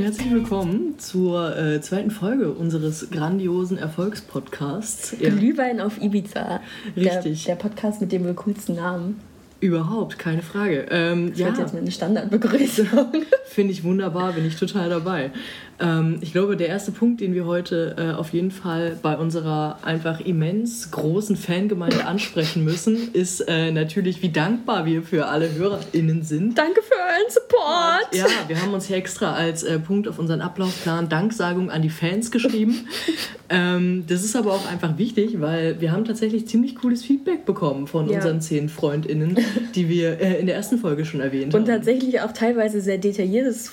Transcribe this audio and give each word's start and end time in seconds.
und 0.00 0.06
herzlich 0.06 0.30
willkommen 0.30 0.98
zur 0.98 1.54
äh, 1.58 1.82
zweiten 1.82 2.10
Folge 2.10 2.52
unseres 2.52 3.10
grandiosen 3.10 3.76
Erfolgspodcasts. 3.76 5.14
Ja. 5.20 5.28
Glühwein 5.28 5.78
auf 5.78 6.00
Ibiza. 6.00 6.62
Richtig. 6.96 7.44
Der, 7.44 7.54
der 7.54 7.62
Podcast 7.62 8.00
mit 8.00 8.10
dem 8.10 8.24
wohl 8.24 8.32
coolsten 8.32 8.76
Namen. 8.76 9.20
Überhaupt, 9.60 10.18
keine 10.18 10.40
Frage. 10.40 10.86
Ähm, 10.90 11.32
das 11.32 11.38
ja. 11.38 11.46
wird 11.48 11.58
jetzt 11.58 11.74
meine 11.74 11.90
Standardbegrüßung. 11.90 12.86
Finde 13.44 13.72
ich 13.72 13.84
wunderbar, 13.84 14.32
bin 14.32 14.46
ich 14.46 14.56
total 14.56 14.88
dabei. 14.88 15.32
Ähm, 15.80 16.18
ich 16.20 16.32
glaube, 16.32 16.56
der 16.56 16.68
erste 16.68 16.92
Punkt, 16.92 17.20
den 17.20 17.34
wir 17.34 17.46
heute 17.46 17.96
äh, 17.98 18.14
auf 18.14 18.32
jeden 18.32 18.50
Fall 18.50 18.98
bei 19.02 19.16
unserer 19.16 19.78
einfach 19.82 20.20
immens 20.20 20.90
großen 20.90 21.36
Fangemeinde 21.36 22.04
ansprechen 22.06 22.64
müssen, 22.64 23.12
ist 23.12 23.40
äh, 23.48 23.70
natürlich, 23.70 24.22
wie 24.22 24.28
dankbar 24.28 24.84
wir 24.84 25.02
für 25.02 25.26
alle 25.26 25.52
HörerInnen 25.52 26.22
sind. 26.22 26.58
Danke 26.58 26.82
für 26.82 26.94
euren 26.94 27.30
Support! 27.30 28.14
Ja, 28.14 28.26
wir 28.48 28.60
haben 28.60 28.74
uns 28.74 28.86
hier 28.86 28.96
extra 28.96 29.34
als 29.34 29.62
äh, 29.62 29.78
Punkt 29.78 30.06
auf 30.06 30.18
unseren 30.18 30.40
Ablaufplan 30.40 31.08
Danksagung 31.08 31.70
an 31.70 31.82
die 31.82 31.90
Fans 31.90 32.30
geschrieben. 32.30 32.86
ähm, 33.48 34.04
das 34.06 34.22
ist 34.22 34.36
aber 34.36 34.52
auch 34.52 34.70
einfach 34.70 34.98
wichtig, 34.98 35.40
weil 35.40 35.80
wir 35.80 35.92
haben 35.92 36.04
tatsächlich 36.04 36.46
ziemlich 36.46 36.76
cooles 36.76 37.02
Feedback 37.02 37.46
bekommen 37.46 37.86
von 37.86 38.08
ja. 38.08 38.16
unseren 38.16 38.40
zehn 38.40 38.68
FreundInnen, 38.68 39.38
die 39.74 39.88
wir 39.88 40.20
äh, 40.20 40.40
in 40.40 40.46
der 40.46 40.56
ersten 40.56 40.78
Folge 40.78 41.04
schon 41.04 41.20
erwähnt 41.20 41.54
Und 41.54 41.62
haben. 41.62 41.62
Und 41.62 41.76
tatsächlich 41.76 42.20
auch 42.20 42.32
teilweise 42.32 42.80
sehr 42.80 42.98
detailliertes 42.98 43.72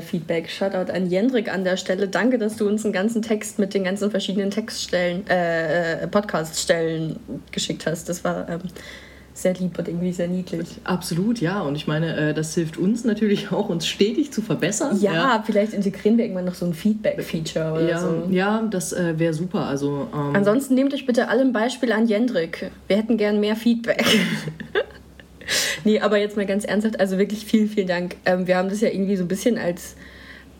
Feedback. 0.00 0.50
Shoutout 0.50 0.92
an 0.92 1.10
Jendrik 1.10 1.52
an 1.52 1.64
der 1.64 1.76
Stelle. 1.76 2.08
Danke, 2.08 2.38
dass 2.38 2.56
du 2.56 2.68
uns 2.68 2.84
einen 2.84 2.92
ganzen 2.92 3.22
Text 3.22 3.58
mit 3.58 3.74
den 3.74 3.84
ganzen 3.84 4.10
verschiedenen 4.10 4.50
Textstellen, 4.50 5.26
äh, 5.28 6.06
Podcaststellen 6.08 7.16
geschickt 7.52 7.86
hast. 7.86 8.08
Das 8.08 8.24
war 8.24 8.48
ähm, 8.48 8.60
sehr 9.40 9.54
lieb 9.54 9.78
und 9.78 9.88
irgendwie 9.88 10.12
sehr 10.12 10.28
niedlich. 10.28 10.68
Absolut, 10.84 11.40
ja. 11.40 11.60
Und 11.62 11.74
ich 11.74 11.86
meine, 11.86 12.30
äh, 12.30 12.34
das 12.34 12.54
hilft 12.54 12.76
uns 12.76 13.04
natürlich 13.04 13.52
auch, 13.52 13.68
uns 13.68 13.86
stetig 13.86 14.32
zu 14.32 14.42
verbessern. 14.42 14.98
Ja, 15.00 15.12
ja. 15.12 15.44
vielleicht 15.44 15.72
integrieren 15.72 16.18
wir 16.18 16.24
irgendwann 16.24 16.44
noch 16.44 16.54
so 16.54 16.66
ein 16.66 16.74
Feedback-Feature 16.74 17.72
oder 17.72 17.88
ja, 17.88 18.00
so. 18.00 18.28
Ja, 18.30 18.62
das 18.70 18.92
äh, 18.92 19.18
wäre 19.18 19.34
super. 19.34 19.66
Also, 19.66 20.08
ähm 20.12 20.34
Ansonsten 20.34 20.74
nehmt 20.74 20.92
euch 20.94 21.06
bitte 21.06 21.28
alle 21.28 21.42
ein 21.42 21.52
Beispiel 21.52 21.92
an 21.92 22.06
Jendrik. 22.06 22.70
Wir 22.86 22.96
hätten 22.96 23.16
gern 23.16 23.40
mehr 23.40 23.56
Feedback. 23.56 24.04
nee, 25.84 26.00
aber 26.00 26.18
jetzt 26.18 26.36
mal 26.36 26.46
ganz 26.46 26.64
ernsthaft, 26.64 27.00
also 27.00 27.18
wirklich 27.18 27.44
vielen, 27.44 27.68
vielen 27.68 27.86
Dank. 27.86 28.16
Ähm, 28.24 28.46
wir 28.46 28.56
haben 28.56 28.68
das 28.68 28.80
ja 28.80 28.88
irgendwie 28.88 29.16
so 29.16 29.24
ein 29.24 29.28
bisschen 29.28 29.58
als, 29.58 29.96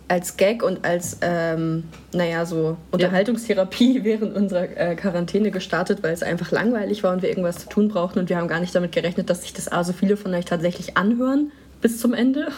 als 0.09 0.37
Gag 0.37 0.63
und 0.63 0.85
als, 0.85 1.19
ähm, 1.23 1.85
naja, 2.13 2.45
so 2.47 2.77
Unterhaltungstherapie 2.91 3.99
ja. 3.99 4.05
während 4.05 4.37
unserer 4.37 4.77
äh, 4.77 4.95
Quarantäne 4.97 5.51
gestartet, 5.51 6.03
weil 6.03 6.13
es 6.13 6.23
einfach 6.23 6.51
langweilig 6.51 7.03
war 7.03 7.13
und 7.13 7.23
wir 7.23 7.29
irgendwas 7.29 7.59
zu 7.59 7.69
tun 7.69 7.89
brauchten 7.89 8.19
und 8.19 8.29
wir 8.29 8.37
haben 8.37 8.49
gar 8.49 8.61
nicht 8.61 8.75
damit 8.75 8.93
gerechnet, 8.93 9.31
dass 9.31 9.43
sich 9.43 9.53
das 9.53 9.71
A 9.71 9.85
so 9.85 9.93
viele 9.93 10.17
von 10.17 10.35
euch 10.35 10.45
tatsächlich 10.45 10.97
anhören 10.97 11.53
bis 11.81 11.99
zum 11.99 12.15
Ende 12.15 12.49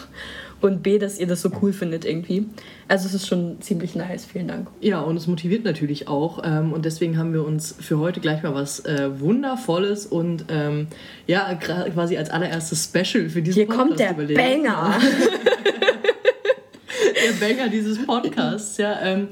und 0.63 0.81
B, 0.81 0.97
dass 0.97 1.19
ihr 1.19 1.27
das 1.27 1.41
so 1.41 1.51
cool 1.61 1.73
findet 1.73 2.05
irgendwie. 2.05 2.45
Also 2.87 3.07
es 3.07 3.13
ist 3.13 3.27
schon 3.27 3.61
ziemlich 3.61 3.95
nice, 3.95 4.25
vielen 4.25 4.47
Dank. 4.47 4.69
Ja, 4.79 5.01
und 5.01 5.17
es 5.17 5.27
motiviert 5.27 5.65
natürlich 5.65 6.07
auch 6.07 6.41
ähm, 6.45 6.73
und 6.73 6.85
deswegen 6.85 7.17
haben 7.17 7.33
wir 7.33 7.45
uns 7.45 7.75
für 7.79 7.99
heute 7.99 8.19
gleich 8.19 8.43
mal 8.43 8.55
was 8.55 8.85
äh, 8.85 9.19
Wundervolles 9.19 10.05
und 10.05 10.45
ähm, 10.49 10.87
ja, 11.27 11.53
quasi 11.55 12.17
als 12.17 12.29
allererstes 12.29 12.85
Special 12.85 13.29
für 13.29 13.41
diesen 13.41 13.53
Hier 13.53 13.67
Podcast 13.67 13.87
kommt 13.87 13.99
der 13.99 14.11
überlegt. 14.11 14.39
Banger! 14.39 14.99
der 17.41 17.45
Banger 17.45 17.69
dieses 17.69 18.05
Podcasts, 18.05 18.77
ja. 18.77 19.01
Ähm, 19.01 19.27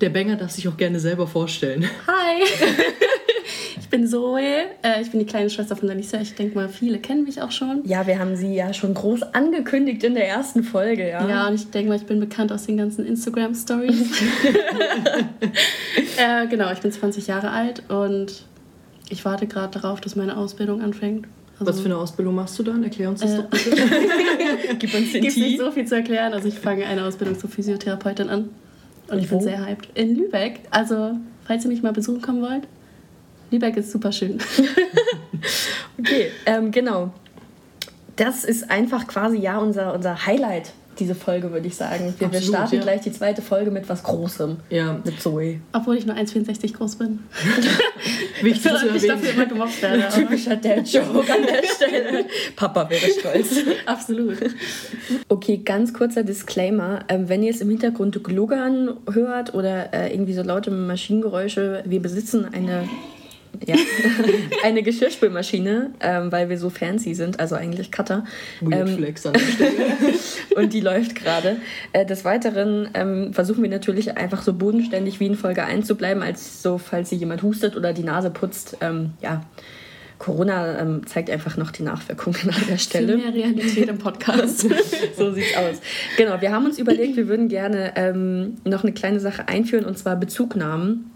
der 0.00 0.10
Banger 0.10 0.36
darf 0.36 0.50
sich 0.50 0.68
auch 0.68 0.76
gerne 0.76 1.00
selber 1.00 1.26
vorstellen. 1.26 1.88
Hi! 2.06 2.42
bin 3.94 4.08
Zoe. 4.08 4.40
Äh, 4.82 5.02
ich 5.02 5.12
bin 5.12 5.20
die 5.20 5.26
kleine 5.26 5.48
Schwester 5.48 5.76
von 5.76 5.88
Alisa. 5.88 6.20
Ich 6.20 6.34
denke 6.34 6.56
mal, 6.56 6.68
viele 6.68 6.98
kennen 6.98 7.22
mich 7.22 7.40
auch 7.40 7.52
schon. 7.52 7.82
Ja, 7.84 8.08
wir 8.08 8.18
haben 8.18 8.34
sie 8.34 8.52
ja 8.52 8.74
schon 8.74 8.92
groß 8.92 9.22
angekündigt 9.34 10.02
in 10.02 10.14
der 10.14 10.26
ersten 10.26 10.64
Folge, 10.64 11.08
ja. 11.08 11.28
Ja, 11.28 11.46
und 11.46 11.54
ich 11.54 11.70
denke 11.70 11.90
mal, 11.90 11.96
ich 11.96 12.06
bin 12.06 12.18
bekannt 12.18 12.50
aus 12.50 12.64
den 12.64 12.76
ganzen 12.76 13.06
Instagram-Stories. 13.06 14.10
äh, 16.16 16.48
genau, 16.48 16.72
ich 16.72 16.80
bin 16.80 16.90
20 16.90 17.28
Jahre 17.28 17.50
alt 17.50 17.88
und 17.88 18.42
ich 19.10 19.24
warte 19.24 19.46
gerade 19.46 19.78
darauf, 19.78 20.00
dass 20.00 20.16
meine 20.16 20.36
Ausbildung 20.36 20.82
anfängt. 20.82 21.28
Also, 21.60 21.72
Was 21.72 21.78
für 21.78 21.86
eine 21.86 21.96
Ausbildung 21.96 22.34
machst 22.34 22.58
du 22.58 22.64
dann? 22.64 22.82
Erklär 22.82 23.10
uns 23.10 23.20
das 23.20 23.34
äh, 23.34 23.36
doch 23.36 23.44
bitte. 23.44 23.76
Gib 24.80 24.92
uns 24.92 25.12
den 25.12 25.22
Gibt 25.22 25.36
nicht 25.36 25.60
so 25.60 25.70
viel 25.70 25.86
zu 25.86 25.94
erklären. 25.94 26.32
Also 26.32 26.48
ich 26.48 26.58
fange 26.58 26.84
eine 26.84 27.04
Ausbildung 27.04 27.38
zur 27.38 27.48
Physiotherapeutin 27.48 28.28
an. 28.28 28.48
Und 29.06 29.18
ich 29.18 29.28
bin 29.28 29.40
sehr 29.40 29.64
hyped. 29.64 29.88
In 29.94 30.16
Lübeck. 30.16 30.62
Also, 30.72 31.12
falls 31.44 31.64
ihr 31.64 31.70
mich 31.70 31.82
mal 31.84 31.92
besuchen 31.92 32.22
kommen 32.22 32.42
wollt, 32.42 32.66
Lübeck 33.50 33.76
ist 33.76 33.92
super 33.92 34.12
schön. 34.12 34.38
okay, 35.98 36.30
ähm, 36.46 36.70
genau. 36.70 37.12
Das 38.16 38.44
ist 38.44 38.70
einfach 38.70 39.06
quasi 39.06 39.38
ja 39.38 39.58
unser, 39.58 39.94
unser 39.94 40.26
Highlight 40.26 40.72
diese 40.98 41.14
Folge, 41.14 41.52
würde 41.52 41.66
ich 41.66 41.76
sagen. 41.76 42.14
Wir, 42.18 42.26
Absolut, 42.26 42.32
wir 42.32 42.40
starten 42.40 42.74
ja. 42.76 42.82
gleich 42.82 43.00
die 43.02 43.12
zweite 43.12 43.42
Folge 43.42 43.70
mit 43.70 43.88
was 43.88 44.02
Großem. 44.02 44.56
Ja. 44.70 45.00
Mit 45.04 45.20
Zoe. 45.20 45.60
Obwohl 45.72 45.96
ich 45.96 46.06
nur 46.06 46.16
1,64 46.16 46.74
groß 46.74 46.96
bin. 46.96 47.20
Wichtig 48.42 48.62
zu 48.62 48.68
erwähnen. 48.70 48.96
Ich 48.96 49.06
dafür 49.06 49.30
immer 49.30 49.46
gemobbt 49.46 49.82
werde. 49.82 50.08
Typischer 50.14 50.56
Dad-Joke 50.56 51.32
an 51.32 51.42
der 51.42 51.68
Stelle. 51.74 52.24
Papa 52.56 52.88
wäre 52.90 53.06
stolz. 53.06 53.56
Absolut. 53.86 54.38
Okay, 55.28 55.58
ganz 55.58 55.92
kurzer 55.92 56.22
Disclaimer. 56.22 57.00
Ähm, 57.08 57.28
wenn 57.28 57.42
ihr 57.42 57.50
es 57.50 57.60
im 57.60 57.70
Hintergrund 57.70 58.22
gluggern 58.22 58.96
hört 59.10 59.54
oder 59.54 59.92
äh, 59.92 60.12
irgendwie 60.12 60.34
so 60.34 60.42
laute 60.42 60.70
Maschinengeräusche, 60.70 61.82
wir 61.86 62.00
besitzen 62.00 62.46
eine 62.52 62.88
ja. 63.66 63.76
eine 64.64 64.82
Geschirrspülmaschine, 64.82 65.92
ähm, 66.00 66.32
weil 66.32 66.48
wir 66.48 66.58
so 66.58 66.70
fancy 66.70 67.14
sind, 67.14 67.40
also 67.40 67.54
eigentlich 67.54 67.90
Cutter. 67.90 68.24
Weird 68.60 68.88
ähm, 68.88 68.96
Flex 68.96 69.26
an 69.26 69.34
der 69.34 69.40
Stelle. 69.40 69.72
und 70.56 70.72
die 70.72 70.80
läuft 70.80 71.14
gerade. 71.14 71.56
Äh, 71.92 72.06
des 72.06 72.24
Weiteren 72.24 72.88
ähm, 72.94 73.32
versuchen 73.32 73.62
wir 73.62 73.70
natürlich 73.70 74.16
einfach 74.16 74.42
so 74.42 74.54
bodenständig 74.54 75.20
wie 75.20 75.26
in 75.26 75.36
Folge 75.36 75.64
1 75.64 75.86
zu 75.86 75.96
bleiben, 75.96 76.22
als 76.22 76.62
so, 76.62 76.78
falls 76.78 77.10
sie 77.10 77.16
jemand 77.16 77.42
hustet 77.42 77.76
oder 77.76 77.92
die 77.92 78.04
Nase 78.04 78.30
putzt. 78.30 78.78
Ähm, 78.80 79.12
ja, 79.20 79.42
Corona 80.18 80.78
ähm, 80.78 81.06
zeigt 81.06 81.28
einfach 81.28 81.56
noch 81.56 81.70
die 81.70 81.82
Nachwirkungen 81.82 82.48
an 82.48 82.62
der 82.68 82.78
Stelle. 82.78 83.18
Viel 83.18 83.24
mehr 83.24 83.34
Realität 83.34 83.88
im 83.88 83.98
Podcast. 83.98 84.60
so 85.16 85.32
sieht's 85.32 85.56
aus. 85.56 85.80
Genau, 86.16 86.40
wir 86.40 86.52
haben 86.52 86.64
uns 86.64 86.78
überlegt, 86.78 87.16
wir 87.16 87.28
würden 87.28 87.48
gerne 87.48 87.92
ähm, 87.96 88.56
noch 88.64 88.84
eine 88.84 88.92
kleine 88.92 89.20
Sache 89.20 89.48
einführen 89.48 89.84
und 89.84 89.98
zwar 89.98 90.16
Bezugnahmen 90.16 91.10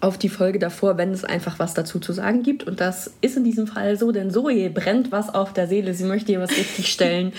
auf 0.00 0.16
die 0.16 0.28
Folge 0.28 0.58
davor, 0.58 0.96
wenn 0.96 1.12
es 1.12 1.24
einfach 1.24 1.58
was 1.58 1.74
dazu 1.74 1.98
zu 1.98 2.12
sagen 2.12 2.42
gibt. 2.42 2.64
Und 2.64 2.80
das 2.80 3.12
ist 3.20 3.36
in 3.36 3.44
diesem 3.44 3.66
Fall 3.66 3.98
so, 3.98 4.12
denn 4.12 4.30
Zoe 4.30 4.70
brennt 4.70 5.12
was 5.12 5.32
auf 5.32 5.52
der 5.52 5.66
Seele. 5.66 5.92
Sie 5.94 6.04
möchte 6.04 6.32
ihr 6.32 6.40
was 6.40 6.50
richtig 6.50 6.88
stellen. 6.92 7.32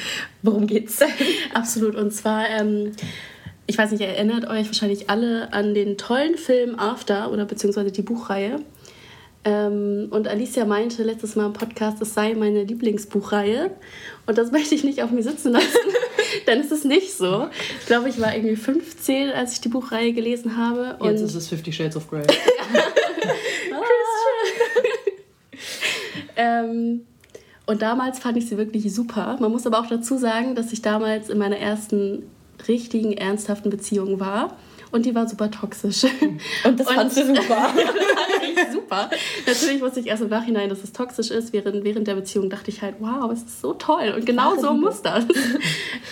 Worum 0.44 0.68
geht's? 0.68 1.00
Absolut. 1.54 1.96
Und 1.96 2.14
zwar, 2.14 2.48
ähm, 2.50 2.92
ich 3.66 3.78
weiß 3.78 3.92
nicht, 3.92 4.02
ihr 4.02 4.10
erinnert 4.10 4.48
euch 4.48 4.68
wahrscheinlich 4.68 5.10
alle 5.10 5.52
an 5.54 5.74
den 5.74 5.98
tollen 5.98 6.38
Film 6.38 6.78
After 6.78 7.32
oder 7.32 7.46
beziehungsweise 7.46 7.92
die 7.92 8.04
Buchreihe. 8.04 8.60
Ähm, 9.44 10.08
und 10.12 10.28
Alicia 10.28 10.66
meinte 10.66 11.02
letztes 11.04 11.36
Mal 11.36 11.48
im 11.48 11.54
Podcast, 11.54 12.00
es 12.02 12.14
sei 12.14 12.36
meine 12.36 12.64
Lieblingsbuchreihe. 12.64 13.72
Und 14.32 14.38
das 14.38 14.50
möchte 14.50 14.74
ich 14.76 14.86
nicht 14.86 15.04
auf 15.04 15.12
mir 15.12 15.24
sitzen 15.24 15.52
lassen, 15.52 15.68
denn 16.48 16.62
es 16.62 16.72
ist 16.72 16.86
nicht 16.86 17.18
so. 17.18 17.50
Ich 17.82 17.88
glaube, 17.88 18.08
ich 18.08 18.18
war 18.22 18.34
irgendwie 18.34 18.56
15, 18.56 19.30
als 19.30 19.52
ich 19.52 19.60
die 19.60 19.68
Buchreihe 19.68 20.14
gelesen 20.14 20.56
habe. 20.56 20.96
Und 21.00 21.10
Jetzt 21.10 21.20
ist 21.20 21.36
es 21.36 21.50
Fifty 21.50 21.74
Shades 21.74 21.98
of 21.98 22.10
Grey. 22.10 22.24
ähm, 26.38 27.02
und 27.66 27.82
damals 27.82 28.20
fand 28.20 28.38
ich 28.38 28.48
sie 28.48 28.58
wirklich 28.58 28.96
super. 28.96 29.36
Man 29.42 29.52
muss 29.52 29.68
aber 29.68 29.82
auch 29.82 29.88
dazu 29.88 30.18
sagen, 30.18 30.56
dass 30.56 30.72
ich 30.72 30.82
damals 30.82 31.30
in 31.30 31.38
meiner 31.38 31.58
ersten 31.58 32.24
richtigen, 32.70 33.12
ernsthaften 33.12 33.70
Beziehung 33.70 34.22
war 34.22 34.56
und 34.92 35.06
die 35.06 35.16
war 35.16 35.28
super 35.28 35.50
toxisch. 35.50 36.04
Und 36.64 36.80
das 36.80 36.92
fandst 36.92 37.18
du 37.18 37.26
super? 37.26 37.40
das 37.46 37.86
fand 37.86 38.44
ich 38.44 38.74
super. 38.74 39.10
Natürlich 39.48 39.82
wusste 39.82 40.00
ich 40.02 40.08
erst 40.08 40.22
im 40.22 40.30
Nachhinein, 40.30 40.70
dass 40.70 40.84
es 40.84 40.92
toxisch 40.92 41.32
ist. 41.32 41.54
Während, 41.54 41.84
während 41.84 42.08
der 42.08 42.16
Beziehung 42.16 42.50
dachte 42.50 42.70
ich 42.70 42.82
halt, 42.82 42.96
wow, 43.00 43.32
es 43.32 43.44
ist 43.44 43.62
so 43.62 43.74
toll 43.74 44.14
und 44.16 44.26
genau 44.26 44.56
so 44.58 44.74
muss 44.74 45.02
das. 45.02 45.26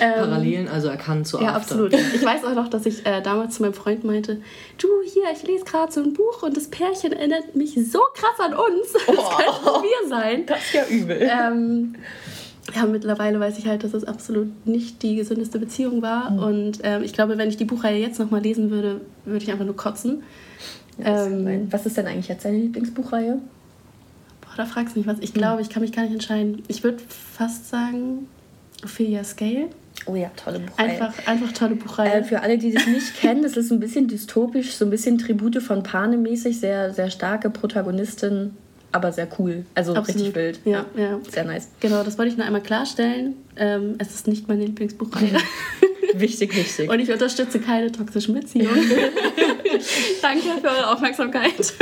Ähm, 0.02 0.14
Parallelen 0.14 0.68
also 0.70 0.88
erkannt 0.88 1.28
zu 1.28 1.42
Ja, 1.42 1.54
absolut. 1.54 1.94
Ich 1.94 2.24
weiß 2.24 2.46
auch 2.46 2.54
noch, 2.54 2.70
dass 2.70 2.86
ich 2.86 3.06
äh, 3.06 3.22
damals 3.22 3.56
zu 3.56 3.64
meinem 3.64 3.74
Freund 3.74 4.06
meinte, 4.06 4.42
du, 4.78 4.88
hier, 5.04 5.24
ich 5.34 5.44
lese 5.44 5.66
gerade 5.66 5.92
so 5.92 6.02
ein 6.02 6.14
Buch 6.14 6.42
und 6.42 6.56
das 6.56 6.70
Pärchen 6.70 7.12
erinnert 7.12 7.54
mich 7.54 7.74
so 7.74 8.00
krass 8.14 8.40
an 8.40 8.54
uns. 8.54 8.94
Das 8.94 9.18
oh, 9.18 9.30
könnten 9.36 9.84
wir 9.84 10.08
sein. 10.08 10.46
Das 10.46 10.60
ist 10.60 10.74
ja 10.74 10.86
übel. 10.86 11.30
Ähm, 11.30 11.96
ja, 12.76 12.86
mittlerweile 12.86 13.40
weiß 13.40 13.58
ich 13.58 13.68
halt, 13.68 13.84
dass 13.84 13.94
es 13.94 14.04
absolut 14.04 14.66
nicht 14.66 15.02
die 15.04 15.16
gesündeste 15.16 15.60
Beziehung 15.60 16.02
war. 16.02 16.32
Mhm. 16.32 16.40
Und 16.40 16.80
ähm, 16.84 17.04
ich 17.04 17.14
glaube, 17.14 17.38
wenn 17.38 17.50
ich 17.50 17.58
die 17.58 17.66
Buchreihe 17.66 18.00
jetzt 18.00 18.20
nochmal 18.20 18.42
lesen 18.42 18.70
würde, 18.70 19.02
würde 19.26 19.44
ich 19.44 19.52
einfach 19.52 19.66
nur 19.66 19.76
kotzen. 19.76 20.24
Ja, 20.98 21.26
ähm, 21.26 21.68
was 21.72 21.86
ist 21.86 21.98
denn 21.98 22.08
eigentlich 22.08 22.28
jetzt 22.28 22.46
deine 22.46 22.58
Lieblingsbuchreihe? 22.58 23.40
Boah, 24.42 24.54
da 24.58 24.66
fragst 24.66 24.96
du 24.96 25.00
mich 25.00 25.08
was. 25.08 25.20
Ich 25.20 25.34
mhm. 25.34 25.38
glaube, 25.38 25.62
ich 25.62 25.70
kann 25.70 25.82
mich 25.82 25.92
gar 25.92 26.04
nicht 26.04 26.14
entscheiden. 26.14 26.64
Ich 26.68 26.84
würde 26.84 27.00
fast 27.08 27.70
sagen 27.70 28.28
Ophelia 28.84 29.24
Scale. 29.24 29.70
Oh 30.06 30.16
ja, 30.16 30.32
tolle 30.36 30.60
Buchreihe. 30.60 30.90
Einfach, 30.90 31.28
einfach 31.28 31.52
tolle 31.52 31.76
Buchreihe. 31.76 32.14
Äh, 32.14 32.24
für 32.24 32.42
alle, 32.42 32.58
die 32.58 32.72
das 32.72 32.88
nicht 32.88 33.16
kennen, 33.20 33.44
das 33.44 33.58
ist 33.58 33.72
ein 33.72 33.80
bisschen 33.80 34.08
dystopisch, 34.08 34.74
so 34.74 34.86
ein 34.86 34.92
bisschen 34.92 35.18
Tribute 35.18 35.62
von 35.62 35.84
Panem 35.84 36.22
mäßig, 36.22 36.60
sehr, 36.60 36.94
sehr 36.94 37.10
starke 37.10 37.50
Protagonistin 37.50 38.52
aber 38.92 39.12
sehr 39.12 39.28
cool. 39.38 39.66
Also 39.76 39.94
Absolut. 39.94 40.22
richtig 40.22 40.36
wild. 40.36 40.60
Ja, 40.66 40.86
ja, 40.96 41.20
Sehr 41.30 41.46
nice. 41.46 41.70
Genau, 41.80 42.04
das 42.04 42.18
wollte 42.18 42.32
ich 42.32 42.38
nur 42.38 42.46
einmal 42.46 42.62
klarstellen. 42.62 43.36
Ähm, 43.56 43.96
es 44.00 44.14
ist 44.14 44.28
nicht 44.28 44.48
meine 44.48 44.66
Lieblingsbuchreihe. 44.66 45.38
wichtig, 46.14 46.56
wichtig. 46.56 46.90
Und 46.90 47.00
ich 47.00 47.12
unterstütze 47.12 47.60
keine 47.60 47.92
toxischen 47.92 48.34
Beziehungen. 48.34 48.90
Danke 50.22 50.44
für 50.62 50.68
eure 50.68 50.92
Aufmerksamkeit. 50.92 51.74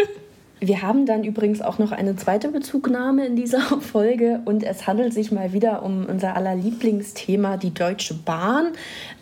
Wir 0.60 0.82
haben 0.82 1.06
dann 1.06 1.24
übrigens 1.24 1.62
auch 1.62 1.78
noch 1.78 1.92
eine 1.92 2.16
zweite 2.16 2.48
Bezugnahme 2.48 3.28
in 3.28 3.36
dieser 3.36 3.60
Folge 3.82 4.40
und 4.46 4.64
es 4.64 4.88
handelt 4.88 5.14
sich 5.14 5.32
mal 5.32 5.54
wieder 5.54 5.84
um 5.84 6.08
unser 6.08 6.36
aller 6.36 6.56
Lieblingsthema, 6.56 7.58
die 7.58 7.74
Deutsche 7.74 8.16
Bahn. 8.16 8.70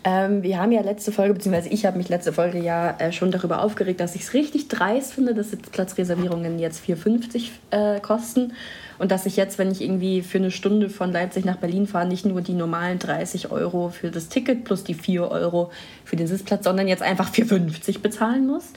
Ähm, 0.02 0.42
wir 0.42 0.58
haben 0.58 0.72
ja 0.72 0.80
letzte 0.80 1.12
Folge, 1.12 1.34
beziehungsweise 1.34 1.68
ich 1.68 1.84
habe 1.84 1.98
mich 1.98 2.08
letzte 2.08 2.32
Folge 2.32 2.58
ja 2.58 2.96
äh, 2.98 3.12
schon 3.12 3.30
darüber 3.30 3.62
aufgeregt, 3.62 4.00
dass 4.00 4.14
ich 4.14 4.22
es 4.22 4.32
richtig 4.32 4.68
dreist 4.68 5.12
finde, 5.12 5.34
dass 5.34 5.50
Sitzplatzreservierungen 5.50 6.58
jetzt 6.58 6.82
4,50 6.88 7.50
äh, 7.70 8.00
kosten 8.00 8.52
und 8.98 9.10
dass 9.10 9.26
ich 9.26 9.36
jetzt, 9.36 9.58
wenn 9.58 9.70
ich 9.70 9.82
irgendwie 9.82 10.22
für 10.22 10.38
eine 10.38 10.50
Stunde 10.50 10.88
von 10.88 11.12
Leipzig 11.12 11.44
nach 11.44 11.56
Berlin 11.56 11.86
fahre, 11.86 12.08
nicht 12.08 12.24
nur 12.24 12.40
die 12.40 12.54
normalen 12.54 12.98
30 12.98 13.50
Euro 13.50 13.90
für 13.90 14.10
das 14.10 14.28
Ticket 14.28 14.64
plus 14.64 14.84
die 14.84 14.94
4 14.94 15.30
Euro 15.30 15.70
für 16.04 16.16
den 16.16 16.26
Sitzplatz, 16.26 16.64
sondern 16.64 16.88
jetzt 16.88 17.02
einfach 17.02 17.30
4,50 17.30 18.00
bezahlen 18.00 18.46
muss. 18.46 18.72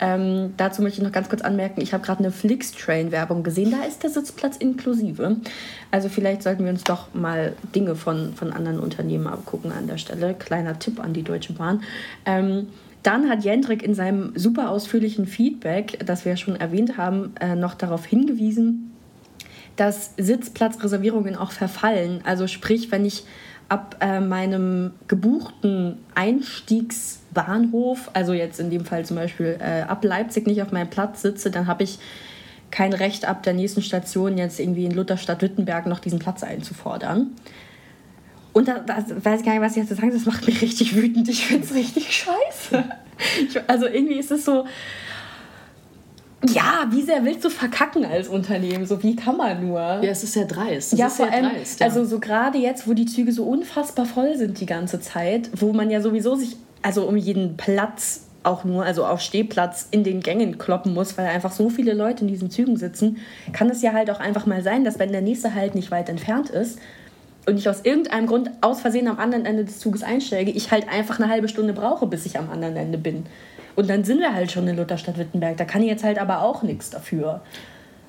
Ähm, 0.00 0.54
dazu 0.56 0.82
möchte 0.82 0.98
ich 0.98 1.04
noch 1.04 1.12
ganz 1.12 1.28
kurz 1.28 1.42
anmerken, 1.42 1.80
ich 1.80 1.92
habe 1.92 2.04
gerade 2.04 2.20
eine 2.20 2.32
Flixtrain-Werbung 2.32 3.42
gesehen, 3.42 3.70
da 3.70 3.84
ist 3.84 4.02
der 4.02 4.10
Sitzplatz 4.10 4.56
inklusive. 4.56 5.36
Also 5.90 6.08
vielleicht 6.08 6.42
sollten 6.42 6.64
wir 6.64 6.72
uns 6.72 6.82
doch 6.82 7.14
mal 7.14 7.54
Dinge 7.74 7.94
von, 7.94 8.34
von 8.34 8.52
anderen 8.52 8.80
Unternehmen 8.80 9.26
abgucken 9.26 9.70
an 9.70 9.86
der 9.86 9.98
Stelle. 9.98 10.34
Kleiner 10.34 10.78
Tipp 10.78 10.98
an 10.98 11.12
die 11.12 11.22
Deutsche 11.22 11.52
Bahn. 11.52 11.82
Ähm, 12.26 12.68
dann 13.02 13.28
hat 13.28 13.44
Jendrik 13.44 13.82
in 13.82 13.94
seinem 13.94 14.32
super 14.36 14.70
ausführlichen 14.70 15.26
Feedback, 15.26 15.98
das 16.06 16.24
wir 16.24 16.32
ja 16.32 16.36
schon 16.36 16.56
erwähnt 16.56 16.96
haben, 16.96 17.34
äh, 17.40 17.56
noch 17.56 17.74
darauf 17.74 18.04
hingewiesen, 18.04 18.92
dass 19.76 20.12
Sitzplatzreservierungen 20.16 21.36
auch 21.36 21.50
verfallen. 21.50 22.20
Also 22.24 22.46
sprich, 22.46 22.92
wenn 22.92 23.04
ich 23.04 23.24
ab 23.72 23.96
äh, 24.00 24.20
meinem 24.20 24.92
gebuchten 25.08 25.96
Einstiegsbahnhof, 26.14 28.10
also 28.12 28.34
jetzt 28.34 28.60
in 28.60 28.68
dem 28.68 28.84
Fall 28.84 29.06
zum 29.06 29.16
Beispiel 29.16 29.56
äh, 29.58 29.80
ab 29.88 30.04
Leipzig 30.04 30.46
nicht 30.46 30.60
auf 30.60 30.72
meinem 30.72 30.90
Platz 30.90 31.22
sitze, 31.22 31.50
dann 31.50 31.66
habe 31.66 31.84
ich 31.84 31.98
kein 32.70 32.92
Recht 32.92 33.24
ab 33.24 33.42
der 33.42 33.54
nächsten 33.54 33.80
Station 33.80 34.36
jetzt 34.36 34.60
irgendwie 34.60 34.84
in 34.84 34.92
Lutherstadt-Wittenberg 34.92 35.86
noch 35.86 36.00
diesen 36.00 36.18
Platz 36.18 36.42
einzufordern. 36.42 37.30
Und 38.52 38.68
da, 38.68 38.78
da 38.80 38.98
weiß 38.98 39.40
ich 39.40 39.46
gar 39.46 39.52
nicht, 39.54 39.62
was 39.62 39.72
ich 39.72 39.78
jetzt 39.78 39.88
zu 39.88 39.94
sagen 39.94 40.12
Das 40.12 40.26
macht 40.26 40.46
mich 40.46 40.60
richtig 40.60 40.94
wütend. 40.94 41.30
Ich 41.30 41.46
finde 41.46 41.64
es 41.64 41.74
richtig 41.74 42.12
scheiße. 42.12 42.84
Ich, 43.40 43.56
also 43.68 43.86
irgendwie 43.86 44.18
ist 44.18 44.32
es 44.32 44.44
so, 44.44 44.66
ja, 46.48 46.86
wie 46.90 47.02
sehr 47.02 47.24
willst 47.24 47.44
du 47.44 47.50
verkacken 47.50 48.04
als 48.04 48.28
Unternehmen? 48.28 48.86
So, 48.86 49.02
wie 49.02 49.14
kann 49.14 49.36
man 49.36 49.66
nur? 49.66 49.80
Ja, 49.80 50.02
es 50.02 50.24
ist 50.24 50.32
sehr 50.32 50.46
dreist. 50.46 50.92
Das 50.92 50.98
ja, 50.98 51.08
vor 51.08 51.30
allem, 51.30 51.50
dreist, 51.50 51.80
ja. 51.80 51.86
also 51.86 52.04
so 52.04 52.18
gerade 52.18 52.58
jetzt, 52.58 52.88
wo 52.88 52.94
die 52.94 53.06
Züge 53.06 53.32
so 53.32 53.44
unfassbar 53.44 54.06
voll 54.06 54.36
sind 54.36 54.60
die 54.60 54.66
ganze 54.66 55.00
Zeit, 55.00 55.50
wo 55.54 55.72
man 55.72 55.90
ja 55.90 56.00
sowieso 56.00 56.34
sich, 56.34 56.56
also 56.82 57.04
um 57.04 57.16
jeden 57.16 57.56
Platz 57.56 58.22
auch 58.42 58.64
nur, 58.64 58.84
also 58.84 59.04
auf 59.04 59.20
Stehplatz 59.20 59.86
in 59.90 60.02
den 60.02 60.20
Gängen 60.20 60.58
kloppen 60.58 60.94
muss, 60.94 61.16
weil 61.16 61.26
einfach 61.26 61.52
so 61.52 61.70
viele 61.70 61.94
Leute 61.94 62.22
in 62.22 62.28
diesen 62.28 62.50
Zügen 62.50 62.76
sitzen, 62.76 63.18
kann 63.52 63.70
es 63.70 63.82
ja 63.82 63.92
halt 63.92 64.10
auch 64.10 64.18
einfach 64.18 64.46
mal 64.46 64.62
sein, 64.62 64.84
dass 64.84 64.98
wenn 64.98 65.12
der 65.12 65.22
nächste 65.22 65.54
halt 65.54 65.74
nicht 65.76 65.90
weit 65.90 66.08
entfernt 66.08 66.50
ist 66.50 66.78
und 67.46 67.56
ich 67.56 67.68
aus 67.68 67.82
irgendeinem 67.84 68.26
Grund 68.26 68.50
aus 68.60 68.80
Versehen 68.80 69.08
am 69.08 69.18
anderen 69.18 69.46
Ende 69.46 69.64
des 69.64 69.78
Zuges 69.78 70.02
einsteige, 70.02 70.50
ich 70.50 70.70
halt 70.70 70.88
einfach 70.88 71.20
eine 71.20 71.28
halbe 71.30 71.48
Stunde 71.48 71.72
brauche, 71.72 72.06
bis 72.06 72.26
ich 72.26 72.38
am 72.38 72.50
anderen 72.50 72.76
Ende 72.76 72.98
bin. 72.98 73.26
Und 73.76 73.88
dann 73.88 74.04
sind 74.04 74.20
wir 74.20 74.34
halt 74.34 74.52
schon 74.52 74.66
in 74.68 74.76
Lutherstadt-Wittenberg. 74.76 75.56
Da 75.56 75.64
kann 75.64 75.82
ich 75.82 75.88
jetzt 75.88 76.04
halt 76.04 76.18
aber 76.18 76.42
auch 76.42 76.62
nichts 76.62 76.90
dafür. 76.90 77.40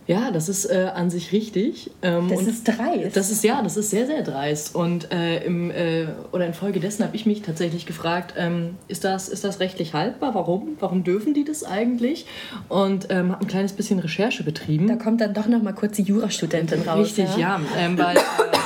Ja, 0.06 0.31
das 0.31 0.50
ist 0.50 0.65
äh, 0.65 0.89
an 0.94 1.10
sich 1.10 1.31
richtig. 1.31 1.89
Ähm, 2.01 2.27
Das 2.27 2.39
und 2.39 2.48
ist 2.50 2.68
dreist. 2.68 3.15
Das 3.15 3.31
ist 3.31 3.42
ja, 3.44 3.62
das 3.62 3.77
ist 3.77 3.89
sehr, 3.89 4.06
sehr 4.06 4.21
dreist. 4.21 4.75
Und 4.75 5.12
äh, 5.13 5.44
im, 5.45 5.71
äh, 5.71 6.07
oder 6.33 6.45
infolgedessen 6.45 7.06
habe 7.06 7.15
ich 7.15 7.25
mich 7.25 7.42
tatsächlich 7.42 7.86
gefragt, 7.86 8.33
ähm, 8.38 8.75
ist, 8.89 9.06
das, 9.06 9.30
ist 9.30 9.45
das 9.45 9.62
rechtlich 9.62 9.94
haltbar? 9.94 10.36
Warum? 10.36 10.75
Warum 10.81 11.06
dürfen 11.06 11.33
die 11.33 11.45
das 11.45 11.63
eigentlich? 11.63 12.25
Und 12.68 13.07
ähm, 13.12 13.31
habe 13.31 13.42
ein 13.45 13.48
kleines 13.48 13.71
bisschen 13.71 14.00
Recherche 14.00 14.44
betrieben. 14.44 14.88
Da 14.88 14.95
kommt 14.98 15.21
dann 15.21 15.33
doch 15.33 15.48
noch 15.48 15.62
mal 15.62 15.74
kurz 15.74 15.95
die 15.95 16.04
Jurastudentin 16.04 16.81
raus. 16.81 17.06
Richtig, 17.06 17.38
ja. 17.38 17.62
Ähm, 17.77 17.98
weil, 17.98 18.18
äh, 18.18 18.19
ja, 18.19 18.24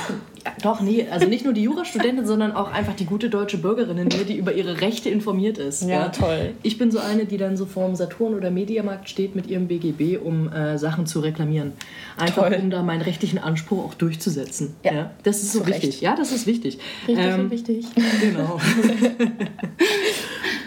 doch, 0.62 0.80
nee, 0.80 1.06
also 1.10 1.26
nicht 1.26 1.44
nur 1.44 1.54
die 1.54 1.62
Jurastudentin, 1.62 2.26
sondern 2.26 2.52
auch 2.52 2.72
einfach 2.72 2.94
die 2.94 3.04
gute 3.04 3.30
deutsche 3.30 3.58
Bürgerin 3.58 3.98
in 3.98 4.08
mir, 4.08 4.24
die 4.24 4.36
über 4.36 4.52
ihre 4.52 4.80
Rechte 4.80 5.10
informiert 5.10 5.58
ist. 5.58 5.82
Ja, 5.82 6.08
toll. 6.08 6.54
Ich 6.62 6.78
bin 6.78 6.90
so 6.90 6.98
eine, 6.98 7.24
die 7.24 7.36
dann 7.36 7.56
so 7.56 7.66
vorm 7.66 7.94
Saturn 7.94 8.34
oder 8.34 8.50
Mediamarkt 8.50 9.08
steht 9.08 9.34
mit 9.34 9.46
ihrem 9.46 9.68
BGB, 9.68 10.18
um 10.22 10.52
äh, 10.52 10.78
Sachen 10.78 11.06
zu 11.06 11.20
reklamieren. 11.20 11.72
Einfach 12.18 12.48
Toll. 12.48 12.58
um 12.62 12.70
da 12.70 12.82
meinen 12.82 13.02
rechtlichen 13.02 13.38
Anspruch 13.38 13.84
auch 13.84 13.94
durchzusetzen. 13.94 14.74
Ja, 14.82 15.10
das 15.22 15.42
ist 15.42 15.52
so 15.52 15.60
zu 15.60 15.66
Recht. 15.66 15.82
wichtig. 15.82 16.00
Ja, 16.00 16.16
das 16.16 16.32
ist 16.32 16.46
wichtig. 16.46 16.78
Richtig 17.06 17.24
Ähm, 17.24 17.40
und 17.40 17.50
wichtig. 17.50 17.86
Genau. 18.20 18.58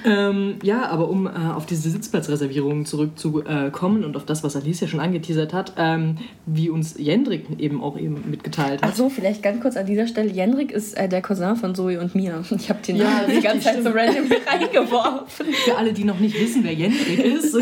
ähm, 0.06 0.56
ja, 0.64 0.88
aber 0.90 1.10
um 1.10 1.28
äh, 1.28 1.30
auf 1.30 1.66
diese 1.66 1.90
Sitzplatzreservierungen 1.90 2.86
zurückzukommen 2.86 4.04
und 4.04 4.16
auf 4.18 4.26
das, 4.26 4.44
was 4.44 4.56
Alicia 4.56 4.88
schon 4.88 5.00
angeteasert 5.00 5.54
hat, 5.54 5.74
ähm, 5.78 6.18
wie 6.46 6.70
uns 6.70 6.96
Jendrik 6.98 7.46
eben 7.60 7.82
auch 7.84 7.98
eben 7.98 8.24
mitgeteilt 8.30 8.82
hat. 8.82 8.90
Achso, 8.90 9.10
vielleicht 9.10 9.44
ganz 9.44 9.62
kurz 9.62 9.78
an 9.78 9.86
dieser 9.86 10.08
Stelle. 10.08 10.32
Jendrik 10.32 10.72
ist 10.72 10.98
äh, 10.98 11.08
der 11.08 11.22
Cousin 11.22 11.56
von 11.56 11.76
Zoe 11.76 12.00
und 12.00 12.16
mir. 12.16 12.44
Ich 12.56 12.70
habe 12.70 12.80
den 12.86 12.96
Ja, 12.98 13.26
die 13.28 13.42
ganze 13.42 13.66
Zeit 13.66 13.84
so 13.84 13.90
stimmt. 13.92 13.96
random 13.96 14.26
reingeworfen. 14.48 15.46
Für 15.66 15.78
alle, 15.78 15.94
die 15.94 16.04
noch 16.04 16.20
nicht 16.20 16.40
wissen, 16.40 16.64
wer 16.64 16.74
Jendrik 16.74 17.20
ist. 17.20 17.56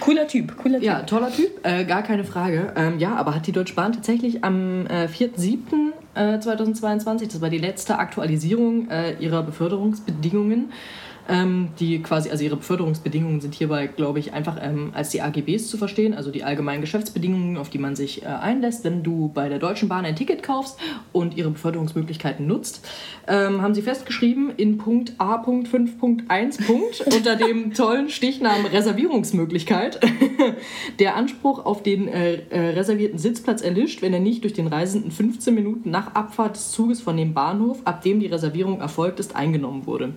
Cooler 0.00 0.26
Typ, 0.26 0.56
cooler 0.56 0.78
Typ. 0.78 0.86
ja, 0.86 1.02
toller 1.02 1.32
Typ, 1.32 1.50
äh, 1.64 1.84
gar 1.84 2.02
keine 2.02 2.24
Frage. 2.24 2.72
Ähm, 2.76 2.98
ja, 2.98 3.14
aber 3.16 3.23
hat 3.26 3.46
die 3.46 3.52
Deutsche 3.52 3.74
Bahn 3.74 3.92
tatsächlich 3.92 4.44
am 4.44 4.86
äh, 4.86 5.06
4.7. 5.06 5.92
Äh, 6.14 6.40
2022, 6.40 7.28
das 7.28 7.40
war 7.40 7.50
die 7.50 7.58
letzte 7.58 7.98
Aktualisierung 7.98 8.88
äh, 8.90 9.14
ihrer 9.18 9.42
Beförderungsbedingungen, 9.42 10.72
ähm, 11.28 11.70
die 11.80 12.02
quasi, 12.02 12.30
also 12.30 12.44
ihre 12.44 12.56
Beförderungsbedingungen 12.56 13.40
sind 13.40 13.54
hierbei, 13.54 13.86
glaube 13.86 14.18
ich, 14.18 14.32
einfach 14.32 14.58
ähm, 14.60 14.90
als 14.94 15.10
die 15.10 15.22
AGBs 15.22 15.68
zu 15.68 15.78
verstehen, 15.78 16.14
also 16.14 16.30
die 16.30 16.44
allgemeinen 16.44 16.80
Geschäftsbedingungen, 16.80 17.56
auf 17.56 17.70
die 17.70 17.78
man 17.78 17.96
sich 17.96 18.22
äh, 18.22 18.26
einlässt, 18.26 18.84
wenn 18.84 19.02
du 19.02 19.30
bei 19.32 19.48
der 19.48 19.58
Deutschen 19.58 19.88
Bahn 19.88 20.04
ein 20.04 20.16
Ticket 20.16 20.42
kaufst 20.42 20.78
und 21.12 21.36
ihre 21.36 21.50
Beförderungsmöglichkeiten 21.50 22.46
nutzt, 22.46 22.86
ähm, 23.26 23.62
haben 23.62 23.74
sie 23.74 23.82
festgeschrieben 23.82 24.52
in 24.56 24.78
Punkt 24.78 25.14
A.5.1. 25.18 27.14
unter 27.14 27.36
dem 27.36 27.72
tollen 27.72 28.10
Stichnamen 28.10 28.66
Reservierungsmöglichkeit 28.66 30.00
der 30.98 31.16
Anspruch 31.16 31.64
auf 31.64 31.82
den 31.82 32.08
äh, 32.08 32.34
äh, 32.50 32.70
reservierten 32.70 33.18
Sitzplatz 33.18 33.62
erlischt, 33.62 34.02
wenn 34.02 34.12
er 34.12 34.20
nicht 34.20 34.42
durch 34.44 34.52
den 34.52 34.66
Reisenden 34.66 35.10
15 35.10 35.54
Minuten 35.54 35.90
nach 35.90 36.14
Abfahrt 36.14 36.56
des 36.56 36.70
Zuges 36.70 37.00
von 37.00 37.16
dem 37.16 37.32
Bahnhof, 37.34 37.78
ab 37.84 38.02
dem 38.02 38.20
die 38.20 38.26
Reservierung 38.26 38.80
erfolgt 38.80 39.20
ist, 39.20 39.34
eingenommen 39.34 39.86
wurde. 39.86 40.12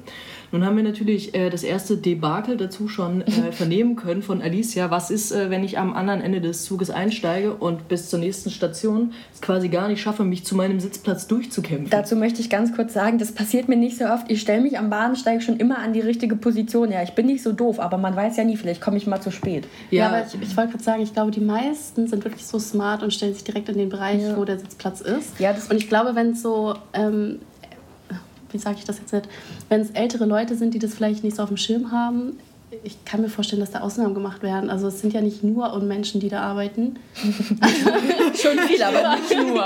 Nun 0.52 0.66
haben 0.66 0.78
wir 0.78 0.84
natürlich 0.84 1.36
äh, 1.36 1.50
das 1.50 1.64
erste 1.64 1.98
Debakel 1.98 2.56
dazu 2.58 2.88
schon 2.88 3.22
äh, 3.22 3.32
vernehmen 3.52 3.96
können 3.96 4.22
von 4.22 4.42
Alicia. 4.42 4.90
Was 4.92 5.12
ist, 5.12 5.32
äh, 5.32 5.50
wenn 5.50 5.64
ich 5.64 5.78
am 5.78 5.94
anderen 5.94 6.22
Ende 6.22 6.40
des 6.42 6.64
Zuges 6.64 6.90
einsteige 6.90 7.54
und 7.54 7.88
bis 7.90 8.10
zur 8.10 8.20
nächsten 8.20 8.50
Station 8.50 9.12
es 9.34 9.42
quasi 9.42 9.68
gar 9.68 9.88
nicht 9.90 10.02
schaffe, 10.02 10.24
mich 10.24 10.46
zu 10.46 10.56
meinem 10.56 10.80
Sitzplatz 10.80 11.28
durchzukämpfen? 11.28 11.90
Dazu 11.90 12.16
möchte 12.16 12.40
ich 12.42 12.50
ganz 12.50 12.74
kurz 12.76 12.94
sagen, 12.94 13.18
das 13.18 13.32
passiert 13.34 13.68
mir 13.68 13.76
nicht 13.76 13.98
so 13.98 14.06
oft. 14.06 14.32
Ich 14.32 14.40
stelle 14.42 14.62
mich 14.62 14.78
am 14.80 14.90
Bahnsteig 14.90 15.44
schon 15.44 15.58
immer 15.58 15.80
an 15.80 15.94
die 15.94 16.02
richtige 16.02 16.36
Position. 16.36 16.92
Ja, 16.92 17.04
ich 17.04 17.12
bin 17.12 17.26
nicht 17.26 17.44
so 17.44 17.52
doof, 17.52 17.80
aber 17.80 17.98
man 17.98 18.16
weiß 18.16 18.38
ja 18.38 18.44
nie, 18.44 18.56
vielleicht 18.58 18.82
komme 18.82 18.98
ich 18.98 19.06
mal 19.08 19.20
zu 19.20 19.32
spät. 19.32 19.66
Ja, 19.92 20.08
aber 20.08 20.26
ich, 20.26 20.42
ich 20.42 20.56
wollte 20.56 20.72
gerade 20.72 20.84
sagen, 20.84 21.02
ich 21.02 21.14
glaube, 21.14 21.32
die 21.32 21.42
meisten 21.42 22.08
sind 22.08 22.24
wirklich 22.24 22.46
so 22.46 22.58
smart 22.60 23.04
und 23.04 23.14
stellen 23.14 23.34
sich 23.34 23.44
direkt 23.44 23.70
in 23.70 23.78
den 23.78 23.90
Bereich, 23.90 24.22
Ja. 24.22 24.38
wo 24.38 24.46
der 24.46 24.60
Sitzplatz 24.60 25.02
ist. 25.02 25.40
Ja, 25.40 25.52
das- 25.54 25.68
und 25.70 25.76
ich 25.78 25.90
glaube, 25.90 26.16
wenn 26.16 26.32
es 26.32 26.42
so, 26.42 26.74
ähm, 26.94 27.40
wie 28.52 28.58
sage 28.58 28.78
ich 28.80 28.86
das 28.86 29.00
jetzt 29.00 29.14
nicht, 29.14 29.28
wenn 29.70 29.82
es 29.82 29.92
ältere 29.92 30.26
Leute 30.26 30.56
sind, 30.56 30.74
die 30.74 30.80
das 30.80 30.94
vielleicht 30.94 31.24
nicht 31.24 31.36
so 31.36 31.44
auf 31.44 31.50
dem 31.50 31.58
Schirm 31.58 31.92
haben, 31.92 32.38
ich 32.84 33.06
kann 33.06 33.22
mir 33.22 33.30
vorstellen, 33.30 33.62
dass 33.62 33.72
da 33.72 33.80
Ausnahmen 33.80 34.14
gemacht 34.14 34.44
werden. 34.44 34.70
Also 34.70 34.88
es 34.88 35.00
sind 35.00 35.14
ja 35.14 35.22
nicht 35.22 35.44
nur 35.44 35.72
Unmenschen, 35.74 36.20
die 36.20 36.28
da 36.30 36.42
arbeiten. 36.42 36.98
Schon 37.16 38.60
viel, 38.60 38.84
aber 38.84 39.16
nicht 39.30 39.48
nur. 39.48 39.64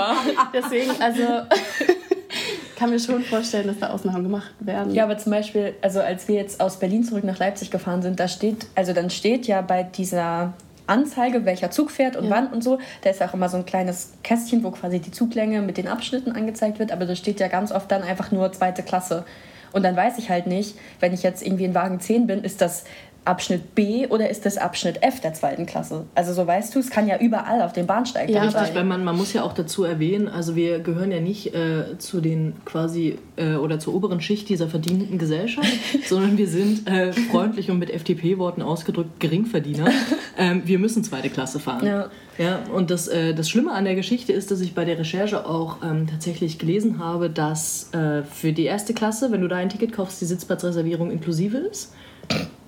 Deswegen, 0.52 0.90
also 1.00 1.22
kann 2.76 2.90
mir 2.90 2.98
schon 2.98 3.22
vorstellen, 3.22 3.68
dass 3.68 3.78
da 3.78 3.90
Ausnahmen 3.90 4.24
gemacht 4.24 4.52
werden. 4.60 4.92
Ja, 4.94 5.04
aber 5.04 5.16
zum 5.18 5.30
Beispiel, 5.30 5.74
also 5.82 6.00
als 6.00 6.26
wir 6.26 6.34
jetzt 6.36 6.60
aus 6.60 6.78
Berlin 6.78 7.04
zurück 7.04 7.22
nach 7.22 7.38
Leipzig 7.38 7.70
gefahren 7.70 8.02
sind, 8.02 8.18
da 8.18 8.26
steht, 8.26 8.66
also 8.74 8.92
dann 8.92 9.10
steht 9.10 9.46
ja 9.46 9.62
bei 9.62 9.84
dieser 9.84 10.54
Anzeige, 10.92 11.44
welcher 11.44 11.70
Zug 11.70 11.90
fährt 11.90 12.16
und 12.16 12.26
Ja. 12.26 12.30
wann 12.30 12.46
und 12.48 12.62
so, 12.62 12.78
da 13.02 13.10
ist 13.10 13.22
auch 13.22 13.34
immer 13.34 13.48
so 13.48 13.56
ein 13.56 13.64
kleines 13.66 14.12
Kästchen, 14.22 14.62
wo 14.62 14.70
quasi 14.70 15.00
die 15.00 15.10
Zuglänge 15.10 15.62
mit 15.62 15.76
den 15.78 15.88
Abschnitten 15.88 16.32
angezeigt 16.32 16.78
wird, 16.78 16.92
aber 16.92 17.06
da 17.06 17.16
steht 17.16 17.40
ja 17.40 17.48
ganz 17.48 17.72
oft 17.72 17.90
dann 17.90 18.02
einfach 18.02 18.30
nur 18.30 18.52
zweite 18.52 18.82
Klasse. 18.82 19.24
Und 19.72 19.82
dann 19.84 19.96
weiß 19.96 20.18
ich 20.18 20.28
halt 20.28 20.46
nicht, 20.46 20.76
wenn 21.00 21.14
ich 21.14 21.22
jetzt 21.22 21.44
irgendwie 21.44 21.64
in 21.64 21.74
Wagen 21.74 21.98
10 21.98 22.26
bin, 22.26 22.44
ist 22.44 22.60
das 22.60 22.84
Abschnitt 23.24 23.76
B 23.76 24.08
oder 24.08 24.28
ist 24.28 24.44
das 24.46 24.58
Abschnitt 24.58 25.02
F 25.02 25.20
der 25.20 25.32
zweiten 25.32 25.64
Klasse? 25.64 26.06
Also 26.14 26.32
so 26.32 26.44
weißt 26.44 26.74
du, 26.74 26.80
es 26.80 26.90
kann 26.90 27.06
ja 27.06 27.18
überall 27.18 27.62
auf 27.62 27.72
dem 27.72 27.86
Bahnsteig 27.86 28.28
ja, 28.28 28.42
richtig, 28.42 28.74
weil 28.74 28.84
man, 28.84 29.04
man 29.04 29.16
muss 29.16 29.32
ja 29.32 29.44
auch 29.44 29.52
dazu 29.52 29.84
erwähnen, 29.84 30.26
also 30.28 30.56
wir 30.56 30.80
gehören 30.80 31.12
ja 31.12 31.20
nicht 31.20 31.54
äh, 31.54 31.98
zu 31.98 32.20
den 32.20 32.54
quasi 32.64 33.18
äh, 33.36 33.54
oder 33.54 33.78
zur 33.78 33.94
oberen 33.94 34.20
Schicht 34.20 34.48
dieser 34.48 34.66
verdienten 34.66 35.18
Gesellschaft, 35.18 35.68
sondern 36.04 36.36
wir 36.36 36.48
sind 36.48 36.88
äh, 36.90 37.12
freundlich 37.12 37.70
und 37.70 37.78
mit 37.78 37.90
FDP-Worten 37.90 38.62
ausgedrückt 38.62 39.20
Geringverdiener. 39.20 39.90
Ähm, 40.38 40.62
wir 40.64 40.78
müssen 40.78 41.04
zweite 41.04 41.28
Klasse 41.28 41.60
fahren. 41.60 41.86
Ja. 41.86 42.10
Ja, 42.38 42.60
und 42.74 42.90
das, 42.90 43.06
äh, 43.08 43.34
das 43.34 43.50
Schlimme 43.50 43.72
an 43.72 43.84
der 43.84 43.94
Geschichte 43.94 44.32
ist, 44.32 44.50
dass 44.50 44.62
ich 44.62 44.74
bei 44.74 44.86
der 44.86 44.98
Recherche 44.98 45.44
auch 45.44 45.82
ähm, 45.84 46.06
tatsächlich 46.06 46.58
gelesen 46.58 46.98
habe, 46.98 47.28
dass 47.28 47.92
äh, 47.92 48.22
für 48.22 48.54
die 48.54 48.64
erste 48.64 48.94
Klasse, 48.94 49.30
wenn 49.30 49.42
du 49.42 49.48
da 49.48 49.56
ein 49.56 49.68
Ticket 49.68 49.92
kaufst, 49.92 50.22
die 50.22 50.24
Sitzplatzreservierung 50.24 51.10
inklusive 51.10 51.58
ist 51.58 51.92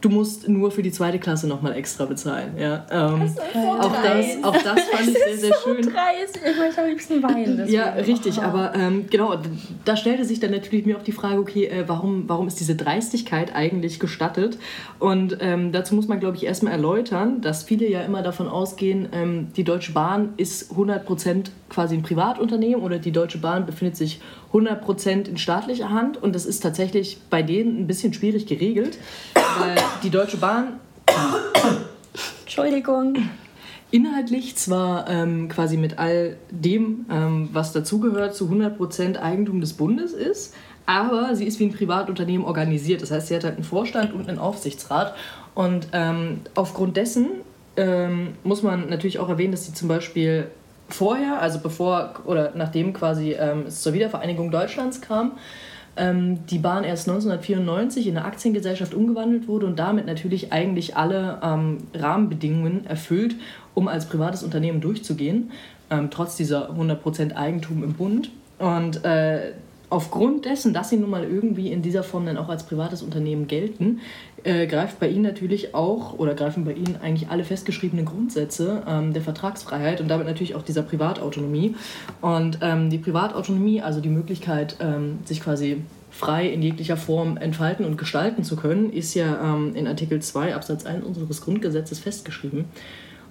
du 0.04 0.11
musst 0.11 0.49
nur 0.49 0.70
für 0.70 0.82
die 0.82 0.92
zweite 0.92 1.18
Klasse 1.18 1.49
nochmal 1.49 1.73
extra 1.73 2.04
bezahlen. 2.04 2.56
Ja, 2.58 2.84
ähm, 2.90 3.20
das 3.20 3.38
auch, 3.54 3.92
das, 4.02 4.44
auch 4.44 4.62
das 4.62 4.82
fand 4.84 5.08
ich 5.08 5.14
sehr, 5.14 5.37
sehr 5.38 5.54
schön. 5.64 5.82
Dreist. 5.82 6.38
Ich 6.44 6.58
möchte 6.58 6.82
am 6.82 6.88
liebsten 6.88 7.23
weinen. 7.23 7.66
Ja, 7.68 7.94
richtig, 7.94 8.38
oh. 8.38 8.42
aber 8.42 8.75
ähm, 8.75 9.06
genau, 9.08 9.37
da 9.84 9.96
stellte 9.96 10.25
sich 10.26 10.40
dann 10.40 10.50
natürlich 10.50 10.84
mir 10.84 10.99
auch 10.99 11.02
die 11.02 11.12
Frage, 11.12 11.38
okay, 11.38 11.66
äh, 11.66 11.84
warum, 11.87 12.28
warum 12.28 12.46
ist 12.46 12.61
diese 12.61 12.76
Dreistigkeit 12.76 13.54
eigentlich 13.54 13.99
gestattet? 13.99 14.58
Und 14.99 15.38
ähm, 15.40 15.73
dazu 15.73 15.94
muss 15.94 16.06
man, 16.06 16.20
glaube 16.20 16.37
ich, 16.37 16.44
erstmal 16.44 16.75
erläutern, 16.75 17.40
dass 17.40 17.62
viele 17.62 17.88
ja 17.88 18.02
immer 18.02 18.23
davon 18.23 18.49
ausgehen, 18.49 19.08
ähm, 19.12 19.49
die 19.56 19.64
Deutsche 19.64 19.92
Bahn 19.92 20.34
ist 20.37 20.73
100% 20.73 21.46
quasi 21.70 21.96
ein 21.96 22.02
Privatunternehmen 22.02 22.82
oder 22.82 22.99
die 22.99 23.12
Deutsche 23.12 23.38
Bahn 23.38 23.64
befindet 23.64 23.96
sich 23.96 24.20
100% 24.54 25.28
in 25.28 25.37
staatlicher 25.37 25.90
Hand 25.90 26.23
und 26.23 26.34
das 26.34 26.46
ist 26.46 26.61
tatsächlich 26.61 27.18
bei 27.28 27.42
denen 27.42 27.80
ein 27.80 27.87
bisschen 27.88 28.14
schwierig 28.14 28.46
geregelt, 28.46 28.96
weil 29.34 29.76
die 30.02 30.11
Deutsche 30.11 30.37
Bahn. 30.37 30.75
Entschuldigung. 32.42 33.16
Inhaltlich 33.90 34.56
zwar 34.56 35.08
ähm, 35.11 35.49
quasi 35.49 35.76
mit 35.76 35.99
all 35.99 36.37
dem, 36.50 37.06
ähm, 37.11 37.49
was 37.52 37.73
dazugehört, 37.73 38.34
zu 38.34 38.49
100% 38.49 39.18
Eigentum 39.18 39.61
des 39.61 39.73
Bundes 39.73 40.12
ist, 40.12 40.54
aber 40.87 41.34
sie 41.34 41.46
ist 41.46 41.58
wie 41.61 41.66
ein 41.66 41.73
Privatunternehmen 41.73 42.46
organisiert. 42.46 43.02
Das 43.02 43.11
heißt, 43.11 43.28
sie 43.28 43.37
hat 43.37 43.44
halt 43.44 43.54
einen 43.54 43.64
Vorstand 43.64 44.12
und 44.12 44.28
einen 44.28 44.38
Aufsichtsrat. 44.38 45.14
Und 45.54 45.88
ähm, 45.92 46.40
aufgrund 46.54 46.96
dessen 46.96 47.28
ähm, 47.76 48.34
muss 48.42 48.62
man 48.62 48.88
natürlich 48.88 49.18
auch 49.18 49.28
erwähnen, 49.28 49.52
dass 49.52 49.66
sie 49.66 49.73
zum 49.73 49.88
Beispiel 49.88 50.49
vorher, 50.94 51.40
also 51.40 51.58
bevor 51.58 52.14
oder 52.24 52.52
nachdem 52.54 52.92
quasi 52.92 53.32
ähm, 53.32 53.64
es 53.66 53.82
zur 53.82 53.92
Wiedervereinigung 53.92 54.50
Deutschlands 54.50 55.00
kam, 55.00 55.32
ähm, 55.96 56.46
die 56.46 56.58
Bahn 56.58 56.84
erst 56.84 57.08
1994 57.08 58.06
in 58.06 58.16
eine 58.16 58.26
Aktiengesellschaft 58.26 58.94
umgewandelt 58.94 59.46
wurde 59.48 59.66
und 59.66 59.78
damit 59.78 60.06
natürlich 60.06 60.52
eigentlich 60.52 60.96
alle 60.96 61.38
ähm, 61.42 61.78
Rahmenbedingungen 61.94 62.86
erfüllt, 62.86 63.36
um 63.74 63.88
als 63.88 64.06
privates 64.06 64.42
Unternehmen 64.42 64.80
durchzugehen, 64.80 65.50
ähm, 65.90 66.10
trotz 66.10 66.36
dieser 66.36 66.70
100% 66.70 67.34
Eigentum 67.34 67.84
im 67.84 67.94
Bund. 67.94 68.30
Und 68.58 69.04
äh, 69.04 69.52
aufgrund 69.94 70.44
dessen, 70.44 70.74
dass 70.74 70.90
sie 70.90 70.96
nun 70.96 71.08
mal 71.08 71.22
irgendwie 71.22 71.70
in 71.70 71.80
dieser 71.80 72.02
Form 72.02 72.26
dann 72.26 72.36
auch 72.36 72.48
als 72.48 72.64
privates 72.64 73.00
Unternehmen 73.00 73.46
gelten, 73.46 74.00
äh, 74.42 74.66
greift 74.66 74.98
bei 74.98 75.08
Ihnen 75.08 75.22
natürlich 75.22 75.72
auch 75.72 76.18
oder 76.18 76.34
greifen 76.34 76.64
bei 76.64 76.72
Ihnen 76.72 76.96
eigentlich 77.00 77.28
alle 77.30 77.44
festgeschriebenen 77.44 78.04
Grundsätze 78.04 78.82
ähm, 78.88 79.12
der 79.12 79.22
Vertragsfreiheit 79.22 80.00
und 80.00 80.08
damit 80.08 80.26
natürlich 80.26 80.56
auch 80.56 80.62
dieser 80.62 80.82
Privatautonomie. 80.82 81.76
Und 82.20 82.58
ähm, 82.60 82.90
die 82.90 82.98
Privatautonomie, 82.98 83.82
also 83.82 84.00
die 84.00 84.08
Möglichkeit, 84.08 84.78
ähm, 84.80 85.20
sich 85.26 85.40
quasi 85.40 85.82
frei 86.10 86.48
in 86.48 86.60
jeglicher 86.60 86.96
Form 86.96 87.36
entfalten 87.36 87.86
und 87.86 87.96
gestalten 87.96 88.42
zu 88.42 88.56
können, 88.56 88.92
ist 88.92 89.14
ja 89.14 89.54
ähm, 89.54 89.76
in 89.76 89.86
Artikel 89.86 90.20
2 90.20 90.56
Absatz 90.56 90.86
1 90.86 91.04
unseres 91.04 91.40
Grundgesetzes 91.40 92.00
festgeschrieben. 92.00 92.64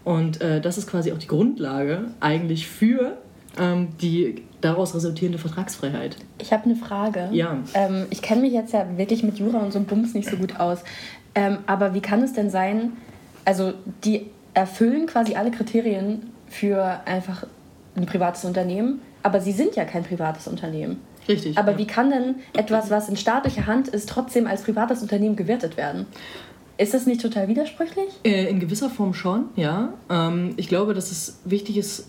Und 0.05 0.39
äh, 0.39 0.61
das 0.61 0.77
ist 0.77 0.87
quasi 0.87 1.11
auch 1.11 1.17
die 1.17 1.27
Grundlage 1.27 2.05
eigentlich 2.21 2.67
für 2.67 3.17
die 4.01 4.43
daraus 4.61 4.95
resultierende 4.95 5.37
Vertragsfreiheit. 5.37 6.15
Ich 6.39 6.53
habe 6.53 6.65
eine 6.65 6.75
Frage. 6.75 7.29
Ja. 7.31 7.59
Ähm, 7.73 8.05
ich 8.09 8.21
kenne 8.21 8.41
mich 8.41 8.53
jetzt 8.53 8.73
ja 8.73 8.85
wirklich 8.97 9.23
mit 9.23 9.37
Jura 9.37 9.59
und 9.59 9.71
so 9.71 9.79
einem 9.79 9.85
Bums 9.85 10.13
nicht 10.13 10.29
so 10.29 10.37
gut 10.37 10.59
aus. 10.59 10.79
Ähm, 11.35 11.59
aber 11.65 11.93
wie 11.93 12.01
kann 12.01 12.21
es 12.21 12.33
denn 12.33 12.49
sein, 12.49 12.93
also 13.45 13.73
die 14.03 14.27
erfüllen 14.53 15.07
quasi 15.07 15.35
alle 15.35 15.51
Kriterien 15.51 16.31
für 16.47 17.01
einfach 17.05 17.45
ein 17.95 18.05
privates 18.05 18.45
Unternehmen, 18.45 19.01
aber 19.23 19.39
sie 19.39 19.51
sind 19.51 19.75
ja 19.75 19.85
kein 19.85 20.03
privates 20.03 20.47
Unternehmen. 20.47 20.99
Richtig. 21.27 21.57
Aber 21.57 21.73
ja. 21.73 21.77
wie 21.77 21.87
kann 21.87 22.09
denn 22.09 22.35
etwas, 22.55 22.89
was 22.89 23.09
in 23.09 23.17
staatlicher 23.17 23.65
Hand 23.65 23.87
ist, 23.87 24.09
trotzdem 24.09 24.47
als 24.47 24.63
privates 24.63 25.01
Unternehmen 25.01 25.35
gewertet 25.35 25.77
werden? 25.77 26.05
Ist 26.77 26.93
das 26.93 27.05
nicht 27.05 27.21
total 27.21 27.47
widersprüchlich? 27.47 28.09
Äh, 28.23 28.49
in 28.49 28.59
gewisser 28.59 28.89
Form 28.89 29.13
schon, 29.13 29.45
ja. 29.55 29.93
Ähm, 30.09 30.53
ich 30.57 30.67
glaube, 30.67 30.93
dass 30.93 31.11
es 31.11 31.39
wichtig 31.45 31.77
ist, 31.77 32.07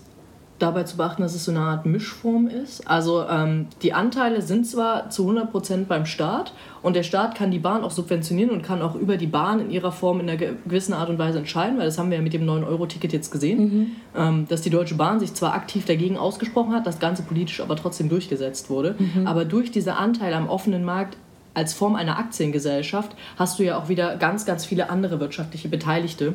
dabei 0.59 0.83
zu 0.83 0.95
beachten, 0.95 1.21
dass 1.21 1.35
es 1.35 1.43
so 1.43 1.51
eine 1.51 1.59
Art 1.59 1.85
Mischform 1.85 2.47
ist. 2.47 2.87
Also 2.87 3.25
ähm, 3.29 3.67
die 3.81 3.93
Anteile 3.93 4.41
sind 4.41 4.65
zwar 4.65 5.09
zu 5.09 5.29
100% 5.29 5.85
beim 5.85 6.05
Staat 6.05 6.53
und 6.81 6.95
der 6.95 7.03
Staat 7.03 7.35
kann 7.35 7.51
die 7.51 7.59
Bahn 7.59 7.83
auch 7.83 7.91
subventionieren 7.91 8.51
und 8.51 8.61
kann 8.61 8.81
auch 8.81 8.95
über 8.95 9.17
die 9.17 9.27
Bahn 9.27 9.59
in 9.59 9.69
ihrer 9.69 9.91
Form 9.91 10.21
in 10.21 10.29
einer 10.29 10.37
gewissen 10.37 10.93
Art 10.93 11.09
und 11.09 11.19
Weise 11.19 11.39
entscheiden, 11.39 11.77
weil 11.77 11.85
das 11.85 11.97
haben 11.97 12.09
wir 12.09 12.17
ja 12.17 12.23
mit 12.23 12.33
dem 12.33 12.45
9-Euro-Ticket 12.45 13.11
jetzt 13.11 13.31
gesehen, 13.31 13.59
mhm. 13.59 13.91
ähm, 14.15 14.45
dass 14.47 14.61
die 14.61 14.69
Deutsche 14.69 14.95
Bahn 14.95 15.19
sich 15.19 15.33
zwar 15.33 15.53
aktiv 15.53 15.85
dagegen 15.85 16.17
ausgesprochen 16.17 16.73
hat, 16.73 16.87
das 16.87 16.99
Ganze 16.99 17.23
politisch 17.23 17.59
aber 17.59 17.75
trotzdem 17.75 18.07
durchgesetzt 18.07 18.69
wurde. 18.69 18.95
Mhm. 18.97 19.27
Aber 19.27 19.43
durch 19.43 19.71
diese 19.71 19.95
Anteile 19.95 20.37
am 20.37 20.47
offenen 20.47 20.85
Markt 20.85 21.17
als 21.55 21.73
Form 21.73 21.95
einer 21.95 22.19
Aktiengesellschaft 22.19 23.15
hast 23.37 23.57
du 23.57 23.63
ja 23.63 23.77
auch 23.77 23.89
wieder 23.89 24.17
ganz, 24.17 24.45
ganz 24.45 24.65
viele 24.65 24.89
andere 24.89 25.19
wirtschaftliche 25.19 25.67
Beteiligte, 25.67 26.33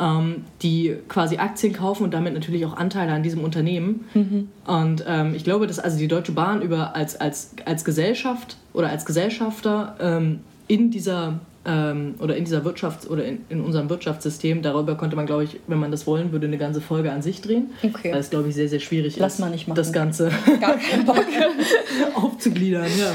ähm, 0.00 0.44
die 0.62 0.96
quasi 1.08 1.38
Aktien 1.38 1.72
kaufen 1.72 2.04
und 2.04 2.14
damit 2.14 2.34
natürlich 2.34 2.64
auch 2.64 2.76
Anteile 2.76 3.12
an 3.12 3.22
diesem 3.22 3.42
Unternehmen. 3.42 4.06
Mhm. 4.14 4.48
Und 4.66 5.04
ähm, 5.06 5.34
ich 5.34 5.44
glaube, 5.44 5.66
dass 5.66 5.78
also 5.78 5.98
die 5.98 6.08
Deutsche 6.08 6.32
Bahn 6.32 6.62
über 6.62 6.94
als, 6.94 7.20
als, 7.20 7.52
als 7.64 7.84
Gesellschaft 7.84 8.56
oder 8.72 8.90
als 8.90 9.04
Gesellschafter 9.04 9.96
ähm, 10.00 10.40
in 10.68 10.90
dieser 10.90 11.40
ähm, 11.68 12.14
oder 12.20 12.36
in 12.36 12.44
dieser 12.44 12.64
Wirtschafts- 12.64 13.08
oder 13.08 13.24
in, 13.24 13.40
in 13.48 13.60
unserem 13.60 13.90
Wirtschaftssystem, 13.90 14.62
darüber 14.62 14.94
konnte 14.94 15.16
man, 15.16 15.26
glaube 15.26 15.44
ich, 15.44 15.60
wenn 15.66 15.78
man 15.78 15.90
das 15.90 16.06
wollen 16.06 16.32
würde, 16.32 16.46
eine 16.46 16.58
ganze 16.58 16.80
Folge 16.80 17.12
an 17.12 17.20
sich 17.20 17.42
drehen. 17.42 17.70
Okay. 17.82 18.12
Weil 18.12 18.20
es, 18.20 18.30
glaube 18.30 18.48
ich, 18.48 18.54
sehr, 18.54 18.68
sehr 18.68 18.80
schwierig 18.80 19.16
Lass 19.18 19.34
ist, 19.34 19.38
mal 19.40 19.50
nicht 19.50 19.68
machen. 19.68 19.76
das 19.76 19.92
Ganze 19.92 20.30
aufzugliedern. 22.14 22.86
Ja. 22.98 23.12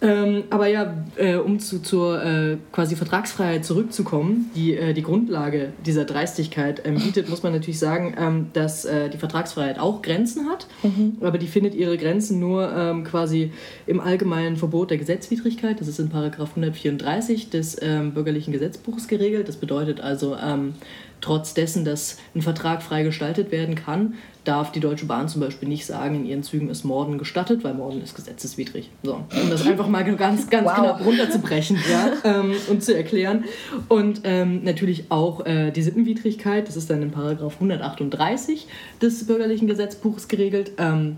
Ähm, 0.00 0.44
aber 0.50 0.68
ja, 0.68 0.94
äh, 1.16 1.34
um 1.36 1.58
zu, 1.58 1.80
zur 1.80 2.22
äh, 2.22 2.56
quasi 2.70 2.94
Vertragsfreiheit 2.94 3.64
zurückzukommen, 3.64 4.50
die 4.54 4.76
äh, 4.76 4.94
die 4.94 5.02
Grundlage 5.02 5.72
dieser 5.84 6.04
Dreistigkeit 6.04 6.82
ähm, 6.84 6.96
bietet, 6.96 7.28
muss 7.28 7.42
man 7.42 7.52
natürlich 7.52 7.80
sagen, 7.80 8.14
ähm, 8.16 8.46
dass 8.52 8.84
äh, 8.84 9.10
die 9.10 9.18
Vertragsfreiheit 9.18 9.80
auch 9.80 10.00
Grenzen 10.00 10.48
hat, 10.48 10.68
mhm. 10.84 11.16
aber 11.20 11.38
die 11.38 11.48
findet 11.48 11.74
ihre 11.74 11.98
Grenzen 11.98 12.38
nur 12.38 12.72
ähm, 12.72 13.02
quasi 13.02 13.50
im 13.86 13.98
allgemeinen 13.98 14.56
Verbot 14.56 14.90
der 14.90 14.98
Gesetzwidrigkeit. 14.98 15.80
Das 15.80 15.88
ist 15.88 15.98
in 15.98 16.10
Paragraph 16.10 16.50
134 16.50 17.50
des 17.50 17.76
ähm, 17.82 18.12
bürgerlichen 18.12 18.52
Gesetzbuches 18.52 19.08
geregelt. 19.08 19.48
Das 19.48 19.56
bedeutet 19.56 20.00
also, 20.00 20.36
ähm, 20.36 20.74
trotz 21.20 21.54
dessen, 21.54 21.84
dass 21.84 22.18
ein 22.34 22.42
Vertrag 22.42 22.82
frei 22.82 23.02
gestaltet 23.02 23.50
werden 23.50 23.74
kann, 23.74 24.14
darf 24.48 24.72
die 24.72 24.80
Deutsche 24.80 25.06
Bahn 25.06 25.28
zum 25.28 25.42
Beispiel 25.42 25.68
nicht 25.68 25.84
sagen, 25.84 26.16
in 26.16 26.24
ihren 26.24 26.42
Zügen 26.42 26.70
ist 26.70 26.84
Morden 26.84 27.18
gestattet, 27.18 27.64
weil 27.64 27.74
Morden 27.74 28.02
ist 28.02 28.16
gesetzeswidrig. 28.16 28.90
So, 29.02 29.14
um 29.14 29.50
das 29.50 29.66
einfach 29.66 29.88
mal 29.88 30.02
ganz, 30.16 30.48
ganz 30.48 30.66
wow. 30.66 30.74
knapp 30.74 31.04
runterzubrechen 31.04 31.78
ja, 31.90 32.12
ähm, 32.24 32.54
und 32.70 32.82
zu 32.82 32.96
erklären. 32.96 33.44
Und 33.88 34.22
ähm, 34.24 34.64
natürlich 34.64 35.10
auch 35.10 35.44
äh, 35.44 35.70
die 35.70 35.82
Sittenwidrigkeit, 35.82 36.66
das 36.66 36.76
ist 36.76 36.88
dann 36.88 37.02
in 37.02 37.10
Paragraph 37.10 37.54
138 37.54 38.66
des 39.02 39.26
bürgerlichen 39.26 39.68
Gesetzbuches 39.68 40.28
geregelt. 40.28 40.72
Ähm, 40.78 41.16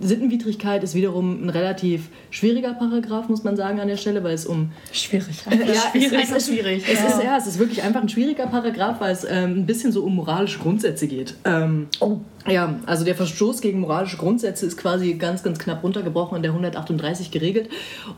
Sittenwidrigkeit 0.00 0.82
ist 0.82 0.94
wiederum 0.94 1.44
ein 1.44 1.50
relativ 1.50 2.08
schwieriger 2.30 2.74
Paragraph, 2.74 3.28
muss 3.28 3.44
man 3.44 3.56
sagen, 3.56 3.80
an 3.80 3.88
der 3.88 3.96
Stelle, 3.96 4.22
weil 4.24 4.34
es 4.34 4.46
um. 4.46 4.72
Schwierig. 4.92 5.44
Ja, 5.50 5.90
schwierig. 5.90 6.18
Es, 6.22 6.30
ist 6.30 6.48
schwierig. 6.48 6.84
Es 6.90 7.00
ja. 7.00 7.06
ist, 7.06 7.22
ja, 7.22 7.36
es 7.36 7.46
ist 7.46 7.58
wirklich 7.58 7.82
einfach 7.82 8.02
ein 8.02 8.08
schwieriger 8.08 8.46
Paragraph, 8.46 9.00
weil 9.00 9.12
es 9.12 9.24
ähm, 9.24 9.60
ein 9.60 9.66
bisschen 9.66 9.92
so 9.92 10.02
um 10.04 10.14
moralische 10.16 10.58
Grundsätze 10.58 11.06
geht. 11.06 11.34
Ähm, 11.44 11.88
oh. 12.00 12.18
Ja, 12.48 12.78
also 12.86 13.04
der 13.04 13.14
Verstoß 13.14 13.60
gegen 13.60 13.80
moralische 13.80 14.16
Grundsätze 14.16 14.66
ist 14.66 14.76
quasi 14.76 15.14
ganz, 15.14 15.42
ganz 15.42 15.58
knapp 15.58 15.82
runtergebrochen 15.82 16.36
in 16.36 16.42
der 16.42 16.52
138 16.52 17.30
geregelt. 17.30 17.68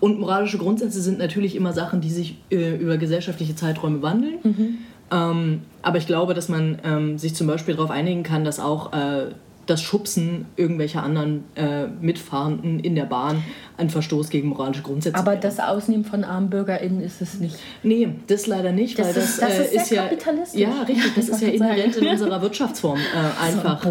Und 0.00 0.18
moralische 0.18 0.58
Grundsätze 0.58 1.00
sind 1.00 1.18
natürlich 1.18 1.54
immer 1.54 1.72
Sachen, 1.72 2.00
die 2.00 2.10
sich 2.10 2.36
äh, 2.50 2.76
über 2.76 2.98
gesellschaftliche 2.98 3.56
Zeiträume 3.56 4.02
wandeln. 4.02 4.38
Mhm. 4.42 4.78
Ähm, 5.10 5.62
aber 5.82 5.98
ich 5.98 6.06
glaube, 6.06 6.34
dass 6.34 6.48
man 6.48 6.78
ähm, 6.84 7.18
sich 7.18 7.34
zum 7.34 7.46
Beispiel 7.46 7.74
darauf 7.74 7.90
einigen 7.90 8.22
kann, 8.22 8.44
dass 8.44 8.60
auch 8.60 8.92
äh, 8.92 9.26
das 9.68 9.82
Schubsen 9.82 10.46
irgendwelcher 10.56 11.02
anderen 11.02 11.44
äh, 11.54 11.86
Mitfahrenden 11.86 12.80
in 12.80 12.94
der 12.94 13.04
Bahn 13.04 13.44
ein 13.76 13.90
Verstoß 13.90 14.30
gegen 14.30 14.48
moralische 14.48 14.82
Grundsätze 14.82 15.16
Aber 15.16 15.32
wäre. 15.32 15.40
das 15.40 15.60
Ausnehmen 15.60 16.04
von 16.04 16.24
armen 16.24 16.50
BürgerInnen 16.50 17.00
ist 17.00 17.20
es 17.20 17.38
nicht. 17.38 17.56
Nee, 17.82 18.08
das 18.26 18.46
leider 18.46 18.72
nicht, 18.72 18.98
das 18.98 19.14
weil 19.14 19.22
ist, 19.22 19.42
das, 19.42 19.50
das 19.50 19.58
ist, 19.58 19.72
äh, 19.72 19.76
ist 19.76 19.90
ja. 19.90 20.10
Ja, 20.54 20.82
richtig, 20.82 21.14
das 21.14 21.28
ist 21.28 21.42
ja 21.42 21.48
inhärent 21.48 21.96
in 21.96 22.06
unserer 22.08 22.40
Wirtschaftsform 22.42 22.98
äh, 22.98 23.44
einfach. 23.44 23.90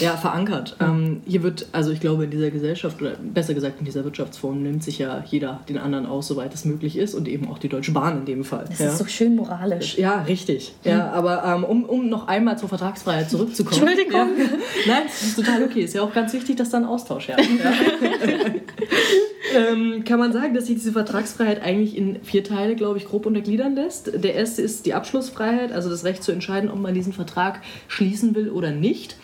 Ja, 0.00 0.16
verankert. 0.16 0.76
Ähm, 0.80 1.22
hier 1.26 1.42
wird, 1.42 1.66
also 1.72 1.90
ich 1.90 2.00
glaube, 2.00 2.24
in 2.24 2.30
dieser 2.30 2.50
Gesellschaft, 2.50 3.00
oder 3.00 3.12
besser 3.12 3.54
gesagt 3.54 3.78
in 3.78 3.84
dieser 3.84 4.04
Wirtschaftsform, 4.04 4.62
nimmt 4.62 4.82
sich 4.82 4.98
ja 4.98 5.24
jeder 5.26 5.60
den 5.68 5.78
anderen 5.78 6.06
aus, 6.06 6.28
soweit 6.28 6.54
es 6.54 6.64
möglich 6.64 6.96
ist 6.96 7.14
und 7.14 7.28
eben 7.28 7.48
auch 7.48 7.58
die 7.58 7.68
Deutsche 7.68 7.92
Bahn 7.92 8.20
in 8.20 8.24
dem 8.26 8.44
Fall. 8.44 8.64
Das 8.68 8.78
ja. 8.78 8.88
ist 8.88 8.98
so 8.98 9.06
schön 9.06 9.36
moralisch. 9.36 9.98
Ja, 9.98 10.22
richtig. 10.22 10.74
Ja, 10.84 11.10
aber 11.10 11.44
ähm, 11.44 11.64
um, 11.64 11.84
um 11.84 12.08
noch 12.08 12.28
einmal 12.28 12.58
zur 12.58 12.68
Vertragsfreiheit 12.68 13.30
zurückzukommen. 13.30 13.80
Entschuldigung. 13.88 14.28
Ja. 14.38 14.44
Nein, 14.86 15.02
das 15.06 15.22
ist 15.22 15.36
total 15.36 15.62
okay. 15.64 15.82
Ist 15.82 15.94
ja 15.94 16.02
auch 16.02 16.12
ganz 16.12 16.32
wichtig, 16.32 16.56
dass 16.56 16.70
da 16.70 16.78
ein 16.78 16.84
Austausch 16.84 17.28
herrscht. 17.28 17.48
Ähm, 19.54 20.04
kann 20.04 20.18
man 20.18 20.32
sagen, 20.32 20.54
dass 20.54 20.66
sich 20.66 20.76
diese 20.76 20.92
Vertragsfreiheit 20.92 21.62
eigentlich 21.62 21.96
in 21.96 22.22
vier 22.22 22.44
Teile, 22.44 22.76
glaube 22.76 22.98
ich, 22.98 23.06
grob 23.06 23.26
untergliedern 23.26 23.74
lässt. 23.74 24.12
Der 24.22 24.34
erste 24.34 24.62
ist 24.62 24.86
die 24.86 24.94
Abschlussfreiheit, 24.94 25.72
also 25.72 25.88
das 25.88 26.04
Recht 26.04 26.22
zu 26.22 26.32
entscheiden, 26.32 26.70
ob 26.70 26.78
man 26.78 26.94
diesen 26.94 27.12
Vertrag 27.12 27.62
schließen 27.88 28.34
will 28.34 28.50
oder 28.50 28.70
nicht. 28.70 29.16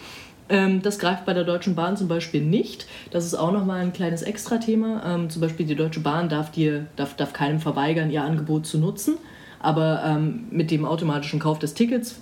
Ähm, 0.49 0.83
das 0.83 0.99
greift 0.99 1.25
bei 1.25 1.33
der 1.33 1.45
Deutschen 1.45 1.75
Bahn 1.75 1.97
zum 1.97 2.09
Beispiel 2.09 2.43
nicht. 2.43 2.87
Das 3.11 3.25
ist 3.25 3.35
auch 3.35 3.53
nochmal 3.53 3.81
ein 3.81 3.93
kleines 3.93 4.23
Extra-Thema. 4.23 5.03
Ähm, 5.07 5.31
zum 5.31 5.41
Beispiel 5.41 5.67
die 5.67 5.75
Deutsche 5.75 6.01
Bahn 6.01 6.29
darf, 6.29 6.51
dir, 6.51 6.87
darf, 6.97 7.15
darf 7.17 7.33
keinem 7.33 7.61
verweigern, 7.61 8.11
ihr 8.11 8.23
Angebot 8.23 8.67
zu 8.67 8.79
nutzen. 8.79 9.17
Aber 9.61 10.03
ähm, 10.05 10.47
mit 10.51 10.71
dem 10.71 10.85
automatischen 10.85 11.41
Kauf 11.41 11.59
des 11.59 11.75
Tickets 11.75 12.17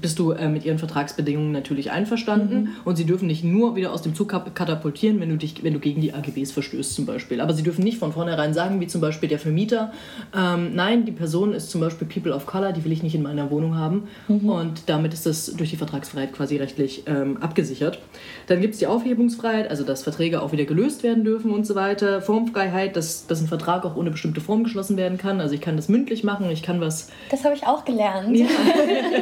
bist 0.00 0.18
du 0.18 0.32
äh, 0.32 0.48
mit 0.48 0.64
ihren 0.64 0.78
Vertragsbedingungen 0.78 1.52
natürlich 1.52 1.90
einverstanden 1.90 2.60
mhm. 2.60 2.68
und 2.84 2.96
sie 2.96 3.04
dürfen 3.04 3.26
nicht 3.26 3.44
nur 3.44 3.76
wieder 3.76 3.92
aus 3.92 4.02
dem 4.02 4.14
Zug 4.14 4.28
katapultieren, 4.28 5.20
wenn 5.20 5.28
du, 5.28 5.36
dich, 5.36 5.62
wenn 5.62 5.72
du 5.72 5.80
gegen 5.80 6.00
die 6.00 6.12
AGBs 6.14 6.52
verstößt 6.52 6.94
zum 6.94 7.06
Beispiel. 7.06 7.40
Aber 7.40 7.54
sie 7.54 7.62
dürfen 7.62 7.82
nicht 7.82 7.98
von 7.98 8.12
vornherein 8.12 8.54
sagen, 8.54 8.80
wie 8.80 8.86
zum 8.86 9.00
Beispiel 9.00 9.28
der 9.28 9.38
Vermieter, 9.38 9.92
ähm, 10.36 10.74
nein, 10.74 11.04
die 11.04 11.12
Person 11.12 11.52
ist 11.52 11.70
zum 11.70 11.80
Beispiel 11.80 12.06
People 12.06 12.34
of 12.34 12.46
Color, 12.46 12.72
die 12.72 12.84
will 12.84 12.92
ich 12.92 13.02
nicht 13.02 13.14
in 13.14 13.22
meiner 13.22 13.50
Wohnung 13.50 13.76
haben 13.76 14.08
mhm. 14.28 14.48
und 14.48 14.82
damit 14.86 15.12
ist 15.12 15.26
das 15.26 15.46
durch 15.46 15.70
die 15.70 15.76
Vertragsfreiheit 15.76 16.32
quasi 16.32 16.56
rechtlich 16.56 17.04
ähm, 17.06 17.36
abgesichert. 17.38 17.98
Dann 18.46 18.60
gibt 18.60 18.74
es 18.74 18.80
die 18.80 18.86
Aufhebungsfreiheit, 18.86 19.70
also 19.70 19.84
dass 19.84 20.02
Verträge 20.02 20.42
auch 20.42 20.52
wieder 20.52 20.64
gelöst 20.64 21.02
werden 21.02 21.24
dürfen 21.24 21.50
und 21.50 21.66
so 21.66 21.74
weiter. 21.74 22.22
Formfreiheit, 22.22 22.96
dass, 22.96 23.26
dass 23.26 23.40
ein 23.40 23.48
Vertrag 23.48 23.84
auch 23.84 23.96
ohne 23.96 24.10
bestimmte 24.10 24.40
Form 24.40 24.64
geschlossen 24.64 24.96
werden 24.96 25.18
kann. 25.18 25.40
Also 25.40 25.54
ich 25.54 25.60
kann 25.60 25.76
das 25.76 25.88
mündlich 25.88 26.24
machen, 26.24 26.50
ich 26.50 26.62
kann 26.62 26.80
was... 26.80 27.10
Das 27.30 27.44
habe 27.44 27.54
ich 27.54 27.66
auch 27.66 27.84
gelernt. 27.84 28.36
Ja. 28.36 28.46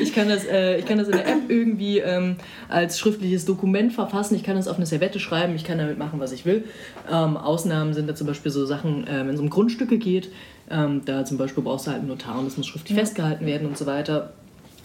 ich, 0.01 0.13
kann 0.13 0.29
das, 0.29 0.45
äh, 0.45 0.77
ich 0.77 0.85
kann 0.85 0.97
das 0.97 1.07
in 1.07 1.13
der 1.13 1.27
App 1.27 1.49
irgendwie 1.49 1.99
ähm, 1.99 2.35
als 2.67 2.99
schriftliches 2.99 3.45
Dokument 3.45 3.93
verfassen. 3.93 4.35
Ich 4.35 4.43
kann 4.43 4.55
das 4.55 4.67
auf 4.67 4.77
eine 4.77 4.85
Servette 4.85 5.19
schreiben. 5.19 5.55
Ich 5.55 5.63
kann 5.63 5.77
damit 5.77 5.97
machen, 5.97 6.19
was 6.19 6.31
ich 6.31 6.45
will. 6.45 6.65
Ähm, 7.11 7.37
Ausnahmen 7.37 7.93
sind 7.93 8.07
da 8.07 8.15
zum 8.15 8.27
Beispiel 8.27 8.51
so 8.51 8.65
Sachen, 8.65 9.07
äh, 9.07 9.25
wenn 9.25 9.33
es 9.33 9.39
um 9.39 9.49
Grundstücke 9.49 9.97
geht. 9.97 10.29
Ähm, 10.69 11.01
da 11.05 11.25
zum 11.25 11.37
Beispiel 11.37 11.63
brauchst 11.63 11.87
du 11.87 11.91
halt 11.91 12.01
einen 12.01 12.09
Notar 12.09 12.37
und 12.39 12.45
das 12.45 12.57
muss 12.57 12.67
schriftlich 12.67 12.97
ja. 12.97 13.03
festgehalten 13.03 13.45
werden 13.45 13.67
und 13.67 13.77
so 13.77 13.85
weiter. 13.85 14.33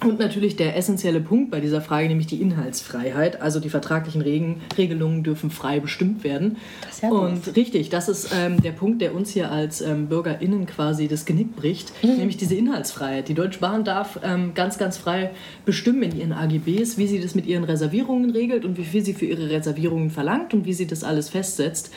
Und 0.03 0.19
natürlich 0.19 0.57
der 0.57 0.77
essentielle 0.77 1.21
Punkt 1.21 1.51
bei 1.51 1.61
dieser 1.61 1.81
Frage, 1.81 2.09
nämlich 2.09 2.27
die 2.27 2.41
Inhaltsfreiheit. 2.41 3.41
Also 3.41 3.61
die 3.61 3.71
vertraglichen 3.71 4.21
Regen, 4.21 4.61
Regelungen 4.77 5.23
dürfen 5.23 5.51
frei 5.51 5.81
bestimmt 5.81 6.25
werden. 6.25 6.57
Das 6.83 6.97
ist 6.97 7.03
ja 7.03 7.11
Und 7.11 7.47
doof. 7.47 7.57
richtig, 7.57 7.91
das 7.91 8.09
ist 8.09 8.31
ähm, 8.35 8.61
der 8.63 8.73
Punkt, 8.73 9.01
der 9.01 9.15
uns 9.15 9.31
hier 9.31 9.51
als 9.51 9.81
ähm, 9.81 10.09
BürgerInnen 10.09 10.67
quasi 10.67 11.09
das 11.09 11.25
Genick 11.25 11.57
bricht, 11.57 11.93
mhm. 12.03 12.17
nämlich 12.17 12.37
diese 12.37 12.55
Inhaltsfreiheit. 12.55 13.29
Die 13.29 13.35
Deutsche 13.35 13.61
Bahn 13.61 13.85
darf 13.85 14.19
ähm, 14.23 14.53
ganz, 14.55 14.79
ganz 14.79 14.99
frei 14.99 15.31
bestimmen 15.65 16.03
in 16.03 16.19
ihren 16.19 16.33
AGBs, 16.33 16.99
wie 16.99 17.07
sie 17.07 17.21
das 17.21 17.35
mit 17.35 17.47
ihren 17.47 17.65
Reservierungen 17.65 18.31
regelt 18.31 18.65
und 18.65 18.77
wie 18.77 18.85
viel 18.85 19.05
sie 19.05 19.15
für 19.15 19.27
ihre 19.27 19.49
Reservierungen 19.49 20.11
verlangt 20.11 20.55
und 20.55 20.67
wie 20.67 20.73
sie 20.73 20.87
das 20.87 21.05
alles 21.05 21.29
festsetzt. 21.29 21.93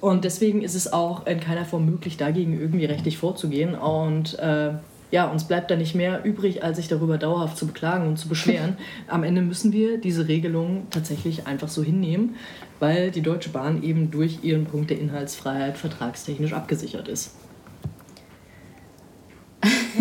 Und 0.00 0.24
deswegen 0.24 0.62
ist 0.62 0.74
es 0.74 0.92
auch 0.92 1.26
in 1.26 1.38
keiner 1.38 1.64
Form 1.64 1.86
möglich, 1.86 2.16
dagegen 2.16 2.58
irgendwie 2.58 2.86
rechtlich 2.86 3.18
vorzugehen. 3.18 3.76
Und 3.76 4.36
äh, 4.40 4.72
ja, 5.12 5.26
uns 5.26 5.44
bleibt 5.44 5.70
da 5.70 5.76
nicht 5.76 5.94
mehr 5.94 6.24
übrig, 6.24 6.64
als 6.64 6.78
sich 6.78 6.88
darüber 6.88 7.18
dauerhaft 7.18 7.58
zu 7.58 7.66
beklagen 7.66 8.08
und 8.08 8.16
zu 8.16 8.28
beschweren. 8.28 8.78
Am 9.08 9.22
Ende 9.22 9.42
müssen 9.42 9.70
wir 9.70 9.98
diese 9.98 10.26
Regelung 10.26 10.86
tatsächlich 10.90 11.46
einfach 11.46 11.68
so 11.68 11.84
hinnehmen, 11.84 12.34
weil 12.80 13.10
die 13.10 13.20
Deutsche 13.20 13.50
Bahn 13.50 13.82
eben 13.82 14.10
durch 14.10 14.42
ihren 14.42 14.64
Punkt 14.64 14.88
der 14.88 14.98
Inhaltsfreiheit 14.98 15.76
vertragstechnisch 15.76 16.54
abgesichert 16.54 17.08
ist. 17.08 17.34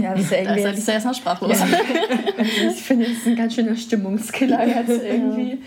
Ja, 0.02 0.14
das 0.14 0.24
ist 0.24 0.32
ja 0.32 0.38
irgendwie. 0.38 0.64
Da 0.64 0.70
ist 0.70 0.78
jetzt, 0.78 0.90
erstmal 0.90 1.14
sprachlos. 1.14 1.60
Ja. 1.60 1.68
ich 2.70 2.82
finde, 2.82 3.06
das 3.06 3.18
ist 3.18 3.28
ein 3.28 3.36
ganz 3.36 3.54
schöner 3.54 3.76
Stimmungskiller 3.76 4.66
jetzt 4.66 5.04
irgendwie. 5.04 5.60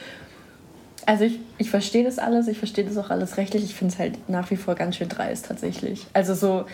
Also 1.06 1.24
ich, 1.24 1.38
ich 1.58 1.68
verstehe 1.68 2.02
das 2.02 2.18
alles, 2.18 2.48
ich 2.48 2.56
verstehe 2.56 2.84
das 2.84 2.96
auch 2.96 3.10
alles 3.10 3.36
rechtlich. 3.36 3.62
Ich 3.64 3.74
finde 3.74 3.92
es 3.92 3.98
halt 3.98 4.26
nach 4.30 4.50
wie 4.50 4.56
vor 4.56 4.74
ganz 4.74 4.96
schön 4.96 5.10
dreist 5.10 5.44
tatsächlich. 5.44 6.06
Also 6.14 6.32
so, 6.32 6.64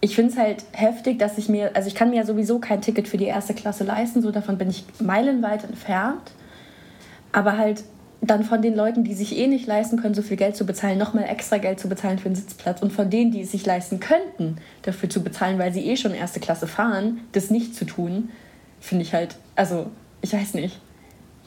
ich 0.00 0.14
finde 0.14 0.32
es 0.32 0.38
halt 0.38 0.64
heftig, 0.72 1.18
dass 1.18 1.38
ich 1.38 1.48
mir, 1.48 1.74
also 1.74 1.88
ich 1.88 1.94
kann 1.94 2.10
mir 2.10 2.16
ja 2.16 2.24
sowieso 2.24 2.58
kein 2.58 2.80
Ticket 2.80 3.08
für 3.08 3.16
die 3.16 3.24
erste 3.24 3.54
Klasse 3.54 3.84
leisten, 3.84 4.22
so 4.22 4.30
davon 4.30 4.58
bin 4.58 4.70
ich 4.70 4.84
meilenweit 5.00 5.64
entfernt. 5.64 6.32
Aber 7.32 7.58
halt 7.58 7.82
dann 8.20 8.42
von 8.42 8.62
den 8.62 8.74
Leuten, 8.74 9.04
die 9.04 9.14
sich 9.14 9.36
eh 9.36 9.46
nicht 9.46 9.66
leisten 9.66 10.00
können, 10.00 10.14
so 10.14 10.22
viel 10.22 10.36
Geld 10.36 10.56
zu 10.56 10.66
bezahlen, 10.66 10.98
nochmal 10.98 11.24
extra 11.24 11.58
Geld 11.58 11.78
zu 11.78 11.88
bezahlen 11.88 12.18
für 12.18 12.26
einen 12.26 12.34
Sitzplatz 12.34 12.82
und 12.82 12.92
von 12.92 13.10
denen, 13.10 13.30
die 13.30 13.42
es 13.42 13.52
sich 13.52 13.64
leisten 13.64 14.00
könnten, 14.00 14.56
dafür 14.82 15.08
zu 15.08 15.22
bezahlen, 15.22 15.58
weil 15.58 15.72
sie 15.72 15.84
eh 15.86 15.96
schon 15.96 16.14
erste 16.14 16.40
Klasse 16.40 16.66
fahren, 16.66 17.20
das 17.32 17.50
nicht 17.50 17.74
zu 17.76 17.84
tun, 17.84 18.30
finde 18.80 19.02
ich 19.02 19.14
halt, 19.14 19.36
also 19.54 19.86
ich 20.20 20.32
weiß 20.32 20.54
nicht. 20.54 20.80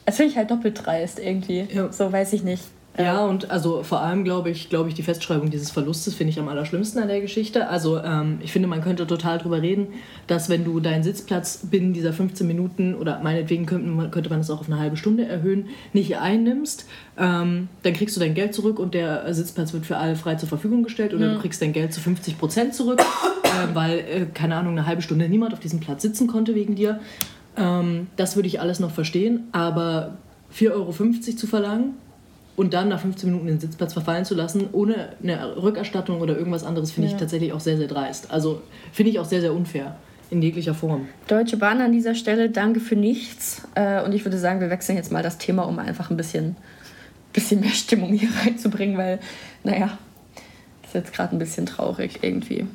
Das 0.06 0.16
finde 0.16 0.32
ich 0.32 0.38
halt 0.38 0.50
doppelt 0.50 0.84
dreist 0.84 1.18
irgendwie. 1.18 1.66
Ja. 1.72 1.92
So 1.92 2.10
weiß 2.10 2.32
ich 2.32 2.42
nicht. 2.42 2.64
Ja, 2.98 3.24
und 3.24 3.50
also 3.50 3.82
vor 3.82 4.00
allem 4.00 4.22
glaube 4.22 4.50
ich, 4.50 4.68
glaube 4.68 4.90
ich, 4.90 4.94
die 4.94 5.02
Festschreibung 5.02 5.48
dieses 5.48 5.70
Verlustes 5.70 6.14
finde 6.14 6.30
ich 6.30 6.38
am 6.38 6.48
allerschlimmsten 6.48 7.00
an 7.00 7.08
der 7.08 7.22
Geschichte. 7.22 7.68
Also 7.68 7.98
ähm, 7.98 8.38
ich 8.42 8.52
finde, 8.52 8.68
man 8.68 8.82
könnte 8.82 9.06
total 9.06 9.38
drüber 9.38 9.62
reden, 9.62 9.88
dass 10.26 10.50
wenn 10.50 10.64
du 10.64 10.78
deinen 10.78 11.02
Sitzplatz 11.02 11.60
binnen 11.70 11.94
dieser 11.94 12.12
15 12.12 12.46
Minuten 12.46 12.94
oder 12.94 13.20
meinetwegen 13.22 13.64
könnte, 13.64 14.10
könnte 14.10 14.28
man 14.28 14.40
das 14.40 14.50
auch 14.50 14.60
auf 14.60 14.66
eine 14.66 14.78
halbe 14.78 14.98
Stunde 14.98 15.24
erhöhen, 15.24 15.68
nicht 15.94 16.18
einnimmst, 16.18 16.86
ähm, 17.16 17.68
dann 17.82 17.94
kriegst 17.94 18.14
du 18.16 18.20
dein 18.20 18.34
Geld 18.34 18.54
zurück 18.54 18.78
und 18.78 18.92
der 18.92 19.32
Sitzplatz 19.32 19.72
wird 19.72 19.86
für 19.86 19.96
alle 19.96 20.14
frei 20.14 20.34
zur 20.34 20.50
Verfügung 20.50 20.82
gestellt 20.82 21.14
oder 21.14 21.28
mhm. 21.28 21.34
du 21.34 21.40
kriegst 21.40 21.62
dein 21.62 21.72
Geld 21.72 21.94
zu 21.94 22.00
50 22.02 22.38
Prozent 22.38 22.74
zurück, 22.74 23.00
äh, 23.00 23.74
weil, 23.74 23.98
äh, 24.00 24.26
keine 24.34 24.56
Ahnung, 24.56 24.72
eine 24.72 24.86
halbe 24.86 25.00
Stunde 25.00 25.30
niemand 25.30 25.54
auf 25.54 25.60
diesem 25.60 25.80
Platz 25.80 26.02
sitzen 26.02 26.26
konnte 26.26 26.54
wegen 26.54 26.74
dir. 26.74 27.00
Ähm, 27.56 28.08
das 28.16 28.36
würde 28.36 28.48
ich 28.48 28.60
alles 28.60 28.80
noch 28.80 28.90
verstehen, 28.90 29.44
aber 29.52 30.18
4,50 30.54 30.72
Euro 30.72 30.92
zu 31.36 31.46
verlangen 31.46 31.94
und 32.56 32.74
dann 32.74 32.88
nach 32.88 33.00
15 33.00 33.30
Minuten 33.30 33.46
den 33.46 33.60
Sitzplatz 33.60 33.92
verfallen 33.92 34.24
zu 34.24 34.34
lassen, 34.34 34.68
ohne 34.72 35.10
eine 35.22 35.56
Rückerstattung 35.56 36.20
oder 36.20 36.36
irgendwas 36.36 36.64
anderes, 36.64 36.92
finde 36.92 37.08
ja. 37.08 37.14
ich 37.14 37.20
tatsächlich 37.20 37.52
auch 37.52 37.60
sehr, 37.60 37.76
sehr 37.76 37.88
dreist. 37.88 38.30
Also 38.30 38.62
finde 38.92 39.10
ich 39.10 39.18
auch 39.18 39.24
sehr, 39.24 39.40
sehr 39.40 39.54
unfair. 39.54 39.96
In 40.30 40.40
jeglicher 40.40 40.72
Form. 40.72 41.08
Deutsche 41.26 41.58
Bahn 41.58 41.82
an 41.82 41.92
dieser 41.92 42.14
Stelle, 42.14 42.48
danke 42.48 42.80
für 42.80 42.96
nichts. 42.96 43.68
Äh, 43.74 44.02
und 44.02 44.14
ich 44.14 44.24
würde 44.24 44.38
sagen, 44.38 44.60
wir 44.60 44.70
wechseln 44.70 44.96
jetzt 44.96 45.12
mal 45.12 45.22
das 45.22 45.36
Thema, 45.36 45.64
um 45.64 45.78
einfach 45.78 46.10
ein 46.10 46.16
bisschen, 46.16 46.56
bisschen 47.34 47.60
mehr 47.60 47.70
Stimmung 47.70 48.14
hier 48.14 48.30
reinzubringen, 48.42 48.96
weil, 48.96 49.18
naja, 49.62 49.98
das 50.80 50.90
ist 50.90 50.94
jetzt 50.94 51.12
gerade 51.12 51.36
ein 51.36 51.38
bisschen 51.38 51.66
traurig 51.66 52.20
irgendwie 52.22 52.66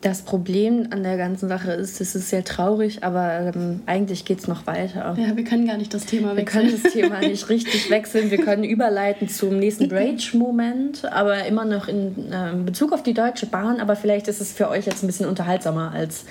das 0.00 0.22
Problem 0.22 0.88
an 0.90 1.02
der 1.02 1.16
ganzen 1.16 1.48
Sache 1.48 1.72
ist, 1.72 2.00
es 2.00 2.14
ist 2.14 2.28
sehr 2.28 2.44
traurig, 2.44 3.02
aber 3.02 3.52
ähm, 3.54 3.80
eigentlich 3.86 4.24
geht 4.24 4.40
es 4.40 4.48
noch 4.48 4.66
weiter. 4.66 5.16
Ja, 5.18 5.36
wir 5.36 5.44
können 5.44 5.66
gar 5.66 5.78
nicht 5.78 5.94
das 5.94 6.04
Thema 6.04 6.36
wechseln. 6.36 6.64
Wir 6.64 6.70
können 6.70 6.82
das 6.82 6.92
Thema 6.92 7.20
nicht 7.20 7.48
richtig 7.48 7.90
wechseln. 7.90 8.30
Wir 8.30 8.38
können 8.38 8.64
überleiten 8.64 9.28
zum 9.28 9.58
nächsten 9.58 9.90
Rage-Moment, 9.90 11.10
aber 11.10 11.46
immer 11.46 11.64
noch 11.64 11.88
in 11.88 12.30
äh, 12.30 12.52
Bezug 12.64 12.92
auf 12.92 13.02
die 13.02 13.14
Deutsche 13.14 13.46
Bahn. 13.46 13.80
Aber 13.80 13.96
vielleicht 13.96 14.28
ist 14.28 14.40
es 14.40 14.52
für 14.52 14.68
euch 14.68 14.86
jetzt 14.86 15.02
ein 15.02 15.06
bisschen 15.06 15.26
unterhaltsamer 15.26 15.92
als 15.92 16.24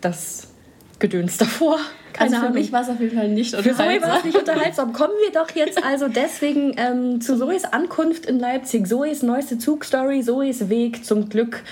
das 0.00 0.48
Gedöns 0.98 1.38
davor. 1.38 1.78
Keine 2.12 2.36
also 2.36 2.46
für 2.46 2.52
mich 2.52 2.70
war 2.70 2.82
es 2.82 2.88
auf 2.88 3.00
jeden 3.00 3.16
Fall 3.16 3.28
nicht 3.28 3.54
unterhaltsam. 3.54 3.86
Für 3.86 3.98
Zoe 3.98 4.08
war 4.08 4.18
es 4.18 4.24
nicht 4.24 4.38
unterhaltsam. 4.38 4.92
Kommen 4.92 5.14
wir 5.24 5.32
doch 5.32 5.50
jetzt 5.54 5.82
also 5.82 6.08
deswegen 6.08 6.74
ähm, 6.76 7.20
zu 7.20 7.36
Zoes 7.36 7.64
Ankunft 7.64 8.26
in 8.26 8.38
Leipzig. 8.38 8.86
Zoes 8.86 9.22
neueste 9.22 9.58
Zugstory, 9.58 10.22
Zoes 10.22 10.68
Weg 10.68 11.04
zum 11.04 11.28
Glück 11.28 11.62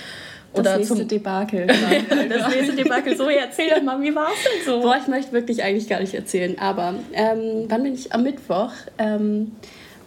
oder 0.53 0.77
das 0.77 0.89
nächste 0.89 1.05
Debakel. 1.05 1.67
das 2.29 2.55
nächste 2.55 2.75
Debakel. 2.75 3.17
So, 3.17 3.27
erzähl 3.27 3.69
doch 3.69 3.81
mal, 3.81 4.01
wie 4.01 4.13
war 4.13 4.27
es 4.27 4.43
denn 4.43 4.65
so? 4.65 4.81
Boah, 4.81 4.97
ich 5.01 5.07
möchte 5.07 5.31
wirklich 5.31 5.63
eigentlich 5.63 5.89
gar 5.89 5.99
nicht 5.99 6.13
erzählen. 6.13 6.57
Aber 6.59 6.95
ähm, 7.13 7.65
wann 7.67 7.83
bin 7.83 7.93
ich? 7.93 8.13
Am 8.13 8.23
Mittwoch 8.23 8.71
ähm, 8.97 9.53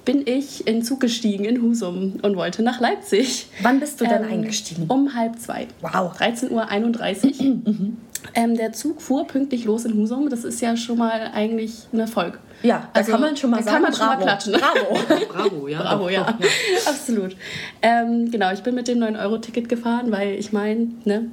bin 0.05 0.23
ich 0.25 0.67
in 0.67 0.83
Zug 0.83 1.01
gestiegen 1.01 1.45
in 1.45 1.61
Husum 1.61 2.15
und 2.23 2.37
wollte 2.37 2.63
nach 2.63 2.81
Leipzig. 2.81 3.49
Wann 3.61 3.81
bist 3.81 4.01
du 4.01 4.07
denn 4.07 4.23
ähm, 4.23 4.31
eingestiegen? 4.31 4.85
Um 4.89 5.15
halb 5.15 5.39
zwei. 5.39 5.67
Wow. 5.83 6.17
13.31 6.19 7.41
Uhr. 7.41 7.45
mhm. 7.45 7.97
Ähm, 8.35 8.57
der 8.57 8.73
Zug 8.73 9.03
fuhr 9.03 9.27
pünktlich 9.27 9.65
los 9.65 9.85
in 9.85 9.95
Husum. 9.95 10.29
Das 10.29 10.45
ist 10.45 10.61
ja 10.61 10.77
schon 10.77 10.99
mal 10.99 11.31
eigentlich 11.33 11.87
ein 11.93 12.01
Erfolg. 12.01 12.39
Ja, 12.63 12.89
da 12.93 13.01
also, 13.01 13.13
kann 13.13 13.21
man 13.21 13.37
schon 13.37 13.51
mal 13.51 13.63
sagen, 13.63 13.75
kann 13.75 13.83
man 13.83 13.93
bravo. 13.93 14.05
schon 14.05 14.19
mal 14.19 14.25
klatschen. 14.25 14.53
Bravo. 14.55 15.27
bravo, 15.33 15.69
ja. 15.69 15.83
Bravo, 15.83 16.09
ja. 16.09 16.21
Ja. 16.21 16.39
Absolut. 16.87 17.37
Ähm, 17.83 18.31
genau, 18.31 18.53
ich 18.53 18.63
bin 18.63 18.75
mit 18.75 18.89
dem 18.89 18.99
9-Euro-Ticket 18.99 19.69
gefahren, 19.69 20.11
weil 20.11 20.35
ich 20.35 20.53
meine, 20.53 20.89
ne, 21.05 21.31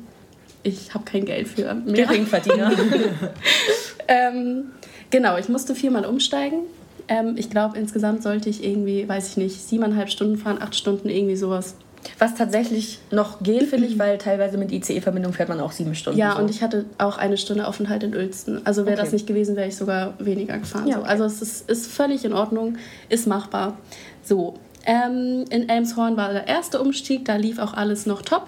ich 0.63 0.93
habe 0.93 1.05
kein 1.05 1.25
Geld 1.25 1.47
für 1.47 1.73
mehr. 1.73 2.05
Geringverdiener. 2.05 2.71
ähm, 4.07 4.71
genau, 5.09 5.37
ich 5.37 5.49
musste 5.49 5.75
viermal 5.75 6.05
umsteigen. 6.05 6.61
Ähm, 7.07 7.35
ich 7.37 7.49
glaube, 7.49 7.77
insgesamt 7.77 8.23
sollte 8.23 8.49
ich 8.49 8.63
irgendwie, 8.63 9.07
weiß 9.07 9.29
ich 9.29 9.37
nicht, 9.37 9.61
siebeneinhalb 9.61 10.09
Stunden 10.09 10.37
fahren, 10.37 10.57
acht 10.61 10.75
Stunden, 10.75 11.09
irgendwie 11.09 11.35
sowas. 11.35 11.75
Was 12.19 12.35
tatsächlich 12.35 12.99
noch 13.11 13.41
geht, 13.41 13.63
finde 13.63 13.87
ich, 13.87 13.97
weil 13.99 14.17
teilweise 14.17 14.57
mit 14.57 14.71
ICE-Verbindung 14.71 15.33
fährt 15.33 15.49
man 15.49 15.59
auch 15.59 15.71
sieben 15.71 15.95
Stunden. 15.95 16.19
Ja, 16.19 16.33
so. 16.33 16.41
und 16.41 16.49
ich 16.49 16.61
hatte 16.61 16.85
auch 16.97 17.17
eine 17.17 17.37
Stunde 17.37 17.67
Aufenthalt 17.67 18.03
in 18.03 18.15
Uelzen. 18.15 18.65
Also 18.65 18.85
wäre 18.85 18.95
Okay. 18.95 19.03
das 19.05 19.13
nicht 19.13 19.27
gewesen, 19.27 19.55
wäre 19.55 19.67
ich 19.67 19.75
sogar 19.75 20.13
weniger 20.19 20.57
gefahren. 20.57 20.87
Ja, 20.87 20.99
okay. 20.99 21.07
Also 21.09 21.23
es 21.25 21.41
ist, 21.41 21.69
ist 21.69 21.87
völlig 21.91 22.25
in 22.25 22.33
Ordnung, 22.33 22.77
ist 23.09 23.27
machbar. 23.27 23.77
So, 24.23 24.55
ähm, 24.85 25.45
in 25.49 25.69
Elmshorn 25.69 26.17
war 26.17 26.33
der 26.33 26.47
erste 26.47 26.81
Umstieg, 26.81 27.25
da 27.25 27.35
lief 27.35 27.57
auch 27.59 27.73
alles 27.73 28.05
noch 28.05 28.21
top. 28.21 28.47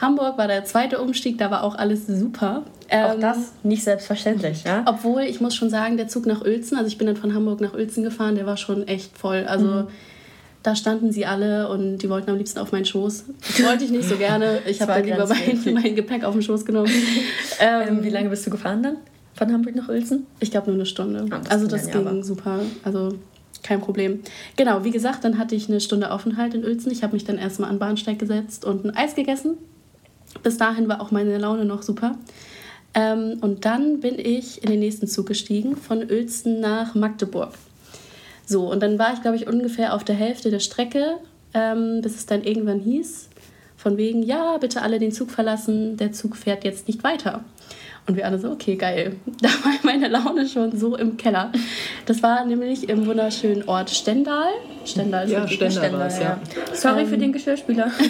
Hamburg 0.00 0.36
war 0.38 0.48
der 0.48 0.64
zweite 0.64 1.00
Umstieg, 1.00 1.38
da 1.38 1.50
war 1.50 1.62
auch 1.62 1.76
alles 1.76 2.06
super. 2.08 2.62
Auch 2.90 3.14
Ähm, 3.14 3.20
das 3.20 3.38
nicht 3.62 3.84
selbstverständlich, 3.84 4.64
ja? 4.64 4.82
Obwohl, 4.86 5.22
ich 5.22 5.40
muss 5.40 5.54
schon 5.54 5.70
sagen, 5.70 5.96
der 5.96 6.08
Zug 6.08 6.26
nach 6.26 6.42
Uelzen, 6.42 6.76
also 6.76 6.88
ich 6.88 6.98
bin 6.98 7.06
dann 7.06 7.16
von 7.16 7.32
Hamburg 7.34 7.60
nach 7.60 7.74
Uelzen 7.74 8.02
gefahren, 8.02 8.34
der 8.34 8.44
war 8.46 8.56
schon 8.56 8.86
echt 8.88 9.16
voll. 9.16 9.44
Also 9.46 9.66
Mhm. 9.66 9.86
Da 10.64 10.74
standen 10.74 11.12
sie 11.12 11.26
alle 11.26 11.68
und 11.68 11.98
die 11.98 12.08
wollten 12.08 12.30
am 12.30 12.38
liebsten 12.38 12.58
auf 12.58 12.72
meinen 12.72 12.86
Schoß. 12.86 13.24
Das 13.38 13.62
wollte 13.62 13.84
ich 13.84 13.90
nicht 13.90 14.08
so 14.08 14.16
gerne. 14.16 14.60
Ich 14.66 14.80
habe 14.80 14.92
dann 14.92 15.04
lieber 15.04 15.26
mein, 15.26 15.74
mein 15.74 15.94
Gepäck 15.94 16.24
auf 16.24 16.32
den 16.32 16.42
Schoß 16.42 16.64
genommen. 16.64 16.90
ähm, 17.60 17.88
Ähm, 17.88 18.02
wie 18.02 18.08
lange 18.08 18.30
bist 18.30 18.46
du 18.46 18.50
gefahren 18.50 18.82
dann? 18.82 18.96
Von 19.34 19.52
Hamburg 19.52 19.76
nach 19.76 19.90
Uelzen? 19.90 20.26
Ich 20.40 20.50
glaube 20.50 20.68
nur 20.68 20.76
eine 20.76 20.86
Stunde. 20.86 21.26
Ah, 21.30 21.38
das 21.38 21.50
also 21.50 21.66
das 21.66 21.90
ging 21.90 22.06
aber. 22.06 22.24
super. 22.24 22.60
Also 22.82 23.10
kein 23.62 23.82
Problem. 23.82 24.20
Genau, 24.56 24.84
wie 24.84 24.90
gesagt, 24.90 25.24
dann 25.24 25.36
hatte 25.36 25.54
ich 25.54 25.68
eine 25.68 25.80
Stunde 25.80 26.10
Aufenthalt 26.10 26.54
in 26.54 26.64
Uelzen. 26.64 26.90
Ich 26.90 27.02
habe 27.02 27.12
mich 27.12 27.24
dann 27.24 27.36
erstmal 27.36 27.68
an 27.68 27.76
den 27.76 27.80
Bahnsteig 27.80 28.18
gesetzt 28.18 28.64
und 28.64 28.86
ein 28.86 28.96
Eis 28.96 29.14
gegessen. 29.14 29.58
Bis 30.42 30.56
dahin 30.56 30.88
war 30.88 31.02
auch 31.02 31.10
meine 31.10 31.36
Laune 31.36 31.66
noch 31.66 31.82
super. 31.82 32.16
Ähm, 32.94 33.36
und 33.42 33.66
dann 33.66 34.00
bin 34.00 34.18
ich 34.18 34.62
in 34.62 34.70
den 34.70 34.80
nächsten 34.80 35.08
Zug 35.08 35.26
gestiegen, 35.26 35.76
von 35.76 35.98
Uelzen 35.98 36.60
nach 36.60 36.94
Magdeburg. 36.94 37.52
So, 38.46 38.70
und 38.70 38.82
dann 38.82 38.98
war 38.98 39.12
ich, 39.14 39.22
glaube 39.22 39.36
ich, 39.36 39.46
ungefähr 39.46 39.94
auf 39.94 40.04
der 40.04 40.14
Hälfte 40.14 40.50
der 40.50 40.60
Strecke, 40.60 41.16
ähm, 41.54 42.00
bis 42.02 42.16
es 42.16 42.26
dann 42.26 42.42
irgendwann 42.42 42.80
hieß, 42.80 43.28
von 43.76 43.96
wegen, 43.96 44.22
ja, 44.22 44.56
bitte 44.58 44.82
alle 44.82 44.98
den 44.98 45.12
Zug 45.12 45.30
verlassen, 45.30 45.96
der 45.96 46.12
Zug 46.12 46.36
fährt 46.36 46.64
jetzt 46.64 46.88
nicht 46.88 47.04
weiter. 47.04 47.44
Und 48.06 48.16
wir 48.16 48.26
alle 48.26 48.38
so, 48.38 48.50
okay, 48.50 48.76
geil. 48.76 49.16
Da 49.40 49.48
war 49.48 49.72
meine 49.82 50.08
Laune 50.08 50.46
schon 50.46 50.76
so 50.76 50.96
im 50.96 51.16
Keller. 51.16 51.52
Das 52.04 52.22
war 52.22 52.44
nämlich 52.44 52.88
im 52.88 53.06
wunderschönen 53.06 53.66
Ort 53.66 53.90
Stendal. 53.90 54.50
Stendal 54.84 55.24
ist 55.24 55.32
Ja, 55.32 55.40
ne? 55.40 55.48
Stendal 55.48 55.92
war's, 55.94 56.18
ja. 56.18 56.38
Sorry 56.74 57.02
Ähm, 57.02 57.08
für 57.08 57.18
den 57.18 57.32
Geschirrspüler. 57.32 57.90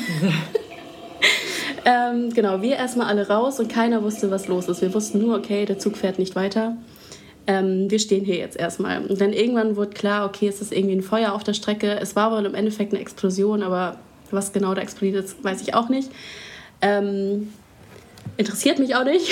Ähm, 1.87 2.31
genau, 2.33 2.63
wir 2.63 2.77
erstmal 2.77 3.09
alle 3.09 3.29
raus 3.29 3.61
und 3.61 3.71
keiner 3.71 4.03
wusste, 4.03 4.31
was 4.31 4.49
los 4.49 4.69
ist. 4.69 4.81
Wir 4.81 4.95
wussten 4.95 5.19
nur, 5.19 5.37
okay, 5.37 5.67
der 5.67 5.79
Zug 5.79 5.97
fährt 5.97 6.19
nicht 6.19 6.35
weiter. 6.35 6.77
Ähm, 7.47 7.91
wir 7.91 7.99
stehen 7.99 8.25
hier 8.25 8.37
jetzt 8.37 8.57
erstmal. 8.57 9.05
Und 9.05 9.21
dann 9.21 9.33
irgendwann 9.33 9.77
wurde 9.77 9.91
klar, 9.91 10.27
okay, 10.27 10.49
es 10.49 10.61
ist 10.61 10.73
irgendwie 10.73 10.97
ein 10.97 11.03
Feuer 11.03 11.33
auf 11.33 11.45
der 11.45 11.55
Strecke. 11.55 11.99
Es 12.01 12.17
war 12.17 12.33
wohl 12.33 12.47
im 12.47 12.55
Endeffekt 12.55 12.93
eine 12.93 13.01
Explosion, 13.01 13.63
aber 13.63 13.99
was 14.31 14.53
genau 14.53 14.75
da 14.75 14.81
explodiert 14.81 15.25
ist, 15.25 15.45
weiß 15.45 15.61
ich 15.63 15.75
auch 15.75 15.89
nicht. 15.89 16.11
Ähm, 16.81 17.53
interessiert 18.37 18.79
mich 18.79 18.95
auch 18.95 19.05
nicht. 19.05 19.31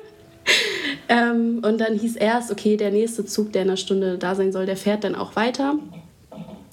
ähm, 1.08 1.62
und 1.64 1.80
dann 1.80 1.98
hieß 1.98 2.16
erst, 2.16 2.52
okay, 2.52 2.76
der 2.76 2.92
nächste 2.92 3.24
Zug, 3.24 3.52
der 3.52 3.62
in 3.62 3.68
einer 3.68 3.76
Stunde 3.76 4.18
da 4.18 4.34
sein 4.34 4.52
soll, 4.52 4.66
der 4.66 4.76
fährt 4.76 5.04
dann 5.04 5.14
auch 5.14 5.36
weiter. 5.36 5.74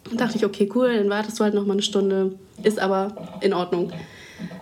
Dann 0.05 0.17
dachte 0.17 0.37
ich, 0.37 0.45
okay, 0.45 0.69
cool, 0.75 0.95
dann 0.95 1.09
wartest 1.09 1.39
du 1.39 1.43
halt 1.43 1.53
noch 1.53 1.65
mal 1.65 1.73
eine 1.73 1.81
Stunde. 1.81 2.33
Ist 2.61 2.79
aber 2.79 3.15
in 3.41 3.53
Ordnung. 3.53 3.91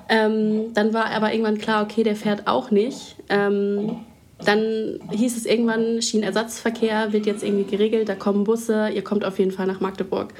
Ähm, 0.08 0.74
dann 0.74 0.94
war 0.94 1.06
aber 1.12 1.34
irgendwann 1.34 1.58
klar, 1.58 1.84
okay, 1.84 2.04
der 2.04 2.16
fährt 2.16 2.48
auch 2.48 2.72
nicht. 2.72 3.16
Ähm, 3.30 3.98
dann 4.46 5.00
hieß 5.12 5.38
es 5.38 5.46
irgendwann, 5.46 6.02
Schienenersatzverkehr 6.02 7.14
wird 7.14 7.26
jetzt 7.26 7.44
irgendwie 7.44 7.70
geregelt, 7.70 8.10
da 8.10 8.16
kommen 8.16 8.44
Busse, 8.44 8.90
ihr 8.90 9.04
kommt 9.04 9.26
auf 9.26 9.40
jeden 9.40 9.52
Fall 9.52 9.68
nach 9.68 9.80
Magdeburg. 9.80 10.34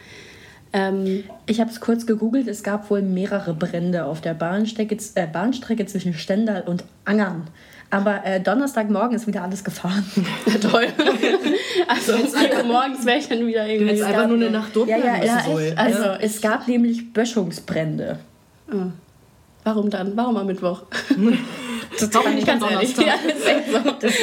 Ähm, 0.74 1.24
Ich 1.48 1.60
habe 1.60 1.70
es 1.70 1.80
kurz 1.82 2.06
gegoogelt. 2.06 2.48
Es 2.48 2.64
gab 2.64 2.90
wohl 2.90 3.02
mehrere 3.02 3.54
Brände 3.54 4.06
auf 4.06 4.22
der 4.22 4.34
Bahnstrecke, 4.34 4.98
äh, 5.16 5.28
Bahnstrecke 5.28 5.86
zwischen 5.86 6.14
Stendal 6.14 6.64
und 6.66 6.86
Angern. 7.06 7.48
Aber 7.90 8.26
äh, 8.26 8.40
Donnerstagmorgen 8.40 9.18
ist 9.18 9.28
wieder 9.28 9.44
alles 9.44 9.66
gefahren. 9.66 10.06
toll. 10.62 10.88
also 11.90 12.14
4 12.14 12.58
Uhr 12.58 12.64
morgens 12.64 13.06
wäre 13.06 13.18
ich 13.18 13.28
dann 13.28 13.46
wieder 13.46 13.68
irgendwie. 13.68 13.90
hättest 13.90 14.06
einfach 14.06 14.28
nur 14.28 14.38
eine 14.38 14.50
Nacht 14.50 14.74
Ja, 14.88 14.98
ja, 14.98 15.22
ja, 15.22 15.40
echt. 15.40 15.78
Also 15.78 16.04
Ja. 16.04 16.16
es 16.22 16.40
gab 16.40 16.70
nämlich 16.70 17.12
Böschungsbrände. 17.12 18.20
Ah. 18.72 18.92
Warum 19.66 19.90
dann? 19.90 20.16
Warum 20.16 20.38
am 20.38 20.48
Mittwoch? 20.48 20.84
Warum 22.14 22.36
nicht 22.36 22.50
am 22.50 22.60
Ganz 22.60 22.72
ehrlich. 22.72 22.98
Ja, 22.98 23.16
so. 23.84 23.92
Das, 24.00 24.14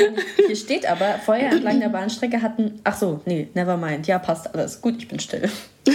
hier 0.47 0.57
steht 0.57 0.89
aber, 0.91 1.15
Feuer 1.25 1.51
entlang 1.51 1.81
der 1.81 1.89
Bahnstrecke 1.89 2.41
hatten. 2.41 2.81
Ach 2.85 2.97
so, 2.97 3.21
nee, 3.27 3.49
never 3.55 3.77
mind. 3.77 4.07
Ja, 4.07 4.19
passt 4.19 4.55
alles. 4.55 4.81
Gut, 4.81 4.95
ich 4.99 5.09
bin 5.09 5.21
still. 5.21 5.49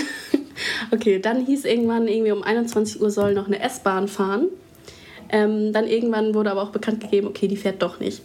Okay, 0.92 1.20
dann 1.20 1.46
hieß 1.46 1.66
irgendwann 1.66 2.08
irgendwie 2.08 2.32
um 2.32 2.44
21 2.44 3.02
Uhr 3.02 3.10
soll 3.10 3.34
noch 3.34 3.48
eine 3.48 3.60
S-Bahn 3.60 4.08
fahren. 4.08 4.48
Ähm, 5.30 5.74
dann 5.74 5.88
irgendwann 5.88 6.36
wurde 6.36 6.52
aber 6.52 6.62
auch 6.62 6.70
bekannt 6.70 7.02
gegeben, 7.02 7.28
okay, 7.28 7.48
die 7.48 7.58
fährt 7.58 7.82
doch 7.82 8.00
nicht. 8.00 8.22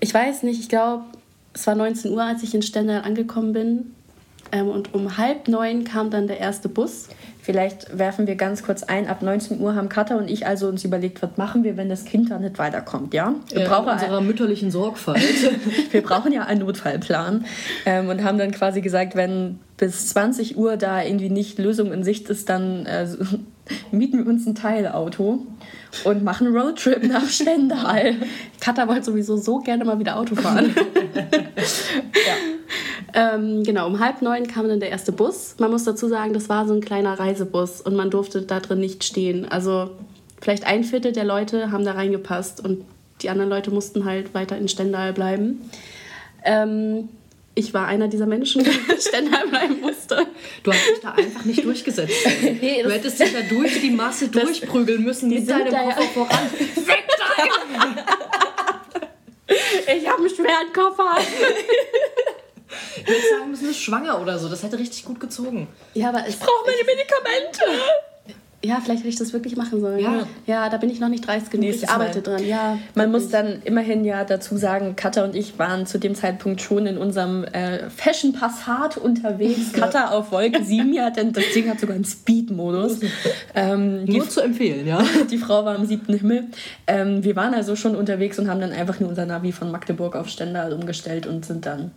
Ich 0.00 0.12
weiß 0.12 0.42
nicht, 0.42 0.60
ich 0.60 0.68
glaube, 0.68 1.04
es 1.52 1.66
war 1.66 1.74
19 1.74 2.12
Uhr, 2.12 2.22
als 2.22 2.42
ich 2.42 2.54
in 2.54 2.62
Stendal 2.62 3.02
angekommen 3.02 3.52
bin. 3.52 3.94
Ähm, 4.52 4.68
und 4.68 4.94
um 4.94 5.16
halb 5.16 5.46
neun 5.46 5.84
kam 5.84 6.10
dann 6.10 6.26
der 6.26 6.40
erste 6.40 6.68
Bus. 6.68 7.08
Vielleicht 7.50 7.98
werfen 7.98 8.28
wir 8.28 8.36
ganz 8.36 8.62
kurz 8.62 8.84
ein. 8.84 9.08
Ab 9.08 9.22
19 9.22 9.60
Uhr 9.60 9.74
haben 9.74 9.88
Katha 9.88 10.14
und 10.14 10.30
ich 10.30 10.46
also 10.46 10.68
uns 10.68 10.84
überlegt, 10.84 11.20
was 11.20 11.36
machen 11.36 11.64
wir, 11.64 11.76
wenn 11.76 11.88
das 11.88 12.04
Kind 12.04 12.30
da 12.30 12.38
nicht 12.38 12.60
weiterkommt, 12.60 13.12
ja? 13.12 13.34
Wir, 13.52 13.62
Ja, 13.62 13.68
brauchen, 13.68 13.88
unserer 13.88 14.20
mütterlichen 14.20 14.70
Sorgfalt. 14.70 15.20
wir 15.90 16.00
brauchen 16.00 16.30
ja 16.30 16.42
einen 16.42 16.60
Notfallplan. 16.60 17.44
Ähm, 17.86 18.08
und 18.08 18.22
haben 18.22 18.38
dann 18.38 18.52
quasi 18.52 18.82
gesagt, 18.82 19.16
wenn 19.16 19.58
bis 19.78 20.10
20 20.10 20.58
Uhr 20.58 20.76
da 20.76 21.02
irgendwie 21.02 21.28
nicht 21.28 21.58
Lösung 21.58 21.92
in 21.92 22.04
Sicht 22.04 22.30
ist, 22.30 22.48
dann 22.48 22.86
äh, 22.86 23.08
mieten 23.90 24.18
wir 24.18 24.28
uns 24.28 24.46
ein 24.46 24.54
Teilauto 24.54 25.44
und 26.04 26.22
machen 26.22 26.46
einen 26.46 26.56
Roadtrip 26.56 27.02
nach 27.02 27.28
Stendal. 27.28 28.14
Katha 28.60 28.86
wollte 28.86 29.06
sowieso 29.06 29.36
so 29.36 29.58
gerne 29.58 29.84
mal 29.84 29.98
wieder 29.98 30.16
Auto 30.16 30.36
fahren. 30.36 30.72
Ähm, 33.14 33.64
genau, 33.64 33.86
um 33.86 34.00
halb 34.00 34.22
neun 34.22 34.46
kam 34.46 34.68
dann 34.68 34.80
der 34.80 34.90
erste 34.90 35.12
Bus. 35.12 35.56
Man 35.58 35.70
muss 35.70 35.84
dazu 35.84 36.08
sagen, 36.08 36.32
das 36.32 36.48
war 36.48 36.66
so 36.66 36.74
ein 36.74 36.80
kleiner 36.80 37.18
Reisebus 37.18 37.80
und 37.80 37.94
man 37.94 38.10
durfte 38.10 38.42
da 38.42 38.60
drin 38.60 38.80
nicht 38.80 39.04
stehen. 39.04 39.46
Also 39.46 39.90
vielleicht 40.40 40.66
ein 40.66 40.84
Viertel 40.84 41.12
der 41.12 41.24
Leute 41.24 41.72
haben 41.72 41.84
da 41.84 41.92
reingepasst 41.92 42.64
und 42.64 42.84
die 43.22 43.30
anderen 43.30 43.50
Leute 43.50 43.70
mussten 43.70 44.04
halt 44.04 44.34
weiter 44.34 44.56
in 44.56 44.68
Stendal 44.68 45.12
bleiben. 45.12 45.70
Ähm, 46.44 47.08
ich 47.54 47.74
war 47.74 47.86
einer 47.86 48.08
dieser 48.08 48.26
Menschen, 48.26 48.64
der 48.64 48.72
in 48.72 49.00
Stendal 49.00 49.48
bleiben 49.48 49.80
musste. 49.80 50.26
Du 50.62 50.72
hast 50.72 50.88
dich 50.88 51.00
da 51.02 51.12
einfach 51.12 51.44
nicht 51.44 51.64
durchgesetzt. 51.64 52.14
Nee, 52.60 52.82
Du 52.82 52.90
hättest 52.90 53.20
dich 53.20 53.32
da 53.32 53.40
durch 53.42 53.80
die 53.80 53.90
Masse 53.90 54.28
durchprügeln 54.28 55.02
müssen 55.02 55.28
mit 55.28 55.48
deinem 55.48 55.68
Koffer 55.68 56.02
voran. 56.14 56.50
Weg 56.76 57.04
da! 57.18 58.04
Ich 59.92 60.08
habe 60.08 60.18
einen 60.18 60.30
schweren 60.30 60.72
Koffer. 60.72 61.16
Ich 62.96 63.08
würde 63.08 63.22
sagen 63.38 63.50
müssen, 63.50 63.62
du 63.62 63.68
bist 63.68 63.82
schwanger 63.82 64.20
oder 64.20 64.38
so. 64.38 64.48
Das 64.48 64.62
hätte 64.62 64.78
richtig 64.78 65.04
gut 65.04 65.20
gezogen. 65.20 65.68
Ja, 65.94 66.08
aber 66.10 66.26
ich 66.28 66.38
brauche 66.38 66.64
meine 66.66 66.84
Medikamente. 66.84 67.64
Ja, 68.62 68.78
vielleicht 68.82 69.00
hätte 69.00 69.08
ich 69.08 69.16
das 69.16 69.32
wirklich 69.32 69.56
machen 69.56 69.80
sollen. 69.80 70.00
Ja. 70.00 70.26
ja 70.46 70.68
da 70.68 70.76
bin 70.76 70.90
ich 70.90 71.00
noch 71.00 71.08
nicht 71.08 71.26
dreist 71.26 71.50
genug. 71.50 71.64
Nächstes 71.64 71.84
ich 71.84 71.90
arbeite 71.90 72.18
Mal. 72.18 72.36
dran, 72.36 72.46
ja. 72.46 72.78
Man 72.94 73.10
muss 73.10 73.30
dann 73.30 73.62
immerhin 73.64 74.04
ja 74.04 74.24
dazu 74.24 74.58
sagen, 74.58 74.96
Katha 74.96 75.24
und 75.24 75.34
ich 75.34 75.58
waren 75.58 75.86
zu 75.86 75.98
dem 75.98 76.14
Zeitpunkt 76.14 76.60
schon 76.60 76.86
in 76.86 76.98
unserem 76.98 77.44
äh, 77.44 77.88
Fashion 77.88 78.34
Passat 78.34 78.98
unterwegs. 78.98 79.72
Katha 79.72 80.10
auf 80.10 80.30
Wolke 80.30 80.62
7, 80.62 80.92
ja, 80.92 81.08
denn 81.08 81.32
das 81.32 81.44
Ding 81.54 81.70
hat 81.70 81.80
sogar 81.80 81.94
einen 81.94 82.04
Speed-Modus. 82.04 83.00
Ähm, 83.54 84.04
Nur 84.04 84.28
zu 84.28 84.42
empfehlen, 84.42 84.86
ja. 84.86 85.02
die 85.30 85.38
Frau 85.38 85.64
war 85.64 85.76
am 85.76 85.86
siebten 85.86 86.12
Himmel. 86.14 86.44
Ähm, 86.86 87.24
wir 87.24 87.36
waren 87.36 87.54
also 87.54 87.76
schon 87.76 87.96
unterwegs 87.96 88.38
und 88.38 88.50
haben 88.50 88.60
dann 88.60 88.72
einfach 88.72 89.00
nur 89.00 89.08
unser 89.08 89.24
Navi 89.24 89.52
von 89.52 89.70
Magdeburg 89.70 90.16
auf 90.16 90.28
Stendal 90.28 90.74
umgestellt 90.74 91.26
und 91.26 91.46
sind 91.46 91.64
dann 91.64 91.92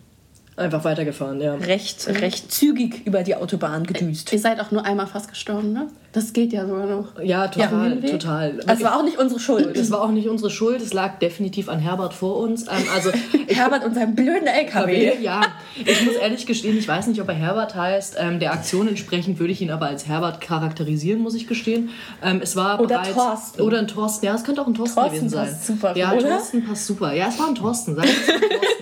Einfach 0.55 0.83
weitergefahren, 0.83 1.41
ja. 1.41 1.55
recht, 1.55 2.07
recht 2.21 2.51
zügig 2.51 3.07
über 3.07 3.23
die 3.23 3.35
Autobahn 3.35 3.85
gedüst. 3.85 4.31
Ihr 4.31 4.39
seid 4.39 4.59
auch 4.59 4.69
nur 4.69 4.85
einmal 4.85 5.07
fast 5.07 5.27
gestorben, 5.27 5.73
ne? 5.73 5.87
Das 6.11 6.31
geht 6.31 6.53
ja 6.53 6.67
sogar 6.67 6.85
noch. 6.85 7.19
Ja, 7.23 7.47
total, 7.47 7.89
Hinweg? 7.89 8.11
total. 8.11 8.59
Das 8.67 8.83
war 8.83 8.99
auch 8.99 9.03
nicht 9.03 9.17
unsere 9.17 9.39
Schuld. 9.39 9.75
Das 9.75 9.89
war 9.89 10.03
auch 10.03 10.11
nicht 10.11 10.27
unsere 10.29 10.51
Schuld, 10.51 10.79
es 10.79 10.93
lag 10.93 11.17
definitiv 11.17 11.69
an 11.69 11.79
Herbert 11.79 12.13
vor 12.13 12.37
uns. 12.37 12.67
Ähm, 12.67 12.85
also 12.93 13.09
ich 13.47 13.57
Herbert 13.57 13.83
und 13.83 13.95
seinem 13.95 14.13
blöden 14.13 14.45
LKW. 14.45 15.13
Ja, 15.21 15.41
ich 15.83 16.05
muss 16.05 16.13
ehrlich 16.13 16.45
gestehen, 16.45 16.77
ich 16.77 16.87
weiß 16.87 17.07
nicht, 17.07 17.19
ob 17.19 17.29
er 17.29 17.33
Herbert 17.33 17.73
heißt. 17.73 18.17
Ähm, 18.19 18.39
der 18.39 18.53
Aktion 18.53 18.87
entsprechend 18.87 19.39
würde 19.39 19.53
ich 19.53 19.61
ihn 19.61 19.71
aber 19.71 19.87
als 19.87 20.07
Herbert 20.07 20.39
charakterisieren, 20.39 21.19
muss 21.19 21.33
ich 21.33 21.47
gestehen. 21.47 21.89
Ähm, 22.21 22.41
es 22.43 22.55
war 22.55 22.79
Oder 22.79 22.99
bereits, 22.99 23.15
Thorsten. 23.15 23.61
Oder 23.63 23.79
ein 23.79 23.87
Thorsten. 23.87 24.25
Ja, 24.27 24.35
es 24.35 24.43
könnte 24.43 24.61
auch 24.61 24.67
ein 24.67 24.75
Thorsten, 24.75 24.99
Thorsten 24.99 25.15
gewesen 25.15 25.29
sein. 25.29 25.47
passt 25.47 25.65
super, 25.65 25.97
Ja, 25.97 26.13
oder? 26.13 26.29
Thorsten 26.29 26.63
passt 26.63 26.85
super. 26.85 27.13
Ja, 27.13 27.29
es 27.29 27.39
war 27.39 27.47
ein 27.47 27.55
Thorsten. 27.55 27.95
Sagen 27.95 28.07
wir 28.07 28.13
es 28.13 28.27
mal 28.27 28.49
Thorsten. 28.49 28.73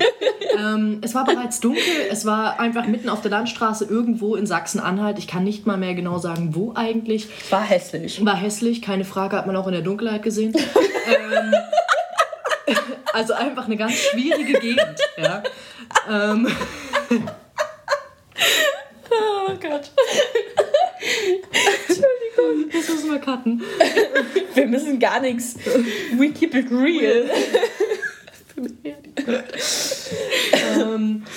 Ähm, 0.57 0.99
es 1.01 1.13
war 1.15 1.25
bereits 1.25 1.59
dunkel. 1.59 1.81
Es 2.09 2.25
war 2.25 2.59
einfach 2.59 2.87
mitten 2.87 3.09
auf 3.09 3.21
der 3.21 3.31
Landstraße 3.31 3.85
irgendwo 3.85 4.35
in 4.35 4.45
Sachsen-Anhalt. 4.45 5.17
Ich 5.19 5.27
kann 5.27 5.43
nicht 5.43 5.65
mal 5.65 5.77
mehr 5.77 5.93
genau 5.93 6.17
sagen, 6.17 6.55
wo 6.55 6.73
eigentlich. 6.75 7.27
War 7.51 7.63
hässlich. 7.63 8.23
War 8.25 8.35
hässlich, 8.35 8.81
keine 8.81 9.05
Frage, 9.05 9.37
hat 9.37 9.47
man 9.47 9.55
auch 9.55 9.67
in 9.67 9.73
der 9.73 9.81
Dunkelheit 9.81 10.23
gesehen. 10.23 10.53
ähm, 11.07 11.53
also 13.13 13.33
einfach 13.33 13.65
eine 13.65 13.77
ganz 13.77 13.93
schwierige 13.93 14.59
Gegend. 14.59 14.95
Ja. 15.17 15.43
Ähm, 16.09 16.47
Oh 19.11 19.53
Gott. 19.59 19.91
Entschuldigung. 21.87 23.21
cutten. 23.21 23.61
Wir 24.53 24.67
müssen 24.67 24.99
gar 24.99 25.19
nichts. 25.19 25.55
We 26.17 26.31
keep 26.31 26.55
it 26.55 26.71
real. 26.71 27.29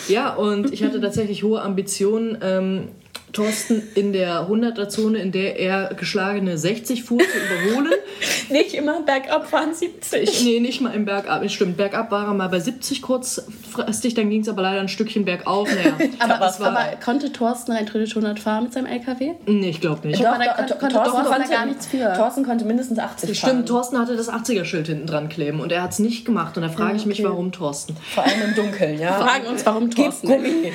ja, 0.09 0.35
und 0.35 0.73
ich 0.73 0.83
hatte 0.83 1.01
tatsächlich 1.01 1.43
hohe 1.43 1.63
Ambitionen, 1.63 2.39
ähm, 2.43 2.89
Thorsten 3.35 3.83
in 3.95 4.13
der 4.13 4.49
100er-Zone, 4.49 5.19
in 5.19 5.33
der 5.33 5.59
er 5.59 5.93
geschlagene 5.95 6.57
60 6.57 7.05
fuhr, 7.05 7.19
zu 7.19 7.25
überholen. 7.25 7.93
nicht 8.51 8.75
immer 8.75 9.01
bergab 9.03 9.49
fahren 9.49 9.75
70. 9.75 10.45
Nee, 10.45 10.61
nicht 10.61 10.81
mal 10.81 10.95
im 10.95 11.05
Bergab. 11.05 11.49
Stimmt, 11.51 11.77
bergab 11.77 12.11
war 12.11 12.29
er 12.29 12.35
mal 12.35 12.49
bei 12.49 12.61
70 12.61 13.03
kurzfristig, 13.03 14.15
dann 14.15 14.31
ging 14.31 14.43
es 14.43 14.49
aber 14.49 14.63
leider 14.63 14.81
ein 14.81 14.89
Stückchen 14.89 15.25
bergauf. 15.25 15.69
Naja, 15.69 15.97
aber, 16.19 16.41
war, 16.41 16.61
aber 16.61 16.97
konnte 17.03 17.33
Thorsten 17.33 17.73
rein 17.73 17.87
theoretisch 17.87 18.17
100 18.17 18.39
fahren 18.39 18.65
mit 18.65 18.73
seinem 18.73 18.87
LKW? 18.87 19.33
Nee, 19.47 19.71
ich 19.71 19.81
glaube 19.81 20.07
nicht. 20.07 20.21
Doch, 20.21 20.27
aber 20.27 20.45
da 20.45 20.53
konnte, 20.53 20.75
konnte 20.75 20.95
Thorsten, 20.95 21.13
Thorsten 21.13 21.33
konnte, 21.33 21.51
gar 21.51 21.67
nichts 21.67 21.87
für. 21.87 22.13
Thorsten 22.15 22.45
konnte 22.45 22.65
mindestens 22.65 22.99
80 22.99 23.39
Stimmt, 23.39 23.53
fahren. 23.53 23.67
Thorsten 23.67 23.99
hatte 23.99 24.17
das 24.17 24.31
80er-Schild 24.31 24.87
hinten 24.87 25.07
dran 25.07 25.29
kleben 25.29 25.61
und 25.61 25.73
er 25.73 25.83
hat 25.83 25.93
es 25.93 25.99
nicht 25.99 26.25
gemacht. 26.25 26.57
Und 26.57 26.63
da 26.63 26.69
frage 26.69 26.97
ich 26.97 27.07
mich, 27.07 27.21
okay. 27.21 27.29
warum 27.29 27.53
Thorsten? 27.53 27.97
Vor 28.15 28.25
allem 28.25 28.43
im 28.49 28.55
Dunkeln, 28.55 28.99
ja. 28.99 29.19
Wir 29.19 29.27
fragen 29.27 29.47
uns, 29.47 29.67
warum 29.67 29.91
Thorsten. 29.91 30.29
Gummi. 30.29 30.73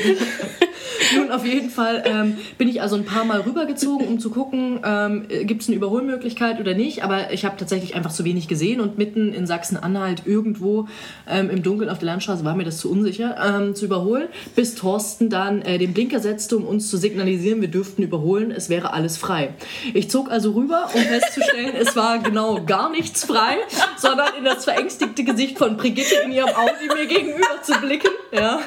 Nun, 1.16 1.32
auf 1.32 1.46
jeden 1.46 1.70
Fall 1.70 2.04
ähm, 2.06 2.38
bin 2.58 2.68
ich 2.68 2.82
also 2.82 2.96
ein 2.96 3.06
paar 3.06 3.26
Mal 3.26 3.42
rübergezogen, 3.42 4.08
um 4.08 4.20
zu 4.20 4.30
gucken, 4.30 4.80
ähm, 4.84 5.28
gibt 5.44 5.62
es 5.62 5.68
eine 5.68 5.78
Überholmöglichkeit 5.78 6.60
oder 6.60 6.74
nicht. 6.74 7.04
Aber 7.04 7.32
ich 7.32 7.46
habe 7.46 7.58
tatsächlich 7.58 7.96
einfach 7.96 8.12
zu 8.12 8.26
wenig 8.26 8.48
gesehen 8.48 8.82
und 8.82 8.98
mitten 8.98 9.34
in 9.34 9.48
Sachsen-Anhalt 9.48 10.24
irgendwo 10.26 10.88
ähm, 11.28 11.50
im 11.50 11.64
Dunkeln 11.64 11.90
auf 11.90 12.00
der 12.00 12.08
Landstraße 12.08 12.44
war 12.46 12.56
mir 12.56 12.64
das 12.64 12.78
zu 12.78 12.92
unsicher 12.92 13.36
ähm, 13.44 13.76
zu 13.76 13.86
überholen, 13.86 14.28
bis 14.56 14.76
Thorsten 14.76 15.30
dann 15.30 15.62
äh, 15.62 15.78
den 15.78 15.94
Blinker 15.94 16.20
setzte, 16.20 16.58
um 16.58 16.66
uns 16.66 16.90
zu 16.90 16.98
signalisieren, 16.98 17.62
wir 17.62 17.70
dürften 17.70 18.04
überholen, 18.04 18.52
es 18.52 18.70
wäre 18.70 18.94
alles 18.94 19.18
frei. 19.18 19.54
Ich 19.94 20.10
zog 20.10 20.32
also 20.32 20.52
rüber, 20.52 20.90
um 20.94 21.02
festzustellen, 21.02 21.74
es 21.76 21.96
war 21.96 22.20
genau 22.20 22.64
gar 22.66 22.90
nichts 22.90 23.26
frei, 23.26 23.58
sondern 23.98 24.30
in 24.38 24.46
das 24.46 24.64
verängstigte 24.64 25.24
Gesicht 25.24 25.58
von 25.58 25.78
Brigitte 25.78 26.16
in 26.26 26.32
ihrem 26.32 26.50
Audi 26.50 26.88
mir 26.96 27.08
gegenüber 27.08 27.62
zu 27.64 27.74
blicken. 27.80 28.10
Ja 28.32 28.60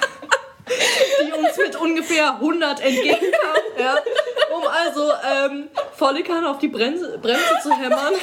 die 1.23 1.33
uns 1.33 1.57
mit 1.57 1.77
ungefähr 1.77 2.35
100 2.35 2.81
entgegenkam, 2.81 3.57
ja, 3.79 3.97
um 4.57 4.67
also 4.67 5.11
ähm, 5.11 5.69
volle 5.97 6.23
Kanne 6.23 6.49
auf 6.49 6.59
die 6.59 6.69
Bremse, 6.69 7.19
Bremse 7.21 7.59
zu 7.63 7.73
hämmern 7.73 8.15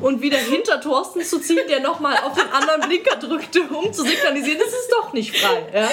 und 0.00 0.20
wieder 0.20 0.38
hinter 0.38 0.80
Thorsten 0.80 1.22
zu 1.22 1.38
ziehen, 1.40 1.66
der 1.68 1.80
nochmal 1.80 2.16
auf 2.24 2.34
den 2.34 2.50
anderen 2.52 2.82
Blinker 2.82 3.16
drückte, 3.16 3.62
um 3.62 3.92
zu 3.92 4.02
signalisieren, 4.02 4.60
es 4.60 4.72
ist 4.72 4.90
doch 4.90 5.12
nicht 5.12 5.36
frei. 5.36 5.66
Ja, 5.72 5.88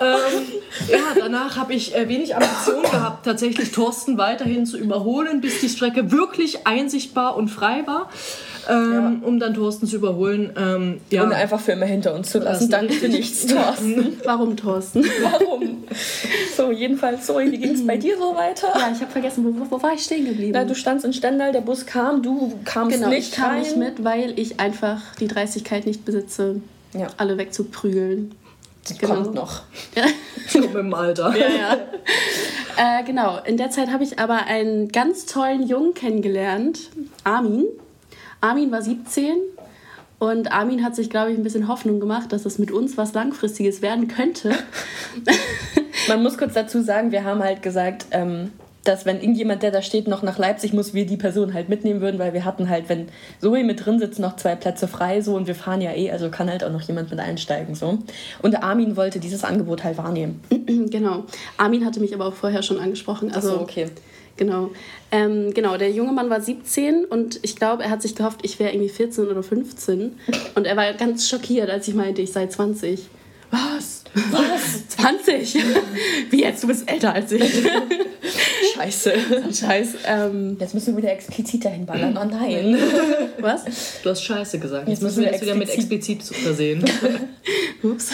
ähm, 0.00 0.46
ja 0.88 0.98
danach 1.14 1.56
habe 1.56 1.74
ich 1.74 1.94
äh, 1.94 2.08
wenig 2.08 2.34
Ambition 2.34 2.82
gehabt, 2.82 3.24
tatsächlich 3.24 3.70
Thorsten 3.72 4.18
weiterhin 4.18 4.66
zu 4.66 4.76
überholen, 4.76 5.40
bis 5.40 5.60
die 5.60 5.68
Strecke 5.68 6.10
wirklich 6.10 6.66
einsichtbar 6.66 7.36
und 7.36 7.48
frei 7.48 7.84
war. 7.86 8.10
Ähm, 8.68 9.22
um 9.24 9.40
dann 9.40 9.54
Thorsten 9.54 9.86
zu 9.86 9.96
überholen. 9.96 10.52
Ähm, 10.56 11.00
ja. 11.10 11.22
Und 11.24 11.32
einfach 11.32 11.58
für 11.60 11.72
immer 11.72 11.86
hinter 11.86 12.14
uns 12.14 12.30
zu 12.30 12.38
lassen. 12.38 12.68
Danke 12.70 12.92
für 12.92 13.08
nichts, 13.08 13.46
Thorsten. 13.46 14.18
Warum, 14.24 14.56
Thorsten? 14.56 15.04
Warum? 15.22 15.84
So, 16.56 16.70
jedenfalls, 16.70 17.26
sorry, 17.26 17.50
wie 17.50 17.58
ging 17.58 17.72
es 17.72 17.86
bei 17.86 17.96
dir 17.96 18.16
so 18.18 18.34
weiter? 18.34 18.68
Ja, 18.74 18.90
ich 18.94 19.00
habe 19.00 19.10
vergessen, 19.10 19.44
wo, 19.44 19.58
wo, 19.60 19.70
wo, 19.70 19.82
war 19.82 19.94
ich 19.94 20.02
stehen 20.02 20.26
geblieben? 20.26 20.52
Na, 20.52 20.64
du 20.64 20.74
standst 20.74 21.04
in 21.06 21.12
Stendal, 21.14 21.52
der 21.52 21.62
Bus 21.62 21.86
kam, 21.86 22.22
du 22.22 22.52
kamst 22.64 22.96
genau, 22.96 23.08
nicht 23.08 23.28
ich 23.30 23.32
kam 23.34 23.52
rein. 23.52 23.60
nicht 23.62 23.76
mit, 23.76 24.04
weil 24.04 24.38
ich 24.38 24.60
einfach 24.60 25.00
die 25.18 25.28
Dreistigkeit 25.28 25.86
nicht 25.86 26.04
besitze, 26.04 26.60
Ja. 26.92 27.06
alle 27.16 27.38
wegzuprügeln. 27.38 28.34
Das 28.86 28.98
Genau. 28.98 29.14
kommt 29.14 29.34
noch. 29.34 29.62
Kommt 30.52 30.74
im 30.74 30.94
Alter. 30.94 31.34
Ja, 31.36 31.46
ja. 31.48 33.00
äh, 33.00 33.04
genau, 33.04 33.38
in 33.44 33.56
der 33.56 33.70
Zeit 33.70 33.88
habe 33.90 34.04
ich 34.04 34.18
aber 34.18 34.44
einen 34.46 34.88
ganz 34.88 35.26
tollen 35.26 35.66
Jungen 35.66 35.94
kennengelernt, 35.94 36.90
Armin. 37.24 37.64
Armin 38.40 38.70
war 38.70 38.82
17 38.82 39.36
und 40.18 40.52
Armin 40.52 40.84
hat 40.84 40.96
sich, 40.96 41.10
glaube 41.10 41.32
ich, 41.32 41.38
ein 41.38 41.42
bisschen 41.42 41.68
Hoffnung 41.68 42.00
gemacht, 42.00 42.32
dass 42.32 42.44
es 42.44 42.58
mit 42.58 42.70
uns 42.70 42.96
was 42.96 43.14
Langfristiges 43.14 43.82
werden 43.82 44.08
könnte. 44.08 44.50
Man 46.08 46.22
muss 46.22 46.38
kurz 46.38 46.54
dazu 46.54 46.82
sagen, 46.82 47.12
wir 47.12 47.24
haben 47.24 47.42
halt 47.42 47.62
gesagt, 47.62 48.06
ähm, 48.10 48.50
dass 48.88 49.04
wenn 49.04 49.20
irgendjemand, 49.20 49.62
der 49.62 49.70
da 49.70 49.82
steht, 49.82 50.08
noch 50.08 50.22
nach 50.22 50.38
Leipzig 50.38 50.72
muss, 50.72 50.94
wir 50.94 51.04
die 51.04 51.16
Person 51.16 51.52
halt 51.52 51.68
mitnehmen 51.68 52.00
würden, 52.00 52.18
weil 52.18 52.32
wir 52.32 52.44
hatten 52.44 52.70
halt, 52.70 52.88
wenn 52.88 53.08
Zoe 53.40 53.62
mit 53.62 53.84
drin 53.84 53.98
sitzt, 53.98 54.18
noch 54.18 54.36
zwei 54.36 54.56
Plätze 54.56 54.88
frei 54.88 55.20
so 55.20 55.36
und 55.36 55.46
wir 55.46 55.54
fahren 55.54 55.82
ja 55.82 55.92
eh, 55.92 56.10
also 56.10 56.30
kann 56.30 56.48
halt 56.48 56.64
auch 56.64 56.72
noch 56.72 56.80
jemand 56.80 57.10
mit 57.10 57.20
einsteigen 57.20 57.74
so. 57.74 57.98
Und 58.40 58.62
Armin 58.62 58.96
wollte 58.96 59.20
dieses 59.20 59.44
Angebot 59.44 59.84
halt 59.84 59.98
wahrnehmen. 59.98 60.40
genau. 60.90 61.24
Armin 61.58 61.84
hatte 61.84 62.00
mich 62.00 62.14
aber 62.14 62.26
auch 62.26 62.34
vorher 62.34 62.62
schon 62.62 62.78
angesprochen. 62.78 63.30
Also, 63.32 63.50
so, 63.50 63.60
okay. 63.60 63.88
Genau. 64.38 64.70
Ähm, 65.10 65.52
genau, 65.52 65.76
der 65.76 65.90
junge 65.90 66.12
Mann 66.12 66.30
war 66.30 66.40
17 66.40 67.04
und 67.04 67.40
ich 67.42 67.56
glaube, 67.56 67.82
er 67.82 67.90
hat 67.90 68.02
sich 68.02 68.14
gehofft, 68.14 68.40
ich 68.42 68.58
wäre 68.58 68.72
irgendwie 68.72 68.88
14 68.88 69.26
oder 69.26 69.42
15. 69.42 70.18
Und 70.54 70.66
er 70.66 70.76
war 70.76 70.92
ganz 70.94 71.28
schockiert, 71.28 71.68
als 71.68 71.88
ich 71.88 71.94
meinte, 71.94 72.22
ich 72.22 72.32
sei 72.32 72.46
20. 72.46 73.00
Was? 73.50 74.04
Was? 74.30 74.88
20? 74.96 75.56
Wie 76.30 76.42
jetzt? 76.42 76.62
Du 76.62 76.66
bist 76.66 76.90
älter 76.90 77.14
als 77.14 77.32
ich. 77.32 77.42
Scheiße. 78.74 79.12
Scheiß. 79.52 79.88
Ähm, 80.06 80.56
Jetzt 80.60 80.74
müssen 80.74 80.94
wir 80.94 81.02
wieder 81.02 81.12
explizit 81.12 81.64
dahin 81.64 81.86
ballern. 81.86 82.18
Oh 82.20 82.24
nein. 82.24 82.76
was? 83.40 83.64
Du 84.02 84.10
hast 84.10 84.22
Scheiße 84.22 84.58
gesagt. 84.58 84.88
Jetzt, 84.88 84.98
Jetzt 84.98 85.02
müssen 85.02 85.24
wir 85.24 85.32
das 85.32 85.40
wieder 85.40 85.54
mit 85.54 85.70
explizit 85.70 86.24
zu 86.24 86.34
versehen. 86.34 86.84
Ups. 87.82 88.10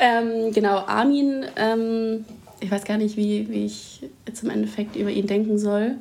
ähm, 0.00 0.52
genau, 0.52 0.78
Armin, 0.78 1.46
ähm, 1.56 2.24
ich 2.60 2.70
weiß 2.70 2.84
gar 2.84 2.98
nicht, 2.98 3.16
wie, 3.16 3.48
wie 3.50 3.64
ich 3.66 4.00
jetzt 4.26 4.42
im 4.42 4.50
Endeffekt 4.50 4.96
über 4.96 5.10
ihn 5.10 5.26
denken 5.26 5.58
soll. 5.58 5.96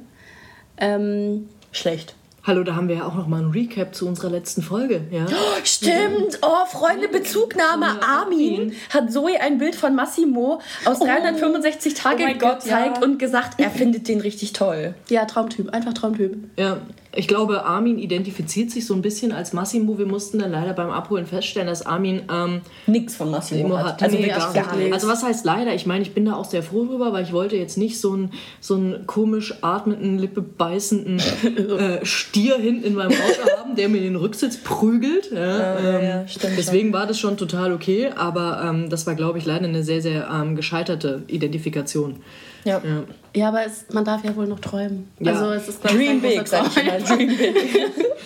Ähm, 0.77 1.49
Schlecht. 1.71 2.15
Hallo, 2.43 2.63
da 2.63 2.75
haben 2.75 2.87
wir 2.87 2.95
ja 2.95 3.05
auch 3.05 3.15
noch 3.15 3.27
mal 3.27 3.43
ein 3.43 3.51
Recap 3.51 3.93
zu 3.93 4.07
unserer 4.07 4.31
letzten 4.31 4.61
Folge. 4.61 5.01
Ja? 5.11 5.25
Stimmt. 5.63 6.39
Oh, 6.41 6.65
Freunde, 6.65 7.07
Bezugnahme. 7.09 8.01
Armin 8.01 8.73
hat 8.89 9.11
Zoe 9.11 9.39
ein 9.39 9.57
Bild 9.57 9.75
von 9.75 9.93
Massimo 9.93 10.59
aus 10.85 10.99
365 10.99 11.93
Tage 11.93 12.23
Oh 12.23 12.25
mein 12.25 12.39
Gott 12.39 12.65
ja. 12.65 12.85
gezeigt 12.85 13.03
und 13.03 13.19
gesagt, 13.19 13.59
er 13.59 13.69
findet 13.69 14.07
den 14.07 14.21
richtig 14.21 14.53
toll. 14.53 14.95
ja, 15.09 15.25
Traumtyp, 15.25 15.69
einfach 15.71 15.93
Traumtyp. 15.93 16.37
Ja, 16.57 16.77
ich 17.15 17.27
glaube, 17.27 17.65
Armin 17.65 17.97
identifiziert 17.97 18.69
sich 18.69 18.85
so 18.85 18.93
ein 18.93 19.01
bisschen 19.01 19.31
als 19.31 19.51
Massimo. 19.51 19.97
Wir 19.97 20.05
mussten 20.05 20.37
dann 20.37 20.51
leider 20.51 20.73
beim 20.73 20.91
Abholen 20.91 21.25
feststellen, 21.25 21.67
dass 21.67 21.83
Armin 21.83 22.21
ähm, 22.31 22.61
Nix 22.85 23.15
von 23.15 23.31
Massimo 23.31 23.77
hat. 23.77 23.85
hat. 23.85 24.03
Also 24.03 24.17
nee, 24.17 24.27
gar 24.27 24.53
gar 24.53 24.75
nicht. 24.75 24.83
nichts. 24.83 24.93
Also 24.93 25.07
was 25.07 25.23
heißt 25.23 25.43
leider? 25.43 25.73
Ich 25.73 25.87
meine, 25.87 26.03
ich 26.03 26.13
bin 26.13 26.25
da 26.25 26.35
auch 26.35 26.45
sehr 26.45 26.61
froh 26.61 26.85
drüber, 26.85 27.11
weil 27.11 27.23
ich 27.23 27.33
wollte 27.33 27.55
jetzt 27.55 27.79
nicht 27.79 27.99
so 27.99 28.13
einen, 28.13 28.31
so 28.61 28.75
einen 28.75 29.07
komisch 29.07 29.55
atmenden, 29.61 30.19
Lippe 30.19 30.41
beißenden 30.41 31.19
äh, 31.79 32.05
Stier 32.05 32.57
hinten 32.57 32.83
in 32.83 32.93
meinem 32.93 33.11
Auto 33.13 33.57
haben, 33.57 33.75
der 33.75 33.89
mir 33.89 34.01
den 34.01 34.15
Rücksitz 34.15 34.57
prügelt. 34.57 35.31
Ja, 35.31 35.39
ja, 35.39 35.79
ähm, 35.79 36.03
ja, 36.03 36.27
stimmt 36.27 36.57
deswegen 36.57 36.93
war 36.93 37.07
das 37.07 37.19
schon 37.19 37.37
total 37.37 37.73
okay, 37.73 38.11
aber 38.15 38.61
ähm, 38.63 38.89
das 38.91 39.07
war, 39.07 39.15
glaube 39.15 39.39
ich, 39.39 39.45
leider 39.45 39.65
eine 39.65 39.83
sehr, 39.83 40.03
sehr 40.03 40.29
ähm, 40.31 40.55
gescheiterte 40.55 41.23
Identifikation. 41.27 42.17
Ja. 42.63 42.81
Ja. 42.83 43.03
Ja, 43.35 43.47
aber 43.49 43.63
es, 43.63 43.85
man 43.93 44.03
darf 44.05 44.23
ja 44.23 44.35
wohl 44.35 44.47
noch 44.47 44.59
träumen. 44.59 45.09
Ja. 45.19 45.33
Also 45.33 45.51
es 45.51 45.67
ist 45.67 45.83
Dream 45.83 46.17
ein 46.17 46.21
big, 46.21 46.47
sag 46.47 46.65
ich 46.67 46.83
mal. 46.83 46.99
Dream 47.01 47.37
big. 47.37 47.55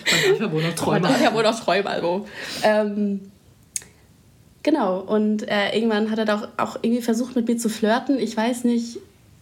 Man 0.06 0.32
darf 0.32 0.40
ja 0.40 0.52
wohl 0.52 0.62
noch 0.62 0.68
Man 0.70 0.76
träumen. 0.76 1.04
darf 1.04 1.22
ja 1.22 1.34
wohl 1.34 1.44
noch 1.44 1.60
träumen, 1.60 1.88
also. 1.88 2.26
Ähm, 2.64 3.32
genau, 4.64 5.00
und 5.00 5.48
äh, 5.50 5.76
irgendwann 5.76 6.10
hat 6.10 6.20
er 6.20 6.26
doch 6.26 6.48
auch 6.58 6.78
irgendwie 6.82 7.02
versucht, 7.02 7.36
mit 7.36 7.48
mir 7.48 7.58
zu 7.58 7.68
flirten. 7.70 8.18
Ich 8.18 8.36
weiß 8.38 8.64
nicht, 8.64 9.00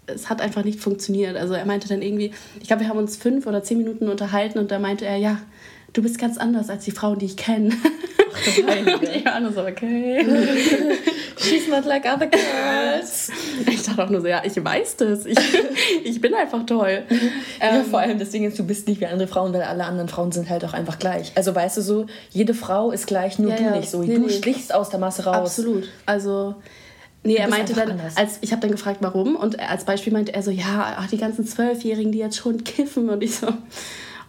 es 0.08 0.30
hat 0.30 0.42
einfach 0.42 0.64
nicht 0.64 0.80
funktioniert. 0.80 1.38
Also 1.38 1.54
er 1.54 1.66
meinte 1.66 1.88
dann 1.88 2.02
irgendwie, 2.02 2.32
ich 2.60 2.68
glaube, 2.68 2.82
wir 2.82 2.90
haben 2.90 2.98
uns 2.98 3.16
fünf 3.18 3.46
oder 3.46 3.64
zehn 3.64 3.78
Minuten 3.78 4.10
unterhalten 4.10 4.58
und 4.60 4.72
da 4.72 4.80
meinte 4.80 5.06
er, 5.06 5.18
ja, 5.18 5.38
du 5.94 6.02
bist 6.02 6.18
ganz 6.18 6.38
anders 6.38 6.70
als 6.70 6.86
die 6.86 6.92
Frauen, 6.92 7.20
die 7.20 7.26
ich 7.28 7.38
kenne. 7.38 7.76
Und 8.32 9.04
ich 9.04 9.26
war 9.26 9.40
nur 9.42 9.52
so, 9.52 9.62
okay. 9.62 10.26
She's 11.38 11.68
not 11.68 11.86
like 11.86 12.06
other 12.06 12.28
girls. 12.28 13.30
Ich 13.68 13.84
dachte 13.84 14.04
auch 14.04 14.10
nur 14.10 14.22
so, 14.22 14.28
ja, 14.28 14.42
ich 14.46 14.64
weiß 14.64 14.98
das. 14.98 15.26
Ich, 15.26 15.38
ich 16.04 16.22
bin 16.22 16.34
einfach 16.34 16.66
toll. 16.66 17.04
ja, 17.60 17.70
Ähm, 17.76 17.86
vor 17.86 18.00
allem 18.00 18.18
Ding 18.20 18.44
ist, 18.46 18.58
du 18.60 18.64
bist 18.66 18.88
nicht 18.88 19.00
wie 19.02 19.06
andere 19.06 19.28
Frauen, 19.28 19.54
weil 19.54 19.64
alle 19.64 19.84
anderen 19.86 20.08
Frauen 20.10 20.32
sind 20.32 20.50
halt 20.50 20.64
auch 20.66 20.74
einfach 20.74 21.00
gleich. 21.00 21.32
Also 21.36 21.54
weißt 21.56 21.78
du 21.78 21.82
so, 21.82 22.06
jede 22.30 22.54
Frau 22.54 22.92
ist 22.92 23.08
gleich, 23.08 23.40
nur 23.40 23.52
Ja, 23.52 23.58
du 23.58 23.64
ja. 23.64 23.76
nicht 23.78 23.90
so. 23.90 24.02
Nee, 24.02 24.16
du 24.16 24.22
nee. 24.22 24.30
schlichst 24.30 24.74
aus 24.74 24.90
der 24.90 25.00
Masse 25.00 25.26
raus. 25.26 25.36
Absolut. 25.36 25.88
Also, 26.06 26.56
nee, 27.24 27.36
er 27.36 27.48
meinte 27.50 27.74
dann, 27.74 27.92
anders. 27.92 28.18
als 28.18 28.38
ich 28.42 28.52
habe 28.52 28.62
dann 28.62 28.72
gefragt, 28.72 28.98
warum. 29.02 29.36
Und 29.36 29.60
als 29.60 29.86
Beispiel 29.86 30.14
meinte 30.14 30.34
er 30.34 30.44
so, 30.44 30.52
ja, 30.52 30.96
ach, 30.98 31.08
die 31.08 31.18
ganzen 31.18 31.46
Zwölfjährigen, 31.46 32.12
die 32.12 32.20
jetzt 32.20 32.38
schon 32.38 32.64
kiffen. 32.64 33.10
Und 33.10 33.22
ich 33.24 33.36
so, 33.36 33.48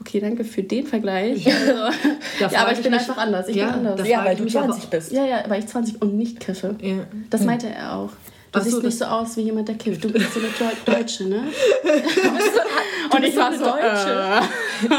okay, 0.00 0.20
danke 0.20 0.44
für 0.44 0.62
den 0.62 0.86
Vergleich. 0.86 1.46
Also, 1.46 1.72
Da 2.40 2.48
ja, 2.48 2.60
aber 2.62 2.72
ich 2.72 2.82
bin 2.82 2.92
einfach 2.92 3.16
anders. 3.18 3.46
Ich 3.48 3.56
Ja, 3.56 3.70
bin 3.70 3.86
anders. 3.86 4.08
Ja, 4.08 4.24
weil 4.24 4.36
du 4.36 4.44
mich 4.44 4.56
aber- 4.58 4.66
20 4.68 4.90
bist. 4.90 5.12
Ja, 5.12 5.24
ja, 5.24 5.44
weil 5.48 5.60
ich 5.60 5.66
20 5.68 6.02
und 6.02 6.16
nicht 6.16 6.40
kiffe. 6.40 6.74
Ja. 6.80 7.04
Das 7.30 7.42
meinte 7.42 7.68
er 7.68 7.96
auch. 7.96 8.10
Du 8.52 8.58
Ach 8.58 8.64
so, 8.64 8.70
siehst 8.70 8.82
nicht 8.82 8.98
so 8.98 9.04
aus 9.06 9.36
wie 9.38 9.40
jemand, 9.42 9.66
der 9.68 9.76
kifft. 9.76 10.04
Du 10.04 10.10
bist 10.10 10.34
so 10.34 10.40
eine 10.40 10.48
Deu- 10.50 10.84
Deutsche, 10.84 11.24
ne? 11.24 11.44
Und 11.84 13.14
Und 13.16 13.24
ich 13.24 13.36
war 13.36 13.52
so, 13.54 13.64
Deutsche. 13.64 14.42
äh, 14.90 14.96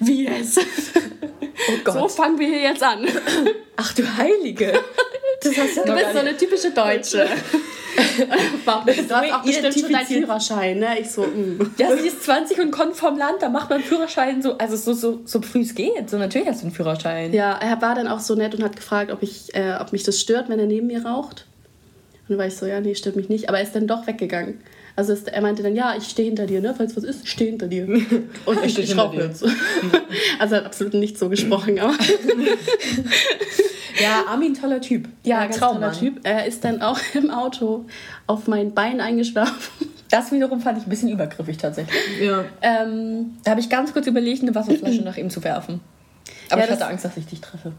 wie 0.00 0.24
jetzt? 0.24 0.58
Oh 0.58 1.72
Gott. 1.84 1.94
So 1.94 2.08
fangen 2.08 2.38
wir 2.38 2.46
hier 2.48 2.60
jetzt 2.60 2.82
an. 2.82 3.06
Ach 3.76 3.94
du 3.94 4.02
Heilige. 4.16 4.78
Das 5.42 5.56
hast 5.56 5.76
du 5.76 5.94
bist 5.94 6.12
so 6.12 6.18
eine 6.18 6.36
typische 6.36 6.70
Deutsche. 6.70 7.26
Warum? 8.64 8.86
Du 8.86 8.92
hast 8.94 9.12
auch 9.12 9.42
bestimmt 9.42 9.78
schon 9.78 9.92
deinen. 9.92 10.06
Führerschein, 10.06 10.78
ne? 10.78 11.00
Ich 11.00 11.10
so, 11.10 11.22
mm. 11.22 11.74
Ja, 11.78 11.96
sie 11.96 12.08
ist 12.08 12.24
20 12.24 12.58
und 12.60 12.70
kommt 12.70 12.96
vom 12.96 13.16
Land, 13.16 13.40
da 13.40 13.48
macht 13.48 13.70
man 13.70 13.80
Führerschein 13.82 14.42
so, 14.42 14.58
also 14.58 14.76
so, 14.76 14.92
so, 14.92 15.20
so 15.24 15.40
früh 15.40 15.60
es 15.62 15.74
geht. 15.74 16.10
So 16.10 16.18
natürlich 16.18 16.48
hast 16.48 16.60
du 16.60 16.66
einen 16.66 16.74
Führerschein. 16.74 17.32
Ja, 17.32 17.52
er 17.58 17.80
war 17.80 17.94
dann 17.94 18.06
auch 18.08 18.20
so 18.20 18.34
nett 18.34 18.54
und 18.54 18.62
hat 18.62 18.76
gefragt, 18.76 19.10
ob, 19.10 19.22
ich, 19.22 19.54
äh, 19.54 19.76
ob 19.80 19.92
mich 19.92 20.02
das 20.02 20.20
stört, 20.20 20.48
wenn 20.50 20.58
er 20.58 20.66
neben 20.66 20.86
mir 20.88 21.04
raucht. 21.06 21.46
Und 22.28 22.30
dann 22.30 22.38
war 22.38 22.46
ich 22.46 22.56
so, 22.56 22.66
ja, 22.66 22.80
nee, 22.80 22.94
stört 22.94 23.16
mich 23.16 23.28
nicht. 23.28 23.48
Aber 23.48 23.58
er 23.58 23.64
ist 23.64 23.74
dann 23.76 23.86
doch 23.86 24.06
weggegangen. 24.06 24.60
Also 24.96 25.12
ist, 25.12 25.28
er 25.28 25.42
meinte 25.42 25.62
dann, 25.62 25.76
ja, 25.76 25.94
ich 25.96 26.04
stehe 26.04 26.26
hinter 26.26 26.46
dir, 26.46 26.60
ne? 26.60 26.74
Falls 26.76 26.96
was 26.96 27.04
ist, 27.04 27.24
ich 27.24 27.30
stehe 27.30 27.50
hinter 27.50 27.68
dir. 27.68 27.86
Und 28.46 28.58
ich, 28.64 28.72
stehe 28.72 28.84
ich 28.86 28.94
dir. 28.94 29.12
jetzt. 29.14 29.44
Also 30.38 30.54
er 30.54 30.60
hat 30.60 30.66
absolut 30.66 30.94
nicht 30.94 31.18
so 31.18 31.28
gesprochen, 31.28 31.78
aber 31.78 31.94
Ja, 34.00 34.24
Armin, 34.28 34.54
toller 34.54 34.80
Typ. 34.80 35.08
ja, 35.24 35.46
Traummann. 35.48 35.92
toller 35.92 35.98
Typ. 35.98 36.20
Er 36.24 36.46
ist 36.46 36.64
dann 36.64 36.82
auch 36.82 36.98
im 37.14 37.30
Auto 37.30 37.86
auf 38.26 38.46
mein 38.46 38.74
Bein 38.74 39.00
eingeschlafen. 39.00 39.88
Das 40.10 40.30
wiederum 40.32 40.60
fand 40.60 40.78
ich 40.78 40.84
ein 40.86 40.90
bisschen 40.90 41.08
übergriffig 41.10 41.56
tatsächlich. 41.56 41.96
Ja. 42.22 42.44
Ähm, 42.62 43.36
da 43.44 43.52
habe 43.52 43.60
ich 43.60 43.68
ganz 43.68 43.92
kurz 43.92 44.06
überlegt, 44.06 44.42
eine 44.42 44.54
Wasserflasche 44.54 45.02
nach 45.02 45.16
ihm 45.16 45.30
zu 45.30 45.42
werfen. 45.42 45.80
Aber 46.50 46.60
Ja, 46.60 46.64
ich 46.66 46.70
hatte 46.70 46.80
das- 46.80 46.88
Angst, 46.90 47.04
dass 47.04 47.16
ich 47.16 47.26
dich 47.26 47.40
treffe. 47.40 47.72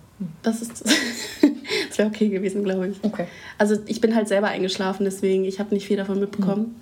Das 0.43 0.61
ist, 0.61 0.83
das 1.89 1.97
wäre 1.97 2.07
okay 2.09 2.29
gewesen, 2.29 2.63
glaube 2.63 2.87
ich. 2.89 2.97
Okay. 3.03 3.25
Also 3.57 3.75
ich 3.85 4.01
bin 4.01 4.15
halt 4.15 4.27
selber 4.27 4.47
eingeschlafen, 4.47 5.03
deswegen, 5.05 5.45
ich 5.45 5.59
habe 5.59 5.73
nicht 5.73 5.87
viel 5.87 5.97
davon 5.97 6.19
mitbekommen. 6.19 6.75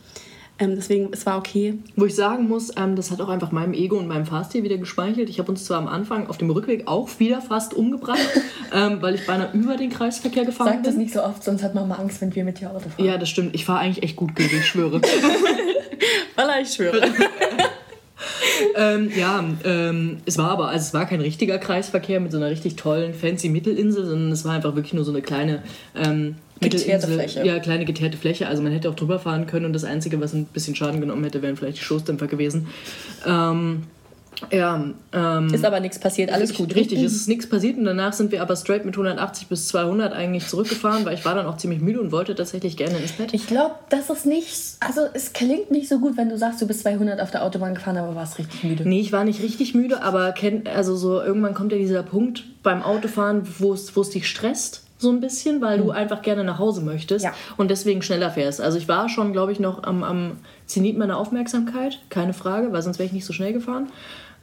Ähm, 0.57 0.75
deswegen, 0.75 1.09
es 1.11 1.25
war 1.25 1.37
okay. 1.37 1.79
Wo 1.97 2.05
ich 2.05 2.15
sagen 2.15 2.47
muss, 2.47 2.71
ähm, 2.77 2.95
das 2.95 3.11
hat 3.11 3.19
auch 3.19 3.27
einfach 3.27 3.51
meinem 3.51 3.73
Ego 3.73 3.97
und 3.97 4.07
meinem 4.07 4.25
Fahrstil 4.25 4.63
wieder 4.63 4.77
gespeichelt. 4.77 5.29
Ich 5.29 5.37
habe 5.37 5.51
uns 5.51 5.65
zwar 5.65 5.77
am 5.79 5.89
Anfang 5.89 6.27
auf 6.27 6.37
dem 6.37 6.49
Rückweg 6.49 6.87
auch 6.87 7.09
wieder 7.19 7.41
fast 7.41 7.73
umgebracht, 7.73 8.19
ähm, 8.73 9.01
weil 9.01 9.15
ich 9.15 9.25
beinahe 9.27 9.49
über 9.51 9.75
den 9.75 9.89
Kreisverkehr 9.89 10.45
gefahren 10.45 10.67
Sag 10.75 10.83
das 10.83 10.93
bin. 10.93 11.03
nicht 11.03 11.13
so 11.13 11.21
oft, 11.23 11.43
sonst 11.43 11.61
hat 11.61 11.75
Mama 11.75 11.95
Angst, 11.95 12.21
wenn 12.21 12.33
wir 12.33 12.45
mit 12.45 12.61
dir 12.61 12.69
Auto 12.71 12.87
fahren. 12.87 13.03
Ja, 13.05 13.17
das 13.17 13.27
stimmt. 13.29 13.53
Ich 13.53 13.65
fahre 13.65 13.79
eigentlich 13.79 14.01
echt 14.03 14.15
gut 14.15 14.33
gegen, 14.35 14.57
ich 14.57 14.65
schwöre. 14.65 15.01
Voilà, 16.37 16.61
ich 16.61 16.69
schwöre. 16.73 17.01
Ähm, 18.75 19.11
ja, 19.15 19.43
ähm, 19.63 20.17
es 20.25 20.37
war 20.37 20.51
aber, 20.51 20.69
also 20.69 20.83
es 20.83 20.93
war 20.93 21.05
kein 21.05 21.21
richtiger 21.21 21.57
Kreisverkehr 21.57 22.19
mit 22.19 22.31
so 22.31 22.37
einer 22.37 22.49
richtig 22.49 22.75
tollen, 22.75 23.13
fancy 23.13 23.49
Mittelinsel, 23.49 24.05
sondern 24.05 24.31
es 24.31 24.45
war 24.45 24.53
einfach 24.53 24.75
wirklich 24.75 24.93
nur 24.93 25.03
so 25.03 25.11
eine 25.11 25.21
kleine 25.21 25.63
ähm, 25.95 26.35
Geteerte 26.59 27.07
Mittelinsel. 27.07 27.13
Fläche. 27.15 27.45
Ja, 27.45 27.59
kleine 27.59 27.85
geteerte 27.85 28.17
Fläche. 28.17 28.47
Also 28.47 28.63
man 28.63 28.71
hätte 28.71 28.89
auch 28.89 28.95
drüber 28.95 29.19
fahren 29.19 29.45
können 29.45 29.65
und 29.65 29.73
das 29.73 29.83
Einzige, 29.83 30.19
was 30.21 30.33
ein 30.33 30.45
bisschen 30.45 30.75
Schaden 30.75 31.01
genommen 31.01 31.23
hätte, 31.23 31.41
wären 31.41 31.57
vielleicht 31.57 31.79
die 31.79 31.83
Stoßdämpfer 31.83 32.27
gewesen. 32.27 32.67
Ähm, 33.27 33.83
ja, 34.51 34.83
ähm, 35.13 35.53
Ist 35.53 35.65
aber 35.65 35.79
nichts 35.79 35.99
passiert, 35.99 36.31
alles 36.31 36.53
gut. 36.53 36.75
Richtig, 36.75 37.01
es 37.01 37.13
ist 37.15 37.27
nichts 37.27 37.47
passiert 37.47 37.77
und 37.77 37.85
danach 37.85 38.13
sind 38.13 38.31
wir 38.31 38.41
aber 38.41 38.55
straight 38.55 38.85
mit 38.85 38.95
180 38.95 39.47
bis 39.47 39.67
200 39.69 40.13
eigentlich 40.13 40.47
zurückgefahren, 40.47 41.05
weil 41.05 41.13
ich 41.15 41.25
war 41.25 41.35
dann 41.35 41.45
auch 41.45 41.57
ziemlich 41.57 41.81
müde 41.81 42.01
und 42.01 42.11
wollte 42.11 42.35
tatsächlich 42.35 42.77
gerne 42.77 42.97
ins 42.97 43.13
Bett. 43.13 43.33
Ich 43.33 43.47
glaube, 43.47 43.75
das 43.89 44.09
ist 44.09 44.25
nicht, 44.25 44.77
also 44.79 45.01
es 45.13 45.33
klingt 45.33 45.71
nicht 45.71 45.87
so 45.87 45.99
gut, 45.99 46.17
wenn 46.17 46.29
du 46.29 46.37
sagst, 46.37 46.61
du 46.61 46.67
bist 46.67 46.81
200 46.81 47.19
auf 47.21 47.31
der 47.31 47.43
Autobahn 47.43 47.75
gefahren, 47.75 47.97
aber 47.97 48.15
warst 48.15 48.37
richtig 48.39 48.63
müde. 48.63 48.87
Nee, 48.87 48.99
ich 48.99 49.11
war 49.11 49.23
nicht 49.23 49.41
richtig 49.41 49.73
müde, 49.73 50.01
aber 50.01 50.31
kenn, 50.31 50.63
also 50.73 50.95
so 50.95 51.21
irgendwann 51.21 51.53
kommt 51.53 51.71
ja 51.71 51.77
dieser 51.77 52.03
Punkt 52.03 52.43
beim 52.63 52.83
Autofahren, 52.83 53.43
wo 53.59 53.73
es 53.73 54.09
dich 54.09 54.27
stresst 54.27 54.85
so 54.97 55.09
ein 55.09 55.19
bisschen, 55.19 55.61
weil 55.61 55.79
du 55.79 55.91
einfach 55.91 56.21
gerne 56.21 56.43
nach 56.43 56.57
Hause 56.57 56.81
möchtest 56.81 57.25
Ja. 57.25 57.33
und 57.57 57.69
deswegen 57.69 58.01
schneller 58.01 58.31
fährst. 58.31 58.61
Also 58.61 58.77
ich 58.77 58.87
war 58.87 59.09
schon, 59.09 59.33
glaube 59.33 59.51
ich, 59.51 59.59
noch 59.59 59.83
am, 59.83 60.03
am 60.03 60.37
Zenit 60.65 60.97
meiner 60.97 61.17
Aufmerksamkeit, 61.17 61.99
keine 62.09 62.33
Frage, 62.33 62.71
weil 62.71 62.81
sonst 62.81 62.97
wäre 62.97 63.07
ich 63.07 63.13
nicht 63.13 63.25
so 63.25 63.33
schnell 63.33 63.53
gefahren. 63.53 63.87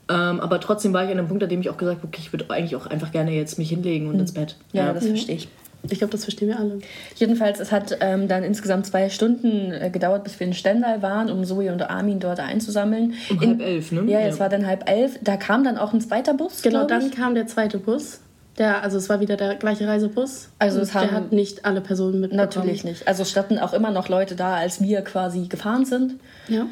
Ähm, 0.09 0.41
aber 0.41 0.61
trotzdem 0.61 0.93
war 0.93 1.05
ich 1.05 1.11
an 1.11 1.19
einem 1.19 1.29
Punkt, 1.29 1.43
an 1.43 1.49
dem 1.49 1.61
ich 1.61 1.71
auch 1.71 1.77
gesagt 1.77 1.99
habe, 1.99 2.09
okay, 2.09 2.21
ich 2.21 2.33
würde 2.33 2.51
eigentlich 2.51 2.77
auch 2.77 2.87
einfach 2.87 3.13
gerne 3.13 3.33
jetzt 3.33 3.59
mich 3.59 3.71
hinlegen 3.71 4.09
und 4.09 4.19
ins 4.19 4.33
Bett. 4.33 4.57
Ja, 4.73 4.93
das 4.93 5.07
verstehe 5.07 5.37
ich. 5.37 5.49
Ich 5.91 5.99
glaube, 5.99 6.13
das 6.13 6.23
verstehen 6.23 6.49
wir 6.49 6.59
alle. 6.59 6.79
Jedenfalls, 7.17 7.59
es 7.59 7.73
hat 7.73 7.99
ähm, 8.01 8.29
dann 8.29 8.45
insgesamt 8.45 8.87
zwei 8.87 9.09
Stunden 9.09 9.73
äh, 9.73 9.91
gedauert, 9.91 10.23
bis 10.23 10.39
wir 10.39 10.47
in 10.47 10.53
Stendal 10.53 11.03
waren, 11.03 11.31
um 11.31 11.45
Zoe 11.45 11.73
und 11.73 11.83
Armin 11.83 12.21
dort 12.21 12.39
einzusammeln. 12.39 13.15
Um 13.31 13.43
in, 13.43 13.49
halb 13.51 13.63
elf, 13.63 13.93
ne? 13.93 14.05
Ja, 14.07 14.21
es 14.21 14.39
war 14.39 14.49
dann 14.49 14.67
halb 14.67 14.89
elf. 14.89 15.19
Da 15.23 15.37
kam 15.37 15.65
dann 15.65 15.79
auch 15.79 15.93
ein 15.93 16.01
zweiter 16.01 16.35
Bus. 16.35 16.63
Genau, 16.63 16.87
dann 16.87 17.11
kam 17.11 17.35
der 17.35 17.49
zweite 17.49 17.79
Bus. 17.79 18.21
Der, 18.59 18.83
also 18.83 18.99
es 18.99 19.09
war 19.09 19.21
wieder 19.21 19.37
der 19.37 19.55
gleiche 19.55 19.87
Reisebus. 19.89 20.49
Also 20.59 20.81
es 20.81 20.93
haben- 20.95 21.09
der 21.09 21.17
hat 21.17 21.33
nicht 21.33 21.65
alle 21.65 21.81
Personen 21.81 22.21
mitbekommen. 22.21 22.49
Natürlich 22.49 22.85
nicht. 22.85 23.09
Also 23.09 23.25
standen 23.25 23.59
auch 23.59 23.73
immer 23.73 23.91
noch 23.91 24.09
Leute 24.11 24.35
da, 24.37 24.57
als 24.57 24.83
wir 24.83 25.01
quasi 25.03 25.47
gefahren 25.49 25.85
sind. 25.87 26.15
Ja. 26.49 26.67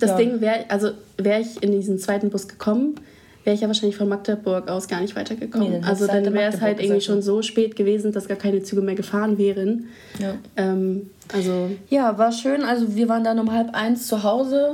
Das 0.00 0.10
Ja. 0.10 0.16
Ding 0.16 0.40
wäre, 0.40 0.64
also 0.68 0.90
wäre 1.18 1.40
ich 1.40 1.62
in 1.62 1.70
diesen 1.70 1.98
zweiten 1.98 2.30
Bus 2.30 2.48
gekommen, 2.48 2.96
wäre 3.44 3.54
ich 3.54 3.60
ja 3.62 3.68
wahrscheinlich 3.68 3.96
von 3.96 4.08
Magdeburg 4.08 4.68
aus 4.68 4.88
gar 4.88 5.00
nicht 5.00 5.14
weitergekommen. 5.14 5.68
Nee, 5.70 5.74
dann 5.80 5.84
also 5.88 6.08
halt 6.08 6.26
dann 6.26 6.32
in 6.32 6.38
wäre 6.38 6.52
es 6.52 6.60
halt 6.60 6.78
irgendwie 6.80 6.94
gesessen. 6.98 7.12
schon 7.14 7.22
so 7.22 7.42
spät 7.42 7.76
gewesen, 7.76 8.10
dass 8.12 8.26
gar 8.26 8.36
keine 8.36 8.62
Züge 8.64 8.82
mehr 8.82 8.94
gefahren 8.96 9.38
wären. 9.38 9.86
Ja. 10.18 10.34
Ähm, 10.56 11.10
also 11.32 11.70
Ja, 11.88 12.18
war 12.18 12.32
schön. 12.32 12.64
Also 12.64 12.96
wir 12.96 13.08
waren 13.08 13.22
dann 13.22 13.38
um 13.38 13.52
halb 13.52 13.74
eins 13.74 14.08
zu 14.08 14.24
Hause. 14.24 14.72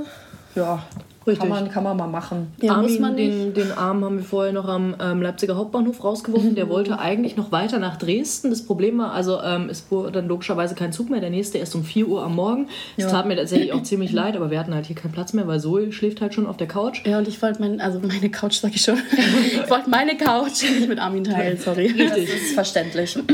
Ja, 0.55 0.83
Richtig. 1.29 1.49
kann 1.49 1.65
man, 1.65 1.71
kann 1.71 1.85
man 1.85 1.97
mal 1.97 2.07
machen. 2.07 2.49
ja, 2.61 2.73
Armin, 2.73 2.91
muss 2.91 2.99
man 3.01 3.17
den, 3.17 3.55
den 3.55 3.73
Arm 3.73 4.05
haben 4.05 4.19
wir 4.19 4.25
vorher 4.25 4.53
noch 4.53 4.67
am 4.69 4.95
ähm, 5.01 5.23
Leipziger 5.23 5.57
Hauptbahnhof 5.57 6.03
rausgeworfen. 6.03 6.55
Der 6.55 6.69
wollte 6.71 6.99
eigentlich 6.99 7.37
noch 7.37 7.53
weiter 7.53 7.79
nach 7.79 7.97
Dresden. 7.97 8.51
Das 8.51 8.65
Problem 8.65 8.99
war, 8.99 9.13
also 9.13 9.41
ähm, 9.43 9.69
es 9.71 9.81
fuhr 9.81 10.11
dann 10.11 10.29
logischerweise 10.29 10.75
kein 10.75 10.93
Zug 10.93 11.11
mehr. 11.11 11.21
Der 11.21 11.31
nächste 11.31 11.59
erst 11.59 11.75
um 11.75 11.85
4 11.85 12.09
Uhr 12.09 12.23
am 12.25 12.35
Morgen. 12.35 12.69
Es 12.97 13.05
Ja. 13.05 13.11
tat 13.11 13.27
mir 13.27 13.37
tatsächlich 13.37 13.73
auch 13.73 13.83
ziemlich 13.85 14.13
leid, 14.13 14.37
aber 14.37 14.51
wir 14.51 14.59
hatten 14.59 14.75
halt 14.75 14.87
hier 14.87 14.97
keinen 14.97 15.13
Platz 15.13 15.33
mehr, 15.33 15.47
weil 15.47 15.61
Zoe 15.61 15.93
schläft 15.93 16.21
halt 16.21 16.35
schon 16.35 16.47
auf 16.47 16.57
der 16.57 16.67
Couch. 16.67 17.07
Ja, 17.07 17.19
und 17.19 17.29
ich 17.29 17.41
wollte 17.41 17.61
mein, 17.61 17.81
also 17.81 18.01
meine 18.01 18.31
Couch, 18.31 18.55
sag 18.55 18.75
ich 18.75 18.83
schon. 18.83 18.99
ich 19.63 19.71
wollte 19.71 19.91
meine 19.91 20.17
Couch 20.17 20.63
nicht 20.63 20.89
mit 20.89 20.99
Armin 20.99 21.25
teilen, 21.25 21.59
sorry. 21.59 21.95
Das 21.97 22.17
ist 22.17 22.55
verständlich. 22.55 23.19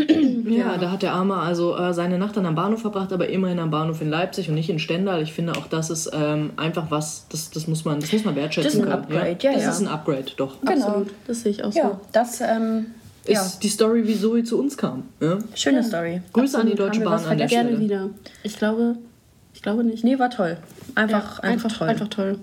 Ja, 0.46 0.76
da 0.76 0.90
hat 0.90 1.02
der 1.02 1.12
Arme 1.12 1.36
also 1.36 1.76
äh, 1.76 1.94
seine 1.94 2.18
Nacht 2.18 2.36
dann 2.36 2.46
am 2.46 2.54
Bahnhof 2.54 2.82
verbracht, 2.82 3.12
aber 3.12 3.28
immerhin 3.28 3.58
am 3.58 3.70
Bahnhof 3.70 4.00
in 4.02 4.10
Leipzig 4.10 4.48
und 4.48 4.54
nicht 4.54 4.68
in 4.68 4.78
Stendal. 4.78 5.22
Ich 5.22 5.32
finde 5.32 5.52
auch, 5.52 5.66
das 5.68 5.90
ist 5.90 6.10
ähm, 6.12 6.50
einfach 6.56 6.90
was, 6.90 7.26
das, 7.30 7.50
das, 7.50 7.66
muss 7.66 7.83
man, 7.84 8.00
das 8.00 8.12
muss 8.12 8.24
man 8.24 8.36
wertschätzen 8.36 8.64
Das 8.64 8.74
ist 8.74 8.80
ein 8.80 8.84
können. 8.90 9.02
Upgrade, 9.18 9.36
ja, 9.40 9.52
Das 9.52 9.62
ja. 9.62 9.70
ist 9.70 9.80
ein 9.80 9.88
Upgrade, 9.88 10.26
doch. 10.36 10.60
Genau. 10.60 10.86
Absolut, 10.86 11.10
das 11.26 11.40
sehe 11.42 11.52
ich 11.52 11.64
auch 11.64 11.72
so. 11.72 11.78
Ja, 11.78 12.00
das, 12.12 12.40
ähm, 12.40 12.86
ja, 13.26 13.40
Ist 13.42 13.60
die 13.60 13.68
Story, 13.68 14.06
wie 14.06 14.18
Zoe 14.18 14.44
zu 14.44 14.58
uns 14.58 14.76
kam. 14.76 15.04
Ja? 15.20 15.38
schöne 15.54 15.82
Story. 15.82 16.20
Grüße 16.32 16.58
an 16.58 16.66
die 16.66 16.72
Absolut, 16.72 16.94
Deutsche 16.94 17.04
Bahn 17.04 17.24
an 17.24 17.38
der 17.38 17.46
Gerne 17.46 17.70
Stelle. 17.70 17.80
wieder. 17.82 18.10
Ich 18.42 18.56
glaube, 18.58 18.96
ich 19.54 19.62
glaube 19.62 19.82
nicht. 19.84 20.04
Nee, 20.04 20.18
war 20.18 20.30
toll. 20.30 20.58
Einfach, 20.94 21.38
Ja, 21.42 21.48
einfach, 21.48 21.72
toll. 21.72 21.88
Einfach 21.88 22.08
toll. 22.08 22.38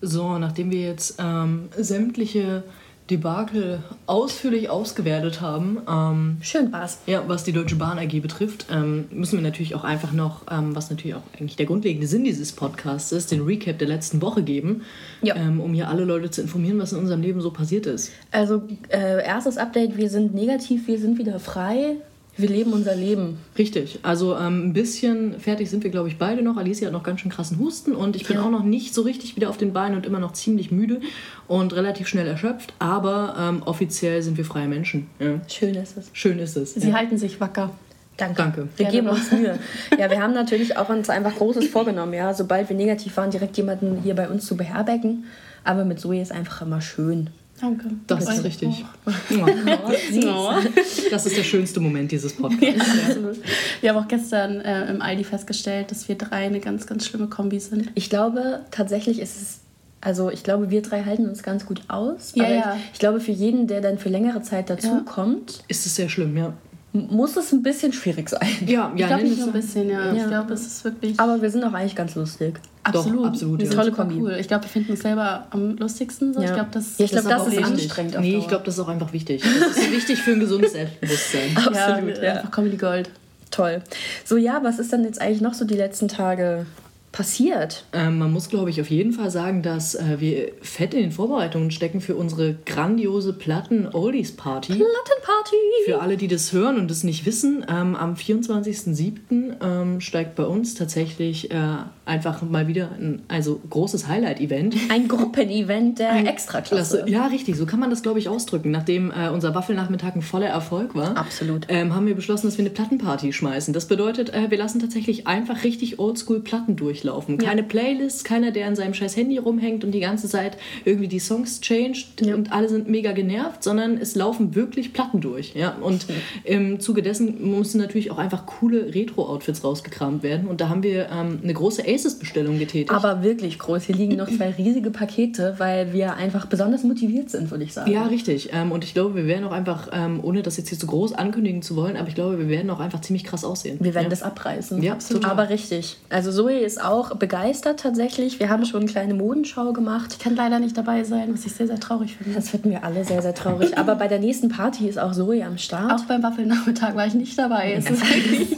So, 0.00 0.38
nachdem 0.38 0.70
wir 0.70 0.80
jetzt 0.80 1.16
ähm, 1.18 1.68
sämtliche 1.76 2.62
Debakel 3.10 3.80
ausführlich 4.06 4.70
ausgewertet 4.70 5.42
haben, 5.42 5.78
ähm, 5.88 6.36
Schön 6.40 6.72
war's. 6.72 6.98
ja, 7.06 7.22
was 7.26 7.44
die 7.44 7.52
Deutsche 7.52 7.76
Bahn 7.76 7.98
AG 7.98 8.20
betrifft, 8.20 8.66
ähm, 8.72 9.04
müssen 9.10 9.36
wir 9.36 9.42
natürlich 9.42 9.74
auch 9.74 9.84
einfach 9.84 10.12
noch, 10.12 10.42
ähm, 10.50 10.74
was 10.74 10.88
natürlich 10.88 11.14
auch 11.14 11.22
eigentlich 11.38 11.56
der 11.56 11.66
grundlegende 11.66 12.06
Sinn 12.06 12.24
dieses 12.24 12.52
Podcasts 12.52 13.12
ist, 13.12 13.30
den 13.30 13.42
Recap 13.42 13.78
der 13.78 13.88
letzten 13.88 14.22
Woche 14.22 14.42
geben, 14.42 14.82
Ja. 15.20 15.36
ähm, 15.36 15.60
um 15.60 15.74
hier 15.74 15.88
alle 15.88 16.04
Leute 16.04 16.30
zu 16.30 16.40
informieren, 16.40 16.78
was 16.78 16.92
in 16.92 16.98
unserem 16.98 17.20
Leben 17.20 17.42
so 17.42 17.50
passiert 17.50 17.84
ist. 17.86 18.10
Also, 18.30 18.62
äh, 18.88 19.22
erstes 19.22 19.58
Update: 19.58 19.98
Wir 19.98 20.08
sind 20.08 20.34
negativ, 20.34 20.86
wir 20.86 20.98
sind 20.98 21.18
wieder 21.18 21.38
frei. 21.40 21.96
Wir 22.36 22.48
leben 22.48 22.72
unser 22.72 22.96
Leben. 22.96 23.38
Richtig, 23.56 24.00
also 24.02 24.36
ähm, 24.36 24.68
ein 24.68 24.72
bisschen 24.72 25.38
fertig 25.38 25.70
sind 25.70 25.84
wir, 25.84 25.90
glaube 25.90 26.08
ich, 26.08 26.18
beide 26.18 26.42
noch. 26.42 26.56
Alicia 26.56 26.86
hat 26.86 26.92
noch 26.92 27.04
ganz 27.04 27.20
schön 27.20 27.30
krassen 27.30 27.58
Husten 27.58 27.92
und 27.92 28.16
ich 28.16 28.26
bin 28.26 28.36
Ja. 28.38 28.42
auch 28.44 28.50
noch 28.50 28.64
nicht 28.64 28.92
so 28.92 29.02
richtig 29.02 29.36
wieder 29.36 29.48
auf 29.50 29.56
den 29.56 29.72
Beinen 29.72 29.96
und 29.96 30.04
immer 30.04 30.18
noch 30.18 30.32
ziemlich 30.32 30.72
müde 30.72 31.00
und 31.46 31.74
relativ 31.74 32.08
schnell 32.08 32.26
erschöpft, 32.26 32.72
aber 32.80 33.36
ähm, 33.38 33.62
offiziell 33.64 34.20
sind 34.22 34.36
wir 34.36 34.44
freie 34.44 34.66
Menschen. 34.66 35.06
Ja. 35.20 35.40
Schön 35.48 35.74
ist 35.76 35.96
es. 35.96 36.10
Schön 36.12 36.38
ist 36.40 36.56
es. 36.56 36.74
Sie 36.74 36.88
ja. 36.88 36.94
halten 36.96 37.18
sich 37.18 37.40
wacker. 37.40 37.70
Danke. 38.16 38.34
Danke. 38.36 38.68
Wir 38.76 38.86
geben 38.86 39.08
uns 39.08 39.30
Mühe. 39.32 39.58
Ja, 39.98 40.10
wir 40.10 40.20
haben 40.22 40.34
natürlich 40.34 40.76
auch 40.76 40.88
uns 40.88 41.10
einfach 41.10 41.34
Großes 41.34 41.66
vorgenommen, 41.68 42.14
ja. 42.14 42.32
Sobald 42.32 42.68
wir 42.68 42.76
negativ 42.76 43.16
waren, 43.16 43.30
direkt 43.30 43.56
jemanden 43.56 44.00
hier 44.02 44.14
bei 44.14 44.28
uns 44.28 44.46
zu 44.46 44.56
beherbergen. 44.56 45.24
Aber 45.64 45.84
mit 45.84 45.98
Zoe 45.98 46.20
ist 46.20 46.30
einfach 46.30 46.62
immer 46.62 46.80
schön. 46.80 47.30
Danke. 47.60 47.90
Das 48.06 48.28
ist 48.28 48.44
richtig. 48.44 48.84
auch. 49.06 49.12
Oh. 49.30 50.52
Das 51.10 51.26
ist 51.26 51.36
der 51.36 51.44
schönste 51.44 51.80
Moment 51.80 52.10
dieses 52.10 52.32
Podcasts. 52.34 52.80
Absolut. 53.06 53.36
Wir 53.80 53.90
haben 53.90 54.04
auch 54.04 54.08
gestern 54.08 54.60
äh, 54.60 54.90
im 54.90 55.00
Aldi 55.00 55.24
festgestellt, 55.24 55.90
dass 55.90 56.08
wir 56.08 56.16
drei 56.16 56.46
eine 56.46 56.60
ganz, 56.60 56.86
ganz 56.86 57.06
schlimme 57.06 57.28
Kombi 57.28 57.60
sind. 57.60 57.90
Ich 57.94 58.10
glaube, 58.10 58.60
tatsächlich 58.70 59.20
ist 59.20 59.40
es. 59.40 59.60
Also 60.00 60.30
ich 60.30 60.42
glaube, 60.42 60.70
wir 60.70 60.82
drei 60.82 61.04
halten 61.04 61.28
uns 61.28 61.42
ganz 61.42 61.64
gut 61.64 61.82
aus. 61.88 62.32
Ja, 62.34 62.50
ja. 62.50 62.76
Ich, 62.76 62.94
ich 62.94 62.98
glaube, 62.98 63.20
für 63.20 63.32
jeden, 63.32 63.66
der 63.68 63.80
dann 63.80 63.98
für 63.98 64.10
längere 64.10 64.42
Zeit 64.42 64.68
dazukommt, 64.68 65.64
Ist 65.68 65.86
es 65.86 65.94
sehr 65.96 66.10
schlimm, 66.10 66.36
ja. 66.36 66.52
Muss 66.94 67.36
es 67.36 67.52
ein 67.52 67.62
bisschen 67.62 67.92
schwierig 67.92 68.28
sein. 68.30 68.40
Ja, 68.66 68.92
Ich 68.94 69.00
ja, 69.00 69.08
glaube 69.08 69.24
nicht 69.24 69.32
es 69.32 69.40
so 69.40 69.46
ein 69.46 69.52
bisschen, 69.52 69.90
ja. 69.90 70.12
Ja. 70.12 70.22
Ich 70.22 70.28
glaube, 70.28 70.54
es 70.54 70.64
ist 70.64 70.84
wirklich 70.84 71.18
Aber 71.18 71.42
wir 71.42 71.50
sind 71.50 71.64
auch 71.64 71.72
eigentlich 71.72 71.96
ganz 71.96 72.14
lustig. 72.14 72.60
absolut. 72.84 73.26
absolut, 73.26 73.58
Wir 73.60 73.66
ja. 73.66 73.72
Tolle 73.72 73.90
Kombi. 73.90 74.14
cool. 74.20 74.36
Ich 74.38 74.46
glaube, 74.46 74.64
wir 74.64 74.68
finden 74.70 74.92
uns 74.92 75.00
selber 75.02 75.46
am 75.50 75.76
lustigsten. 75.76 76.32
So. 76.32 76.40
Ja. 76.40 76.46
Ich 76.48 76.54
glaube, 76.54 76.70
das, 76.72 76.96
Ja, 76.98 77.04
ich 77.06 77.18
aber 77.18 77.28
das 77.28 77.40
auch 77.42 77.46
ist 77.48 77.52
wichtig. 77.56 77.66
anstrengend 77.72 78.20
Nee, 78.20 78.36
ich 78.36 78.46
glaube, 78.48 78.64
das 78.64 78.74
ist 78.74 78.80
auch 78.80 78.88
einfach 78.88 79.12
wichtig. 79.12 79.42
Das 79.42 79.76
ist 79.76 79.90
wichtig 79.92 80.22
für 80.22 80.32
ein 80.32 80.40
gesundes 80.40 80.72
Selbstbewusstsein. 80.74 81.56
Absolut, 81.56 82.16
ja, 82.18 82.22
ja. 82.24 82.32
Einfach 82.34 82.50
Comedy 82.52 82.76
Gold. 82.76 83.10
Toll. 83.50 83.82
So, 84.24 84.36
ja, 84.36 84.60
was 84.62 84.78
ist 84.78 84.92
dann 84.92 85.02
jetzt 85.04 85.20
eigentlich 85.20 85.40
noch 85.40 85.54
so 85.54 85.64
die 85.64 85.74
letzten 85.74 86.08
Tage 86.08 86.66
passiert? 87.14 87.84
Ähm, 87.92 88.18
man 88.18 88.32
muss, 88.32 88.48
glaube 88.48 88.70
ich, 88.70 88.80
auf 88.80 88.90
jeden 88.90 89.12
Fall 89.12 89.30
sagen, 89.30 89.62
dass 89.62 89.94
äh, 89.94 90.16
wir 90.18 90.50
fett 90.62 90.94
in 90.94 91.00
den 91.00 91.12
Vorbereitungen 91.12 91.70
stecken 91.70 92.00
für 92.00 92.16
unsere 92.16 92.56
grandiose 92.66 93.32
Platten-Oldies-Party. 93.32 94.72
Plattenparty! 94.72 95.56
Für 95.86 96.00
alle, 96.00 96.16
die 96.16 96.26
das 96.26 96.52
hören 96.52 96.76
und 96.76 96.90
das 96.90 97.04
nicht 97.04 97.24
wissen, 97.24 97.64
ähm, 97.68 97.94
am 97.94 98.14
24.07. 98.14 99.54
Ähm, 99.62 100.00
steigt 100.00 100.34
bei 100.34 100.44
uns 100.44 100.74
tatsächlich 100.74 101.52
äh, 101.52 101.56
einfach 102.04 102.42
mal 102.42 102.66
wieder 102.66 102.90
ein 102.98 103.22
also 103.28 103.60
großes 103.70 104.08
Highlight-Event. 104.08 104.74
Ein 104.90 105.06
Gruppenevent 105.06 106.00
der 106.00 106.16
Extraklasse. 106.26 106.96
Klasse. 106.98 107.10
Ja, 107.10 107.26
richtig, 107.26 107.56
so 107.56 107.64
kann 107.64 107.78
man 107.78 107.90
das, 107.90 108.02
glaube 108.02 108.18
ich, 108.18 108.28
ausdrücken. 108.28 108.72
Nachdem 108.72 109.12
äh, 109.12 109.28
unser 109.28 109.54
Waffelnachmittag 109.54 110.16
ein 110.16 110.22
voller 110.22 110.48
Erfolg 110.48 110.96
war, 110.96 111.16
Absolut. 111.16 111.66
ähm, 111.68 111.94
haben 111.94 112.08
wir 112.08 112.16
beschlossen, 112.16 112.48
dass 112.48 112.58
wir 112.58 112.64
eine 112.64 112.74
Plattenparty 112.74 113.32
schmeißen. 113.32 113.72
Das 113.72 113.86
bedeutet, 113.86 114.34
äh, 114.34 114.50
wir 114.50 114.58
lassen 114.58 114.80
tatsächlich 114.80 115.28
einfach 115.28 115.62
richtig 115.62 116.00
oldschool 116.00 116.40
Platten 116.40 116.74
durchlaufen. 117.04 117.38
Keine 117.38 117.62
Playlists, 117.62 118.24
keiner, 118.24 118.50
der 118.50 118.66
an 118.66 118.76
seinem 118.76 118.94
scheiß 118.94 119.16
Handy 119.16 119.38
rumhängt 119.38 119.84
und 119.84 119.92
die 119.92 120.00
ganze 120.00 120.28
Zeit 120.28 120.56
irgendwie 120.84 121.08
die 121.08 121.18
Songs 121.18 121.60
changed 121.60 122.22
und 122.22 122.52
alle 122.52 122.68
sind 122.68 122.88
mega 122.88 123.12
genervt, 123.12 123.62
sondern 123.62 123.98
es 123.98 124.14
laufen 124.14 124.54
wirklich 124.54 124.92
Platten 124.92 125.20
durch. 125.20 125.54
Ja? 125.54 125.76
Und 125.80 126.06
im 126.44 126.80
Zuge 126.80 127.02
dessen 127.02 127.48
mussten 127.48 127.78
natürlich 127.78 128.10
auch 128.10 128.18
einfach 128.18 128.46
coole 128.46 128.94
Retro-Outfits 128.94 129.62
rausgekramt 129.62 130.22
werden. 130.22 130.48
Und 130.48 130.60
da 130.60 130.68
haben 130.68 130.82
wir 130.82 131.08
ähm, 131.10 131.40
eine 131.42 131.54
große 131.54 131.82
Aces-Bestellung 131.86 132.58
getätigt. 132.58 132.90
Aber 132.90 133.22
wirklich 133.22 133.58
groß. 133.58 133.84
Hier 133.84 133.94
liegen 133.94 134.16
noch 134.16 134.28
zwei 134.28 134.50
riesige 134.50 134.90
Pakete, 134.90 135.54
weil 135.58 135.92
wir 135.92 136.14
einfach 136.14 136.46
besonders 136.46 136.84
motiviert 136.84 137.30
sind, 137.30 137.50
würde 137.50 137.64
ich 137.64 137.72
sagen. 137.72 137.90
Ja, 137.90 138.06
richtig. 138.06 138.50
Ähm, 138.52 138.72
und 138.72 138.84
ich 138.84 138.94
glaube, 138.94 139.14
wir 139.14 139.26
werden 139.26 139.44
auch 139.44 139.52
einfach, 139.52 139.88
ähm, 139.92 140.20
ohne 140.22 140.42
das 140.42 140.56
jetzt 140.56 140.68
hier 140.68 140.78
zu 140.78 140.86
groß 140.86 141.12
ankündigen 141.12 141.62
zu 141.62 141.76
wollen, 141.76 141.96
aber 141.96 142.08
ich 142.08 142.14
glaube, 142.14 142.38
wir 142.38 142.48
werden 142.48 142.70
auch 142.70 142.80
einfach 142.80 143.00
ziemlich 143.00 143.24
krass 143.24 143.44
aussehen. 143.44 143.78
Wir 143.80 143.94
werden 143.94 144.04
ja. 144.04 144.10
das 144.10 144.22
abreißen. 144.22 144.82
Ja, 144.82 144.92
absolut. 144.92 145.24
Aber 145.24 145.48
richtig. 145.48 145.96
Also 146.08 146.32
Zoe 146.32 146.58
ist 146.58 146.82
auch 146.82 146.93
begeistert 147.16 147.80
tatsächlich. 147.80 148.38
Wir 148.40 148.48
haben 148.48 148.64
schon 148.64 148.82
eine 148.82 148.90
kleine 148.90 149.14
Modenschau 149.14 149.72
gemacht. 149.72 150.12
Ich 150.12 150.18
kann 150.18 150.34
leider 150.36 150.58
nicht 150.58 150.76
dabei 150.76 151.04
sein, 151.04 151.32
was 151.32 151.44
ich 151.46 151.52
sehr, 151.52 151.66
sehr 151.66 151.80
traurig 151.80 152.16
finde. 152.16 152.34
Das 152.34 152.50
finden 152.50 152.70
wir 152.70 152.84
alle 152.84 153.04
sehr, 153.04 153.20
sehr 153.22 153.34
traurig. 153.34 153.76
Aber 153.78 153.94
bei 153.96 154.08
der 154.08 154.18
nächsten 154.20 154.48
Party 154.48 154.88
ist 154.88 154.98
auch 154.98 155.12
Zoe 155.12 155.44
am 155.44 155.58
Start. 155.58 155.92
Auch 155.92 156.04
beim 156.06 156.22
Waffelnachmittag 156.22 156.94
war 156.94 157.06
ich 157.06 157.14
nicht 157.14 157.38
dabei. 157.38 157.74
Es 157.76 157.90
ist 157.90 158.02
eigentlich, 158.02 158.48